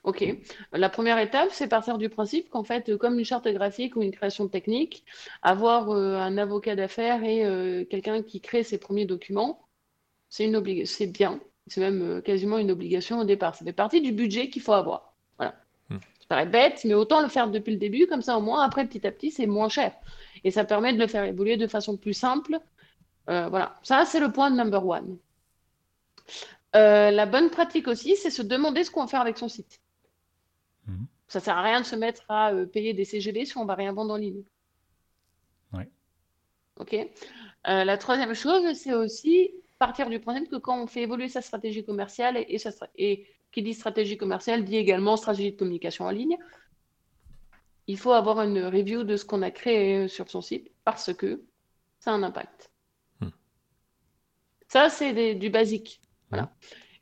Ok. 0.03 0.25
La 0.73 0.89
première 0.89 1.19
étape, 1.19 1.51
c'est 1.53 1.69
partir 1.69 1.97
du 1.97 2.09
principe 2.09 2.49
qu'en 2.51 2.65
fait, 2.65 2.89
euh, 2.89 2.99
comme 2.99 3.19
une 3.21 3.25
charte 3.25 3.47
graphique 3.47 3.95
ou 3.95 4.03
une 4.03 4.11
création 4.11 4.49
technique, 4.49 5.05
avoir 5.43 5.91
euh, 5.91 6.17
un 6.17 6.39
avocat 6.39 6.75
d'affaires 6.75 7.23
et 7.23 7.45
euh, 7.45 7.85
quelqu'un 7.85 8.23
qui 8.23 8.41
crée 8.41 8.65
ses 8.65 8.79
premiers 8.79 9.05
documents, 9.07 9.69
c'est 10.29 10.45
une 10.45 10.57
obli- 10.57 10.87
c'est 10.87 11.07
bien. 11.07 11.41
C'est 11.69 11.81
même 11.81 12.03
euh, 12.03 12.21
quasiment 12.21 12.59
une 12.59 12.73
obligation 12.73 13.21
au 13.21 13.25
départ. 13.25 13.55
Ça 13.55 13.65
fait 13.65 13.73
partie 13.73 14.01
du 14.01 14.11
budget 14.11 14.51
qu'il 14.51 14.63
faut 14.63 14.73
avoir. 14.73 15.15
Voilà. 15.39 15.55
Hmm. 15.89 15.99
Ça 16.19 16.27
paraît 16.29 16.47
bête, 16.47 16.83
mais 16.85 16.95
autant 16.95 17.23
le 17.23 17.29
faire 17.29 17.49
depuis 17.49 17.73
le 17.73 17.79
début, 17.79 18.09
comme 18.09 18.23
ça 18.23 18.37
au 18.37 18.41
moins 18.41 18.65
après, 18.65 18.85
petit 18.89 19.07
à 19.07 19.13
petit, 19.13 19.31
c'est 19.31 19.47
moins 19.47 19.69
cher. 19.69 19.93
Et 20.43 20.51
ça 20.51 20.65
permet 20.65 20.93
de 20.93 20.99
le 20.99 21.07
faire 21.07 21.23
évoluer 21.25 21.57
de 21.57 21.69
façon 21.69 21.97
plus 21.97 22.15
simple. 22.15 22.59
Voilà. 23.27 23.79
Ça, 23.85 24.05
c'est 24.05 24.19
le 24.21 24.33
point 24.33 24.51
number 24.51 24.85
one. 24.85 25.17
La 26.75 27.27
bonne 27.27 27.51
pratique 27.51 27.87
aussi, 27.87 28.17
c'est 28.17 28.31
se 28.31 28.43
demander 28.43 28.83
ce 28.83 28.91
qu'on 28.91 29.03
va 29.03 29.07
faire 29.07 29.21
avec 29.21 29.39
son 29.39 29.49
site. 29.49 29.81
Ça 31.33 31.41
sert 31.41 31.57
à 31.57 31.63
rien 31.63 31.81
de 31.81 31.87
se 31.87 31.97
mettre 31.97 32.25
à 32.29 32.53
euh, 32.53 32.67
payer 32.67 32.93
des 32.93 33.07
CGV 33.07 33.47
si 33.47 33.57
on 33.57 33.65
va 33.65 33.75
rien 33.75 33.95
vendre 33.95 34.13
en 34.13 34.19
ligne. 34.19 34.43
Ouais. 35.73 35.91
Ok. 36.79 36.93
Euh, 36.93 37.85
la 37.85 37.97
troisième 37.97 38.35
chose, 38.35 38.75
c'est 38.75 38.93
aussi 38.93 39.51
partir 39.79 40.11
du 40.11 40.21
principe 40.21 40.51
que 40.51 40.57
quand 40.57 40.79
on 40.79 40.87
fait 40.87 41.01
évoluer 41.01 41.31
sa 41.31 41.41
stratégie 41.41 41.87
commerciale 41.87 42.37
et, 42.37 42.45
et 42.51 42.59
sa 42.59 42.69
stra- 42.69 42.91
et 42.97 43.27
qui 43.51 43.63
dit 43.63 43.73
stratégie 43.73 44.19
commerciale 44.19 44.63
dit 44.63 44.77
également 44.77 45.17
stratégie 45.17 45.53
de 45.53 45.57
communication 45.57 46.05
en 46.05 46.11
ligne, 46.11 46.37
il 47.87 47.97
faut 47.99 48.13
avoir 48.13 48.43
une 48.43 48.63
review 48.67 49.03
de 49.03 49.17
ce 49.17 49.25
qu'on 49.25 49.41
a 49.41 49.51
créé 49.51 50.05
euh, 50.05 50.09
sur 50.09 50.29
son 50.29 50.43
site 50.43 50.71
parce 50.85 51.15
que 51.15 51.43
ça 51.99 52.11
a 52.11 52.15
un 52.15 52.23
impact. 52.25 52.71
Hmm. 53.21 53.31
Ça, 54.69 54.91
c'est 54.91 55.35
du 55.35 55.49
basique. 55.49 56.03
Voilà. 56.29 56.55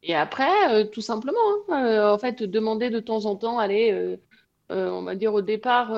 Et 0.03 0.15
après, 0.15 0.49
euh, 0.75 0.85
tout 0.87 1.03
simplement, 1.03 1.39
hein, 1.69 1.85
euh, 1.87 2.13
en 2.15 2.19
fait, 2.19 2.43
demander 2.43 2.91
de 2.91 3.01
temps 3.01 3.27
en 3.27 3.37
temps, 3.37 3.59
allez, 3.59 3.93
euh, 3.93 4.17
on 4.91 5.03
va 5.03 5.15
dire 5.17 5.35
au 5.35 5.43
départ, 5.43 5.93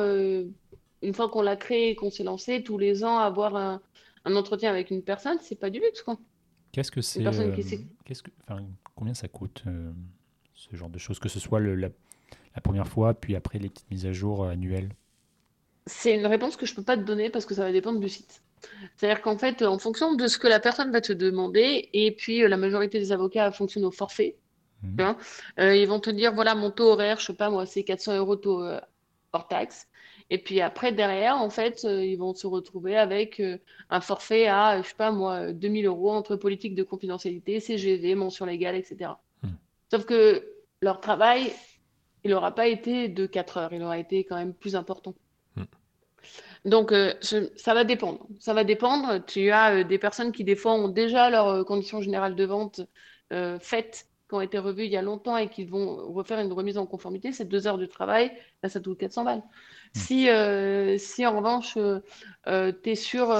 une 1.03 1.15
fois 1.15 1.29
qu'on 1.29 1.43
l'a 1.43 1.57
créé 1.57 1.91
et 1.91 1.95
qu'on 1.97 2.11
s'est 2.11 2.25
lancé, 2.25 2.63
tous 2.65 2.79
les 2.79 3.05
ans, 3.05 3.19
avoir 3.19 3.57
un, 3.57 3.83
un 4.25 4.37
entretien 4.37 4.71
avec 4.71 4.91
une 4.91 5.03
personne, 5.05 5.39
c'est 5.43 5.57
pas 5.57 5.71
du 5.71 5.81
luxe, 5.81 6.03
quoi. 6.03 6.19
Qu'est-ce 6.73 6.91
que 6.91 7.01
c'est 7.03 7.27
euh, 7.27 7.63
qu'est-ce 8.05 8.23
que, 8.23 8.31
enfin, 8.43 8.65
Combien 8.95 9.15
ça 9.15 9.29
coûte 9.29 9.63
euh, 9.67 9.93
ce 10.55 10.75
genre 10.77 10.91
de 10.91 10.99
choses 10.99 11.19
Que 11.19 11.29
ce 11.29 11.41
soit 11.41 11.61
le- 11.61 11.75
la, 11.75 11.89
la 12.55 12.61
première 12.63 12.89
fois, 12.89 13.15
puis 13.15 13.37
après 13.37 13.59
les 13.59 13.69
petites 13.71 13.91
mises 13.91 14.07
à 14.07 14.13
jour 14.13 14.47
annuelles? 14.47 14.91
C'est 15.87 16.17
une 16.19 16.27
réponse 16.27 16.57
que 16.57 16.67
je 16.67 16.75
peux 16.75 16.83
pas 16.83 16.97
te 16.97 17.03
donner 17.03 17.31
parce 17.31 17.47
que 17.47 17.55
ça 17.55 17.63
va 17.63 17.71
dépendre 17.71 18.01
du 18.01 18.09
site. 18.09 18.43
C'est-à-dire 18.97 19.23
qu'en 19.23 19.39
fait, 19.39 19.63
en 19.63 19.79
fonction 19.79 20.15
de 20.15 20.27
ce 20.29 20.39
que 20.39 20.49
la 20.49 20.61
personne 20.61 20.91
va 20.93 21.01
te 21.01 21.13
demander, 21.13 21.89
et 21.93 22.13
puis 22.13 22.43
euh, 22.43 22.49
la 22.49 22.57
majorité 22.57 22.99
des 22.99 23.13
avocats 23.13 23.51
fonctionnent 23.53 23.85
au 23.85 23.91
forfait, 23.91 24.37
Mhm. 24.83 25.17
euh, 25.61 25.77
ils 25.77 25.87
vont 25.87 26.01
te 26.01 26.11
dire, 26.11 26.35
voilà, 26.35 26.55
mon 26.55 26.71
taux 26.71 26.91
horaire, 26.91 27.21
je 27.21 27.27
sais 27.27 27.35
pas 27.35 27.51
moi, 27.51 27.67
c'est 27.67 27.85
400 27.85 28.17
euros 28.17 28.35
taux 28.37 28.65
euh, 28.65 28.81
hors 29.33 29.47
taxe. 29.47 29.87
Et 30.29 30.39
puis 30.39 30.61
après, 30.61 30.93
derrière, 30.93 31.37
en 31.37 31.51
fait, 31.51 31.85
ils 31.85 32.17
vont 32.17 32.35
se 32.35 32.47
retrouver 32.47 32.97
avec 32.97 33.41
un 33.91 34.01
forfait 34.01 34.49
à, 34.49 34.81
je 34.83 34.89
sais 34.89 34.95
pas 34.95 35.13
moi, 35.13 35.35
euh, 35.35 35.53
2000 35.53 35.87
euros 35.87 36.11
entre 36.13 36.37
politique 36.37 36.75
de 36.75 36.83
confidentialité, 36.83 37.61
CGV, 37.61 38.15
mention 38.15 38.47
légale, 38.47 38.75
etc. 38.77 39.13
Hmm. 39.43 39.51
Sauf 39.91 40.05
que 40.05 40.45
leur 40.81 41.01
travail, 41.01 41.53
il 42.25 42.31
n'aura 42.31 42.55
pas 42.55 42.67
été 42.67 43.09
de 43.09 43.27
4 43.27 43.59
heures, 43.59 43.73
il 43.73 43.83
aura 43.83 43.99
été 43.99 44.25
quand 44.25 44.37
même 44.37 44.55
plus 44.55 44.75
important. 44.75 45.15
Donc, 46.65 46.93
euh, 46.93 47.15
ça 47.57 47.75
va 47.75 47.85
dépendre. 47.85 48.27
Ça 48.39 48.55
va 48.55 48.65
dépendre. 48.65 49.25
Tu 49.27 49.51
as 49.51 49.75
euh, 49.75 49.85
des 49.85 49.99
personnes 49.99 50.33
qui, 50.33 50.45
des 50.45 50.55
fois, 50.55 50.75
ont 50.75 50.89
déjà 50.89 51.29
leurs 51.29 51.49
euh, 51.49 51.65
conditions 51.65 52.01
générales 52.01 52.37
de 52.37 52.45
vente 52.45 52.81
faites, 53.61 54.09
qui 54.29 54.35
ont 54.35 54.43
été 54.43 54.59
revues 54.59 54.85
il 54.85 54.93
y 54.93 54.97
a 54.99 55.01
longtemps 55.01 55.39
et 55.39 55.49
qui 55.49 55.65
vont 55.65 56.13
refaire 56.13 56.39
une 56.39 56.53
remise 56.53 56.77
en 56.77 56.85
conformité. 56.85 57.33
C'est 57.33 57.47
deux 57.47 57.67
heures 57.67 57.79
de 57.79 57.87
travail. 57.87 58.31
Là, 58.63 58.69
ça 58.69 58.79
te 58.79 58.91
coûte 58.91 58.99
400 58.99 59.25
balles. 59.25 59.43
Si, 59.95 60.29
euh, 60.29 60.99
si 60.99 61.25
en 61.25 61.39
revanche, 61.39 61.73
tu 61.75 62.91
es 62.91 62.95
sur 62.95 63.35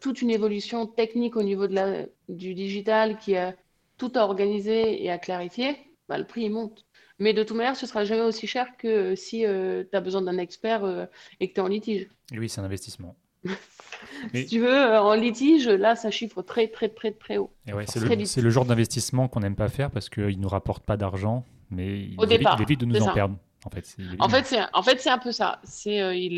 toute 0.00 0.22
une 0.22 0.30
évolution 0.30 0.86
technique 0.86 1.36
au 1.36 1.42
niveau 1.42 1.66
de 1.66 1.74
la, 1.74 2.06
du 2.30 2.54
digital 2.54 3.18
qui 3.18 3.36
a 3.36 3.54
tout 3.98 4.12
à 4.14 4.20
organiser 4.20 5.04
et 5.04 5.10
à 5.10 5.18
clarifier, 5.18 5.76
bah, 6.08 6.16
le 6.16 6.26
prix 6.26 6.44
il 6.44 6.52
monte. 6.52 6.86
Mais 7.18 7.32
de 7.32 7.42
toute 7.42 7.56
manière, 7.56 7.76
ce 7.76 7.86
sera 7.86 8.04
jamais 8.04 8.22
aussi 8.22 8.46
cher 8.46 8.76
que 8.78 9.14
si 9.16 9.40
tu 9.40 9.96
as 9.96 10.00
besoin 10.00 10.22
d'un 10.22 10.38
expert 10.38 10.84
euh, 10.84 11.06
et 11.40 11.48
que 11.48 11.54
tu 11.54 11.60
es 11.60 11.62
en 11.62 11.68
litige. 11.68 12.08
Et 12.32 12.38
oui, 12.38 12.48
c'est 12.48 12.60
un 12.60 12.64
investissement. 12.64 13.16
Mais- 14.32 14.42
Si 14.42 14.46
tu 14.46 14.60
veux, 14.60 14.72
euh, 14.74 15.00
en 15.02 15.14
litige, 15.14 15.68
là, 15.68 15.96
ça 15.96 16.10
chiffre 16.10 16.42
très, 16.42 16.68
très, 16.68 16.88
très, 16.88 17.10
très 17.12 17.36
haut. 17.38 17.52
Et 17.66 17.72
ouais, 17.72 17.84
c'est 17.86 18.40
le, 18.40 18.50
genre 18.50 18.64
d'investissement 18.64 19.28
qu'on 19.28 19.40
n'aime 19.40 19.56
pas 19.56 19.68
faire 19.68 19.90
parce 19.90 20.08
qu'il 20.08 20.24
ne 20.24 20.42
nous 20.42 20.48
rapporte 20.48 20.84
pas 20.84 20.96
d'argent, 20.96 21.44
mais 21.70 22.00
il, 22.04 22.14
Au 22.18 22.24
évite, 22.24 22.38
départ, 22.38 22.56
il 22.58 22.62
évite 22.62 22.80
de 22.80 22.86
nous 22.86 23.00
en 23.02 23.06
ça. 23.06 23.12
perdre. 23.12 23.36
En 23.64 23.70
fait, 23.70 23.96
En 24.20 24.28
fait, 24.28 24.46
c'est 24.46 24.60
en 24.72 24.82
fait, 24.82 25.00
c'est 25.00 25.10
un 25.10 25.18
peu 25.18 25.32
ça. 25.32 25.60
C'est, 25.64 26.00
euh, 26.00 26.14
il, 26.14 26.34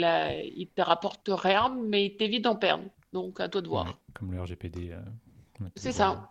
il 0.57 0.69
te 0.69 0.81
rapporte 0.81 1.29
rien, 1.31 1.77
mais 1.87 2.07
il 2.07 2.17
t'évite 2.17 2.45
d'en 2.45 2.57
perdre. 2.57 2.85
Donc, 3.13 3.41
à 3.41 3.49
toi 3.49 3.61
de 3.61 3.69
voir. 3.69 3.87
Ouais, 3.87 3.93
comme 4.15 4.33
le 4.33 4.41
RGPD. 4.41 4.93
euh, 4.93 5.01
C'est 5.77 5.93
ça. 5.93 6.31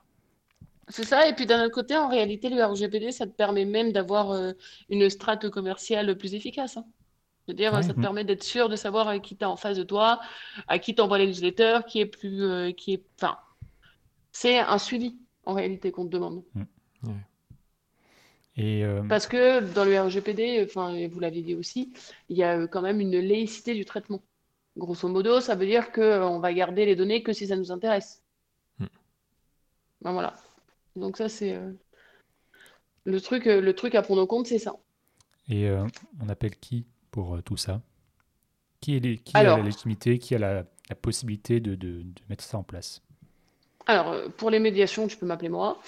C'est 0.90 1.04
ça, 1.04 1.28
et 1.28 1.34
puis 1.36 1.46
d'un 1.46 1.64
autre 1.64 1.74
côté, 1.76 1.96
en 1.96 2.10
réalité, 2.10 2.50
le 2.50 2.64
RGPD, 2.64 3.12
ça 3.12 3.28
te 3.28 3.32
permet 3.32 3.66
même 3.66 3.92
d'avoir 3.92 4.32
euh, 4.32 4.54
une 4.90 5.08
strate 5.10 5.50
commerciale 5.50 6.18
plus 6.18 6.34
efficace. 6.34 6.78
hein. 6.78 6.86
C'est-à-dire, 7.46 7.74
Ouais. 7.74 7.82
ça 7.84 7.94
te 7.94 7.98
Mhm. 7.98 8.04
permet 8.04 8.24
d'être 8.24 8.44
sûr 8.44 8.70
de 8.70 8.76
savoir 8.76 9.08
euh, 9.10 9.20
qui 9.20 9.36
t'as 9.36 9.48
en 9.48 9.56
face 9.56 9.78
de 9.78 9.84
toi, 9.84 10.20
à 10.68 10.80
qui 10.80 10.96
t'envoie 10.96 11.18
les 11.20 11.28
newsletters, 11.28 11.80
qui 11.88 12.00
est 12.00 12.06
plus, 12.06 12.44
euh, 12.44 12.72
qui 12.72 12.94
est, 12.94 13.04
enfin, 13.20 13.38
c'est 14.32 14.60
un 14.60 14.78
suivi 14.78 15.18
en 15.46 15.54
réalité 15.54 15.92
qu'on 15.92 16.06
te 16.06 16.12
demande. 16.12 16.44
Et 18.56 18.84
euh, 18.84 19.02
Parce 19.08 19.26
que 19.28 19.62
dans 19.74 19.86
le 19.86 20.00
RGPD, 20.00 20.64
enfin, 20.66 21.08
vous 21.08 21.20
l'avez 21.20 21.42
dit 21.42 21.56
aussi, 21.56 21.94
il 22.30 22.38
y 22.38 22.44
a 22.44 22.68
quand 22.68 22.82
même 22.82 23.00
une 23.00 23.20
laïcité 23.20 23.74
du 23.74 23.86
traitement. 23.86 24.22
Grosso 24.78 25.08
modo, 25.08 25.40
ça 25.40 25.56
veut 25.56 25.66
dire 25.66 25.92
que 25.92 26.02
euh, 26.02 26.28
on 26.28 26.40
va 26.40 26.54
garder 26.54 26.86
les 26.86 26.96
données 26.96 27.24
que 27.24 27.32
si 27.34 27.48
ça 27.48 27.56
nous 27.56 27.72
intéresse. 27.72 28.22
Hmm. 28.80 28.86
Ben 30.02 30.12
voilà. 30.14 30.36
Donc 31.00 31.18
ça, 31.18 31.30
c'est 31.30 31.54
euh, 31.56 31.72
le 33.04 33.20
truc, 33.20 33.46
euh, 33.48 33.60
le 33.60 33.76
truc 33.76 33.94
à 33.94 34.02
prendre 34.02 34.22
en 34.22 34.26
compte, 34.26 34.48
c'est 34.48 34.58
ça. 34.58 34.78
Et 35.50 35.68
euh, 35.68 35.86
on 36.22 36.30
appelle 36.30 36.56
qui 36.58 36.86
pour 37.12 37.42
tout 37.44 37.58
ça? 37.58 37.82
Qui, 38.82 38.98
est 38.98 39.00
les- 39.00 39.18
qui 39.18 39.46
a 39.46 39.54
la 39.54 39.62
légitimité, 39.62 40.20
qui 40.20 40.36
a 40.36 40.40
la, 40.40 40.66
la 40.90 40.96
possibilité 40.96 41.60
de, 41.62 41.76
de- 41.76 42.04
de 42.04 42.22
mettre 42.30 42.44
ça 42.44 42.58
en 42.58 42.64
place? 42.64 43.02
Alors, 43.88 44.16
pour 44.38 44.50
les 44.52 44.60
médiations, 44.60 45.08
tu 45.08 45.18
peux 45.18 45.26
m'appeler 45.26 45.50
moi. 45.50 45.80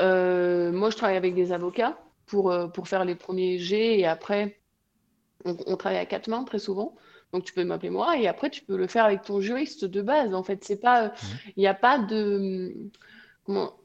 Euh, 0.00 0.72
moi, 0.72 0.90
je 0.90 0.96
travaille 0.96 1.16
avec 1.16 1.34
des 1.34 1.52
avocats 1.52 1.98
pour, 2.26 2.54
pour 2.72 2.88
faire 2.88 3.04
les 3.04 3.14
premiers 3.14 3.58
jets 3.58 3.98
et 3.98 4.06
après, 4.06 4.60
on, 5.44 5.56
on 5.66 5.76
travaille 5.76 5.98
à 6.00 6.06
quatre 6.06 6.28
mains 6.28 6.44
très 6.44 6.58
souvent. 6.60 6.96
Donc, 7.32 7.44
tu 7.44 7.54
peux 7.54 7.64
m'appeler 7.64 7.90
moi 7.90 8.18
et 8.18 8.28
après, 8.28 8.50
tu 8.50 8.64
peux 8.64 8.76
le 8.76 8.86
faire 8.88 9.04
avec 9.06 9.22
ton 9.22 9.40
juriste 9.40 9.84
de 9.86 10.02
base. 10.02 10.34
En 10.34 10.42
fait, 10.44 10.64
c'est 10.64 10.80
pas, 10.80 11.12
il 11.56 11.60
n'y 11.60 11.68
a 11.68 11.74
pas 11.74 11.98
de. 11.98 12.74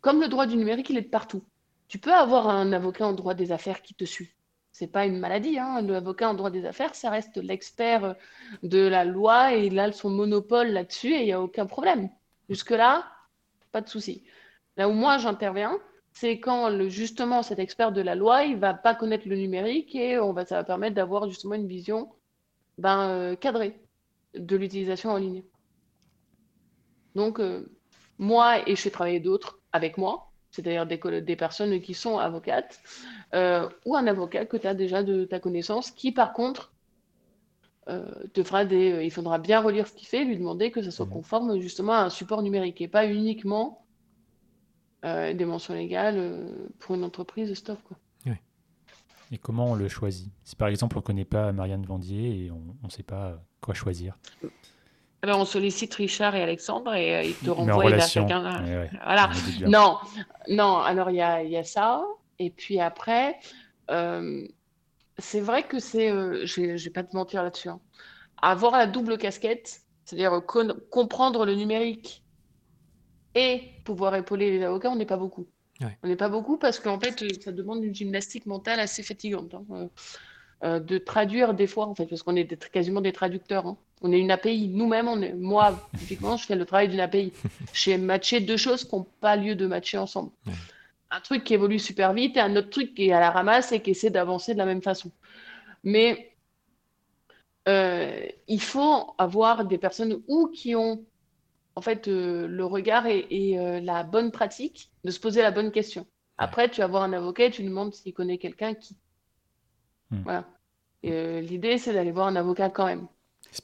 Comme 0.02 0.22
le 0.22 0.28
droit 0.28 0.46
du 0.46 0.58
numérique, 0.58 0.90
il 0.90 0.98
est 0.98 1.04
de 1.04 1.10
partout. 1.10 1.44
Tu 1.88 2.00
peux 2.00 2.14
avoir 2.14 2.50
un 2.50 2.72
avocat 2.74 3.08
en 3.08 3.14
droit 3.14 3.34
des 3.34 3.52
affaires 3.52 3.82
qui 3.82 3.94
te 3.94 4.06
suit. 4.06 4.32
C'est 4.72 4.88
pas 4.88 5.06
une 5.06 5.20
maladie, 5.20 5.58
hein. 5.58 5.82
L'avocat 5.82 6.30
en 6.30 6.34
droit 6.34 6.50
des 6.50 6.66
affaires, 6.66 6.96
ça 6.96 7.10
reste 7.10 7.38
l'expert 7.38 8.16
de 8.64 8.80
la 8.80 9.06
loi 9.06 9.56
et 9.56 9.68
il 9.68 9.80
a 9.80 9.92
son 9.92 10.10
monopole 10.10 10.70
là-dessus 10.70 11.14
et 11.14 11.22
il 11.22 11.26
n'y 11.26 11.32
a 11.32 11.42
aucun 11.42 11.66
problème. 11.66 12.10
Jusque-là, 12.50 13.06
pas 13.72 13.82
de 13.82 13.88
souci. 13.88 14.24
Là 14.78 14.90
où 14.90 14.92
moi 14.92 15.18
j'interviens, 15.18 15.80
c'est 16.12 16.40
quand 16.40 16.90
justement 16.90 17.44
cet 17.44 17.60
expert 17.60 17.92
de 17.92 18.02
la 18.02 18.16
loi, 18.16 18.44
il 18.44 18.58
va 18.58 18.74
pas 18.74 18.96
connaître 18.96 19.28
le 19.28 19.36
numérique 19.36 19.96
et 19.96 20.18
va, 20.18 20.46
ça 20.46 20.56
va 20.58 20.64
permettre 20.64 20.96
d'avoir 20.96 21.30
justement 21.30 21.56
une 21.56 21.68
vision 21.68 22.12
ben, 22.78 23.10
euh, 23.10 23.36
cadrée 23.36 23.80
de 24.34 24.56
l'utilisation 24.56 25.12
en 25.12 25.18
ligne. 25.18 25.44
Donc, 27.16 27.40
euh, 27.40 27.66
moi, 28.18 28.68
et 28.68 28.76
je 28.76 28.82
fais 28.82 28.90
travailler 28.90 29.20
d'autres 29.20 29.60
avec 29.72 29.98
moi, 29.98 30.32
c'est-à-dire 30.52 30.86
des, 30.86 31.36
personnes 31.36 31.82
qui 31.82 31.94
sont 31.94 32.18
avocates, 32.18 32.80
euh, 33.34 33.70
ou 33.86 33.96
un 33.96 34.08
avocat 34.08 34.46
que 34.46 34.58
tu 34.58 34.68
as 34.68 34.74
déjà 34.74 35.04
de 35.04 35.26
ta 35.26 35.40
connaissance, 35.40 35.92
qui 35.92 36.12
par 36.12 36.34
contre 36.34 36.74
euh, 37.88 38.06
te 38.34 38.42
fera 38.44 38.66
des. 38.66 38.94
euh, 38.94 39.04
il 39.04 39.12
faudra 39.12 39.38
bien 39.38 39.62
relire 39.62 39.88
ce 39.88 39.94
qu'il 39.94 40.08
fait, 40.08 40.24
lui 40.24 40.38
demander 40.38 40.72
que 40.72 40.82
ça 40.82 40.92
soit 40.92 41.06
Mhm. 41.06 41.12
conforme 41.12 41.60
justement 41.60 41.94
à 41.94 42.02
un 42.04 42.10
support 42.10 42.42
numérique 42.42 42.82
et 42.82 42.88
pas 42.88 43.06
uniquement 43.08 43.82
des 45.04 45.46
mentions 45.46 45.76
légales 45.76 46.50
pour 46.80 46.96
une 46.96 47.04
entreprise 47.04 47.54
stop. 47.54 47.78
Quoi. 47.84 47.96
Et 49.32 49.38
comment 49.38 49.72
on 49.72 49.76
le 49.76 49.88
choisit? 49.88 50.32
Si 50.44 50.56
par 50.56 50.68
exemple 50.68 50.98
on 50.98 51.02
ne 51.02 51.06
connaît 51.06 51.26
pas 51.26 51.52
Marianne 51.52 51.86
Vendier 51.86 52.46
et 52.46 52.52
on 52.52 52.76
ne 52.84 52.90
sait 52.90 53.04
pas 53.04 53.44
quoi 53.62 53.74
choisir, 53.74 54.18
Alors, 55.26 55.40
on 55.40 55.46
sollicite 55.46 55.92
Richard 55.96 56.36
et 56.36 56.44
Alexandre 56.44 56.94
et 56.94 57.16
euh, 57.16 57.24
ils 57.24 57.34
te 57.34 57.50
renvoient 57.50 57.84
vers 57.98 58.06
quelqu'un. 58.28 58.44
Ouais, 58.64 58.78
ouais, 58.78 58.90
Voilà. 59.04 59.30
Non, 59.72 59.98
non, 60.50 60.78
alors 60.78 61.10
il 61.10 61.16
y 61.16 61.22
a, 61.22 61.42
il 61.42 61.50
y 61.50 61.58
a 61.58 61.64
ça. 61.64 62.06
Et 62.38 62.52
puis 62.52 62.80
après, 62.80 63.40
euh, 63.90 64.48
c'est 65.18 65.40
vrai 65.40 65.64
que 65.64 65.80
c'est, 65.80 66.12
euh, 66.12 66.46
je 66.46 66.62
vais, 66.84 66.90
pas 66.92 67.04
te 67.04 67.16
mentir 67.16 67.42
là-dessus, 67.42 67.70
hein. 67.70 67.82
Avoir 68.40 68.74
la 68.74 68.86
double 68.86 69.18
casquette, 69.18 69.80
c'est-à-dire 70.04 70.44
con- 70.46 70.78
comprendre 70.92 71.44
le 71.48 71.56
numérique 71.56 72.24
et 73.34 73.72
pouvoir 73.84 74.14
épauler 74.16 74.52
les 74.52 74.64
avocats, 74.64 74.92
on 74.92 74.96
n'est 74.96 75.08
pas 75.08 75.18
beaucoup. 75.18 75.48
Ouais. 75.82 75.98
On 76.04 76.08
n'est 76.08 76.16
pas 76.16 76.30
beaucoup 76.30 76.58
parce 76.58 76.80
qu'en 76.80 77.00
fait, 77.00 77.20
euh, 77.24 77.30
ça 77.44 77.52
demande 77.52 77.84
une 77.84 77.96
gymnastique 77.96 78.46
mentale 78.46 78.80
assez 78.80 79.02
fatigante. 79.02 79.56
hein. 79.56 79.90
Euh, 80.64 80.80
de 80.80 80.98
traduire 81.00 81.54
des 81.56 81.68
fois, 81.68 81.88
en 81.88 81.96
fait, 81.96 82.06
parce 82.06 82.22
qu'on 82.24 82.36
est 82.36 82.44
des- 82.44 82.58
quasiment 82.58 83.02
des 83.02 83.12
traducteurs. 83.12 83.66
hein. 83.66 83.78
On 84.02 84.12
est 84.12 84.20
une 84.20 84.32
API. 84.32 84.68
Nous-mêmes, 84.70 85.08
on 85.08 85.22
est, 85.22 85.34
moi, 85.34 85.90
typiquement, 85.98 86.38
je 86.38 86.46
fais 86.46 86.56
le 86.56 86.66
travail 86.66 86.90
d'une 86.90 87.00
API. 87.00 87.34
J'ai 87.74 87.98
matché 87.98 88.40
deux 88.40 88.58
choses 88.58 88.84
qui 88.84 88.96
n'ont 88.96 89.08
pas 89.22 89.36
lieu 89.36 89.56
de 89.56 89.66
matcher 89.68 89.98
ensemble. 89.98 90.32
Ouais. 90.46 90.54
Un 91.12 91.22
truc 91.22 91.44
qui 91.44 91.54
évolue 91.54 91.80
super 91.80 92.14
vite 92.14 92.36
et 92.36 92.42
un 92.42 92.56
autre 92.56 92.70
truc 92.70 92.94
qui 92.94 93.08
est 93.08 93.14
à 93.14 93.20
la 93.20 93.32
ramasse 93.32 93.72
et 93.72 93.82
qui 93.82 93.92
essaie 93.92 94.10
d'avancer 94.10 94.54
de 94.54 94.58
la 94.58 94.66
même 94.66 94.82
façon. 94.82 95.12
Mais 95.84 96.36
euh, 97.68 98.28
il 98.48 98.62
faut 98.62 99.14
avoir 99.18 99.66
des 99.66 99.78
personnes 99.78 100.22
ou 100.28 100.48
qui 100.48 100.76
ont 100.76 101.04
en 101.76 101.82
fait 101.82 102.08
euh, 102.08 102.48
le 102.48 102.66
regard 102.66 103.08
et, 103.08 103.26
et, 103.30 103.60
euh, 103.60 103.80
la 103.80 104.04
bonne 104.04 104.32
pratique 104.32 104.92
de 105.04 105.12
se 105.12 105.20
poser 105.20 105.42
la 105.42 105.52
bonne 105.52 105.72
question. 105.72 106.06
Après, 106.38 106.70
tu 106.70 106.82
vas 106.82 106.88
voir 106.88 107.04
un 107.04 107.14
avocat 107.14 107.46
et 107.46 107.52
tu 107.52 107.62
lui 107.62 107.70
demandes 107.70 107.94
s'il 107.94 108.14
connaît 108.14 108.38
quelqu'un 108.38 108.74
qui. 108.74 108.98
Hmm. 110.12 110.22
Voilà. 110.24 110.46
L'idée, 111.04 111.78
c'est 111.78 111.94
d'aller 111.94 112.12
voir 112.12 112.28
un 112.28 112.36
avocat 112.36 112.70
quand 112.72 112.88
même. 112.88 113.08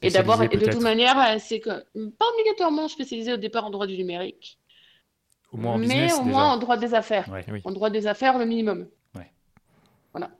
Et 0.00 0.10
d'abord, 0.10 0.38
de 0.38 0.46
toute 0.46 0.80
manière, 0.80 1.18
euh, 1.18 1.36
c'est 1.38 1.60
que 1.60 1.70
pas 1.70 2.24
obligatoirement 2.34 2.88
spécialisé 2.88 3.32
au 3.32 3.36
départ 3.36 3.66
en 3.66 3.70
droit 3.70 3.86
du 3.86 3.96
numérique, 3.96 4.58
au 5.52 5.58
moins 5.58 5.74
en 5.74 5.78
mais 5.78 5.86
business 5.86 6.14
au 6.14 6.18
déjà. 6.18 6.30
moins 6.30 6.52
en 6.52 6.56
droit 6.56 6.76
des 6.76 6.94
affaires. 6.94 7.28
Ouais. 7.28 7.44
Oui. 7.50 7.60
En 7.64 7.72
droit 7.72 7.90
des 7.90 8.06
affaires, 8.06 8.38
le 8.38 8.46
minimum. 8.46 8.88
Ouais. 9.14 9.30
Voilà. 10.12 10.30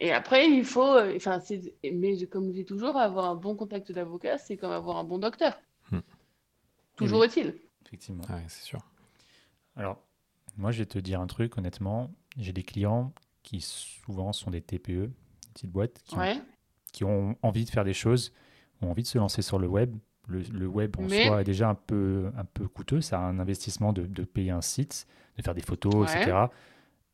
Et 0.00 0.12
après, 0.12 0.48
il 0.48 0.64
faut, 0.64 0.94
euh, 0.96 1.14
enfin, 1.16 1.40
mais 1.92 2.16
comme 2.26 2.48
je 2.48 2.52
dis 2.52 2.64
toujours, 2.64 2.96
avoir 2.96 3.26
un 3.30 3.34
bon 3.34 3.56
contact 3.56 3.90
d'avocat, 3.92 4.38
c'est 4.38 4.56
comme 4.56 4.72
avoir 4.72 4.98
un 4.98 5.04
bon 5.04 5.18
docteur. 5.18 5.58
Hmm. 5.90 6.00
Toujours 6.96 7.20
oui. 7.20 7.26
utile. 7.26 7.58
Effectivement. 7.86 8.24
Ouais, 8.28 8.44
c'est 8.48 8.64
sûr. 8.64 8.80
Alors, 9.76 9.98
moi, 10.56 10.70
je 10.70 10.78
vais 10.80 10.86
te 10.86 10.98
dire 10.98 11.20
un 11.20 11.26
truc, 11.26 11.56
honnêtement. 11.58 12.10
J'ai 12.38 12.52
des 12.52 12.62
clients 12.62 13.12
qui 13.42 13.60
souvent 13.60 14.32
sont 14.32 14.50
des 14.50 14.60
TPE, 14.60 15.06
des 15.06 15.12
petites 15.52 15.70
boîtes, 15.70 16.02
qui, 16.04 16.14
ont, 16.14 16.18
Ouais. 16.18 16.40
Qui 16.94 17.04
ont 17.04 17.36
envie 17.42 17.64
de 17.64 17.70
faire 17.70 17.84
des 17.84 17.92
choses. 17.92 18.32
ont 18.80 18.90
envie 18.90 19.02
de 19.02 19.08
se 19.08 19.18
lancer 19.18 19.42
sur 19.42 19.58
le 19.58 19.66
web. 19.66 19.94
Le, 20.26 20.66
web 20.66 20.96
en 20.98 21.06
soi 21.06 21.42
est 21.42 21.44
déjà 21.44 21.68
un 21.68 21.74
peu, 21.74 22.30
un 22.38 22.44
peu 22.46 22.66
coûteux. 22.66 23.02
Ça 23.02 23.18
a 23.18 23.22
un 23.22 23.38
investissement 23.38 23.92
de, 23.92 24.22
payer 24.22 24.52
un 24.52 24.62
site, 24.62 25.06
de 25.36 25.42
faire 25.42 25.54
des 25.54 25.60
photos, 25.60 26.10
etc. 26.10 26.46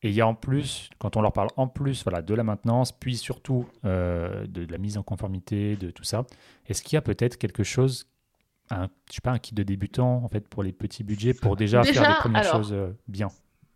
Et 0.02 0.10
il 0.10 0.14
y 0.14 0.20
a 0.20 0.26
en 0.26 0.34
plus, 0.34 0.90
quand 0.98 1.16
on 1.16 1.22
leur 1.22 1.32
parle 1.32 1.48
en 1.56 1.66
plus 1.66 2.04
voilà, 2.04 2.22
de 2.22 2.34
la 2.34 2.44
maintenance, 2.44 2.92
puis 2.92 3.16
surtout 3.16 3.66
euh, 3.84 4.46
de, 4.46 4.70
la 4.70 4.78
mise 4.78 4.96
en 4.96 5.02
conformité, 5.02 5.76
de 5.76 5.90
tout 5.90 6.04
ça, 6.04 6.24
est-ce 6.66 6.82
qu'il 6.82 6.94
y 6.94 6.98
a 6.98 7.02
peut-être 7.02 7.36
quelque 7.36 7.64
chose, 7.64 8.06
un, 8.70 8.88
je 9.08 9.16
sais 9.16 9.20
pas, 9.22 9.32
un 9.32 9.38
kit 9.38 9.54
de 9.54 9.62
débutant 9.62 10.22
en 10.22 10.28
fait 10.28 10.46
pour 10.46 10.62
les 10.62 10.72
petits 10.72 11.04
budgets 11.04 11.34
pour 11.34 11.56
déjà, 11.56 11.82
faire 11.82 12.08
les 12.08 12.16
premières 12.16 12.44
choses 12.44 12.72
euh, 12.72 12.92
bien? 13.08 13.28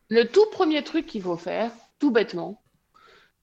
Le 0.08 0.24
tout 0.24 0.46
premier 0.52 0.84
truc 0.84 1.06
qu'il 1.06 1.22
faut 1.22 1.36
faire, 1.36 1.72
tout 1.98 2.10
bêtement, 2.10 2.62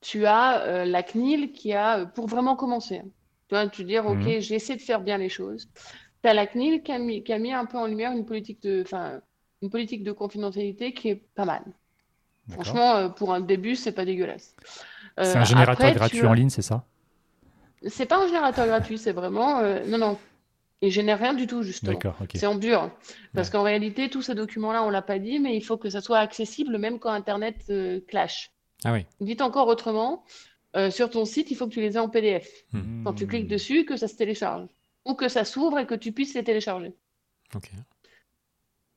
tu 0.01 0.25
as 0.25 0.61
euh, 0.61 0.85
la 0.85 1.03
CNIL 1.03 1.51
qui 1.51 1.73
a, 1.73 2.05
pour 2.05 2.27
vraiment 2.27 2.55
commencer, 2.55 3.01
tu 3.47 3.55
vois, 3.55 3.67
tu 3.67 3.83
dire, 3.83 4.05
OK, 4.05 4.17
mhm. 4.17 4.39
j'ai 4.39 4.55
essayé 4.55 4.77
de 4.77 4.81
faire 4.81 5.01
bien 5.01 5.17
les 5.17 5.29
choses. 5.29 5.69
Tu 6.23 6.29
as 6.29 6.33
la 6.33 6.47
CNIL 6.47 6.83
qui 6.83 6.91
a, 6.91 6.99
mis, 6.99 7.23
qui 7.23 7.33
a 7.33 7.39
mis 7.39 7.53
un 7.53 7.65
peu 7.65 7.77
en 7.77 7.85
lumière 7.85 8.11
une 8.11 8.25
politique 8.25 8.61
de, 8.61 8.83
une 9.61 9.69
politique 9.69 10.03
de 10.03 10.11
confidentialité 10.11 10.93
qui 10.93 11.09
est 11.09 11.23
pas 11.35 11.45
mal. 11.45 11.63
Franchement, 12.49 12.95
euh, 12.95 13.09
pour 13.09 13.33
un 13.33 13.39
début, 13.39 13.75
c'est 13.75 13.91
pas 13.91 14.05
dégueulasse. 14.05 14.55
c'est 15.17 15.37
un 15.37 15.41
euh, 15.41 15.45
générateur 15.45 15.93
gratuit 15.93 16.25
en 16.25 16.33
ligne, 16.33 16.49
c'est 16.49 16.61
ça? 16.61 16.83
C'est 17.87 18.05
pas 18.05 18.23
un 18.23 18.27
générateur 18.27 18.67
gratuit, 18.67 18.97
c'est 18.97 19.11
vraiment. 19.11 19.59
Euh, 19.59 19.85
non, 19.87 19.97
non. 19.97 20.17
Il 20.83 20.91
génère 20.91 21.19
rien 21.19 21.33
du 21.33 21.45
tout, 21.45 21.61
justement. 21.61 21.99
C'est 22.33 22.47
en 22.47 22.55
dur. 22.55 22.89
Parce 23.35 23.51
qu'en 23.51 23.61
réalité, 23.61 24.09
tous 24.09 24.23
ces 24.23 24.33
documents-là, 24.33 24.83
on 24.83 24.89
l'a 24.89 25.03
pas 25.03 25.19
dit, 25.19 25.39
mais 25.39 25.55
il 25.55 25.61
faut 25.61 25.77
que 25.77 25.91
ça 25.91 26.01
soit 26.01 26.17
accessible 26.17 26.79
même 26.79 26.97
quand 26.97 27.11
Internet 27.11 27.71
clash. 28.07 28.51
Ah 28.83 28.93
oui. 28.93 29.05
Dites 29.19 29.41
encore 29.41 29.67
autrement, 29.67 30.23
sur 30.89 31.09
ton 31.09 31.25
site, 31.25 31.51
il 31.51 31.55
faut 31.55 31.67
que 31.67 31.73
tu 31.73 31.81
les 31.81 31.95
aies 31.95 31.99
en 31.99 32.09
PDF. 32.09 32.49
Hmm. 32.71 33.03
Quand 33.03 33.13
tu 33.13 33.27
cliques 33.27 33.47
dessus, 33.47 33.85
que 33.85 33.97
ça 33.97 34.07
se 34.07 34.15
télécharge. 34.15 34.67
Ou 35.05 35.13
que 35.13 35.27
ça 35.27 35.45
s'ouvre 35.45 35.79
et 35.79 35.85
que 35.85 35.95
tu 35.95 36.11
puisses 36.11 36.33
les 36.33 36.43
télécharger. 36.43 36.93
Ok 37.55 37.69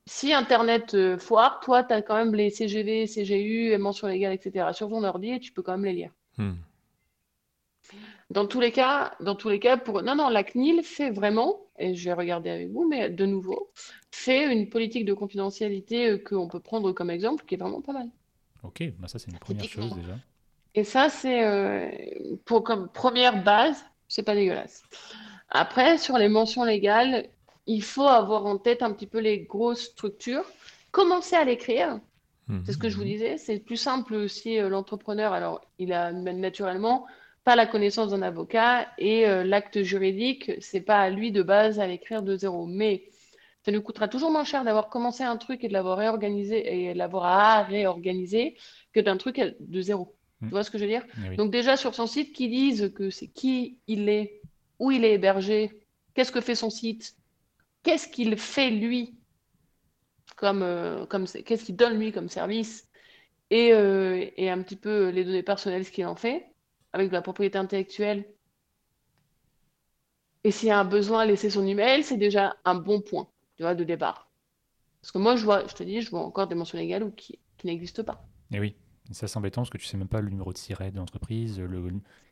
si 0.07 0.33
Internet 0.33 0.93
euh, 0.93 1.17
foire, 1.17 1.59
toi, 1.61 1.83
tu 1.83 1.93
as 1.93 2.01
quand 2.01 2.15
même 2.15 2.35
les 2.35 2.49
CGV, 2.49 3.07
CGU, 3.07 3.75
mentions 3.77 4.07
légales, 4.07 4.33
etc. 4.33 4.67
sur 4.73 4.89
ton 4.89 5.03
ordi 5.03 5.31
et 5.31 5.39
tu 5.39 5.51
peux 5.51 5.63
quand 5.63 5.73
même 5.73 5.85
les 5.85 5.93
lire. 5.93 6.11
Hmm. 6.37 6.53
Dans 8.29 8.47
tous 8.47 8.59
les 8.59 8.71
cas, 8.71 9.15
dans 9.19 9.35
tous 9.35 9.49
les 9.49 9.59
cas, 9.59 9.77
pour 9.77 10.01
non, 10.03 10.15
non, 10.15 10.29
la 10.29 10.43
CNIL 10.43 10.83
fait 10.83 11.11
vraiment, 11.11 11.59
et 11.77 11.95
je 11.95 12.05
vais 12.05 12.13
regarder 12.13 12.49
avec 12.49 12.69
vous, 12.69 12.87
mais 12.87 13.09
de 13.09 13.25
nouveau, 13.25 13.71
fait 14.11 14.51
une 14.51 14.69
politique 14.69 15.05
de 15.05 15.13
confidentialité 15.13 16.09
euh, 16.09 16.17
qu'on 16.17 16.47
peut 16.47 16.59
prendre 16.59 16.91
comme 16.91 17.09
exemple, 17.09 17.45
qui 17.45 17.55
est 17.55 17.57
vraiment 17.57 17.81
pas 17.81 17.93
mal. 17.93 18.09
Ok, 18.65 18.83
bah 18.99 19.07
ça 19.07 19.19
c'est 19.19 19.31
une 19.31 19.39
première 19.39 19.65
chose 19.65 19.95
déjà. 19.95 20.15
Et 20.73 20.83
ça 20.83 21.09
c'est 21.09 21.45
euh, 21.45 21.89
pour 22.45 22.63
comme 22.63 22.89
première 22.89 23.43
base, 23.43 23.85
c'est 24.07 24.23
pas 24.23 24.35
dégueulasse. 24.35 24.83
Après, 25.49 25.97
sur 25.97 26.17
les 26.17 26.27
mentions 26.27 26.63
légales, 26.63 27.27
il 27.67 27.83
faut 27.83 28.07
avoir 28.07 28.45
en 28.45 28.57
tête 28.57 28.81
un 28.81 28.91
petit 28.91 29.07
peu 29.07 29.19
les 29.19 29.39
grosses 29.39 29.83
structures, 29.83 30.45
commencer 30.91 31.35
à 31.35 31.45
l'écrire. 31.45 31.99
C'est 32.65 32.73
ce 32.73 32.77
que 32.77 32.89
je 32.89 32.95
vous 32.95 33.01
mhm. 33.01 33.09
disais. 33.09 33.37
C'est 33.37 33.57
plus 33.57 33.77
simple 33.77 34.29
si 34.29 34.59
euh, 34.59 34.69
l'entrepreneur, 34.69 35.33
alors 35.33 35.61
il 35.79 35.93
a 35.93 36.11
naturellement 36.11 37.07
pas 37.43 37.55
la 37.55 37.65
connaissance 37.65 38.11
d'un 38.11 38.21
avocat 38.21 38.87
et 38.99 39.27
euh, 39.27 39.43
l'acte 39.43 39.81
juridique, 39.81 40.51
c'est 40.59 40.81
pas 40.81 40.99
à 40.99 41.09
lui 41.09 41.31
de 41.31 41.41
base 41.41 41.79
à 41.79 41.87
l'écrire 41.87 42.21
de 42.21 42.37
zéro. 42.37 42.67
Mais 42.67 43.03
ça 43.65 43.71
nous 43.71 43.81
coûtera 43.81 44.07
toujours 44.07 44.29
moins 44.29 44.43
cher 44.43 44.63
d'avoir 44.63 44.89
commencé 44.89 45.23
un 45.23 45.37
truc 45.37 45.63
et 45.63 45.67
de 45.67 45.73
l'avoir 45.73 45.97
réorganisé 45.97 46.87
et 46.87 46.93
de 46.93 46.97
l'avoir 46.99 47.25
à 47.25 47.63
réorganiser 47.63 48.55
que 48.93 48.99
d'un 48.99 49.17
truc 49.17 49.41
de 49.59 49.81
zéro. 49.81 50.15
Tu 50.37 50.45
mhm. 50.45 50.51
vois 50.51 50.63
ce 50.63 50.69
que 50.69 50.77
je 50.77 50.83
veux 50.83 50.89
dire? 50.89 51.03
Eh 51.31 51.35
Donc 51.35 51.51
déjà 51.51 51.75
sur 51.75 51.95
son 51.95 52.05
site, 52.05 52.31
qui 52.31 52.47
disent 52.47 52.93
que 52.95 53.09
c'est 53.09 53.27
qui 53.27 53.79
il 53.87 54.07
est, 54.07 54.39
où 54.77 54.91
il 54.91 55.03
est 55.03 55.13
hébergé, 55.13 55.71
qu'est-ce 56.13 56.31
que 56.31 56.41
fait 56.41 56.53
son 56.53 56.69
site, 56.69 57.15
qu'est-ce 57.81 58.07
qu'il 58.07 58.37
fait 58.37 58.69
lui 58.69 59.15
comme, 60.35 60.61
euh, 60.61 61.07
comme 61.07 61.25
qu'est-ce 61.25 61.65
qu'il 61.65 61.75
donne 61.75 61.97
lui 61.97 62.11
comme 62.11 62.29
service 62.29 62.87
et, 63.49 63.73
euh, 63.73 64.27
et, 64.37 64.49
un 64.51 64.61
petit 64.61 64.75
peu 64.75 65.09
les 65.09 65.23
données 65.23 65.43
personnelles, 65.43 65.85
ce 65.85 65.91
qu'il 65.91 66.05
en 66.05 66.15
fait 66.15 66.45
avec 66.93 67.09
de 67.09 67.13
la 67.13 67.21
propriété 67.23 67.57
intellectuelle. 67.57 68.25
Et 70.43 70.51
s'il 70.51 70.67
y 70.67 70.71
a 70.71 70.79
un 70.79 70.85
besoin 70.85 71.21
à 71.21 71.25
laisser 71.25 71.49
son 71.49 71.65
email, 71.65 72.03
c'est 72.03 72.17
déjà 72.17 72.55
un 72.63 72.75
bon 72.75 73.01
point 73.01 73.27
tu 73.55 73.63
vois, 73.63 73.75
de 73.75 73.83
départ. 73.83 74.29
Parce 75.01 75.11
que 75.11 75.17
moi, 75.17 75.35
je 75.35 75.45
vois, 75.45 75.67
je 75.67 75.73
te 75.73 75.83
dis, 75.83 76.01
je 76.01 76.09
vois 76.09 76.21
encore 76.21 76.47
des 76.47 76.55
mentions 76.55 76.77
légales 76.77 77.13
qui, 77.15 77.39
qui 77.57 77.67
n'existent 77.67 78.03
pas. 78.03 78.25
Et 78.51 78.59
oui, 78.59 78.75
ça 79.11 79.27
c'est 79.27 79.37
embêtant 79.37 79.61
parce 79.61 79.69
que 79.69 79.77
tu 79.77 79.85
sais 79.85 79.97
même 79.97 80.07
pas 80.07 80.21
le 80.21 80.29
numéro 80.29 80.51
de 80.53 80.57
siret 80.57 80.91
de 80.91 80.97
l'entreprise, 80.97 81.59
le, 81.59 81.89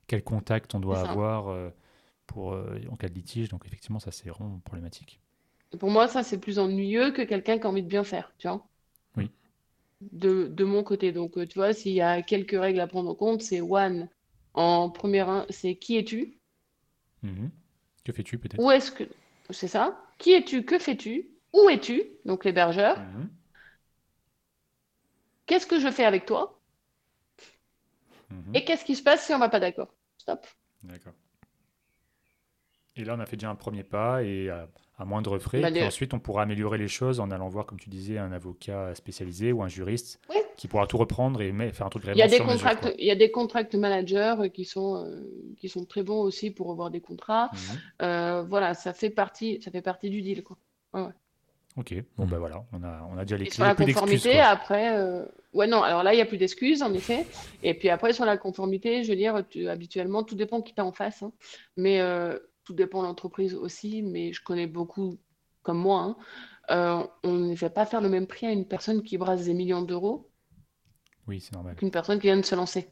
quel 0.07 0.23
contact 0.23 0.73
on 0.75 0.79
doit 0.79 1.01
avoir 1.01 1.49
euh, 1.49 1.69
pour, 2.27 2.57
en 2.89 2.95
cas 2.95 3.09
de 3.09 3.13
litige. 3.13 3.49
Donc 3.49 3.65
effectivement, 3.65 3.99
ça 3.99 4.11
c'est 4.11 4.29
vraiment 4.29 4.59
problématique 4.59 5.21
pour 5.77 5.89
moi, 5.89 6.07
ça, 6.07 6.23
c'est 6.23 6.39
plus 6.39 6.59
ennuyeux 6.59 7.11
que 7.11 7.21
quelqu'un 7.21 7.57
qui 7.57 7.65
a 7.65 7.69
envie 7.69 7.83
de 7.83 7.87
bien 7.87 8.03
faire, 8.03 8.33
tu 8.37 8.47
vois. 8.47 8.65
Oui. 9.17 9.29
De, 10.01 10.47
de 10.47 10.63
mon 10.63 10.83
côté. 10.83 11.11
Donc, 11.11 11.37
euh, 11.37 11.45
tu 11.45 11.59
vois, 11.59 11.73
s'il 11.73 11.93
y 11.93 12.01
a 12.01 12.21
quelques 12.21 12.59
règles 12.59 12.79
à 12.79 12.87
prendre 12.87 13.09
en 13.09 13.15
compte, 13.15 13.41
c'est 13.41 13.61
one. 13.61 14.09
En 14.53 14.89
première, 14.89 15.45
c'est 15.49 15.75
qui 15.75 15.97
es-tu? 15.97 16.37
Mhm. 17.23 17.49
Que 18.03 18.11
fais-tu 18.11 18.37
peut-être? 18.37 18.61
Où 18.61 18.69
est-ce 18.69 18.91
que. 18.91 19.05
C'est 19.53 19.67
ça. 19.67 20.01
Qui 20.17 20.33
es-tu? 20.33 20.65
Que 20.65 20.79
fais-tu? 20.79 21.29
Où 21.53 21.69
es-tu? 21.69 22.03
Donc, 22.25 22.45
l'hébergeur. 22.45 22.99
Mhm. 22.99 23.29
Qu'est-ce 25.45 25.67
que 25.67 25.79
je 25.79 25.91
fais 25.91 26.05
avec 26.05 26.25
toi? 26.25 26.59
Mhm. 28.29 28.55
Et 28.55 28.65
qu'est-ce 28.65 28.85
qui 28.85 28.95
se 28.95 29.03
passe 29.03 29.25
si 29.25 29.33
on 29.33 29.39
va 29.39 29.49
pas 29.49 29.59
d'accord? 29.59 29.93
Stop. 30.17 30.45
D'accord. 30.83 31.13
Et 32.95 33.03
là, 33.03 33.15
on 33.15 33.19
a 33.19 33.25
fait 33.25 33.37
déjà 33.37 33.49
un 33.49 33.55
premier 33.55 33.83
pas 33.83 34.23
et 34.23 34.49
euh, 34.49 34.65
à 34.97 35.05
moindre 35.05 35.39
frais. 35.39 35.61
Bah, 35.61 35.69
ensuite, 35.85 36.13
on 36.13 36.19
pourra 36.19 36.43
améliorer 36.43 36.77
les 36.77 36.87
choses 36.87 37.19
en 37.19 37.31
allant 37.31 37.49
voir, 37.49 37.65
comme 37.65 37.79
tu 37.79 37.89
disais, 37.89 38.17
un 38.17 38.31
avocat 38.31 38.93
spécialisé 38.95 39.51
ou 39.51 39.63
un 39.63 39.67
juriste 39.67 40.19
qui 40.55 40.67
pourra 40.67 40.87
tout 40.87 40.97
reprendre 40.97 41.41
et 41.41 41.51
faire 41.71 41.87
un 41.87 41.89
truc 41.89 42.03
vraiment 42.03 42.15
il 42.15 42.19
y 42.19 42.23
a 42.23 42.27
des 42.27 42.39
contracts, 42.39 42.93
Il 42.99 43.05
y 43.05 43.11
a 43.11 43.15
des 43.15 43.31
contract 43.31 43.73
managers 43.75 44.35
qui 44.53 44.65
sont, 44.65 45.03
euh, 45.03 45.21
qui 45.57 45.67
sont 45.67 45.85
très 45.85 46.03
bons 46.03 46.21
aussi 46.21 46.51
pour 46.51 46.71
avoir 46.71 46.91
des 46.91 47.01
contrats. 47.01 47.49
Mhm. 47.51 47.59
Euh, 48.03 48.43
voilà, 48.43 48.73
ça 48.73 48.93
fait, 48.93 49.09
partie, 49.09 49.61
ça 49.63 49.71
fait 49.71 49.81
partie 49.81 50.09
du 50.09 50.21
deal. 50.21 50.43
Quoi. 50.43 50.57
Ok, 51.75 51.95
bon 52.17 52.27
ben 52.27 52.37
voilà, 52.37 52.63
on 52.71 52.83
a, 52.83 53.09
on 53.11 53.17
a 53.17 53.23
déjà 53.23 53.35
les 53.35 53.45
clés. 53.45 53.55
Sur 53.55 53.63
la 53.63 53.73
conformité, 53.73 54.39
après, 54.39 54.95
euh, 54.95 55.25
ouais, 55.53 55.65
non, 55.65 55.81
alors 55.81 56.03
là, 56.03 56.13
il 56.13 56.17
n'y 56.17 56.21
a 56.21 56.25
plus 56.25 56.37
d'excuses, 56.37 56.83
en 56.83 56.93
effet. 56.93 57.25
Et 57.63 57.73
puis 57.73 57.89
après, 57.89 58.13
sur 58.13 58.25
la 58.25 58.37
conformité, 58.37 59.03
je 59.03 59.09
veux 59.09 59.15
dire, 59.15 59.43
habituellement, 59.67 60.21
tout 60.21 60.35
dépend 60.35 60.61
qui 60.61 60.75
t'as 60.75 60.83
en 60.83 60.91
face. 60.91 61.23
Hein. 61.23 61.31
Mais 61.77 61.99
tout 62.63 62.73
dépend 62.73 63.01
de 63.01 63.07
l'entreprise 63.07 63.53
aussi, 63.55 64.01
mais 64.01 64.33
je 64.33 64.43
connais 64.43 64.67
beaucoup 64.67 65.17
comme 65.61 65.79
moi. 65.79 66.01
Hein. 66.01 66.15
Euh, 66.71 67.07
on 67.23 67.33
ne 67.33 67.55
fait 67.55 67.69
pas 67.69 67.85
faire 67.85 68.01
le 68.01 68.09
même 68.09 68.27
prix 68.27 68.47
à 68.47 68.51
une 68.51 68.65
personne 68.65 69.03
qui 69.03 69.17
brasse 69.17 69.45
des 69.45 69.53
millions 69.53 69.81
d'euros. 69.81 70.29
Oui, 71.27 71.41
c'est 71.41 71.53
normal. 71.53 71.75
Qu'une 71.75 71.91
personne 71.91 72.19
qui 72.19 72.27
vient 72.27 72.37
de 72.37 72.45
se 72.45 72.55
lancer. 72.55 72.89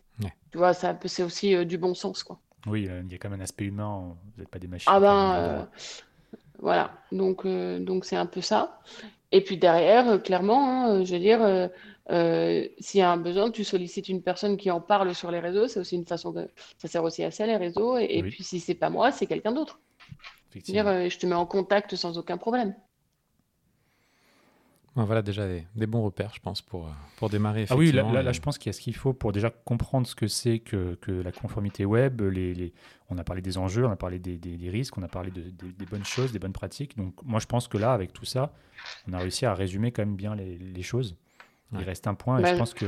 Tu 0.52 0.58
vois, 0.58 0.74
c'est 0.74 1.24
aussi 1.24 1.56
euh, 1.56 1.64
du 1.64 1.78
bon 1.78 1.94
sens, 1.94 2.24
quoi. 2.24 2.40
Oui, 2.68 2.88
euh, 2.90 3.02
il 3.06 3.12
y 3.12 3.16
a 3.16 3.18
quand 3.18 3.30
même 3.30 3.40
un 3.40 3.44
aspect 3.44 3.66
humain. 3.66 4.18
Vous 4.36 4.42
n'êtes 4.42 4.50
pas 4.50 4.60
des 4.60 4.68
machines. 4.68 4.92
Ah 4.94 5.00
ben, 5.00 5.70
voilà. 6.60 6.92
Donc, 7.12 7.48
donc 7.48 8.06
c'est 8.06 8.18
un 8.18 8.26
peu 8.26 8.42
ça. 8.42 8.82
Et 9.32 9.42
puis 9.42 9.58
derrière, 9.58 10.22
clairement, 10.22 10.70
hein, 10.70 11.04
je 11.06 11.14
veux 11.14 11.20
dire, 11.20 11.70
euh, 12.12 12.68
s'il 12.80 13.00
y 13.00 13.02
a 13.02 13.10
un 13.10 13.18
besoin, 13.18 13.52
tu 13.52 13.64
sollicites 13.64 14.10
une 14.10 14.22
personne 14.22 14.58
qui 14.58 14.70
en 14.70 14.82
parle 14.82 15.16
sur 15.16 15.32
les 15.32 15.40
réseaux. 15.40 15.68
C'est 15.68 15.80
aussi 15.80 15.96
une 15.96 16.06
façon 16.06 16.32
de. 16.32 16.50
Ça 16.78 16.88
sert 16.88 17.04
aussi 17.04 17.24
à 17.24 17.32
ça, 17.32 17.46
les 17.46 17.58
réseaux. 17.58 17.98
Et, 17.98 18.22
puis, 18.24 18.44
si 18.44 18.60
c'est 18.60 18.76
pas 18.76 18.90
moi, 18.90 19.12
c'est 19.12 19.26
quelqu'un 19.26 19.54
d'autre. 19.54 19.80
Dire, 20.56 20.88
euh, 20.88 21.08
je 21.08 21.18
te 21.18 21.26
mets 21.26 21.36
en 21.36 21.46
contact 21.46 21.96
sans 21.96 22.18
aucun 22.18 22.38
problème. 22.38 22.76
voilà 24.96 25.22
déjà 25.22 25.48
des, 25.48 25.88
bons 25.88 26.04
repères, 26.04 26.34
je 26.36 26.42
pense, 26.42 26.62
pour, 26.62 26.90
pour 27.16 27.30
démarrer. 27.30 27.66
Ah 27.70 27.78
oui, 27.78 27.94
là, 27.94 28.32
je 28.34 28.42
pense 28.42 28.58
qu'il 28.58 28.70
y 28.70 28.72
a 28.72 28.74
ce 28.74 28.82
qu'il 28.82 28.96
faut 28.96 29.14
pour 29.14 29.32
déjà 29.32 29.50
comprendre 29.50 30.06
ce 30.06 30.14
que 30.14 30.28
c'est 30.28 30.60
que, 30.60 30.96
que, 30.96 31.12
la 31.14 31.32
conformité 31.32 31.86
web. 31.86 32.20
Les, 32.20 32.54
les, 32.54 32.74
on 33.10 33.18
a 33.18 33.24
parlé 33.24 33.42
des 33.42 33.58
enjeux, 33.58 33.86
on 33.86 33.92
a 33.92 33.96
parlé 33.96 34.20
des, 34.20 34.38
des, 34.38 34.70
risques, 34.70 34.98
on 34.98 35.04
a 35.04 35.08
parlé 35.08 35.32
de, 35.32 35.44
des 35.50 35.86
bonnes 35.86 36.04
choses, 36.04 36.34
des 36.34 36.40
bonnes 36.40 36.52
pratiques. 36.52 36.98
Donc, 36.98 37.14
moi, 37.24 37.40
je 37.40 37.46
pense 37.46 37.70
que 37.70 37.78
là, 37.78 37.94
avec 37.94 38.12
tout 38.12 38.26
ça, 38.26 38.52
on 39.08 39.14
a 39.14 39.20
réussi 39.20 39.46
à 39.46 39.54
résumer 39.54 39.94
quand 39.94 40.02
même 40.02 40.18
bien 40.18 40.36
les, 40.36 40.58
les 40.58 40.84
choses. 40.84 41.16
Il 41.74 41.84
reste 41.84 42.08
un 42.08 42.14
point 42.14 42.40
et 42.40 42.46
je 42.46 42.52
bah, 42.52 42.58
pense 42.58 42.74
que 42.74 42.86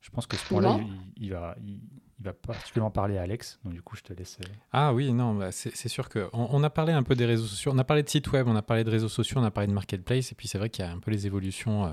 je 0.00 0.10
pense 0.10 0.26
que 0.26 0.36
ce 0.36 0.46
point-là, 0.46 0.78
il, 1.16 1.30
va, 1.30 1.54
il, 1.62 1.80
va 2.22 2.32
particulièrement 2.32 2.90
parler 2.90 3.18
à 3.18 3.22
Alex. 3.22 3.58
Donc 3.64 3.74
du 3.74 3.82
coup, 3.82 3.96
je 3.96 4.02
te 4.02 4.12
laisse. 4.12 4.38
Euh, 4.42 4.48
ah 4.72 4.92
oui, 4.92 5.12
non, 5.12 5.34
bah, 5.34 5.52
c'est 5.52 5.88
sûr 5.88 6.08
que 6.08 6.28
on, 6.32 6.62
a 6.62 6.70
parlé 6.70 6.92
un 6.92 7.02
peu 7.02 7.14
des 7.14 7.26
réseaux 7.26 7.46
sociaux. 7.46 7.72
On 7.74 7.78
a 7.78 7.84
parlé 7.84 8.02
de 8.02 8.08
site 8.08 8.30
web, 8.32 8.46
on 8.48 8.56
a 8.56 8.62
parlé 8.62 8.84
de 8.84 8.90
réseaux 8.90 9.08
sociaux, 9.08 9.38
on 9.40 9.44
a 9.44 9.50
parlé 9.50 9.66
de 9.68 9.72
marketplace. 9.72 10.32
Et 10.32 10.34
puis 10.34 10.48
c'est 10.48 10.58
vrai 10.58 10.68
qu'il 10.70 10.84
y 10.84 10.88
a 10.88 10.90
un 10.90 10.98
peu 10.98 11.10
les 11.10 11.26
évolutions 11.26 11.86
euh, 11.86 11.88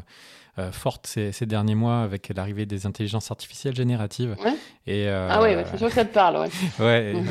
euh, 0.60 0.72
fortes 0.72 1.08
ces, 1.08 1.32
ces, 1.32 1.46
derniers 1.46 1.76
mois 1.76 2.02
avec 2.02 2.32
l'arrivée 2.36 2.66
des 2.66 2.86
intelligences 2.88 3.32
artificielles 3.32 3.76
génératives. 3.76 4.36
Et, 4.86 5.08
ah 5.08 5.42
oui, 5.42 5.50
c'est 5.72 5.78
sûr 5.78 5.88
que 5.88 5.94
ça 5.94 6.06
te 6.06 6.14
parle. 6.14 6.38
Ouais. 6.38 6.50
ouais 6.80 7.24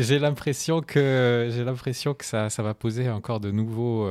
j'ai 0.00 0.18
l'impression 0.18 0.80
que 0.80 1.48
j'ai 1.50 1.64
l'impression 1.64 2.14
que 2.14 2.24
ça, 2.24 2.50
ça, 2.50 2.62
va 2.62 2.72
poser 2.72 3.10
encore 3.10 3.40
de 3.40 3.50
nouveaux. 3.50 4.08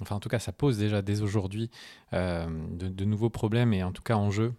enfin, 0.00 0.16
en 0.16 0.20
tout 0.20 0.28
cas, 0.28 0.40
ça 0.40 0.52
pose 0.52 0.76
déjà 0.76 1.00
dès 1.00 1.22
aujourd'hui 1.22 1.70
de, 2.12 2.88
de 2.88 3.04
nouveaux 3.04 3.30
problèmes 3.30 3.72
et 3.72 3.82
en 3.82 3.92
tout 3.92 4.02
cas 4.02 4.16
enjeux 4.16 4.52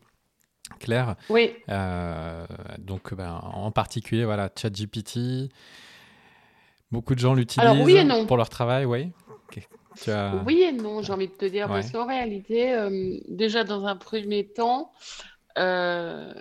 Claire. 0.79 1.15
Oui. 1.29 1.53
Euh, 1.69 2.45
donc, 2.79 3.13
ben, 3.13 3.39
en 3.43 3.71
particulier, 3.71 4.25
voilà, 4.25 4.49
ChatGPT. 4.55 5.49
Beaucoup 6.91 7.15
de 7.15 7.19
gens 7.19 7.33
l'utilisent 7.33 7.83
oui 7.83 7.97
pour 8.27 8.37
leur 8.37 8.49
travail, 8.49 8.85
oui. 8.85 9.11
Ok. 9.29 9.67
Tu 10.01 10.11
as... 10.11 10.43
Oui 10.45 10.61
et 10.61 10.71
non, 10.71 11.01
j'ai 11.01 11.13
envie 11.13 11.27
de 11.27 11.33
te 11.33 11.45
dire, 11.45 11.67
Ouais. 11.67 11.75
parce 11.79 11.91
qu'en 11.91 12.05
réalité, 12.05 12.73
euh, 12.73 13.17
déjà 13.27 13.63
dans 13.63 13.85
un 13.85 13.95
premier 13.95 14.47
temps, 14.47 14.91
euh, 15.57 16.33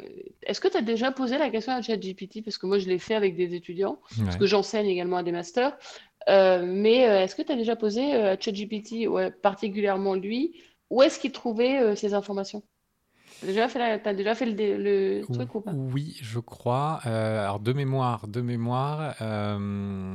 est-ce 0.43 0.61
que 0.61 0.68
tu 0.68 0.77
as 0.77 0.83
déjà 0.83 1.12
posé 1.12 1.39
la 1.39 1.51
question 1.51 1.72
à 1.72 1.83
ChatGPT? 1.83 2.43
Parce 2.45 2.59
que 2.59 2.66
moi, 2.66 2.79
je 2.79 2.89
l'ai 2.89 2.99
fait 2.99 3.14
avec 3.14 3.37
des 3.37 3.55
étudiants, 3.55 3.99
parce 4.25 4.37
que 4.37 4.47
j'enseigne 4.47 4.87
également 4.87 5.18
à 5.18 5.22
des 5.22 5.33
masters. 5.33 5.77
Mais 6.29 6.99
est-ce 6.99 7.35
que 7.35 7.43
tu 7.43 7.53
as 7.53 7.57
déjà 7.57 7.77
posé 7.77 8.14
à 8.14 8.39
ChatGPT, 8.39 9.07
ouais, 9.07 9.31
particulièrement 9.31 10.14
lui, 10.14 10.61
où 10.91 11.03
est-ce 11.03 11.18
qu'il 11.18 11.33
trouvait 11.33 11.95
ces 11.97 12.14
informations? 12.14 12.62
T'as 13.41 13.47
déjà 13.47 13.68
fait 13.68 13.78
la- 13.78 13.99
t'as 13.99 14.14
déjà 14.14 14.35
fait 14.35 14.47
le, 14.47 15.22
truc 15.22 15.55
ou 15.55 15.61
pas? 15.61 15.72
Oui, 15.72 16.16
je 16.22 16.39
crois. 16.39 17.01
Euh, 17.07 17.43
alors 17.43 17.61
de 17.61 17.72
mémoire, 17.72 18.26
de 18.26 18.41
mémoire, 18.41 19.14
euh, 19.20 20.14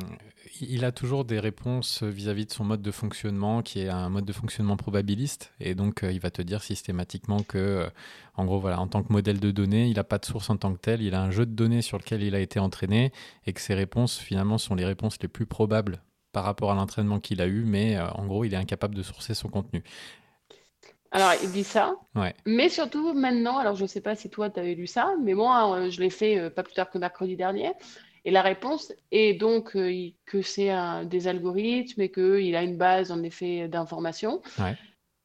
il 0.61 0.84
a 0.84 0.91
toujours 0.91 1.26
des 1.26 1.39
réponses 1.39 2.03
vis-à-vis 2.03 2.45
de 2.45 2.51
son 2.51 2.63
mode 2.63 2.82
de 2.82 2.91
fonctionnement, 2.91 3.61
qui 3.61 3.82
est 3.82 3.89
un 3.89 4.09
mode 4.09 4.26
de 4.26 4.34
fonctionnement 4.34 4.78
probabiliste, 4.78 5.53
et 5.59 5.76
donc 5.76 6.03
euh, 6.03 6.11
il 6.11 6.20
va 6.20 6.32
te 6.32 6.41
dire 6.41 6.63
systématiquement 6.63 7.43
que, 7.43 7.88
en 8.36 8.45
gros, 8.45 8.59
voilà, 8.59 8.80
en 8.80 8.88
tant 8.88 9.03
que 9.03 9.13
modèle 9.13 9.39
de 9.39 9.51
données, 9.51 9.88
il 9.88 9.95
n'a 9.95 10.03
pas 10.03 10.17
de 10.17 10.26
source 10.26 10.49
en 10.49 10.57
tant 10.57 10.74
que 10.74 10.80
tel, 10.80 11.01
il 11.01 11.13
a 11.13 11.22
un 11.22 11.32
jeu 11.32 11.45
de 11.45 11.53
données 11.53 11.82
sur 11.82 11.97
lequel 11.97 12.24
il 12.24 12.34
a 12.36 12.39
été 12.39 12.59
entraîné, 12.59 13.11
et 13.45 13.53
que 13.53 13.61
ses 13.61 13.76
réponses 13.76 14.17
finalement 14.17 14.57
sont 14.57 14.76
les 14.76 14.86
réponses 14.86 15.17
les 15.22 15.28
plus 15.28 15.45
probables 15.45 16.01
par 16.32 16.43
rapport 16.43 16.72
à 16.72 16.76
l'entraînement 16.76 17.20
qu'il 17.20 17.41
a 17.41 17.47
eu, 17.47 17.63
mais 17.63 17.99
en 17.99 18.26
gros, 18.28 18.43
il 18.43 18.53
est 18.53 18.57
incapable 18.57 18.95
de 18.95 19.01
sourcer 19.03 19.34
son 19.34 19.49
contenu. 19.49 19.84
Alors, 21.12 21.32
il 21.41 21.51
dit 21.51 21.64
ça, 21.64 21.95
Ouais. 22.16 22.36
mais 22.45 22.70
surtout 22.70 23.14
maintenant, 23.14 23.57
alors 23.57 23.76
je 23.76 23.82
ne 23.84 23.88
sais 23.88 24.01
pas 24.01 24.16
si 24.16 24.30
toi 24.30 24.49
tu 24.49 24.60
avais 24.60 24.76
lu 24.76 24.86
ça, 24.88 25.14
mais 25.24 25.34
moi 25.34 25.74
euh, 25.76 25.89
je 25.89 25.99
l'ai 26.01 26.10
fait 26.12 26.38
euh, 26.38 26.49
pas 26.51 26.62
plus 26.64 26.74
tard 26.74 26.89
que 26.91 26.97
mercredi 26.99 27.36
dernier, 27.36 27.72
et 28.26 28.32
la 28.32 28.41
réponse 28.43 28.93
est 29.12 29.34
donc 29.34 29.76
euh, 29.76 30.10
que 30.26 30.41
c'est 30.43 30.72
des 31.05 31.28
algorithmes 31.28 32.01
et 32.01 32.12
qu'il 32.12 32.55
a 32.55 32.62
une 32.62 32.78
base 32.78 33.12
en 33.12 33.24
effet 33.24 33.68
d'informations, 33.68 34.41
Ouais. 34.60 34.76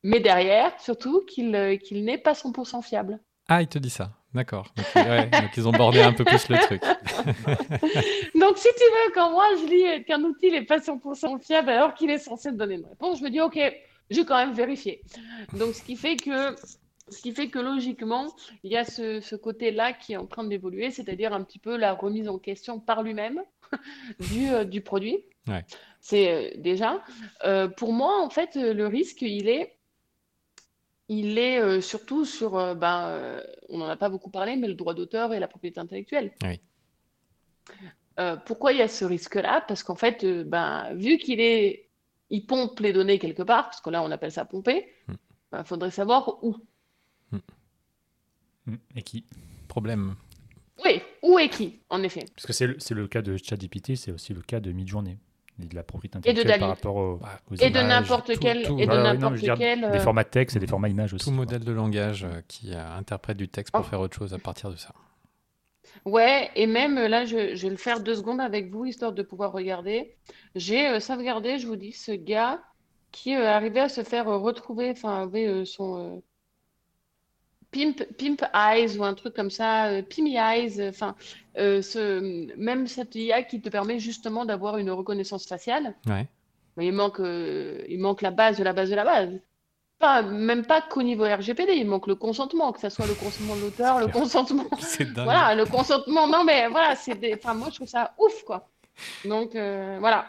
mais 0.03 0.21
derrière, 0.21 0.73
surtout 0.81 1.23
qu'il 1.27 1.51
n'est 1.51 2.19
pas 2.19 2.33
100% 2.33 2.81
fiable. 2.83 3.21
Ah, 3.49 3.61
il 3.61 3.69
te 3.69 3.79
dit 3.79 3.91
ça. 3.91 4.11
D'accord. 4.33 4.73
Donc, 4.77 4.87
ouais, 4.97 5.27
donc 5.31 5.57
ils 5.57 5.69
ont 5.69 5.73
bordé 5.73 6.01
un 6.01 6.13
peu 6.15 6.25
plus 6.25 6.49
le 6.49 6.57
truc. 6.59 6.83
Donc 8.35 8.59
si 8.59 8.69
tu 8.77 8.85
veux, 8.85 9.13
quand 9.15 9.31
moi 9.31 9.45
je 9.61 9.67
lis 9.67 10.05
qu'un 10.05 10.23
outil 10.23 10.51
n'est 10.51 10.65
pas 10.65 10.79
100% 10.79 11.41
fiable 11.45 11.71
alors 11.71 11.95
qu'il 11.95 12.11
est 12.11 12.19
censé 12.19 12.51
te 12.51 12.57
donner 12.57 12.75
une 12.77 12.87
réponse, 12.87 13.19
je 13.21 13.25
me 13.25 13.31
dis 13.31 13.41
ok, 13.41 13.59
je 14.11 14.21
vais 14.21 14.27
quand 14.27 14.37
même 14.37 14.55
vérifier. 14.55 15.03
Donc 15.59 15.75
ce 15.75 15.83
qui 15.83 15.97
fait 15.97 16.17
que, 16.17 16.55
ce 17.09 17.21
qui 17.21 17.33
fait 17.33 17.49
que 17.49 17.59
logiquement, 17.59 18.35
il 18.63 18.73
y 18.73 18.77
a 18.77 18.85
ce, 18.85 19.21
ce 19.21 19.37
côté-là 19.37 19.93
qui 19.93 20.15
est 20.15 20.17
en 20.17 20.27
train 20.27 20.45
d'évoluer, 20.45 20.91
c'est-à-dire 20.91 21.33
un 21.33 21.43
petit 21.43 21.59
peu 21.59 21.77
la 21.77 21.93
remise 21.93 22.29
en 22.29 22.39
question 22.39 22.81
par 22.81 23.03
lui-même 23.03 23.43
du, 24.33 24.49
euh, 24.49 24.65
du 24.65 24.81
produit. 24.81 25.19
Ouais. 25.47 25.65
C'est 26.01 26.33
euh, 26.33 26.51
déjà, 26.57 27.03
euh, 27.45 27.69
pour 27.69 27.93
moi 27.93 28.23
en 28.23 28.31
fait, 28.31 28.57
le 28.57 28.87
risque 28.87 29.23
il 29.23 29.49
est, 29.49 29.77
il 31.09 31.39
est 31.39 31.81
surtout 31.83 32.25
sur, 32.25 32.75
ben, 32.75 33.39
on 33.69 33.77
n'en 33.77 33.89
a 33.89 33.97
pas 33.97 34.09
beaucoup 34.09 34.31
parlé, 34.31 34.57
mais 34.57 34.69
le 34.69 34.75
droit 34.75 34.95
d'auteur 34.95 35.35
et 35.35 35.39
la 35.39 35.49
propriété 35.49 35.79
intellectuelle. 35.79 36.33
Oui. 36.43 36.61
Pourquoi 38.47 38.73
il 38.73 38.79
y 38.79 38.83
a 38.83 38.89
ce 38.89 39.05
risque-là? 39.05 39.63
Parce 39.69 39.83
qu'en 39.83 39.97
fait, 39.97 40.25
ben, 40.25 40.95
vu 40.95 41.19
qu'il 41.19 41.41
est, 41.41 41.84
il 42.31 42.47
pompe 42.47 42.81
les 42.81 42.93
données 42.93 43.19
quelque 43.19 43.43
part, 43.43 43.65
parce 43.65 43.81
que 43.81 43.91
là 43.91 44.03
on 44.03 44.11
appelle 44.11 44.33
ça 44.33 44.45
pomper, 44.45 44.87
il 45.09 45.65
faudrait 45.65 45.91
savoir 45.91 46.43
où. 46.45 46.57
Mm. 48.67 48.75
Et 48.97 49.03
qui? 49.03 49.25
Problème. 49.69 50.15
Oui, 50.85 51.01
où 51.23 51.39
et 51.39 51.49
qui, 51.49 51.81
en 51.91 52.03
effet. 52.03 52.25
Parce 52.35 52.47
que 52.47 52.53
c'est 52.53 52.67
le, 52.67 52.77
c'est 52.79 52.95
le 52.95 53.07
cas 53.07 53.23
de 53.23 53.37
ChatGPT, 53.37 53.95
c'est 53.97 54.11
aussi 54.11 54.33
le 54.35 54.41
cas 54.43 54.61
de 54.61 54.73
Midjourney. 54.73 55.19
Et 55.63 55.67
de 55.67 55.77
la 55.77 55.85
propriété 55.85 56.19
Et 56.19 56.21
de 56.33 56.41
intellectuelle 56.41 56.59
par 56.59 56.69
rapport 56.71 56.97
au- 56.97 57.15
Ouais. 57.19 57.29
aux 57.53 57.55
Et 57.55 57.71
de 57.71 57.79
n'importe 57.81 58.33
quel, 58.41 58.65
tout. 58.67 58.77
et 58.77 58.87
de 58.87 58.91
mais 58.91 59.03
n'importe 59.05 59.37
je 59.37 59.41
veux 59.41 59.43
dire, 59.43 59.55
quel. 59.57 59.81
Des 59.83 59.87
euh, 59.87 60.01
formats 60.01 60.25
de 60.25 60.29
texte 60.29 60.57
et 60.57 60.59
des 60.59 60.67
formats 60.67 60.89
images 60.89 61.15
aussi. 61.15 61.27
Tout 61.27 61.31
quoi. 61.31 61.37
modèle 61.37 61.63
de 61.63 61.71
langage 61.71 62.25
euh, 62.25 62.41
qui 62.49 62.75
euh, 62.75 62.97
interprète 62.97 63.37
du 63.37 63.47
texte 63.49 63.71
pour 63.73 63.83
Oh. 63.83 63.89
faire 63.89 64.01
autre 64.01 64.17
chose 64.17 64.35
à 64.35 64.39
partir 64.39 64.69
de 64.71 64.75
ça. 64.77 64.93
Ouais, 66.05 66.51
et 66.55 66.67
même 66.67 66.99
euh, 66.99 67.09
là, 67.09 67.25
je, 67.25 67.55
je 67.55 67.63
vais 67.63 67.71
le 67.71 67.77
faire 67.77 68.01
deux 68.01 68.15
secondes 68.15 68.41
avec 68.41 68.71
vous, 68.71 68.85
histoire 68.85 69.13
de 69.13 69.23
pouvoir 69.23 69.53
regarder. 69.53 70.17
J'ai 70.55 70.87
euh, 70.89 71.01
sauvegardé, 71.01 71.59
je 71.59 71.67
vous 71.67 71.77
dis, 71.77 71.93
ce 71.93 72.13
gars 72.13 72.63
qui 73.13 73.35
euh, 73.35 73.49
arrivait 73.49 73.81
à 73.81 73.89
se 73.89 74.03
faire 74.03 74.29
euh, 74.29 74.39
retrouver, 74.39 74.91
enfin, 74.91 75.23
avait 75.23 75.47
euh, 75.47 75.65
son 75.65 76.23
Pimp, 77.75 78.05
Pimp 78.17 78.43
Eyes 78.55 78.99
ou 78.99 79.05
un 79.05 79.15
truc 79.15 79.35
comme 79.35 79.51
ça, 79.51 79.87
euh, 79.87 80.03
Pimmy 80.03 80.37
Eyes, 80.37 80.89
enfin, 80.89 81.17
euh, 81.59 81.83
ce, 81.83 82.55
même 82.57 82.87
cette 82.87 83.15
IA 83.17 83.43
qui 83.43 83.61
te 83.61 83.69
permet 83.69 83.99
justement 83.99 84.45
d'avoir 84.45 84.79
une 84.79 84.91
reconnaissance 84.91 85.47
faciale. 85.47 85.95
Ouais. 86.07 86.29
Mais 86.77 86.87
il 86.87 86.93
manque, 86.93 87.21
euh, 87.21 87.85
il 87.89 87.99
manque 88.01 88.23
la 88.23 88.31
base 88.31 88.59
de 88.59 88.65
la 88.65 88.73
base 88.73 88.91
de 88.91 88.95
la 88.95 89.05
base. 89.05 89.41
Pas, 89.99 90.23
même 90.23 90.67
pas 90.67 90.83
qu'au 90.83 91.03
niveau 91.03 91.25
RGPD, 91.25 91.75
il 91.75 91.87
manque 91.87 92.07
le 92.09 92.17
consentement, 92.17 92.73
que 92.73 92.81
ce 92.81 92.89
soit 92.91 93.07
le 93.07 93.15
consentement 93.15 93.57
de 93.57 93.61
l'auteur, 93.63 93.99
le 94.01 94.09
clair. 94.09 94.23
consentement. 94.23 94.69
C'est 94.79 95.13
dingue. 95.13 95.25
Voilà, 95.25 95.55
le 95.55 95.67
consentement. 95.67 96.27
Non, 96.29 96.45
mais 96.45 96.69
voilà, 96.69 96.97
c'est 96.97 97.15
des. 97.15 97.35
Enfin, 97.35 97.55
moi, 97.55 97.69
je 97.71 97.77
trouve 97.77 97.89
ça 97.89 98.15
ouf, 98.19 98.43
quoi. 98.45 98.71
Donc, 99.25 99.55
euh, 99.57 99.99
voilà. 100.01 100.27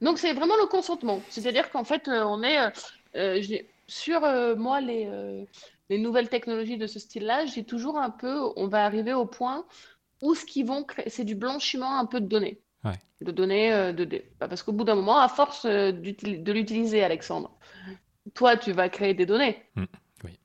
Donc, 0.00 0.18
c'est 0.18 0.32
vraiment 0.32 0.56
le 0.56 0.66
consentement. 0.66 1.22
C'est-à-dire 1.28 1.70
qu'en 1.70 1.84
fait, 1.84 2.08
euh, 2.08 2.24
on 2.24 2.42
est. 2.42 2.58
euh, 3.16 3.40
sur 3.86 4.24
euh, 4.24 4.56
moi, 4.56 4.80
les, 4.80 5.08
les 5.90 5.98
nouvelles 5.98 6.28
technologies 6.28 6.78
de 6.78 6.86
ce 6.86 6.98
style-là, 6.98 7.46
j'ai 7.46 7.64
toujours 7.64 7.98
un 7.98 8.10
peu. 8.10 8.40
On 8.56 8.66
va 8.68 8.84
arriver 8.84 9.12
au 9.14 9.26
point 9.26 9.64
où 10.22 10.34
ce 10.34 10.44
qu'ils 10.44 10.66
vont 10.66 10.84
créer, 10.84 11.08
c'est 11.10 11.24
du 11.24 11.34
blanchiment 11.34 11.98
un 11.98 12.06
peu 12.06 12.20
de 12.20 12.26
données. 12.26 12.60
Ouais. 12.84 12.98
De 13.20 13.30
données. 13.30 13.92
de, 13.92 14.04
bah, 14.40 14.48
Parce 14.48 14.62
qu'au 14.62 14.72
bout 14.72 14.84
d'un 14.84 14.94
moment, 14.94 15.18
à 15.18 15.28
force 15.28 15.66
de 15.66 16.52
l'utiliser, 16.52 17.02
Alexandre, 17.04 17.50
toi, 18.34 18.56
tu 18.56 18.72
vas 18.72 18.88
créer 18.88 19.14
des 19.14 19.26
données. 19.26 19.62
Mm, 19.76 19.86
oui. 20.24 20.38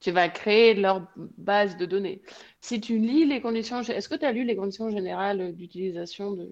Tu 0.00 0.10
vas 0.12 0.28
créer 0.28 0.74
leur 0.74 1.08
base 1.38 1.76
de 1.76 1.86
données. 1.86 2.22
Si 2.60 2.80
tu 2.80 2.98
lis 2.98 3.24
les 3.24 3.40
conditions, 3.40 3.80
est-ce 3.80 4.08
que 4.08 4.14
tu 4.14 4.24
as 4.26 4.32
lu 4.32 4.44
les 4.44 4.56
conditions 4.56 4.90
générales 4.90 5.54
d'utilisation 5.56 6.32
de, 6.32 6.50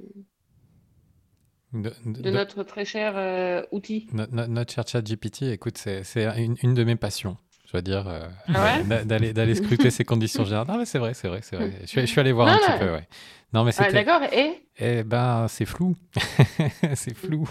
De- 1.72 1.92
de- 2.04 2.22
de 2.22 2.30
de- 2.30 2.30
notre 2.30 2.62
très 2.64 2.86
cher 2.86 3.18
euh, 3.18 3.62
outil? 3.70 4.08
no- 4.12 4.26
no- 4.30 4.46
notre 4.46 4.72
cher 4.74 4.84
chat 4.86 5.02
GPT, 5.02 5.52
écoute, 5.52 5.78
c'est 5.78 6.04
c'est 6.04 6.24
une, 6.42 6.56
une 6.62 6.74
de 6.74 6.84
mes 6.84 6.96
passions. 6.96 7.36
Je 7.66 7.72
dois 7.72 7.82
dire, 7.82 8.06
euh, 8.08 8.28
Ah 8.52 8.62
ouais? 8.62 8.86
d'aller 9.04 9.54
scruter 9.54 9.90
ces 9.90 10.04
conditions 10.04 10.44
générales. 10.44 10.66
Non, 10.68 10.78
mais 10.78 10.84
c'est 10.84 10.98
vrai, 10.98 11.14
c'est 11.14 11.28
vrai, 11.28 11.40
c'est 11.42 11.56
vrai. 11.56 11.70
Je 11.82 11.86
suis, 11.86 12.00
je 12.02 12.06
suis 12.06 12.20
allé 12.20 12.32
voir 12.32 12.48
Non, 12.48 12.52
un 12.52 12.58
petit 12.58 12.72
peu, 12.72 12.90
ouais. 12.92 13.08
Non, 13.54 13.64
mais 13.64 13.72
Ouais, 13.78 13.84
c'était. 13.86 13.92
d'accord. 13.92 14.22
Et? 14.32 14.68
Eh 14.78 15.04
ben, 15.04 15.48
c'est 15.48 15.66
flou. 15.66 15.96
c'est 16.94 17.14
flou. 17.14 17.48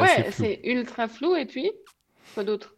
Ouais, 0.00 0.30
c'est 0.30 0.60
ultra 0.64 1.08
flou. 1.08 1.36
Et 1.36 1.46
puis, 1.46 1.70
quoi 2.34 2.44
d'autre? 2.44 2.76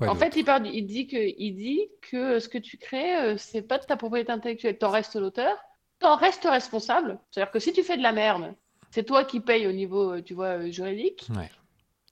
En 0.00 0.14
fait, 0.16 0.34
il, 0.36 0.44
parle, 0.44 0.66
il 0.66 0.86
dit 0.86 1.06
que, 1.06 1.16
il 1.16 1.52
dit 1.54 1.88
que 2.10 2.40
ce 2.40 2.48
que 2.48 2.58
tu 2.58 2.78
crées, 2.78 3.16
euh, 3.16 3.36
c'est 3.38 3.62
pas 3.62 3.78
de 3.78 3.84
ta 3.84 3.96
propriété 3.96 4.32
intellectuelle. 4.32 4.76
T'en 4.76 4.90
restes 4.90 5.14
l'auteur, 5.14 5.56
t'en 6.00 6.16
restes 6.16 6.48
responsable. 6.50 7.18
C'est-à-dire 7.30 7.52
que 7.52 7.60
si 7.60 7.72
tu 7.72 7.82
fais 7.84 7.96
de 7.96 8.02
la 8.02 8.12
merde, 8.12 8.54
c'est 8.90 9.04
toi 9.04 9.24
qui 9.24 9.38
payes 9.40 9.66
au 9.68 9.72
niveau, 9.72 10.14
euh, 10.14 10.22
tu 10.22 10.34
vois, 10.34 10.58
euh, 10.58 10.70
juridique. 10.72 11.26
Ouais. 11.36 11.48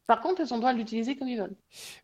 Par 0.07 0.21
contre, 0.21 0.43
ils 0.43 0.53
ont 0.53 0.57
le 0.57 0.61
droit 0.61 0.73
de 0.73 0.79
l'utiliser 0.79 1.17
comme 1.17 1.29
ils 1.29 1.39
veulent. 1.39 1.57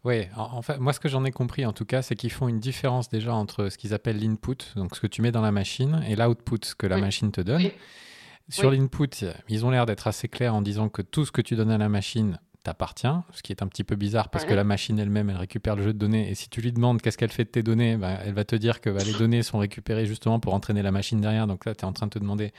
Oui, 0.04 0.26
en, 0.36 0.56
en 0.58 0.62
fait, 0.62 0.78
moi, 0.78 0.92
ce 0.92 1.00
que 1.00 1.08
j'en 1.08 1.24
ai 1.24 1.30
compris, 1.32 1.64
en 1.66 1.72
tout 1.72 1.84
cas, 1.84 2.02
c'est 2.02 2.14
qu'ils 2.16 2.32
font 2.32 2.48
une 2.48 2.60
différence 2.60 3.08
déjà 3.08 3.34
entre 3.34 3.68
ce 3.68 3.78
qu'ils 3.78 3.94
appellent 3.94 4.20
l'input, 4.20 4.56
donc 4.76 4.96
ce 4.96 5.00
que 5.00 5.06
tu 5.06 5.20
mets 5.22 5.32
dans 5.32 5.42
la 5.42 5.52
machine, 5.52 6.02
et 6.08 6.16
l'output, 6.16 6.64
ce 6.64 6.74
que 6.74 6.86
la 6.86 6.96
Oui. 6.96 7.02
machine 7.02 7.30
te 7.30 7.40
donne. 7.40 7.62
Oui. 7.62 7.72
Sur 8.48 8.70
Oui. 8.70 8.78
l'input, 8.78 9.08
ils 9.48 9.66
ont 9.66 9.70
l'air 9.70 9.84
d'être 9.86 10.06
assez 10.06 10.28
clairs 10.28 10.54
en 10.54 10.62
disant 10.62 10.88
que 10.88 11.02
tout 11.02 11.24
ce 11.24 11.32
que 11.32 11.42
tu 11.42 11.54
donnes 11.56 11.70
à 11.70 11.78
la 11.78 11.88
machine 11.88 12.38
t'appartient, 12.64 13.06
ce 13.32 13.42
qui 13.42 13.52
est 13.52 13.62
un 13.62 13.66
petit 13.66 13.84
peu 13.84 13.94
bizarre 13.94 14.30
parce 14.30 14.44
que 14.44 14.52
la 14.54 14.64
machine 14.64 14.98
elle-même, 14.98 15.30
elle 15.30 15.36
récupère 15.36 15.76
le 15.76 15.82
jeu 15.82 15.92
de 15.92 15.98
données, 15.98 16.28
et 16.30 16.34
si 16.34 16.48
tu 16.50 16.60
lui 16.60 16.72
demandes 16.72 17.00
qu'est-ce 17.00 17.16
qu'elle 17.18 17.30
fait 17.30 17.44
de 17.44 17.50
tes 17.50 17.62
données, 17.62 17.96
bah, 17.96 18.18
elle 18.24 18.34
va 18.34 18.44
te 18.44 18.56
dire 18.56 18.80
que 18.80 18.90
bah, 18.90 19.02
les 19.04 19.12
données 19.18 19.42
sont 19.42 19.58
récupérées 19.58 20.06
justement 20.06 20.40
pour 20.40 20.54
entraîner 20.54 20.82
la 20.82 20.90
machine 20.90 21.20
derrière. 21.20 21.46
Donc 21.46 21.64
là, 21.64 21.74
tu 21.74 21.82
es 21.82 21.84
en 21.84 21.92
train 21.92 22.06
de 22.06 22.10
te 22.10 22.18
demander, 22.18 22.52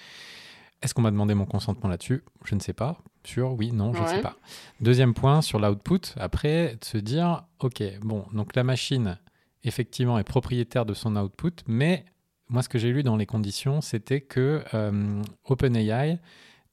est-ce 0.81 0.93
qu'on 0.93 1.01
m'a 1.01 1.11
demandé 1.11 1.33
mon 1.33 1.45
consentement 1.45 1.89
là-dessus? 1.89 2.23
Je 2.45 2.55
ne 2.55 2.59
sais 2.59 2.73
pas. 2.73 2.97
Sûr, 3.25 3.53
oui, 3.53 3.71
non, 3.71 3.93
je 3.93 4.01
ne 4.01 4.07
sais 4.07 4.21
pas. 4.21 4.37
Deuxième 4.79 5.13
point 5.13 5.41
sur 5.41 5.59
l'output, 5.59 6.13
après, 6.17 6.77
de 6.79 6.85
se 6.85 6.97
dire, 6.97 7.43
ok, 7.59 7.83
bon, 8.01 8.25
donc 8.33 8.55
la 8.55 8.63
machine, 8.63 9.17
effectivement, 9.63 10.17
est 10.17 10.23
propriétaire 10.23 10.85
de 10.85 10.93
son 10.93 11.15
output, 11.17 11.51
mais 11.67 12.05
moi, 12.49 12.63
ce 12.63 12.69
que 12.69 12.77
j'ai 12.79 12.91
lu 12.91 13.03
dans 13.03 13.15
les 13.15 13.25
conditions, 13.25 13.81
c'était 13.81 14.21
que 14.21 14.63
euh, 14.73 15.21
OpenAI 15.45 16.19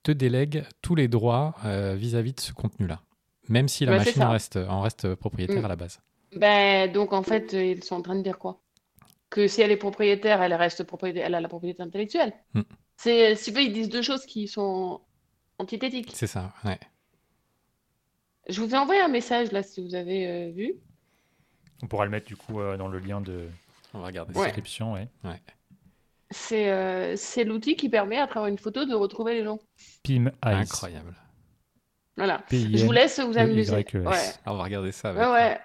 te 0.03 0.13
délègue 0.13 0.65
tous 0.83 0.95
les 0.95 1.09
droits 1.09 1.55
euh, 1.65 1.95
vis-à-vis 1.95 2.33
de 2.33 2.41
ce 2.41 2.53
contenu-là, 2.53 3.01
même 3.49 3.69
si 3.69 3.85
la 3.85 3.93
Ouais, 3.93 3.99
machine 3.99 4.23
en 4.23 4.31
reste, 4.31 4.57
en 4.57 4.81
reste 4.81 5.15
propriétaire 5.17 5.63
Mm. 5.63 5.65
à 5.65 5.69
la 5.69 5.77
base. 5.77 6.01
Ben, 6.37 6.91
donc 6.93 7.13
en 7.13 7.23
fait, 7.23 7.55
euh, 7.55 7.65
ils 7.65 7.83
sont 7.85 7.97
en 7.97 8.03
train 8.03 8.17
de 8.17 8.23
dire 8.23 8.39
quoi? 8.39 8.61
Que 9.31 9.49
si 9.49 9.61
elle 9.63 9.71
est 9.73 9.77
propriétaire, 9.77 10.41
elle 10.43 10.55
reste 10.55 10.85
propriétaire, 10.85 11.27
elle 11.27 11.35
a 11.35 11.41
la 11.41 11.49
propriété 11.49 11.83
intellectuelle. 11.83 12.33
Hmm. 12.55 12.63
C'est, 12.97 13.35
si 13.35 13.53
peu, 13.53 13.61
ils 13.63 13.73
disent 13.73 13.89
deux 13.89 14.03
choses 14.03 14.25
qui 14.25 14.47
sont 14.49 15.01
antithétiques. 15.59 16.13
C'est 16.15 16.27
ça, 16.27 16.53
ouais. 16.65 16.79
Je 18.49 18.61
vous 18.61 18.73
ai 18.75 18.79
envoyé 18.79 19.01
un 19.01 19.09
message 19.09 19.51
là, 19.53 19.63
si 19.63 19.83
vous 19.85 19.95
avez 19.95 20.27
euh, 20.29 20.51
vu. 20.53 20.75
On 21.83 21.89
pourra 21.89 22.05
le 22.05 22.11
mettre 22.11 22.27
du 22.27 22.37
coup 22.37 22.61
euh, 22.61 22.77
dans 22.77 22.89
le 22.89 22.99
lien 23.01 23.21
de 23.21 23.49
On 23.93 23.99
va 24.01 24.07
regarder 24.07 24.33
Ouais. 24.39 24.45
description. 24.47 24.93
Ouais. 24.95 25.09
C'est 26.31 26.71
euh, 26.73 27.15
c'est 27.17 27.45
l'outil 27.45 27.77
qui 27.77 27.89
permet, 27.89 28.19
à 28.19 28.27
travers 28.27 28.49
une 28.49 28.59
photo, 28.59 28.85
de 28.85 28.95
retrouver 28.95 29.35
les 29.35 29.45
gens. 29.45 29.59
Pim 30.03 30.27
Eyes. 30.45 30.55
Incroyable. 30.55 31.15
Voilà. 32.17 32.43
Je 32.51 32.85
vous 32.85 32.93
laisse 32.93 33.21
vous 33.21 33.39
amuser. 33.39 33.73
E-Y-E-S. 33.75 34.05
Ouais. 34.07 34.33
Ah, 34.45 34.53
on 34.53 34.57
va 34.57 34.65
regarder 34.65 34.91
ça. 34.93 35.11
avec- 35.11 35.23
Ouais, 35.23 35.33
ouais. 35.33 35.61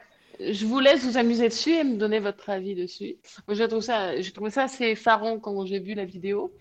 Je 0.54 0.66
vous 0.66 0.80
laisse 0.80 1.04
vous 1.06 1.18
amuser 1.18 1.48
dessus 1.50 1.72
et 1.72 1.84
me 1.84 1.98
donner 1.98 2.20
votre 2.20 2.50
avis 2.50 2.76
dessus. 2.76 3.16
Moi, 3.48 3.56
je 3.56 3.64
trouve 3.64 3.82
ça, 3.82 4.20
j'ai 4.20 4.32
trouvé 4.32 4.50
ça 4.50 4.64
assez 4.64 4.86
effarant 4.86 5.40
quand 5.40 5.66
j'ai 5.66 5.80
vu 5.80 5.94
la 5.94 6.06
vidéo. 6.06 6.54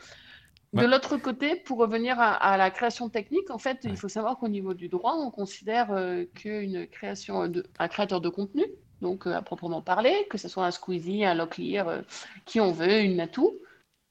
De 0.73 0.87
l'autre 0.87 1.17
côté, 1.17 1.57
pour 1.57 1.79
revenir 1.79 2.21
à, 2.21 2.33
à 2.35 2.57
la 2.57 2.71
création 2.71 3.09
technique, 3.09 3.51
en 3.51 3.59
fait, 3.59 3.79
Ouais. 3.85 3.91
il 3.91 3.97
faut 3.97 4.09
savoir 4.09 4.39
qu'au 4.39 4.47
niveau 4.49 4.73
du 4.75 4.89
droit, 4.89 5.15
on 5.17 5.31
considère 5.33 5.91
euh, 5.91 6.25
qu'une 6.35 6.87
création 6.87 7.49
de, 7.49 7.67
un 7.81 7.89
créateur 7.89 8.21
de 8.21 8.29
contenu, 8.29 8.65
donc 9.01 9.27
euh, 9.27 9.35
à 9.35 9.43
proprement 9.43 9.83
parler, 9.83 10.15
que 10.31 10.39
ce 10.39 10.47
soit 10.49 10.65
un 10.67 10.71
Squeezie, 10.71 11.25
un 11.25 11.35
Locklear, 11.35 11.89
euh, 11.89 12.03
qui 12.45 12.61
on 12.61 12.71
veut, 12.71 13.01
une 13.01 13.17
Natou, 13.17 13.53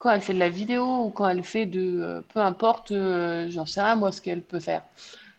quand 0.00 0.10
elle 0.10 0.22
fait 0.22 0.34
de 0.34 0.38
la 0.40 0.48
vidéo 0.48 1.04
ou 1.04 1.10
quand 1.10 1.28
elle 1.28 1.44
fait 1.44 1.66
de, 1.66 2.00
euh, 2.00 2.22
peu 2.22 2.40
importe, 2.40 2.90
euh, 2.90 3.48
j'en 3.50 3.66
sais 3.66 3.82
rien, 3.82 3.96
moi, 3.96 4.10
ce 4.10 4.20
qu'elle 4.22 4.42
peut 4.42 4.58
faire, 4.58 4.82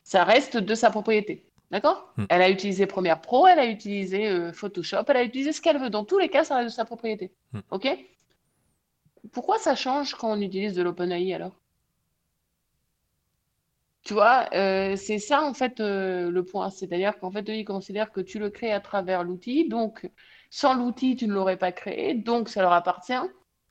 ça 0.04 0.24
reste 0.24 0.56
de 0.56 0.76
sa 0.76 0.92
propriété. 0.92 1.44
D'accord? 1.72 2.14
Hmm. 2.18 2.26
Elle 2.30 2.42
a 2.44 2.50
utilisé 2.50 2.86
Premiere 2.86 3.22
Pro, 3.22 3.48
elle 3.48 3.60
a 3.60 3.66
utilisé 3.66 4.30
euh, 4.30 4.54
Photoshop, 4.54 5.04
elle 5.08 5.18
a 5.18 5.24
utilisé 5.24 5.52
ce 5.52 5.62
qu'elle 5.62 5.80
veut. 5.80 5.90
Dans 5.90 6.06
tous 6.06 6.20
les 6.20 6.30
cas, 6.30 6.44
ça 6.44 6.58
reste 6.58 6.70
de 6.70 6.74
sa 6.74 6.86
propriété. 6.86 7.32
Hmm. 7.54 7.62
OK? 7.72 7.88
Pourquoi 9.32 9.58
ça 9.58 9.76
change 9.76 10.14
quand 10.16 10.32
on 10.32 10.42
utilise 10.42 10.76
de 10.76 10.84
l'OpenAI 10.84 11.34
alors? 11.34 11.56
Tu 14.04 14.14
vois, 14.14 14.48
euh, 14.54 14.96
c'est 14.96 15.20
ça 15.20 15.44
en 15.44 15.54
fait 15.54 15.80
euh, 15.80 16.30
le 16.32 16.44
point. 16.44 16.70
C'est-à-dire 16.70 17.18
qu'en 17.20 17.32
fait, 17.32 17.50
eux, 17.50 17.56
ils 17.56 17.66
considèrent 17.66 18.12
que 18.12 18.22
tu 18.22 18.40
le 18.40 18.50
crées 18.50 18.72
à 18.72 18.80
travers 18.80 19.24
l'outil. 19.24 19.68
Donc, 19.70 20.10
sans 20.50 20.76
l'outil, 20.76 21.16
tu 21.16 21.28
ne 21.28 21.34
l'aurais 21.34 21.58
pas 21.58 21.72
créé. 21.72 22.14
Donc, 22.16 22.50
ça 22.50 22.62
leur 22.62 22.74
appartient. 22.74 23.14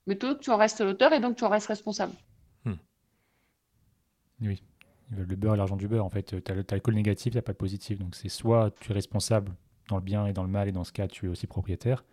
Mais 0.06 0.16
toi, 0.16 0.34
tu 0.34 0.50
en 0.50 0.56
restes 0.56 0.80
l'auteur 0.80 1.12
et 1.12 1.20
donc 1.20 1.36
tu 1.36 1.44
en 1.44 1.48
restes 1.48 1.68
responsable. 1.68 2.14
Oui. 4.40 4.62
Ils 5.10 5.16
veulent 5.16 5.26
le 5.26 5.36
beurre 5.36 5.54
et 5.54 5.56
l'argent 5.56 5.76
du 5.76 5.88
beurre. 5.88 6.04
En 6.04 6.10
fait, 6.10 6.22
tu 6.22 6.52
as 6.52 6.54
le, 6.54 6.64
t'as 6.64 6.76
le 6.76 6.80
call 6.80 6.94
négatif, 6.94 7.32
tu 7.32 7.38
n'as 7.38 7.42
pas 7.42 7.52
le 7.52 7.58
positif. 7.58 7.98
Donc, 7.98 8.14
c'est 8.14 8.28
soit 8.28 8.70
tu 8.80 8.90
es 8.90 8.94
responsable 8.94 9.52
dans 9.88 9.96
le 9.96 10.02
bien 10.02 10.26
et 10.26 10.32
dans 10.32 10.44
le 10.44 10.48
mal, 10.48 10.68
et 10.68 10.72
dans 10.72 10.84
ce 10.84 10.92
cas, 10.92 11.08
tu 11.08 11.26
es 11.26 11.28
aussi 11.28 11.46
propriétaire. 11.46 12.04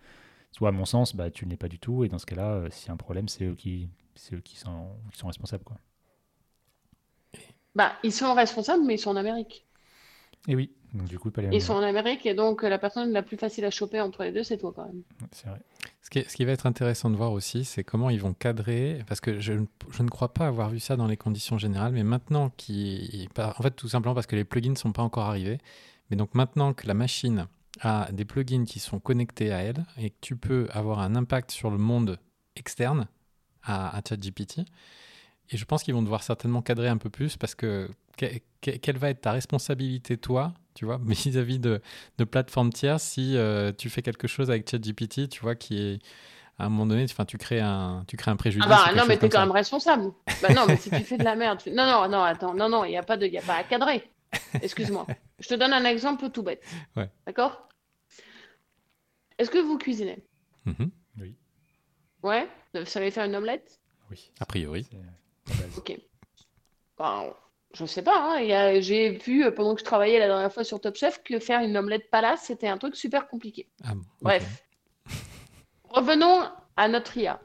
Soit, 0.52 0.70
à 0.70 0.72
mon 0.72 0.86
sens, 0.86 1.16
bah, 1.16 1.30
tu 1.30 1.46
ne 1.46 1.52
l'es 1.52 1.58
pas 1.58 1.68
du 1.68 1.80
tout. 1.80 2.04
Et 2.04 2.10
dans 2.10 2.18
ce 2.18 2.26
cas-là, 2.26 2.54
euh, 2.54 2.70
s'il 2.72 2.88
y 2.88 2.90
a 2.90 2.94
un 2.94 2.98
problème, 2.98 3.28
c'est 3.28 3.46
eux 3.46 3.56
qui, 3.56 3.90
c'est 4.16 4.36
eux 4.36 4.42
qui, 4.42 4.58
sont, 4.58 4.90
qui 5.12 5.20
sont 5.20 5.28
responsables. 5.28 5.64
Quoi. 5.64 5.78
Bah, 7.76 7.94
ils 8.04 8.14
sont 8.14 8.34
responsables, 8.34 8.84
mais 8.84 8.96
ils 8.96 9.00
sont 9.00 9.12
en 9.12 9.16
Amérique. 9.16 9.66
Et 10.48 10.56
oui, 10.56 10.72
donc 10.94 11.08
du 11.08 11.20
coup, 11.20 11.30
pas 11.30 11.42
les. 11.42 11.56
Ils 11.56 11.62
sont 11.62 11.74
en 11.74 11.84
Amérique 11.84 12.26
et 12.26 12.34
donc 12.34 12.64
euh, 12.64 12.70
la 12.70 12.80
personne 12.80 13.12
la 13.12 13.22
plus 13.22 13.38
facile 13.38 13.66
à 13.66 13.70
choper 13.70 14.00
entre 14.00 14.24
les 14.24 14.32
deux, 14.32 14.44
c'est 14.44 14.58
toi 14.58 14.72
quand 14.74 14.86
même. 14.86 15.04
C'est 15.32 15.48
vrai. 15.48 15.60
Ce 16.14 16.36
qui, 16.36 16.46
va 16.46 16.54
être 16.54 16.66
intéressant 16.66 17.10
de 17.10 17.18
voir 17.18 17.34
aussi, 17.34 17.66
c'est 17.66 17.84
comment 17.84 18.10
ils 18.10 18.22
vont 18.22 18.34
cadrer, 18.34 19.04
parce 19.08 19.20
que 19.20 19.42
je, 19.42 19.52
ne- 19.52 20.10
crois 20.10 20.34
pas 20.34 20.48
avoir 20.48 20.70
vu 20.70 20.80
ça 20.80 20.96
dans 20.96 21.06
les 21.06 21.18
conditions 21.18 21.58
générales, 21.58 21.92
mais 21.92 22.04
maintenant 22.04 22.50
qui, 22.56 23.28
en 23.38 23.62
fait, 23.62 23.72
tout 23.72 23.90
simplement 23.90 24.16
parce 24.16 24.26
que 24.26 24.38
les 24.38 24.46
plugins 24.46 24.72
ne 24.72 24.78
sont 24.78 24.94
pas 24.94 25.02
encore 25.02 25.26
arrivés, 25.26 25.58
mais 26.10 26.16
donc 26.16 26.34
maintenant 26.34 26.74
que 26.74 26.88
la 26.88 26.94
machine 26.94 27.48
a 27.82 28.10
des 28.14 28.24
plugins 28.24 28.64
qui 28.64 28.80
sont 28.80 29.02
connectés 29.02 29.52
à 29.52 29.58
elle 29.58 29.86
et 29.98 30.12
que 30.12 30.16
tu 30.22 30.38
peux 30.38 30.70
avoir 30.72 31.00
un 31.00 31.14
impact 31.14 31.52
sur 31.52 31.70
le 31.70 31.78
monde 31.78 32.18
externe 32.56 33.08
à 33.64 34.00
ChatGPT, 34.08 34.62
et 35.52 35.58
je 35.58 35.66
pense 35.66 35.84
qu'ils 35.84 35.94
vont 35.94 36.02
devoir 36.04 36.24
certainement 36.24 36.62
cadrer 36.62 36.88
un 36.90 36.98
peu 36.98 37.10
plus 37.10 37.38
parce 37.38 37.56
que 37.56 37.90
que- 38.18 38.26
que- 38.62 38.72
quelle 38.72 38.98
va 38.98 39.10
être 39.12 39.22
ta 39.22 39.32
responsabilité, 39.32 40.18
toi, 40.18 40.54
tu 40.74 40.86
vois, 40.86 41.00
vis-à-vis 41.06 41.60
de, 41.60 41.82
de 42.18 42.24
plateformes 42.24 42.74
tierces 42.74 43.04
si 43.04 43.38
euh, 43.38 43.72
tu 43.78 43.90
fais 43.90 44.02
quelque 44.02 44.28
chose 44.28 44.50
avec 44.50 44.70
ChatGPT, 44.70 45.30
tu 45.30 45.42
vois, 45.42 45.56
qui 45.56 45.78
est 45.80 46.00
à 46.60 46.66
un 46.66 46.70
moment 46.70 46.88
donné, 46.88 47.04
enfin, 47.04 47.26
tu 47.26 47.38
crées 47.38 47.60
un, 47.62 48.04
tu 48.08 48.18
crées 48.18 48.32
un 48.32 48.36
préjudice. 48.36 48.68
Ah 48.68 48.86
bah 48.88 48.94
non, 48.96 49.04
mais 49.08 49.18
t'es 49.18 49.30
quand 49.30 49.38
ça. 49.38 49.46
même 49.46 49.52
responsable. 49.52 50.12
Bah 50.42 50.52
non, 50.56 50.66
mais 50.68 50.78
si 50.78 50.90
tu 50.90 51.00
fais 51.04 51.18
de 51.20 51.24
la 51.24 51.36
merde, 51.36 51.60
tu- 51.62 51.70
non, 51.70 51.86
non, 51.86 52.10
non, 52.10 52.24
attends, 52.24 52.56
non, 52.56 52.68
non, 52.68 52.84
il 52.84 52.90
n'y 52.90 52.98
a 52.98 53.04
pas 53.04 53.16
de, 53.18 53.28
il 53.28 53.34
y 53.34 53.38
a 53.38 53.44
pas 53.44 53.58
à 53.58 53.64
cadrer. 53.64 54.10
Excuse-moi. 54.62 55.06
Je 55.40 55.48
te 55.48 55.54
donne 55.54 55.72
un 55.72 55.86
exemple 55.86 56.30
tout 56.32 56.42
bête. 56.42 56.64
Ouais. 56.96 57.10
D'accord? 57.28 57.70
Est-ce 59.38 59.52
que 59.52 59.60
vous 59.60 59.78
cuisinez? 59.78 60.24
Mhm. 60.66 60.90
Ouais? 62.24 62.50
Vous 62.74 62.86
savez 62.86 63.12
faire 63.12 63.26
une 63.26 63.36
omelette? 63.36 63.80
Oui. 64.10 64.32
A 64.40 64.46
priori. 64.48 64.88
Ok. 65.78 65.98
Ben, 66.98 67.34
je 67.74 67.86
sais 67.86 68.02
pas, 68.02 68.38
hein, 68.40 68.80
j'ai 68.82 69.10
vu 69.12 69.46
euh, 69.46 69.52
pendant 69.52 69.74
que 69.76 69.80
je 69.82 69.86
travaillais 69.86 70.20
la 70.20 70.28
dernière 70.28 70.52
fois 70.52 70.64
sur 70.64 70.80
Top 70.82 70.96
Chef 70.96 71.22
que 71.24 71.40
faire 71.40 71.62
une 71.62 71.78
omelette 71.78 72.10
palace, 72.10 72.44
c'était 72.46 72.68
un 72.68 72.78
truc 72.78 72.96
super 72.96 73.28
compliqué. 73.28 73.68
Ah 73.84 73.94
bon. 73.94 74.02
Bref. 74.22 74.64
Revenons 75.90 76.44
à 76.76 76.88
notre 76.88 77.16
IA. 77.18 77.40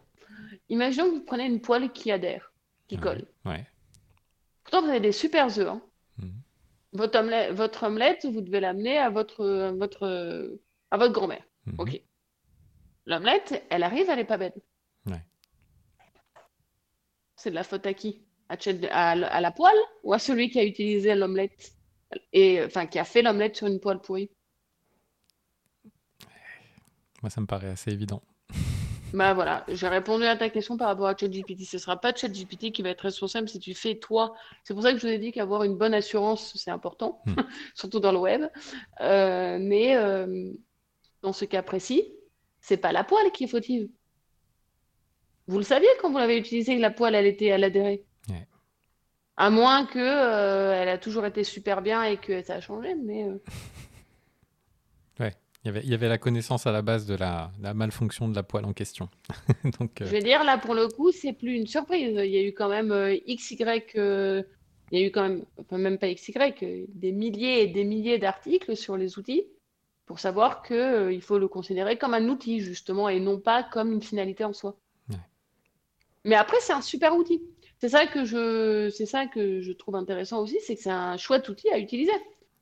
Imaginons 0.69 1.07
que 1.11 1.15
vous 1.17 1.25
prenez 1.25 1.45
une 1.47 1.61
poêle 1.61 1.91
qui 1.93 2.11
adhère, 2.11 2.53
qui 2.89 2.97
Ouais. 2.97 3.01
colle. 3.03 3.27
Ouais. 3.45 3.67
Pourtant, 4.65 4.83
vous 4.83 4.89
avez 4.89 5.01
des 5.01 5.13
super 5.13 5.47
œufs. 5.59 5.69
hein. 5.69 5.83
Mhm. 6.19 6.33
Votre 6.95 7.19
omelette, 7.21 7.53
votre 7.53 7.83
omelette, 7.85 8.27
vous 8.27 8.41
devez 8.41 8.61
l'amener 8.61 8.99
à 8.99 9.11
votre, 9.11 9.45
à 9.47 9.73
votre, 9.73 10.59
à 10.91 10.97
votre 10.99 11.13
grand-mère. 11.13 11.45
Mhm. 11.67 11.75
Ok. 11.79 12.01
L'omelette, 13.07 13.65
elle 13.71 13.83
arrive, 13.83 14.09
elle 14.09 14.19
est 14.21 14.25
pas 14.25 14.37
belle. 14.39 14.55
C'est 17.43 17.51
de 17.51 17.55
la 17.57 17.65
faute 17.65 17.87
à 17.87 17.95
qui? 17.95 18.23
À, 18.49 18.57
Chet- 18.57 18.89
à, 18.91 19.11
à 19.13 19.41
la 19.41 19.51
poêle 19.51 19.75
ou 20.05 20.13
à 20.15 20.19
celui 20.19 20.49
qui 20.51 20.59
a 20.61 20.65
utilisé 20.65 21.15
l'omelette? 21.17 21.73
Et, 22.33 22.63
enfin, 22.65 22.87
qui 22.87 22.99
a 22.99 23.05
fait 23.05 23.23
l'omelette 23.23 23.57
sur 23.57 23.67
une 23.69 23.81
poêle 23.81 24.01
pourrie? 24.01 24.31
Moi, 27.23 27.31
ça 27.31 27.41
me 27.41 27.47
paraît 27.47 27.71
assez 27.71 27.91
évident. 27.93 28.23
Bah 29.13 29.35
voilà, 29.35 29.65
j'ai 29.69 29.89
répondu 29.89 30.25
à 30.25 30.37
ta 30.39 30.49
question 30.49 30.79
par 30.79 30.89
rapport 30.89 31.07
à 31.07 31.15
ChatGPT. 31.15 31.65
Ce 31.67 31.77
sera 31.77 32.01
pas 32.01 32.15
ChatGPT 32.15 32.73
qui 32.73 32.81
va 32.81 32.89
être 32.91 33.03
responsable 33.03 33.47
si 33.47 33.59
tu 33.59 33.75
fais 33.75 33.99
toi. 33.99 34.35
C'est 34.65 34.73
pour 34.73 34.83
ça 34.83 34.93
que 34.93 34.99
je 34.99 35.07
vous 35.07 35.13
ai 35.13 35.19
dit 35.19 35.33
qu'avoir 35.33 35.65
une 35.65 35.77
bonne 35.77 35.93
assurance, 35.93 36.53
c'est 36.57 36.71
important, 36.71 37.23
Hmm. 37.27 37.35
surtout 37.75 38.01
dans 38.01 38.13
le 38.13 38.19
web. 38.19 38.43
Euh, 39.03 39.59
mais 39.61 39.97
euh, 39.97 40.51
dans 41.23 41.33
ce 41.35 41.45
cas 41.47 41.63
précis, 41.63 42.13
c'est 42.61 42.79
pas 42.79 42.93
la 42.93 43.05
poêle 43.05 43.33
qui 43.33 43.45
est 43.45 43.49
fautive. 43.49 43.89
Vous 45.47 45.59
le 45.59 45.65
saviez 45.65 45.89
quand 46.01 46.11
vous 46.11 46.19
l'avez 46.19 46.39
utilisé 46.39 46.77
que 46.77 46.81
la 46.81 46.91
poêle, 46.91 47.15
elle 47.15 47.27
était, 47.27 47.47
elle 47.47 47.65
adhérait. 47.65 48.05
Ouais. 48.29 48.47
À 49.37 49.51
moins 49.51 49.87
que 49.87 49.99
euh, 49.99 50.81
elle 50.81 50.89
a 50.89 50.99
toujours 50.99 51.27
été 51.27 51.45
super 51.45 51.83
bien 51.83 52.03
et 52.05 52.17
que 52.17 52.43
ça 52.43 52.55
a 52.55 52.61
changé, 52.61 52.95
mais 52.95 53.25
euh, 53.25 53.39
Il 55.65 55.69
y 55.69 55.69
avait, 55.69 55.81
il 55.85 55.91
y 55.91 55.95
avait 55.95 56.09
la 56.09 56.19
connaissance 56.19 56.67
à 56.67 56.73
la 56.73 56.83
base 56.83 57.07
de 57.07 57.15
la, 57.15 57.53
la 57.61 57.73
malfonction 57.73 58.27
de 58.29 58.35
la 58.35 58.43
poêle 58.43 58.65
en 58.65 58.73
question. 58.73 59.09
Donc, 59.79 60.03
euh, 60.03 60.07
Je 60.07 60.11
vais 60.11 60.21
dire, 60.21 60.43
là, 60.43 60.59
pour 60.59 60.75
le 60.75 60.89
coup, 60.89 61.13
c'est 61.13 61.33
plus 61.33 61.55
une 61.55 61.69
surprise. 61.69 62.17
Il 62.17 62.31
y 62.33 62.37
a 62.37 62.43
eu 62.43 62.53
quand 62.53 62.69
même 62.69 62.93
XY, 63.29 63.59
il 63.61 64.99
y 64.99 65.05
a 65.05 65.07
eu 65.07 65.13
quand 65.13 65.23
même, 65.23 65.45
enfin, 65.61 65.79
même 65.79 65.99
pas 65.99 66.13
XY, 66.13 66.35
des 66.89 67.13
milliers 67.13 67.63
et 67.63 67.69
des 67.69 67.85
milliers 67.85 68.19
d'articles 68.19 68.77
sur 68.77 68.97
les 68.97 69.21
outils 69.21 69.45
pour 70.07 70.19
savoir 70.19 70.63
que, 70.63 70.75
euh, 70.75 71.13
il 71.13 71.23
faut 71.23 71.39
le 71.39 71.49
considérer 71.49 71.97
comme 71.97 72.13
un 72.13 72.29
outil, 72.29 72.61
justement, 72.61 73.09
et 73.09 73.21
non 73.21 73.41
pas 73.41 73.63
comme 73.63 73.93
une 73.93 74.03
finalité 74.03 74.45
en 74.45 74.53
soi. 74.53 74.77
Mais 76.25 76.35
après, 76.37 76.59
c'est 76.61 76.73
un 76.73 76.81
super 76.83 77.17
outil. 77.17 77.43
C'est 77.79 77.89
ça 77.89 78.07
que 78.07 78.25
je, 78.25 78.91
ça 78.91 79.27
que 79.27 79.61
je 79.61 79.73
trouve 79.73 79.97
intéressant 79.97 80.41
aussi, 80.43 80.59
c'est 80.61 80.77
que 80.77 80.83
c'est 80.83 80.91
un 80.91 81.17
chouette 81.17 81.49
outil 81.49 81.69
à 81.71 81.79
utiliser. 81.79 82.13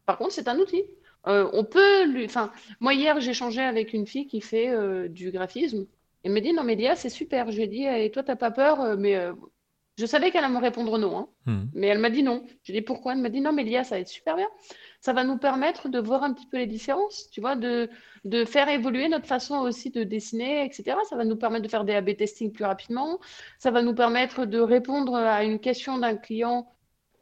Par 0.06 0.18
contre, 0.18 0.32
c'est 0.32 0.48
un 0.48 0.58
outil. 0.58 0.84
Euh, 1.26 1.48
on 1.52 1.64
peut 1.64 2.04
lui, 2.06 2.24
enfin, 2.24 2.50
moi 2.80 2.94
hier, 2.94 3.16
échangé 3.18 3.60
avec 3.60 3.92
une 3.92 4.06
fille 4.06 4.26
qui 4.26 4.40
fait 4.40 4.70
euh, 4.70 5.08
du 5.08 5.30
graphisme. 5.30 5.86
Elle 6.24 6.32
me 6.32 6.40
dit, 6.40 6.52
non, 6.52 6.64
mais 6.64 6.74
Léa, 6.74 6.96
c'est 6.96 7.10
super. 7.10 7.50
J'ai 7.50 7.66
dit, 7.66 7.84
et 7.84 8.10
toi, 8.10 8.22
t'as 8.22 8.36
pas 8.36 8.50
peur? 8.50 8.80
Euh, 8.80 8.96
Mais 8.98 9.16
je 9.98 10.06
savais 10.06 10.30
qu'elle 10.30 10.44
allait 10.44 10.54
me 10.54 10.60
répondre 10.60 10.98
non, 10.98 11.18
hein. 11.18 11.28
mhm. 11.46 11.70
Mais 11.74 11.88
elle 11.88 11.98
m'a 11.98 12.10
dit 12.10 12.22
non. 12.22 12.44
J'ai 12.62 12.72
dit 12.72 12.80
pourquoi? 12.80 13.12
Elle 13.12 13.18
m'a 13.18 13.28
dit 13.28 13.40
non, 13.40 13.52
mais 13.52 13.64
Léa, 13.64 13.84
ça 13.84 13.96
va 13.96 14.00
être 14.00 14.08
super 14.08 14.36
bien. 14.36 14.48
Ça 15.00 15.12
va 15.12 15.24
nous 15.24 15.38
permettre 15.38 15.88
de 15.88 15.98
voir 15.98 16.22
un 16.22 16.32
petit 16.32 16.46
peu 16.46 16.58
les 16.58 16.66
différences, 16.66 17.28
tu 17.30 17.40
vois, 17.40 17.56
de, 17.56 17.90
de 18.24 18.44
faire 18.44 18.68
évoluer 18.68 19.08
notre 19.08 19.26
façon 19.26 19.56
aussi 19.56 19.90
de 19.90 20.04
dessiner, 20.04 20.64
etc. 20.64 20.96
Ça 21.08 21.16
va 21.16 21.24
nous 21.24 21.36
permettre 21.36 21.64
de 21.64 21.70
faire 21.70 21.84
des 21.84 21.94
A/B 21.94 22.16
testing 22.16 22.52
plus 22.52 22.64
rapidement. 22.64 23.18
Ça 23.58 23.70
va 23.70 23.82
nous 23.82 23.94
permettre 23.94 24.46
de 24.46 24.58
répondre 24.58 25.14
à 25.14 25.44
une 25.44 25.58
question 25.58 25.98
d'un 25.98 26.16
client 26.16 26.72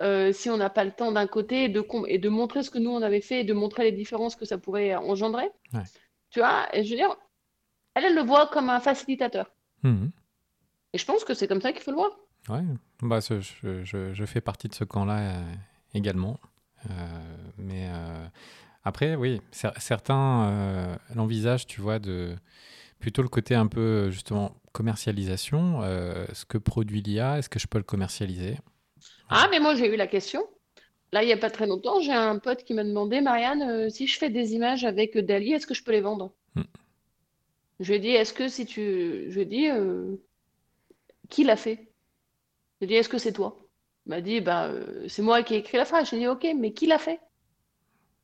euh, 0.00 0.32
si 0.32 0.48
on 0.48 0.56
n'a 0.56 0.70
pas 0.70 0.84
le 0.84 0.92
temps 0.92 1.10
d'un 1.10 1.26
côté 1.26 1.64
et 1.64 1.68
de, 1.68 1.84
et 2.06 2.18
de 2.18 2.28
montrer 2.28 2.62
ce 2.62 2.70
que 2.70 2.78
nous 2.78 2.90
on 2.90 3.02
avait 3.02 3.20
fait 3.20 3.40
et 3.40 3.44
de 3.44 3.52
montrer 3.52 3.82
les 3.82 3.92
différences 3.92 4.36
que 4.36 4.44
ça 4.44 4.56
pourrait 4.58 4.94
engendrer. 4.94 5.50
Ouais. 5.72 5.82
Tu 6.30 6.38
vois, 6.38 6.68
et 6.72 6.84
je 6.84 6.90
veux 6.90 6.96
dire, 6.96 7.16
elle, 7.94 8.04
elle 8.04 8.14
le 8.14 8.22
voit 8.22 8.46
comme 8.46 8.70
un 8.70 8.80
facilitateur. 8.80 9.52
Mhm. 9.82 10.10
Et 10.92 10.98
je 10.98 11.04
pense 11.04 11.24
que 11.24 11.34
c'est 11.34 11.48
comme 11.48 11.60
ça 11.60 11.72
qu'il 11.72 11.82
faut 11.82 11.90
le 11.90 11.96
voir. 11.96 12.16
Ouais, 12.48 12.62
bah, 13.02 13.18
je, 13.20 13.40
je- 13.84 14.14
je 14.14 14.24
fais 14.24 14.40
partie 14.40 14.68
de 14.68 14.74
ce 14.74 14.84
camp-là 14.84 15.18
euh, 15.18 15.52
également. 15.94 16.40
Euh, 16.90 16.92
mais 17.58 17.88
euh, 17.90 18.26
après, 18.84 19.16
oui, 19.16 19.40
cer- 19.52 19.78
certains 19.80 20.98
l'envisagent, 21.14 21.66
tu 21.66 21.80
vois, 21.80 21.98
de 21.98 22.36
plutôt 23.00 23.22
le 23.22 23.28
côté 23.28 23.54
un 23.54 23.66
peu 23.68 24.10
justement 24.10 24.56
commercialisation. 24.72 25.82
euh, 25.82 26.26
ce 26.34 26.44
que 26.46 26.58
produit 26.58 27.02
l'IA, 27.02 27.38
est-ce 27.38 27.50
que 27.50 27.58
je 27.60 27.66
peux 27.68 27.78
le 27.78 27.84
commercialiser? 27.84 28.58
Ah, 29.30 29.48
mais 29.50 29.58
moi, 29.60 29.74
j'ai 29.74 29.86
eu 29.92 29.96
la 29.96 30.06
question. 30.06 30.46
Là, 31.12 31.22
il 31.24 31.26
n'y 31.26 31.32
a 31.32 31.38
pas 31.38 31.50
très 31.50 31.66
longtemps, 31.66 32.00
j'ai 32.00 32.12
un 32.12 32.38
pote 32.38 32.64
qui 32.64 32.74
m'a 32.74 32.84
demandé, 32.84 33.20
Marianne, 33.22 33.62
euh, 33.62 33.90
si 33.90 34.06
je 34.08 34.18
fais 34.18 34.30
des 34.30 34.54
images 34.54 34.84
avec 34.84 35.16
Dali, 35.18 35.52
est-ce 35.52 35.66
que 35.66 35.74
je 35.74 35.84
peux 35.84 35.92
les 35.92 36.00
vendre? 36.02 36.34
Hmm. 36.54 36.64
Je 37.80 37.88
lui 37.88 37.96
ai 37.96 37.98
dit, 37.98 38.10
est-ce 38.10 38.32
que 38.32 38.48
si 38.48 38.66
tu... 38.66 39.26
Je 39.30 39.34
lui 39.34 39.40
ai 39.42 39.44
dit, 39.46 39.68
euh, 39.68 40.16
qui 41.30 41.44
l'a 41.44 41.56
fait? 41.56 41.87
J'ai 42.80 42.86
dit, 42.86 42.94
est-ce 42.94 43.08
que 43.08 43.18
c'est 43.18 43.32
toi? 43.32 43.58
Il 44.06 44.10
m'a 44.10 44.20
dit, 44.20 44.40
ben, 44.40 44.68
euh, 44.68 45.06
c'est 45.08 45.22
moi 45.22 45.42
qui 45.42 45.54
ai 45.54 45.58
écrit 45.58 45.76
la 45.76 45.84
phrase. 45.84 46.08
J'ai 46.10 46.18
dit, 46.18 46.26
ok, 46.26 46.46
mais 46.56 46.72
qui 46.72 46.86
l'a 46.86 46.98
fait? 46.98 47.20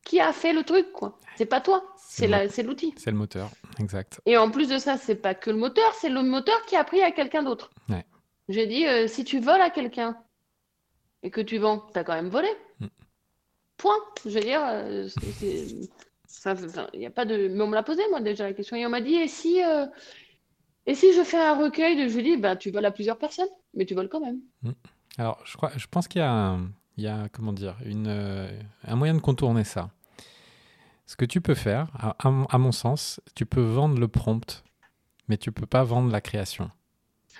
Qui 0.05 0.21
a 0.21 0.33
fait 0.33 0.53
le 0.53 0.63
truc, 0.63 0.93
quoi? 0.93 1.19
C'est 1.37 1.47
pas 1.47 1.61
toi, 1.61 1.85
c'est 1.99 2.29
moi. 2.29 2.39
la, 2.45 2.49
c'est 2.49 2.63
l'outil. 2.63 2.95
C'est 2.97 3.11
le 3.11 3.17
moteur, 3.17 3.51
exact. 3.79 4.21
Et 4.27 4.37
en 4.37 4.51
plus 4.51 4.69
de 4.69 4.79
ça, 4.79 4.97
c'est 4.97 5.17
pas 5.17 5.35
que 5.35 5.51
le 5.51 5.57
moteur, 5.57 5.93
c'est 5.95 6.09
le 6.09 6.23
moteur 6.23 6.65
qui 6.67 6.77
a 6.77 6.81
appris 6.81 7.03
à 7.03 7.11
quelqu'un 7.11 7.43
d'autre. 7.43 7.71
Ouais. 7.89 8.05
J'ai 8.49 8.67
dit, 8.67 8.87
euh, 8.87 9.09
si 9.09 9.25
tu 9.25 9.41
voles 9.41 9.61
à 9.61 9.71
quelqu'un 9.71 10.17
et 11.23 11.31
que 11.31 11.41
tu 11.41 11.59
vends, 11.59 11.79
t'as 11.93 12.05
quand 12.05 12.15
même 12.15 12.29
volé. 12.29 12.49
Mm. 12.81 12.87
Point. 13.77 13.97
Je 14.25 14.31
veux 14.31 14.41
dire, 14.41 14.63
euh, 14.65 15.09
il 16.93 17.01
y 17.01 17.07
a 17.07 17.11
pas 17.11 17.25
de. 17.25 17.49
Mais 17.49 17.63
on 17.63 17.67
me 17.67 17.75
l'a 17.75 17.83
posé, 17.83 18.03
moi, 18.11 18.21
déjà, 18.21 18.45
la 18.45 18.53
question. 18.53 18.77
Et 18.77 18.87
on 18.87 18.91
m'a 18.91 19.01
dit, 19.01 19.17
et 19.17 19.29
si, 19.29 19.61
et 20.87 20.95
si 20.95 21.13
je 21.13 21.25
fais 21.25 21.39
un 21.39 21.55
recueil 21.59 21.97
de. 21.97 22.21
Dis, 22.21 22.37
bah, 22.37 22.57
tu 22.57 22.71
voles 22.71 22.85
à 22.85 22.91
plusieurs 22.91 23.19
personnes, 23.19 23.49
mais 23.77 23.85
tu 23.87 23.95
voles 23.95 24.09
quand 24.09 24.21
même. 24.21 24.41
Alors, 25.19 25.41
je, 25.45 25.57
crois, 25.57 25.71
je 25.77 25.87
pense 25.87 26.09
qu'il 26.09 26.21
y 26.21 26.23
a, 26.23 26.31
un- 26.33 26.71
il 26.97 27.05
y 27.05 27.09
a 27.09 27.29
comment 27.31 27.53
dire, 27.53 27.77
une, 27.85 28.07
euh, 28.09 28.49
un 28.85 28.97
moyen 28.97 29.15
de 29.15 29.21
contourner 29.21 29.65
ça. 29.65 29.91
Ce 31.07 31.17
que 31.17 31.25
tu 31.25 31.41
peux 31.41 31.55
faire, 31.55 31.89
à, 31.99 32.17
à 32.27 32.31
mon- 32.31 32.47
à 32.47 32.59
mon 32.59 32.73
sens, 32.73 33.21
tu 33.35 33.45
peux 33.47 33.61
vendre 33.63 33.99
le 33.99 34.09
prompt, 34.09 34.65
mais 35.29 35.37
tu 35.37 35.53
peux 35.53 35.67
pas 35.67 35.85
vendre 35.85 36.11
la 36.11 36.21
création. 36.21 36.71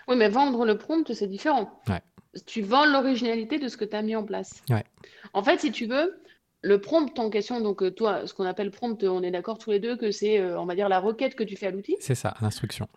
Oui, 0.09 0.17
mais 0.17 0.29
vendre 0.29 0.65
le 0.67 0.77
prompt, 0.77 1.13
c'est 1.15 1.27
différent. 1.29 1.81
Ouais. 1.89 2.03
Tu 2.47 2.63
vends 2.63 2.85
l'originalité 2.85 3.59
de 3.59 3.69
ce 3.69 3.77
que 3.77 3.85
tu 3.85 3.97
as 3.97 4.03
mis 4.03 4.17
en 4.17 4.25
place. 4.25 4.63
Ouais. 4.69 4.85
En 5.33 5.43
fait, 5.43 5.61
si 5.61 5.71
tu 5.73 5.87
veux, 5.87 6.21
le 6.63 6.81
prompt 6.81 7.17
en 7.19 7.31
question, 7.31 7.61
donc 7.61 7.83
euh, 7.83 7.91
toi, 7.91 8.27
ce 8.27 8.35
qu'on 8.35 8.45
appelle 8.45 8.71
prompt, 8.71 9.03
on 9.05 9.23
est 9.23 9.31
d'accord 9.31 9.59
tous 9.59 9.71
les 9.71 9.81
deux 9.81 9.97
que 9.97 10.11
c'est, 10.11 10.39
euh, 10.41 10.59
on 10.61 10.67
va 10.67 10.75
dire, 10.75 10.89
la 10.89 10.99
requête 10.99 11.35
que 11.35 11.45
tu 11.45 11.57
fais 11.57 11.69
à 11.69 11.71
l'outil. 11.71 11.97
C'est 12.01 12.15
ça, 12.15 12.35
l'instruction. 12.41 12.89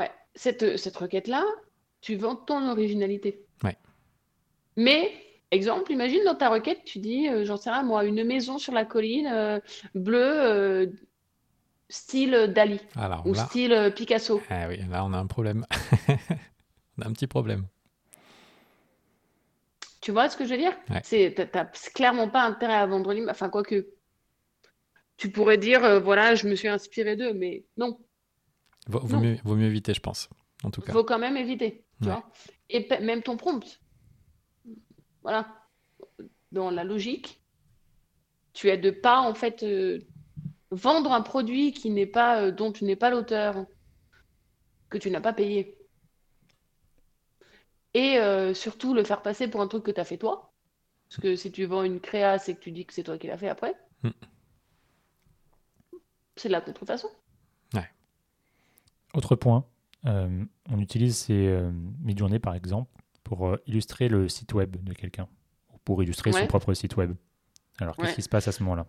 Ouais. 0.00 0.10
Cette, 0.34 0.76
cette 0.78 0.96
requête-là, 0.96 1.44
tu 2.06 2.14
vends 2.14 2.36
ton 2.36 2.68
originalité. 2.68 3.44
Ouais. 3.64 3.76
Mais, 4.76 5.12
exemple, 5.50 5.90
imagine 5.90 6.22
dans 6.24 6.36
ta 6.36 6.50
requête, 6.50 6.84
tu 6.84 7.00
dis, 7.00 7.28
euh, 7.28 7.44
j'en 7.44 7.56
sais 7.56 7.68
rien, 7.68 7.82
moi, 7.82 8.04
une 8.04 8.22
maison 8.22 8.58
sur 8.58 8.72
la 8.72 8.84
colline, 8.84 9.26
euh, 9.26 9.58
bleue, 9.96 10.22
euh, 10.22 10.86
style 11.88 12.52
Dali, 12.54 12.78
Alors 12.94 13.26
ou 13.26 13.34
là, 13.34 13.46
style 13.46 13.92
Picasso. 13.96 14.40
ah 14.50 14.68
oui, 14.68 14.78
là, 14.88 15.04
on 15.04 15.12
a 15.14 15.18
un 15.18 15.26
problème. 15.26 15.66
on 16.96 17.02
a 17.02 17.08
un 17.08 17.12
petit 17.12 17.26
problème. 17.26 17.66
Tu 20.00 20.12
vois 20.12 20.28
ce 20.28 20.36
que 20.36 20.44
je 20.44 20.50
veux 20.50 20.58
dire? 20.58 20.76
Ouais. 20.88 21.00
C'est, 21.02 21.34
t'as, 21.50 21.64
clairement 21.92 22.28
pas 22.28 22.44
intérêt 22.44 22.76
à 22.76 22.86
vendre 22.86 23.12
l'image. 23.12 23.32
Enfin, 23.32 23.48
quoique. 23.48 23.88
Tu 25.16 25.32
pourrais 25.32 25.58
dire, 25.58 25.82
euh, 25.82 25.98
voilà, 25.98 26.36
je 26.36 26.46
me 26.46 26.54
suis 26.54 26.68
inspiré 26.68 27.16
d'eux, 27.16 27.32
mais 27.34 27.64
non, 27.76 27.98
Vaut, 28.86 29.00
vaut 29.00 29.16
Non. 29.16 29.22
mieux, 29.22 29.38
vaut 29.42 29.56
mieux 29.56 29.66
éviter, 29.66 29.92
je 29.92 30.00
pense, 30.00 30.28
en 30.62 30.70
tout 30.70 30.80
cas. 30.80 30.92
faut 30.92 31.02
quand 31.02 31.18
même 31.18 31.36
éviter, 31.36 31.85
tu 32.00 32.08
Ouais. 32.08 32.14
vois. 32.14 32.30
Et 32.68 32.88
même 33.00 33.22
ton 33.22 33.36
prompt. 33.36 33.80
Voilà. 35.22 35.46
Dans 36.52 36.70
la 36.70 36.84
logique, 36.84 37.40
tu 38.52 38.68
es 38.68 38.76
de 38.78 38.90
pas, 38.90 39.20
en 39.20 39.34
fait, 39.34 39.62
euh, 39.62 40.00
vendre 40.70 41.12
un 41.12 41.22
produit 41.22 41.72
qui 41.72 41.90
n'est 41.90 42.06
pas, 42.06 42.42
euh, 42.42 42.50
dont 42.50 42.72
tu 42.72 42.84
n'es 42.84 42.96
pas 42.96 43.10
l'auteur, 43.10 43.66
que 44.88 44.98
tu 44.98 45.10
n'as 45.10 45.20
pas 45.20 45.32
payé. 45.32 45.76
Et 47.94 48.18
euh, 48.18 48.52
surtout 48.54 48.94
le 48.94 49.04
faire 49.04 49.22
passer 49.22 49.48
pour 49.48 49.60
un 49.60 49.68
truc 49.68 49.84
que 49.84 49.90
tu 49.90 50.00
as 50.00 50.04
fait 50.04 50.18
toi. 50.18 50.52
Parce 51.08 51.20
que 51.20 51.36
si 51.36 51.50
tu 51.52 51.64
vends 51.66 51.82
une 51.82 52.00
créa, 52.00 52.38
c'est 52.38 52.54
que 52.54 52.60
tu 52.60 52.72
dis 52.72 52.84
que 52.84 52.92
c'est 52.92 53.04
toi 53.04 53.16
qui 53.16 53.26
l'as 53.26 53.38
fait 53.38 53.48
après. 53.48 53.74
Mm. 54.02 54.10
C'est 56.36 56.48
de 56.48 56.52
la 56.52 56.60
contrefaçon. 56.60 57.08
Autre 59.14 59.34
point, 59.34 59.64
euh, 60.04 60.44
on 60.70 60.78
utilise 60.78 61.16
ces 61.16 61.46
euh, 61.48 61.70
mid-journées 62.02 62.38
par 62.38 62.54
exemple 62.54 62.90
pour 63.24 63.48
euh, 63.48 63.56
illustrer 63.66 64.08
le 64.08 64.28
site 64.28 64.52
web 64.54 64.76
de 64.84 64.92
quelqu'un, 64.92 65.28
ou 65.72 65.78
pour 65.84 66.02
illustrer 66.02 66.32
son 66.32 66.46
propre 66.46 66.74
site 66.74 66.96
web. 66.96 67.12
Alors 67.78 67.96
qu'est-ce 67.96 68.08
Ouais. 68.10 68.14
qui 68.14 68.22
se 68.22 68.28
passe 68.28 68.46
à 68.48 68.52
ce 68.52 68.62
moment-là? 68.62 68.86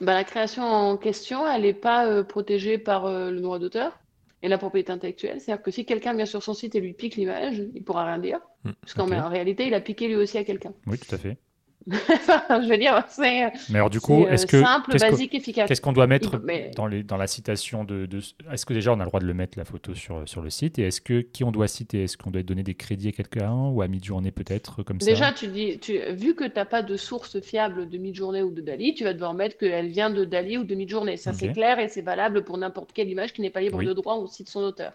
Bah, 0.00 0.14
la 0.14 0.24
création 0.24 0.64
en 0.64 0.96
question, 0.96 1.46
elle 1.46 1.62
n'est 1.62 1.74
pas 1.74 2.06
euh, 2.06 2.24
protégée 2.24 2.76
par 2.78 3.06
euh, 3.06 3.30
le 3.30 3.40
droit 3.40 3.58
d'auteur 3.58 3.98
et 4.42 4.48
la 4.48 4.58
propriété 4.58 4.90
intellectuelle. 4.90 5.40
C'est-à-dire 5.40 5.62
que 5.62 5.70
si 5.70 5.84
quelqu'un 5.86 6.14
vient 6.14 6.26
sur 6.26 6.42
son 6.42 6.54
site 6.54 6.74
et 6.74 6.80
lui 6.80 6.92
pique 6.92 7.14
l'image, 7.16 7.62
il 7.74 7.84
pourra 7.84 8.04
rien 8.06 8.18
dire. 8.18 8.40
Hmm, 8.64 8.72
Parce 8.80 8.94
qu'en 8.94 9.28
réalité, 9.28 9.66
il 9.66 9.74
a 9.74 9.80
piqué 9.80 10.08
lui 10.08 10.16
aussi 10.16 10.38
à 10.38 10.44
quelqu'un. 10.44 10.72
Oui, 10.86 10.98
tout 10.98 11.14
à 11.14 11.18
fait. 11.18 11.38
Je 11.90 12.68
veux 12.68 12.76
dire, 12.76 13.02
c'est 13.08 13.50
Mais 13.70 13.76
alors 13.78 13.88
du 13.90 14.00
coup, 14.00 14.24
euh, 14.24 14.30
est-ce 14.30 14.46
que 14.46 14.60
simple, 14.60 14.92
qu'est-ce 14.92 15.04
que- 15.04 15.10
basique, 15.10 15.34
efficace. 15.34 15.66
qu'est-ce 15.68 15.80
qu'on 15.80 15.92
doit 15.92 16.06
mettre 16.06 16.38
mais- 16.38 16.70
dans, 16.76 16.86
les, 16.86 17.02
dans 17.02 17.16
la 17.16 17.26
citation 17.26 17.84
de, 17.84 18.06
de- 18.06 18.20
Est-ce 18.52 18.66
que 18.66 18.74
déjà 18.74 18.92
on 18.92 19.00
a 19.00 19.04
le 19.04 19.06
droit 19.06 19.20
de 19.20 19.26
le 19.26 19.32
mettre 19.34 19.56
la 19.58 19.64
photo 19.64 19.94
sur, 19.94 20.28
sur 20.28 20.42
le 20.42 20.50
site? 20.50 20.78
Et 20.78 20.82
est-ce 20.82 21.00
que 21.00 21.20
qui 21.20 21.42
on 21.42 21.50
doit 21.50 21.68
citer? 21.68 22.04
Est-ce 22.04 22.18
qu'on 22.18 22.30
doit 22.30 22.42
donner 22.42 22.62
des 22.62 22.74
crédits 22.74 23.08
à 23.08 23.12
quelqu'un 23.12 23.52
ou 23.54 23.80
à 23.82 23.88
mid-journée 23.88 24.30
peut-être 24.30 24.82
comme 24.82 24.98
Déjà, 24.98 25.28
ça? 25.28 25.32
tu 25.32 25.46
dis, 25.48 25.78
tu, 25.78 25.98
vu 26.12 26.34
que 26.34 26.44
tu 26.44 26.52
n'as 26.56 26.64
pas 26.66 26.82
de 26.82 26.96
source 26.96 27.40
fiable 27.40 27.88
de 27.88 27.98
mid-journée 27.98 28.42
ou 28.42 28.50
de 28.50 28.60
Dali, 28.60 28.94
tu 28.94 29.04
vas 29.04 29.14
devoir 29.14 29.32
mettre 29.34 29.56
qu'elle 29.56 29.88
vient 29.88 30.10
de 30.10 30.24
Dali 30.24 30.58
ou 30.58 30.64
de 30.64 30.74
mid-journée. 30.74 31.16
Ça, 31.16 31.32
c'est 31.32 31.52
clair 31.52 31.78
et 31.78 31.88
c'est 31.88 32.02
valable 32.02 32.44
pour 32.44 32.58
n'importe 32.58 32.92
quelle 32.92 33.08
image 33.08 33.32
qui 33.32 33.40
n'est 33.40 33.50
pas 33.50 33.60
libre 33.62 33.78
Oui. 33.78 33.86
de 33.86 33.92
droit 33.94 34.16
ou 34.18 34.26
cite 34.26 34.48
son 34.50 34.60
auteur. 34.60 34.92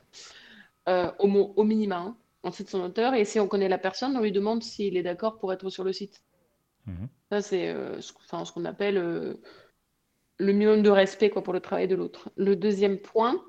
Euh, 0.87 1.09
au, 1.17 1.27
au 1.55 1.63
minima, 1.63 1.95
hein, 1.97 2.15
on 2.43 2.51
cite 2.51 2.69
son 2.69 2.81
auteur 2.81 3.15
et 3.15 3.25
si 3.25 3.39
on 3.39 3.47
connaît 3.47 3.69
la 3.69 3.79
personne, 3.79 4.15
on 4.15 4.21
lui 4.21 4.31
demande 4.31 4.61
s'il 4.61 4.97
est 4.97 5.03
d'accord 5.03 5.39
pour 5.39 5.51
être 5.51 5.69
sur 5.71 5.83
le 5.83 5.91
site. 5.93 6.21
Mhm. 6.85 7.09
Ça, 7.31 7.41
c'est 7.41 7.69
euh, 7.69 7.99
ce, 8.01 8.13
enfin, 8.17 8.45
ce 8.45 8.51
qu'on 8.51 8.65
appelle 8.65 8.97
euh, 8.97 9.35
le 10.37 10.53
minimum 10.53 10.83
de 10.83 10.89
respect 10.89 11.29
quoi, 11.29 11.43
pour 11.43 11.53
le 11.53 11.59
travail 11.59 11.87
de 11.87 11.95
l'autre. 11.95 12.29
Le 12.35 12.55
deuxième 12.55 12.99
point, 12.99 13.43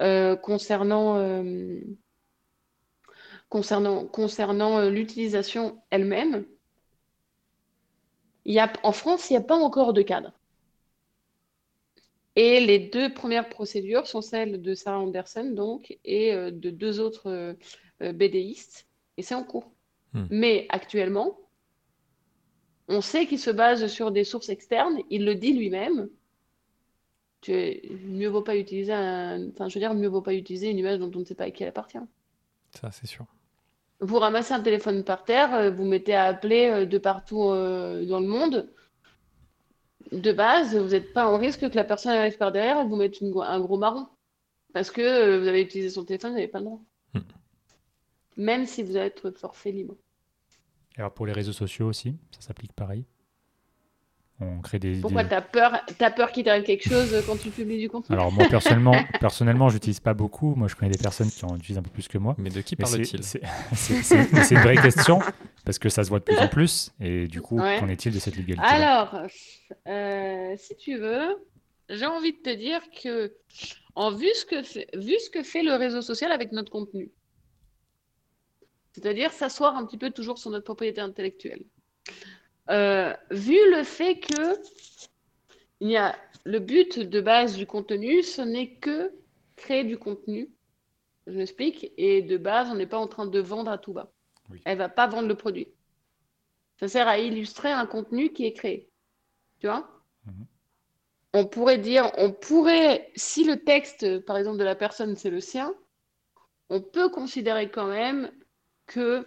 euh, 0.00 0.36
concernant, 0.36 1.42
concernant, 3.48 4.06
concernant 4.06 4.88
l'utilisation 4.88 5.82
elle-même, 5.90 6.46
en 8.82 8.92
France, 8.92 9.28
il 9.28 9.34
n'y 9.34 9.38
a 9.38 9.42
pas 9.42 9.56
encore 9.56 9.92
de 9.92 10.02
cadre. 10.02 10.32
Et 12.36 12.60
les 12.60 12.78
deux 12.78 13.12
premières 13.12 13.48
procédures 13.48 14.06
sont 14.06 14.22
celles 14.22 14.62
de 14.62 14.74
Sarah 14.74 15.00
Anderson, 15.00 15.50
donc, 15.54 15.98
et 16.04 16.32
de 16.32 16.70
deux 16.70 17.00
autres 17.00 17.56
BDistes, 18.00 18.86
et 19.16 19.22
c'est 19.22 19.34
en 19.34 19.42
cours. 19.42 19.72
Hmm. 20.14 20.26
Mais 20.30 20.66
actuellement, 20.70 21.36
on 22.88 23.00
sait 23.00 23.26
qu'il 23.26 23.38
se 23.38 23.50
base 23.50 23.86
sur 23.86 24.10
des 24.10 24.24
sources 24.24 24.48
externes, 24.48 24.98
il 25.10 25.24
le 25.24 25.34
dit 25.34 25.52
lui-même. 25.52 26.08
Tu 27.40 27.80
mieux 28.04 28.28
vaut 28.28 28.42
pas 28.42 28.56
utiliser 28.56 28.92
un, 28.92 29.48
enfin, 29.50 29.68
je 29.68 29.74
veux 29.74 29.80
dire, 29.80 29.94
mieux 29.94 30.08
vaut 30.08 30.22
pas 30.22 30.34
utiliser 30.34 30.70
une 30.70 30.78
image 30.78 30.98
dont 30.98 31.10
on 31.14 31.20
ne 31.20 31.24
sait 31.24 31.34
pas 31.34 31.44
à 31.44 31.50
qui 31.50 31.62
elle 31.62 31.68
appartient. 31.68 31.98
Ça, 32.74 32.90
c'est 32.90 33.06
sûr. 33.06 33.26
Vous 34.00 34.18
ramassez 34.18 34.54
un 34.54 34.60
téléphone 34.60 35.04
par 35.04 35.24
terre, 35.24 35.54
euh, 35.54 35.70
vous 35.70 35.84
mettez 35.84 36.14
à 36.14 36.24
appeler 36.24 36.68
euh, 36.68 36.86
de 36.86 36.98
partout 36.98 37.50
euh, 37.50 38.04
dans 38.06 38.20
le 38.20 38.26
monde. 38.26 38.68
De 40.12 40.32
base, 40.32 40.76
vous 40.76 40.90
n'êtes 40.90 41.12
pas 41.12 41.28
en 41.28 41.36
risque 41.36 41.68
que 41.68 41.76
la 41.76 41.84
personne 41.84 42.12
arrive 42.12 42.38
par 42.38 42.52
derrière 42.52 42.80
et 42.80 42.86
vous 42.86 42.96
mette 42.96 43.20
une 43.20 43.32
un 43.40 43.60
gros 43.60 43.76
marron. 43.76 44.06
Parce 44.72 44.90
que 44.90 45.00
euh, 45.00 45.40
vous 45.40 45.48
avez 45.48 45.62
utilisé 45.62 45.90
son 45.90 46.04
téléphone, 46.04 46.30
vous 46.30 46.36
n'avez 46.36 46.48
pas 46.48 46.58
le 46.58 46.66
droit. 46.66 46.80
Hmm. 47.14 47.20
Même 48.36 48.66
si 48.66 48.82
vous 48.82 48.96
êtes 48.96 49.36
forfait 49.36 49.72
libre. 49.72 49.96
Alors 50.98 51.12
pour 51.12 51.26
les 51.26 51.32
réseaux 51.32 51.52
sociaux 51.52 51.86
aussi, 51.86 52.16
ça 52.32 52.40
s'applique 52.48 52.72
pareil. 52.72 53.04
On 54.40 54.60
crée 54.60 54.78
des. 54.78 55.00
Pourquoi 55.00 55.24
des- 55.24 55.30
t'as 55.30 55.40
peur, 55.40 55.80
t'as 55.98 56.10
peur 56.12 56.30
qu'il 56.30 56.44
t'arrive 56.44 56.62
quelque 56.62 56.88
chose 56.88 57.24
quand 57.26 57.36
tu 57.36 57.50
publies 57.50 57.80
du 57.80 57.88
contenu? 57.88 58.14
Alors 58.14 58.30
moi 58.30 58.46
personnellement, 58.48 58.92
personnellement, 59.20 59.68
j'utilise 59.68 59.98
pas 59.98 60.14
beaucoup. 60.14 60.54
Moi, 60.54 60.68
je 60.68 60.76
connais 60.76 60.92
des 60.92 61.02
personnes 61.02 61.28
qui 61.28 61.44
en 61.44 61.56
utilisent 61.56 61.78
un 61.78 61.82
peu 61.82 61.90
plus 61.90 62.06
que 62.06 62.18
moi. 62.18 62.36
Mais 62.38 62.50
de 62.50 62.60
qui 62.60 62.76
parle-t-il? 62.76 63.22
c'est- 63.74 64.50
une 64.50 64.58
vraie 64.60 64.76
question 64.76 65.18
parce 65.64 65.78
que 65.80 65.88
ça 65.88 66.04
se 66.04 66.08
voit 66.08 66.20
de 66.20 66.24
plus 66.24 66.38
en 66.38 66.46
plus. 66.48 66.92
Et 67.00 67.26
du 67.26 67.42
coup, 67.42 67.60
Ouais. 67.60 67.78
qu'en 67.80 67.88
est-il 67.88 68.14
de 68.14 68.20
cette 68.20 68.36
légalité 68.36 68.62
Alors, 68.64 69.16
euh, 69.88 70.54
si 70.56 70.76
tu 70.76 70.96
veux, 70.98 71.36
j'ai 71.90 72.06
envie 72.06 72.32
de 72.32 72.38
te 72.38 72.54
dire 72.54 72.80
que, 73.02 73.34
en 73.96 74.12
vu 74.12 74.28
ce 74.34 74.44
que 74.44 74.62
fait, 74.62 74.86
vu 74.94 75.14
ce 75.18 75.30
que 75.30 75.42
fait 75.42 75.64
le 75.64 75.74
réseau 75.74 76.00
social 76.00 76.30
avec 76.30 76.52
notre 76.52 76.70
contenu, 76.70 77.10
c'est-à-dire 79.00 79.32
s'asseoir 79.32 79.76
un 79.76 79.86
petit 79.86 79.98
peu 79.98 80.10
toujours 80.10 80.38
sur 80.38 80.50
notre 80.50 80.64
propriété 80.64 81.00
intellectuelle, 81.00 81.64
euh, 82.70 83.14
vu 83.30 83.56
le 83.70 83.84
fait 83.84 84.18
que 84.18 84.58
il 85.80 85.90
y 85.90 85.96
a 85.96 86.16
le 86.44 86.58
but 86.58 86.98
de 86.98 87.20
base 87.20 87.56
du 87.56 87.66
contenu, 87.66 88.22
ce 88.22 88.42
n'est 88.42 88.74
que 88.74 89.12
créer 89.56 89.84
du 89.84 89.98
contenu. 89.98 90.50
Je 91.26 91.36
m'explique. 91.36 91.92
Et 91.96 92.22
de 92.22 92.36
base, 92.36 92.68
on 92.70 92.74
n'est 92.74 92.86
pas 92.86 92.98
en 92.98 93.06
train 93.06 93.26
de 93.26 93.38
vendre 93.38 93.70
à 93.70 93.78
tout 93.78 93.92
va. 93.92 94.10
Oui. 94.50 94.60
Elle 94.64 94.78
va 94.78 94.88
pas 94.88 95.06
vendre 95.06 95.28
le 95.28 95.34
produit. 95.34 95.68
Ça 96.80 96.88
sert 96.88 97.06
à 97.06 97.18
illustrer 97.18 97.70
un 97.70 97.86
contenu 97.86 98.32
qui 98.32 98.44
est 98.46 98.54
créé. 98.54 98.88
Tu 99.60 99.66
vois? 99.66 99.88
Mhm. 100.24 100.46
On 101.34 101.46
pourrait 101.46 101.78
dire, 101.78 102.10
on 102.16 102.32
pourrait, 102.32 103.12
si 103.14 103.44
le 103.44 103.62
texte, 103.62 104.20
par 104.20 104.38
exemple, 104.38 104.58
de 104.58 104.64
la 104.64 104.74
personne, 104.74 105.14
c'est 105.16 105.30
le 105.30 105.40
sien, 105.40 105.74
on 106.70 106.80
peut 106.80 107.10
considérer 107.10 107.70
quand 107.70 107.86
même 107.86 108.30
que 108.88 109.24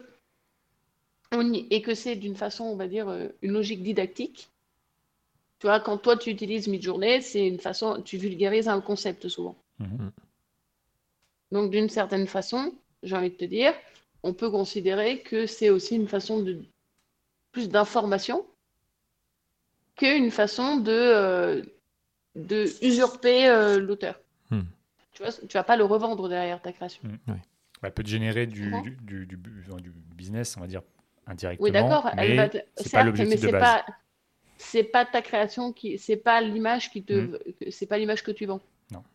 on 1.32 1.54
y, 1.54 1.66
et 1.70 1.82
que 1.82 1.96
c'est 1.96 2.18
d'une 2.18 2.36
façon, 2.36 2.66
on 2.66 2.76
va 2.76 2.88
dire, 2.88 3.08
euh, 3.08 3.30
une 3.42 3.54
logique 3.54 3.84
didactique. 3.84 4.50
Tu 5.60 5.68
vois, 5.68 5.80
quand 5.80 5.98
toi 5.98 6.18
tu 6.18 6.30
utilises 6.30 6.68
Midjourney, 6.68 7.22
c'est 7.22 7.48
une 7.48 7.60
façon, 7.60 8.02
tu 8.02 8.18
vulgarises 8.18 8.68
un 8.68 8.82
concept 8.82 9.30
souvent. 9.30 9.56
Mhm. 9.80 10.12
Donc 11.52 11.72
d'une 11.72 11.90
certaine 11.90 12.28
façon, 12.28 12.74
j'ai 13.04 13.16
envie 13.16 13.30
de 13.30 13.36
te 13.36 13.46
dire, 13.46 13.74
on 14.24 14.34
peut 14.34 14.50
considérer 14.50 15.22
que 15.22 15.46
c'est 15.46 15.70
aussi 15.70 15.96
une 15.96 16.08
façon 16.08 16.42
de 16.42 16.64
plus 17.52 17.70
d'information 17.70 18.46
qu'une 19.96 20.32
façon 20.32 20.78
de, 20.78 20.92
euh, 20.92 21.62
de 22.36 22.66
usurper 22.82 23.48
euh, 23.50 23.80
l'auteur. 23.80 24.20
Hmm. 24.50 24.62
Tu 25.12 25.24
vois, 25.24 25.32
tu 25.32 25.54
vas 25.54 25.64
pas 25.64 25.76
le 25.76 25.84
revendre 25.84 26.30
derrière 26.30 26.62
ta 26.62 26.72
création. 26.72 27.02
Ouais, 27.28 27.36
Elle 27.84 27.91
peut 27.94 28.03
te 28.03 28.10
générer 28.10 28.45
du, 28.45 28.70
Comment 28.70 28.82
du, 28.84 28.91
du- 29.02 29.26
du- 29.26 29.38
du 29.38 29.91
business, 30.16 30.56
on 30.58 30.62
va 30.62 30.68
dire, 30.68 30.82
indirectement. 31.28 31.64
Oui, 31.66 31.72
d'accord. 31.72 32.10
Mais 32.16 32.49
te- 32.49 32.58
c'est 32.78 32.91
pas 32.91 33.03
l'objectif 33.03 33.41
de 33.41 33.52
base. 33.52 33.62
pas 33.62 33.86
c'est 34.58 34.84
pas 34.84 35.06
ta 35.06 35.24
création 35.24 35.74
qui 35.74 35.98
c'est 35.98 36.18
pas 36.18 36.40
l'image 36.41 36.91
qui 36.91 37.03
te 37.03 37.14
Mm. 37.14 37.38
que- 37.60 37.72
c'est 37.72 37.88
pas 37.88 37.98
l'image 37.98 38.22
que 38.24 38.32
tu 38.32 38.45
vends. 38.45 38.62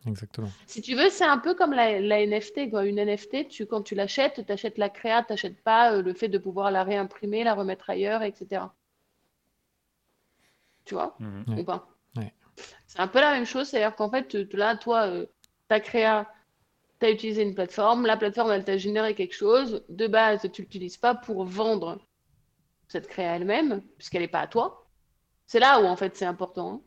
Exactement. 0.07 0.49
Si 0.65 0.81
tu 0.81 0.95
veux, 0.95 1.09
c'est 1.09 1.23
un 1.23 1.37
peu 1.37 1.53
comme 1.53 1.71
la, 1.71 1.99
la 2.01 2.19
NFT, 2.25 2.71
quoi. 2.71 2.83
Une 2.87 2.97
NFT, 2.97 3.47
tu, 3.47 3.67
quand 3.67 3.83
tu 3.83 3.93
l'achètes, 3.93 4.43
tu 4.45 4.51
achètes 4.51 4.79
la 4.79 4.89
créa, 4.89 5.21
tu 5.23 5.31
n'achètes 5.31 5.61
pas 5.61 5.93
euh, 5.93 6.01
le 6.01 6.13
fait 6.15 6.29
de 6.29 6.39
pouvoir 6.39 6.71
la 6.71 6.83
réimprimer, 6.83 7.43
la 7.43 7.53
remettre 7.53 7.87
ailleurs, 7.91 8.23
etc. 8.23 8.63
Tu 10.85 10.95
vois. 10.95 11.15
Ouais. 11.19 11.59
ou 11.61 11.63
pas? 11.63 11.87
Ouais. 12.15 12.33
C'est 12.87 12.99
un 12.99 13.07
peu 13.07 13.19
la 13.21 13.31
même 13.33 13.45
chose, 13.45 13.67
c'est-à-dire 13.67 13.95
qu'en 13.95 14.09
fait, 14.09 14.33
là, 14.53 14.75
toi, 14.77 15.05
euh, 15.07 15.25
ta 15.67 15.79
créa, 15.79 16.27
tu 16.99 17.05
as 17.05 17.11
utilisé 17.11 17.43
une 17.43 17.55
plateforme, 17.55 18.05
la 18.05 18.17
plateforme, 18.17 18.51
elle 18.51 18.63
t'a 18.63 18.77
généré 18.77 19.15
quelque 19.15 19.35
chose. 19.35 19.83
De 19.89 20.07
base, 20.07 20.49
tu 20.51 20.61
l'utilises 20.63 20.97
pas 20.97 21.15
pour 21.15 21.45
vendre 21.45 21.99
cette 22.87 23.07
créa 23.07 23.35
elle-même, 23.35 23.81
puisqu'elle 23.97 24.21
n'est 24.21 24.27
pas 24.27 24.41
à 24.41 24.47
toi. 24.47 24.87
C'est 25.45 25.59
là 25.59 25.81
où, 25.81 25.85
en 25.85 25.95
fait, 25.95 26.15
c'est 26.15 26.25
important. 26.25 26.73
hein. 26.73 26.81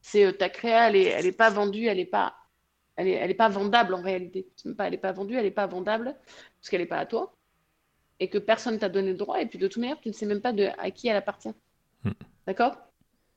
C'est 0.00 0.24
euh, 0.24 0.32
ta 0.32 0.48
créa, 0.48 0.88
elle 0.88 0.96
est, 0.96 1.04
elle 1.04 1.26
est 1.26 1.32
pas 1.32 1.50
vendue, 1.50 1.86
elle 1.86 1.98
est 1.98 2.04
pas, 2.04 2.34
elle 2.96 3.08
est, 3.08 3.12
elle 3.12 3.30
est 3.30 3.34
pas 3.34 3.48
vendable 3.48 3.94
en 3.94 4.02
réalité. 4.02 4.48
Pas, 4.76 4.86
elle 4.86 4.94
est 4.94 4.98
pas 4.98 5.12
vendue, 5.12 5.36
elle 5.36 5.46
est 5.46 5.50
pas 5.50 5.66
vendable, 5.66 6.14
parce 6.60 6.70
qu'elle 6.70 6.80
n'est 6.80 6.86
pas 6.86 6.98
à 6.98 7.06
toi. 7.06 7.34
Et 8.20 8.28
que 8.28 8.38
personne 8.38 8.78
t'a 8.78 8.88
donné 8.88 9.10
le 9.10 9.16
droit, 9.16 9.40
et 9.40 9.46
puis 9.46 9.58
de 9.58 9.66
toute 9.66 9.80
manière, 9.80 10.00
tu 10.00 10.08
ne 10.08 10.14
sais 10.14 10.26
même 10.26 10.40
pas 10.40 10.52
de, 10.52 10.68
à 10.78 10.90
qui 10.90 11.08
elle 11.08 11.16
appartient. 11.16 11.54
Hmm. 12.04 12.12
D'accord? 12.46 12.76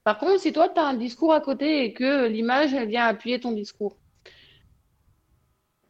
Par 0.04 0.20
contre, 0.20 0.40
si 0.40 0.54
toi, 0.54 0.70
tu 0.70 0.80
as 0.80 0.86
un 0.86 0.94
discours 0.94 1.34
à 1.34 1.42
côté 1.42 1.84
et 1.84 1.94
que 1.94 2.28
l'image, 2.28 2.74
elle 2.74 2.88
vient 2.88 3.06
appuyer 3.06 3.40
ton 3.40 3.52
discours, 3.52 3.98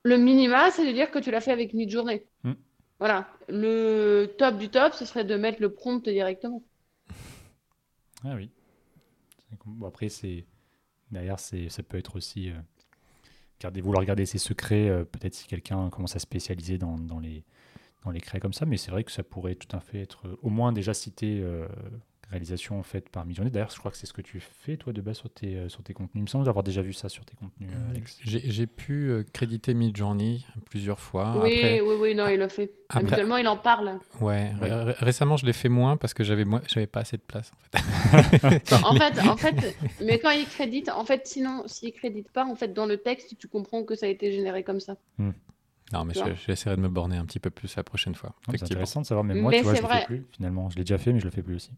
le 0.07 0.17
minima, 0.17 0.71
c'est 0.71 0.85
de 0.87 0.91
dire 0.91 1.11
que 1.11 1.19
tu 1.19 1.31
l'as 1.31 1.41
fait 1.41 1.51
avec 1.51 1.73
Midjourney. 1.73 2.23
Hmm. 2.43 2.53
Voilà. 2.99 3.27
Le 3.49 4.25
top 4.37 4.57
du 4.57 4.69
top, 4.69 4.93
ce 4.93 5.05
serait 5.05 5.25
de 5.25 5.35
mettre 5.35 5.61
le 5.61 5.73
prompt 5.73 6.03
directement. 6.09 6.63
Ah 8.23 8.35
oui. 8.35 8.49
Bon, 9.65 9.87
après, 9.87 10.09
c'est 10.09 10.45
derrière, 11.11 11.39
c'est 11.39 11.69
ça 11.69 11.83
peut 11.83 11.97
être 11.97 12.15
aussi 12.15 12.49
euh, 12.49 12.55
garder, 13.59 13.81
vouloir 13.81 14.03
garder 14.05 14.25
ses 14.25 14.37
secrets. 14.39 14.89
euh, 14.89 15.03
Peut-être 15.03 15.35
si 15.35 15.47
quelqu'un 15.47 15.89
commence 15.89 16.15
à 16.15 16.19
spécialiser 16.19 16.77
dans, 16.77 16.97
dans 16.97 17.19
les 17.19 17.43
dans 18.03 18.11
les 18.11 18.21
créas 18.21 18.39
comme 18.39 18.53
ça, 18.53 18.65
mais 18.65 18.77
c'est 18.77 18.91
vrai 18.91 19.03
que 19.03 19.11
ça 19.11 19.23
pourrait 19.23 19.55
tout 19.55 19.75
à 19.75 19.79
fait 19.81 19.99
être 19.99 20.27
euh, 20.27 20.37
au 20.41 20.49
moins 20.49 20.71
déjà 20.71 20.93
cité 20.93 21.43
euh, 22.27 22.31
réalisation 22.31 22.81
faite 22.83 23.09
par 23.09 23.25
Midjourney. 23.25 23.51
D'ailleurs, 23.51 23.69
je 23.71 23.77
crois 23.79 23.91
que 23.91 23.97
c'est 23.97 24.05
ce 24.05 24.13
que 24.13 24.21
tu 24.21 24.39
fais 24.39 24.77
toi 24.77 24.93
de 24.93 25.01
base 25.01 25.17
sur 25.17 25.29
tes 25.29 25.55
euh, 25.55 25.69
sur 25.69 25.81
tes 25.83 25.93
contenus. 25.93 26.11
Il 26.15 26.21
me 26.23 26.27
semble 26.27 26.45
d'avoir 26.45 26.63
déjà 26.63 26.81
vu 26.81 26.93
ça 26.93 27.09
sur 27.09 27.23
tes 27.25 27.35
contenus, 27.35 27.69
euh, 27.73 27.89
Alex. 27.91 28.19
J'ai 28.23 28.41
j'ai 28.51 28.67
pu 28.67 29.09
euh, 29.09 29.23
créditer 29.33 29.73
Midjourney 29.73 30.45
plusieurs 30.69 30.99
fois. 30.99 31.41
Oui, 31.43 31.55
Après, 31.57 31.81
oui, 31.81 31.95
oui, 31.99 32.15
non, 32.15 32.27
il 32.27 32.37
le 32.39 32.47
fait. 32.49 32.71
Après- 32.89 32.99
Habituellement, 33.05 33.37
il 33.37 33.47
en 33.47 33.57
parle. 33.57 33.99
ouais, 34.21 34.51
Ouais. 34.61 34.69
ré- 34.73 34.83
ré- 34.83 34.95
récemment, 34.99 35.37
je 35.37 35.45
l'ai 35.45 35.53
fait 35.53 35.69
moins 35.69 35.97
parce 35.97 36.13
que 36.13 36.23
j'avais 36.23 36.45
moins- 36.45 36.61
j'avais 36.67 36.87
pas 36.87 37.01
assez 37.01 37.17
de 37.17 37.21
place. 37.21 37.51
En 37.73 38.23
fait. 38.23 38.73
En 38.83 38.95
fait, 38.95 39.19
en 39.27 39.37
fait, 39.37 39.75
mais 40.03 40.19
quand 40.19 40.31
il 40.31 40.45
crédite, 40.45 40.89
en 40.89 41.03
fait, 41.05 41.27
sinon, 41.27 41.63
s'il 41.67 41.91
crédite 41.93 42.29
pas, 42.31 42.45
en 42.45 42.55
fait, 42.55 42.73
dans 42.73 42.85
le 42.85 42.97
texte, 42.97 43.35
tu 43.37 43.47
comprends 43.47 43.83
que 43.83 43.95
ça 43.95 44.05
a 44.05 44.09
été 44.09 44.31
généré 44.31 44.63
comme 44.63 44.79
ça. 44.79 44.95
Non, 45.93 46.03
mais 46.03 46.13
Tu 46.13 46.19
je- 46.19 46.33
j'essaierai 46.47 46.75
de 46.75 46.81
me 46.81 46.89
borner 46.89 47.15
un 47.17 47.25
petit 47.25 47.39
peu 47.39 47.49
plus 47.49 47.73
la 47.77 47.83
prochaine 47.83 48.13
fois. 48.15 48.35
C'est 48.51 48.61
intéressant 48.63 49.01
de 49.01 49.05
savoir, 49.05 49.23
mais 49.23 49.35
moi, 49.35 49.51
Mais 49.51 49.57
tu 49.59 49.63
vois, 49.63 49.71
c'est 49.73 49.77
je 49.77 49.83
le 49.83 49.87
vrai. 49.87 49.99
fais 50.01 50.05
plus. 50.05 50.25
Finalement, 50.31 50.69
je 50.69 50.75
l'ai 50.75 50.83
déjà 50.83 50.97
fait, 50.97 51.13
mais 51.13 51.19
je 51.19 51.25
le 51.25 51.31
fais 51.31 51.41
plus 51.41 51.55
aussi. 51.55 51.71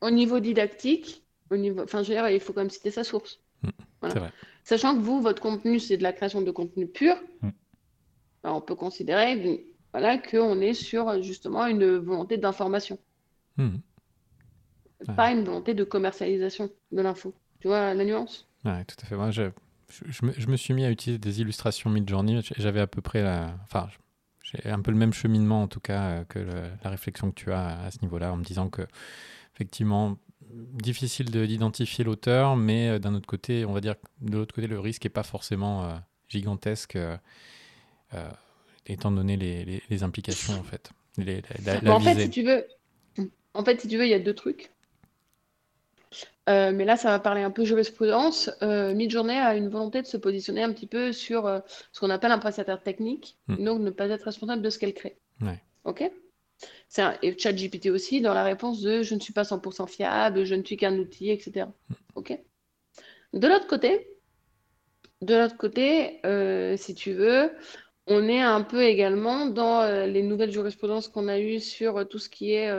Au 0.00 0.10
niveau 0.10 0.40
didactique, 0.40 1.24
au 1.50 1.56
niveau, 1.56 1.82
enfin, 1.82 2.02
je 2.02 2.08
veux 2.08 2.14
dire, 2.14 2.28
il 2.28 2.40
faut 2.40 2.52
quand 2.52 2.60
même 2.60 2.70
citer 2.70 2.90
sa 2.90 3.04
source. 3.04 3.40
Mm, 3.62 3.68
Voilà. 4.00 4.14
c'est 4.14 4.20
vrai. 4.20 4.32
Sachant 4.64 4.94
que 4.94 5.00
vous, 5.00 5.20
votre 5.20 5.40
contenu, 5.42 5.80
c'est 5.80 5.96
de 5.96 6.02
la 6.02 6.12
création 6.12 6.42
de 6.42 6.50
contenu 6.50 6.86
pur, 6.86 7.16
Mm. 7.42 7.48
ben, 8.44 8.52
on 8.52 8.60
peut 8.60 8.74
considérer, 8.76 9.64
voilà, 9.92 10.18
qu'on 10.18 10.60
est 10.60 10.74
sur 10.74 11.22
justement 11.22 11.66
une 11.66 11.96
volonté 11.96 12.36
d'information. 12.36 12.98
Ouais. 13.58 15.14
pas 15.16 15.30
une 15.32 15.44
volonté 15.44 15.74
de 15.74 15.84
commercialisation 15.84 16.70
de 16.92 17.00
l'info. 17.02 17.34
Tu 17.60 17.68
vois 17.68 17.94
la 17.94 18.04
nuance? 18.04 18.46
Ouais, 18.64 18.84
tout 18.84 18.96
à 19.02 19.06
fait. 19.06 19.16
Moi, 19.16 19.30
je, 19.30 19.50
je, 19.90 20.04
je 20.10 20.26
me, 20.26 20.32
je 20.32 20.46
me 20.48 20.56
suis 20.56 20.74
mis 20.74 20.84
à 20.84 20.90
utiliser 20.90 21.18
des 21.18 21.40
illustrations 21.40 21.88
Midjourney. 21.90 22.40
J'avais 22.56 22.80
à 22.80 22.86
peu 22.86 23.00
près 23.00 23.22
la. 23.22 23.54
Enfin, 23.64 23.88
j'ai 24.42 24.68
un 24.70 24.80
peu 24.80 24.90
le 24.90 24.96
même 24.96 25.12
cheminement, 25.12 25.62
en 25.62 25.68
tout 25.68 25.80
cas, 25.80 26.02
euh, 26.20 26.24
que 26.24 26.38
le- 26.38 26.70
la 26.84 26.90
réflexion 26.90 27.30
que 27.30 27.34
tu 27.36 27.52
as 27.52 27.80
à 27.80 27.90
ce 27.90 27.98
niveau-là, 28.02 28.32
en 28.32 28.36
me 28.36 28.44
disant 28.44 28.68
que, 28.68 28.82
effectivement, 29.58 30.16
difficile 30.50 31.30
de- 31.32 31.44
d'identifier 31.44 32.04
l'auteur, 32.04 32.56
mais 32.56 32.90
euh, 32.90 32.98
d'un 33.00 33.14
autre 33.14 33.26
côté, 33.26 33.64
on 33.64 33.72
va 33.72 33.80
dire, 33.80 33.96
de 34.20 34.36
l'autre 34.38 34.54
côté, 34.54 34.68
le 34.68 34.78
risque 34.78 35.04
n'est 35.04 35.10
pas 35.10 35.24
forcément 35.24 35.84
euh, 35.84 35.94
gigantesque, 36.28 36.94
euh, 36.94 37.16
euh, 38.14 38.28
étant 38.86 39.10
donné 39.10 39.36
les, 39.36 39.64
les- 39.64 39.82
les 39.90 40.02
implications, 40.04 40.54
en 40.54 40.62
fait. 40.62 40.90
Les- 41.16 41.42
la, 41.64 41.74
la- 41.74 41.80
la 41.80 41.80
Bon, 41.80 41.92
en 41.96 42.00
fait, 42.00 42.14
si 42.22 42.30
tu 42.30 42.42
veux, 42.44 42.64
en 43.54 43.64
fait, 43.64 43.80
si 43.80 43.88
tu 43.88 43.96
veux, 43.98 44.04
il 44.06 44.10
y 44.10 44.14
a 44.14 44.20
deux 44.20 44.34
trucs. 44.34 44.70
Mais 46.46 46.86
là, 46.86 46.96
ça 46.96 47.10
va 47.10 47.18
parler 47.18 47.42
un 47.42 47.50
peu 47.50 47.64
jurisprudence. 47.66 48.48
Midjourney 48.62 49.36
a 49.36 49.54
une 49.54 49.68
volonté 49.68 50.00
de 50.00 50.06
se 50.06 50.16
positionner 50.16 50.62
un 50.62 50.72
petit 50.72 50.86
peu 50.86 51.12
sur 51.12 51.60
ce 51.92 52.00
qu'on 52.00 52.08
appelle 52.08 52.30
un 52.32 52.38
prestataire 52.38 52.82
technique, 52.82 53.36
Mm. 53.48 53.64
donc 53.64 53.80
ne 53.82 53.90
pas 53.90 54.08
être 54.08 54.22
responsable 54.24 54.62
de 54.62 54.70
ce 54.70 54.78
qu'elle 54.78 54.94
crée. 54.94 55.18
Ouais. 55.42 55.60
OK? 55.84 56.10
Un, 56.96 57.14
et 57.22 57.38
ChatGPT 57.38 57.90
aussi, 57.90 58.20
dans 58.20 58.34
la 58.34 58.44
réponse 58.44 58.80
de 58.80 59.02
je 59.02 59.14
ne 59.14 59.20
suis 59.20 59.32
pas 59.32 59.44
100% 59.44 59.86
fiable, 59.86 60.44
je 60.44 60.54
ne 60.54 60.64
suis 60.64 60.76
qu'un 60.76 60.96
outil, 60.98 61.30
etc. 61.30 61.66
OK? 62.14 62.38
De 63.32 63.46
l'autre 63.46 63.66
côté, 63.66 64.08
de 65.20 65.34
l'autre 65.34 65.56
côté, 65.56 66.20
euh, 66.24 66.76
si 66.76 66.94
tu 66.94 67.12
veux, 67.12 67.50
on 68.06 68.26
est 68.28 68.40
un 68.40 68.62
peu 68.62 68.84
également 68.84 69.46
dans 69.46 69.82
euh, 69.82 70.06
les 70.06 70.22
nouvelles 70.22 70.50
jurisprudences 70.52 71.08
qu'on 71.08 71.28
a 71.28 71.38
eues 71.38 71.60
sur 71.60 71.98
euh, 71.98 72.04
tout 72.04 72.18
ce 72.18 72.28
qui 72.28 72.52
est 72.52 72.72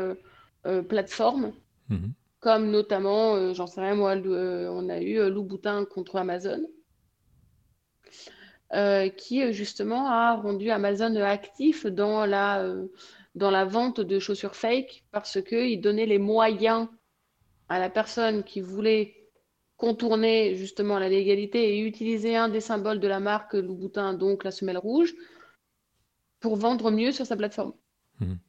plateforme, 0.88 1.54
Mhm. 1.90 2.14
comme 2.40 2.70
notamment, 2.70 3.54
j'en 3.54 3.66
sais 3.66 3.82
rien 3.82 3.96
moi, 3.96 4.16
on 4.16 4.90
a 4.90 5.00
eu 5.02 5.20
euh, 5.20 5.30
Louboutin 5.30 5.86
contre 5.86 6.18
Amazon, 6.18 6.62
qui 9.18 9.52
justement 9.54 10.08
a 10.08 10.36
rendu 10.36 10.70
Amazon 10.70 11.16
actif 11.16 11.86
dans 11.88 12.26
la, 12.26 12.64
dans 13.36 13.52
la 13.52 13.66
vente 13.66 14.02
de 14.02 14.20
chaussures 14.20 14.56
fake 14.56 15.04
parce 15.12 15.42
qu'il 15.42 15.82
donnait 15.82 16.06
les 16.06 16.18
moyens 16.18 16.88
à 17.70 17.80
la 17.80 17.90
personne 17.90 18.44
qui 18.44 18.62
voulait 18.62 19.20
contourner 19.78 20.56
justement 20.56 21.00
la 21.00 21.08
légalité 21.08 21.78
et 21.78 21.82
utiliser 21.82 22.36
un 22.36 22.50
des 22.50 22.60
symboles 22.60 23.00
de 23.00 23.08
la 23.08 23.20
marque 23.20 23.54
Louboutin, 23.54 24.14
donc 24.14 24.44
la 24.44 24.52
semelle 24.52 24.78
rouge, 24.78 25.16
pour 26.40 26.58
vendre 26.58 26.92
mieux 26.92 27.12
sur 27.12 27.26
sa 27.26 27.38
plateforme. 27.38 27.74
Mhm. 28.20 28.40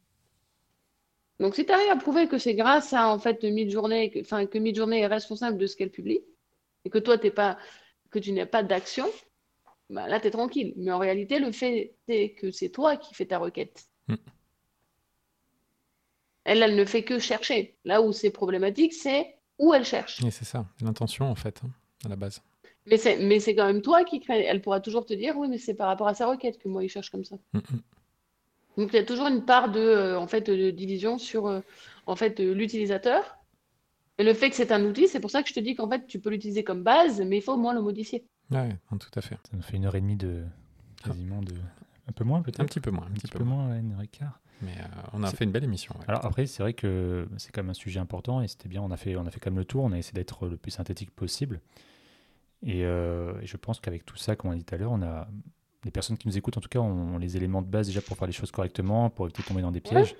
Donc, 1.39 1.55
si 1.55 1.65
tu 1.65 1.71
arrives 1.71 1.89
à 1.89 1.95
prouver 1.95 2.27
que 2.27 2.37
c'est 2.37 2.53
grâce 2.53 2.93
à 2.93 3.07
en 3.07 3.17
fait 3.17 3.43
Midjourney, 3.43 4.11
que, 4.11 4.19
enfin, 4.19 4.45
que 4.45 4.57
Midjourney 4.57 4.99
est 4.99 5.07
responsable 5.07 5.57
de 5.57 5.65
ce 5.65 5.75
qu'elle 5.75 5.89
publie, 5.89 6.21
et 6.85 6.89
que 6.89 6.99
toi, 6.99 7.17
t'es 7.17 7.31
pas, 7.31 7.57
que 8.11 8.19
tu 8.19 8.31
n'as 8.31 8.45
pas 8.45 8.61
d'action, 8.61 9.07
bah, 9.89 10.07
là, 10.07 10.19
tu 10.19 10.27
es 10.27 10.31
tranquille. 10.31 10.73
Mais 10.77 10.91
en 10.91 10.99
réalité, 10.99 11.39
le 11.39 11.51
fait 11.51 11.95
est 12.07 12.33
que 12.33 12.51
c'est 12.51 12.69
toi 12.69 12.97
qui 12.97 13.13
fais 13.13 13.25
ta 13.25 13.39
requête. 13.39 13.85
Mm. 14.07 14.15
Elle, 16.43 16.63
elle 16.63 16.75
ne 16.75 16.85
fait 16.85 17.03
que 17.03 17.19
chercher. 17.19 17.75
Là 17.85 18.01
où 18.01 18.11
c'est 18.13 18.31
problématique, 18.31 18.93
c'est 18.93 19.35
où 19.59 19.73
elle 19.73 19.85
cherche. 19.85 20.23
Et 20.23 20.31
c'est 20.31 20.45
ça, 20.45 20.65
l'intention, 20.81 21.25
en 21.29 21.35
fait, 21.35 21.61
hein, 21.63 21.69
à 22.05 22.09
la 22.09 22.15
base. 22.15 22.41
Mais 22.87 22.97
c'est, 22.97 23.17
mais 23.17 23.39
c'est 23.39 23.53
quand 23.55 23.67
même 23.67 23.81
toi 23.83 24.03
qui 24.03 24.19
crée. 24.19 24.43
Elle 24.43 24.61
pourra 24.61 24.79
toujours 24.79 25.05
te 25.05 25.13
dire, 25.13 25.37
oui, 25.37 25.47
mais 25.47 25.59
c'est 25.59 25.75
par 25.75 25.87
rapport 25.87 26.07
à 26.07 26.15
sa 26.15 26.27
requête 26.27 26.57
que 26.57 26.67
moi, 26.67 26.83
il 26.83 26.89
cherche 26.89 27.11
comme 27.11 27.23
ça. 27.23 27.35
Mhm. 27.53 27.61
Donc, 28.77 28.89
il 28.93 28.95
y 28.95 28.99
a 28.99 29.03
toujours 29.05 29.27
une 29.27 29.45
part 29.45 29.69
de, 29.69 29.79
euh, 29.79 30.19
en 30.19 30.27
fait, 30.27 30.41
de 30.49 30.71
division 30.71 31.17
sur 31.19 31.45
euh, 31.47 31.59
en 32.07 32.15
fait, 32.15 32.39
euh, 32.39 32.53
l'utilisateur. 32.53 33.37
Et 34.17 34.23
le 34.23 34.33
fait 34.33 34.49
que 34.49 34.55
c'est 34.55 34.71
un 34.71 34.83
outil, 34.85 35.07
c'est 35.07 35.19
pour 35.19 35.29
ça 35.31 35.43
que 35.43 35.49
je 35.49 35.53
te 35.53 35.59
dis 35.59 35.75
qu'en 35.75 35.89
fait, 35.89 36.07
tu 36.07 36.19
peux 36.19 36.29
l'utiliser 36.29 36.63
comme 36.63 36.81
base, 36.83 37.21
mais 37.21 37.37
il 37.37 37.41
faut 37.41 37.53
au 37.53 37.57
moins 37.57 37.73
le 37.73 37.81
modifier. 37.81 38.25
Ouais, 38.49 38.69
non, 38.91 38.97
tout 38.97 39.09
à 39.15 39.21
fait. 39.21 39.35
Ça 39.35 39.51
nous 39.55 39.61
fait 39.61 39.77
une 39.77 39.85
heure 39.85 39.95
et 39.95 40.01
demie 40.01 40.15
de 40.15 40.43
quasiment 41.03 41.41
de 41.41 41.53
un 42.07 42.11
peu 42.13 42.23
moins 42.23 42.41
peut-être? 42.41 42.59
Un 42.59 42.65
petit 42.65 42.79
peu 42.79 42.91
moins, 42.91 43.05
un 43.05 43.07
Un 43.07 43.11
petit 43.13 43.21
petit 43.27 43.31
peu 43.31 43.39
peu 43.39 43.43
moins. 43.45 43.65
moins, 43.67 43.73
ouais, 43.73 43.79
une 43.79 43.93
heure 43.93 44.01
et 44.01 44.07
quart. 44.07 44.39
Mais 44.61 44.73
euh, 44.77 45.01
on 45.13 45.23
a 45.23 45.31
fait 45.31 45.43
une 45.43 45.51
belle 45.51 45.63
émission. 45.63 45.95
ouais. 45.99 46.05
Alors 46.07 46.25
après, 46.25 46.45
c'est 46.45 46.61
vrai 46.63 46.73
que 46.73 47.27
c'est 47.37 47.51
quand 47.51 47.63
même 47.63 47.71
un 47.71 47.75
sujet 47.75 47.99
important 47.99 48.41
et 48.41 48.47
c'était 48.47 48.69
bien. 48.69 48.81
On 48.81 48.91
a 48.91 48.97
fait, 48.97 49.15
on 49.15 49.25
a 49.25 49.31
fait 49.31 49.39
quand 49.39 49.49
même 49.51 49.59
le 49.59 49.65
tour. 49.65 49.83
On 49.83 49.91
a 49.91 49.97
essayé 49.97 50.13
d'être 50.13 50.47
le 50.47 50.57
plus 50.57 50.71
synthétique 50.71 51.11
possible. 51.11 51.59
Et, 52.63 52.85
euh, 52.85 53.33
et 53.41 53.47
je 53.47 53.57
pense 53.57 53.79
qu'avec 53.79 54.05
tout 54.05 54.17
ça, 54.17 54.35
comme 54.35 54.51
on 54.51 54.53
a 54.53 54.57
dit 54.57 54.63
tout 54.63 54.75
à 54.75 54.77
l'heure, 54.77 54.91
on 54.91 55.01
a 55.01 55.27
les 55.83 55.89
personnes 55.91 56.17
qui 56.17 56.27
nous 56.27 56.37
écoutent, 56.37 56.57
en 56.57 56.61
tout 56.61 56.69
cas, 56.69 56.79
ont, 56.79 57.15
ont 57.15 57.17
les 57.17 57.37
éléments 57.37 57.63
de 57.63 57.67
base 57.67 57.87
déjà 57.87 58.01
pour 58.01 58.15
faire 58.17 58.27
les 58.27 58.33
choses 58.33 58.51
correctement, 58.51 59.09
pour 59.09 59.25
éviter 59.25 59.41
de 59.41 59.47
tomber 59.47 59.61
dans 59.63 59.71
des 59.71 59.81
pièges. 59.81 60.15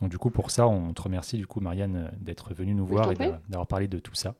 Donc 0.00 0.08
du 0.10 0.18
coup, 0.18 0.30
pour 0.30 0.50
ça, 0.50 0.66
on 0.68 0.94
te 0.94 1.02
remercie 1.02 1.36
du 1.36 1.46
coup, 1.46 1.60
Marianne, 1.60 2.10
d'être 2.20 2.54
venue 2.54 2.74
nous 2.74 2.86
voir 2.86 3.10
et 3.12 3.16
d'avoir 3.48 3.66
parlé 3.66 3.88
de 3.88 3.98
tout 3.98 4.14
ça. 4.14 4.34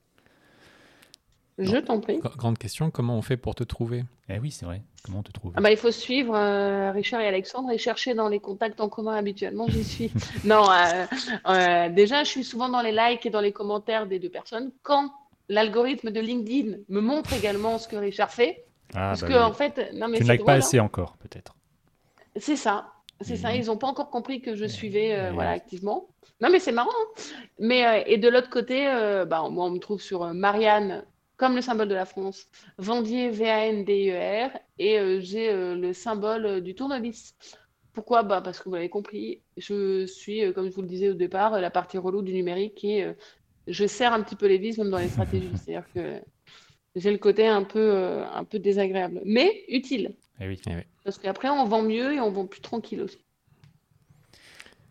Je 1.61 1.77
t'en 1.77 2.01
prie. 2.01 2.19
Gr- 2.19 2.37
Grande 2.37 2.59
question, 2.59 2.91
comment 2.91 3.17
on 3.17 3.23
fait 3.23 3.37
pour 3.37 3.55
te 3.55 3.63
trouver? 3.65 4.05
Eh 4.29 4.39
oui, 4.39 4.51
c'est 4.51 4.65
vrai. 4.65 4.83
Comment 5.05 5.19
on 5.21 5.23
te 5.23 5.33
trouve 5.33 5.53
Ah 5.57 5.61
bah, 5.61 5.71
il 5.71 5.77
faut 5.77 5.91
suivre 5.91 6.35
euh, 6.37 6.91
Richard 6.93 7.21
et 7.21 7.27
Alexandre 7.27 7.71
et 7.71 7.79
chercher 7.79 8.15
dans 8.15 8.29
les 8.29 8.41
contacts 8.41 8.81
en 8.81 8.89
commun 8.89 9.15
habituellement, 9.17 9.67
j'y 9.69 9.85
suis. 9.85 10.11
Non, 10.45 10.71
euh, 10.71 11.05
euh, 11.49 11.89
déjà, 11.91 12.25
je 12.25 12.29
suis 12.29 12.45
souvent 12.45 12.69
dans 12.69 12.81
les 12.83 12.93
likes 12.93 13.27
et 13.27 13.31
dans 13.31 13.41
les 13.41 13.53
commentaires 13.53 14.07
des 14.07 14.19
deux 14.19 14.29
personnes. 14.31 14.73
Quand 14.83 15.11
l'algorithme 15.49 16.11
de 16.11 16.21
LinkedIn 16.21 16.79
me 16.89 17.01
montre 17.01 17.33
également 17.33 17.79
ce 17.79 17.89
que 17.89 17.97
Richard 17.97 18.31
fait, 18.31 18.65
Ah, 18.95 19.09
parce 19.11 19.23
bah 19.23 19.29
que 19.29 19.33
oui. 19.35 19.39
en 19.41 19.53
fait, 19.53 19.91
non 19.95 20.09
mais 20.09 20.19
Tu 20.19 20.23
ne 20.23 20.27
c'est 20.29 20.33
likes 20.35 20.45
pas 20.45 20.53
drôle, 20.53 20.55
hein. 20.55 20.59
assez 20.67 20.81
encore, 20.81 21.17
peut-être. 21.19 21.55
C'est 22.37 22.57
ça, 22.57 22.93
c'est 23.21 23.37
ça. 23.37 23.51
Mhm. 23.51 23.57
Ils 23.61 23.67
n'ont 23.67 23.77
pas 23.77 23.89
encore 23.89 24.11
compris 24.11 24.41
que 24.41 24.55
je 24.55 24.65
suivais 24.67 25.15
euh, 25.19 25.33
voilà, 25.33 25.51
activement. 25.51 26.07
Non, 26.41 26.49
mais 26.51 26.59
c'est 26.61 26.73
marrant. 26.73 26.89
hein. 26.91 27.23
Mais, 27.59 27.85
euh, 27.87 28.03
et 28.07 28.17
de 28.19 28.29
l'autre 28.29 28.49
côté, 28.51 28.87
euh, 28.89 29.25
bah, 29.25 29.47
moi, 29.51 29.65
on 29.67 29.71
me 29.71 29.79
trouve 29.79 30.01
sur 30.01 30.23
euh, 30.23 30.33
Marianne, 30.33 31.05
comme 31.41 31.57
le 31.57 31.63
symbole 31.63 31.89
de 31.89 31.95
la 31.95 32.05
France, 32.05 32.49
Vendier, 32.77 33.31
V-A-N-D-I-E-R, 33.31 34.51
et 34.79 34.99
euh, 34.99 35.21
j'ai 35.21 35.49
euh, 35.49 35.75
le 35.75 35.95
symbole 35.95 36.45
euh, 36.45 36.61
du 36.61 36.75
tournevis. 36.75 37.35
Pourquoi? 37.95 38.23
Bah, 38.23 38.43
parce 38.43 38.61
que 38.61 38.69
vous 38.69 38.75
l'avez 38.75 38.91
compris, 38.91 39.41
je 39.57 40.05
suis, 40.05 40.53
comme 40.53 40.69
je 40.69 40.75
vous 40.75 40.83
le 40.83 40.87
disais 40.87 41.09
au 41.09 41.15
départ, 41.15 41.59
la 41.59 41.71
partie 41.71 41.97
relou 41.97 42.21
du 42.21 42.35
numérique 42.35 42.85
et 42.85 43.11
je 43.67 43.87
serre 43.87 44.13
un 44.13 44.23
petit 44.23 44.37
peu 44.37 44.47
les 44.47 44.59
vis, 44.59 44.77
même 44.77 44.91
dans 44.91 44.99
les 44.99 45.09
stratégies. 45.09 45.49
C'est-à-dire 45.57 45.91
que 45.95 46.21
j'ai 46.95 47.11
le 47.11 47.19
côté 47.19 47.49
un 47.49 47.65
peu, 47.65 48.23
un 48.33 48.45
peu 48.45 48.59
désagréable, 48.59 49.23
mais 49.25 49.65
utile. 49.69 50.15
Eh 50.41 50.47
oui. 50.47 50.61
Parce 51.05 51.19
qu'après, 51.19 51.49
on 51.49 51.65
vend 51.65 51.83
mieux 51.83 52.13
et 52.13 52.21
on 52.21 52.31
vend 52.31 52.47
plus 52.47 52.61
tranquille 52.61 53.01
aussi. 53.01 53.25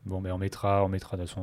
Bon, 0.05 0.19
mais 0.19 0.31
on 0.31 0.39
mettra, 0.39 0.83
on 0.83 0.89
mettra 0.89 1.15
de 1.15 1.25
toute 1.25 1.35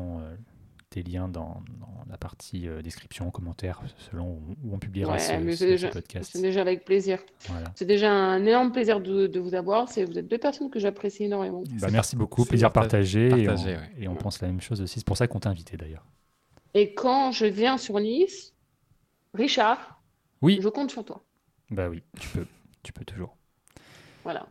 tes 0.91 1.03
liens 1.03 1.29
dans, 1.29 1.63
dans 1.81 2.05
la 2.09 2.17
partie 2.17 2.69
euh, 2.69 2.81
description, 2.81 3.31
commentaires, 3.31 3.83
selon 4.11 4.29
où, 4.31 4.57
où 4.65 4.75
on 4.75 4.79
publiera 4.79 5.13
Ouais, 5.15 5.19
ce, 5.19 5.93
podcast. 5.93 6.31
C'est 6.33 6.41
déjà 6.41 6.61
avec 6.61 6.85
plaisir. 6.85 7.19
Voilà. 7.49 7.67
C'est 7.75 7.85
déjà 7.85 8.13
un 8.13 8.45
énorme 8.45 8.71
plaisir 8.73 9.01
de, 9.01 9.27
de 9.27 9.41
vous 9.41 9.55
avoir. 9.55 9.87
Vous 9.87 10.19
êtes 10.19 10.29
deux 10.29 10.39
personnes 10.39 10.71
que 10.71 10.79
j'apprécie 10.79 11.25
énormément. 11.25 11.65
Bah, 11.81 11.89
merci 11.91 12.15
beaucoup, 12.17 12.45
plaisir 12.45 12.69
parta- 12.73 12.89
partagé. 12.91 13.27
et, 13.29 13.49
on, 13.49 13.57
ouais. 13.57 13.79
et 13.99 14.09
on 14.09 14.15
pense 14.15 14.41
la 14.41 14.49
même 14.49 14.61
chose 14.61 14.81
aussi. 14.81 15.01
C'est 15.01 15.07
pour 15.07 15.17
ça 15.17 15.27
qu'on 15.27 15.41
t'a 15.41 15.51
invité 15.51 15.77
d'ailleurs. 15.77 16.05
Et 16.75 16.95
quand 16.95 17.33
je 17.33 17.47
viens 17.47 17.79
sur 17.79 17.99
Nice, 17.99 18.55
Richard, 19.35 20.01
Oui. 20.43 20.61
je 20.63 20.69
compte 20.69 20.91
sur 20.91 21.05
toi. 21.05 21.23
Bah 21.71 21.89
oui, 21.89 22.03
tu 22.21 22.29
peux, 22.29 22.47
tu 22.83 22.93
peux 22.93 23.05
toujours. 23.05 23.37
Voilà. 24.23 24.47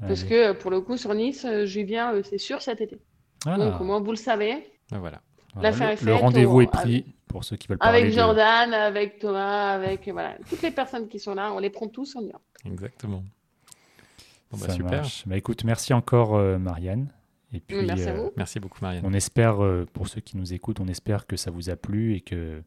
Parce 0.00 0.24
que 0.24 0.52
pour 0.52 0.70
le 0.72 0.80
coup, 0.80 0.96
sur 0.96 1.14
Nice, 1.14 1.44
euh, 1.44 1.64
j'y 1.66 1.84
viens, 1.84 2.12
euh, 2.14 2.22
c'est 2.24 2.38
sûr, 2.38 2.60
cet 2.62 2.80
été. 2.80 2.98
Ah, 3.46 3.56
Donc, 3.56 3.80
au 3.80 3.84
moins, 3.84 4.00
vous 4.00 4.10
le 4.10 4.16
savez. 4.16 4.66
Ben 4.90 4.98
voilà. 4.98 5.20
L'affaire 5.60 5.96
le, 6.02 6.14
rendez-vous 6.14 6.60
est 6.62 6.70
pris 6.70 7.04
pour 7.28 7.44
ceux 7.44 7.56
qui 7.56 7.68
veulent 7.68 7.78
parler 7.78 8.00
Avec 8.00 8.10
de- 8.12 8.16
Jordan, 8.18 8.72
avec 8.74 9.18
Thomas, 9.18 9.72
avec 9.72 10.08
voilà, 10.08 10.36
toutes 10.48 10.62
les 10.62 10.70
personnes 10.70 11.08
qui 11.08 11.18
sont 11.18 11.34
là, 11.34 11.52
on 11.52 11.58
les 11.58 11.70
prend 11.70 11.88
tous, 11.88 12.14
on 12.16 12.20
y 12.22 12.30
va. 12.30 12.40
Exactement. 12.64 13.22
Bon, 14.50 14.58
bah, 14.58 14.66
Ça 14.66 14.72
super. 14.74 14.90
marche. 14.90 15.26
Bah, 15.26 15.36
écoute, 15.36 15.64
merci 15.64 15.92
encore 15.94 16.34
euh, 16.36 16.58
Marianne. 16.58 17.08
Et 17.54 17.60
puis, 17.60 17.84
Merci 17.84 18.04
à 18.04 18.12
euh, 18.12 18.16
vous. 18.24 18.30
Merci 18.36 18.60
beaucoup, 18.60 18.78
Marianne. 18.80 19.02
On 19.06 19.12
espère, 19.12 19.62
euh, 19.62 19.86
pour 19.92 20.08
ceux 20.08 20.20
qui 20.20 20.36
nous 20.38 20.52
écoutent, 20.54 20.80
on 20.80 20.88
espère 20.88 21.26
que 21.26 21.36
ça 21.36 21.50
vous 21.50 21.68
a 21.70 21.76
plu 21.76 22.14
et 22.14 22.20
que, 22.22 22.62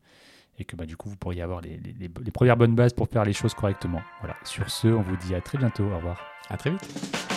et 0.60 0.66
que 0.66 0.76
bah, 0.76 0.86
du 0.86 0.96
coup, 0.98 1.10
vous 1.10 1.16
pourriez 1.18 1.42
avoir 1.42 1.62
les, 1.62 1.78
les- 1.78 1.94
les- 2.00 2.12
les 2.24 2.32
premières 2.32 2.58
bonnes 2.58 2.76
bases 2.76 2.94
pour 2.94 3.08
faire 3.08 3.24
les 3.26 3.34
choses 3.34 3.54
correctement. 3.56 4.02
Voilà. 4.20 4.36
Sur 4.44 4.70
ce, 4.70 4.88
on 4.88 5.02
vous 5.02 5.18
dit 5.18 5.34
à 5.34 5.42
très 5.42 5.58
bientôt. 5.58 5.86
Au 5.86 5.96
revoir. 5.98 6.20
À 6.50 6.58
très 6.58 6.70
vite. 6.72 7.35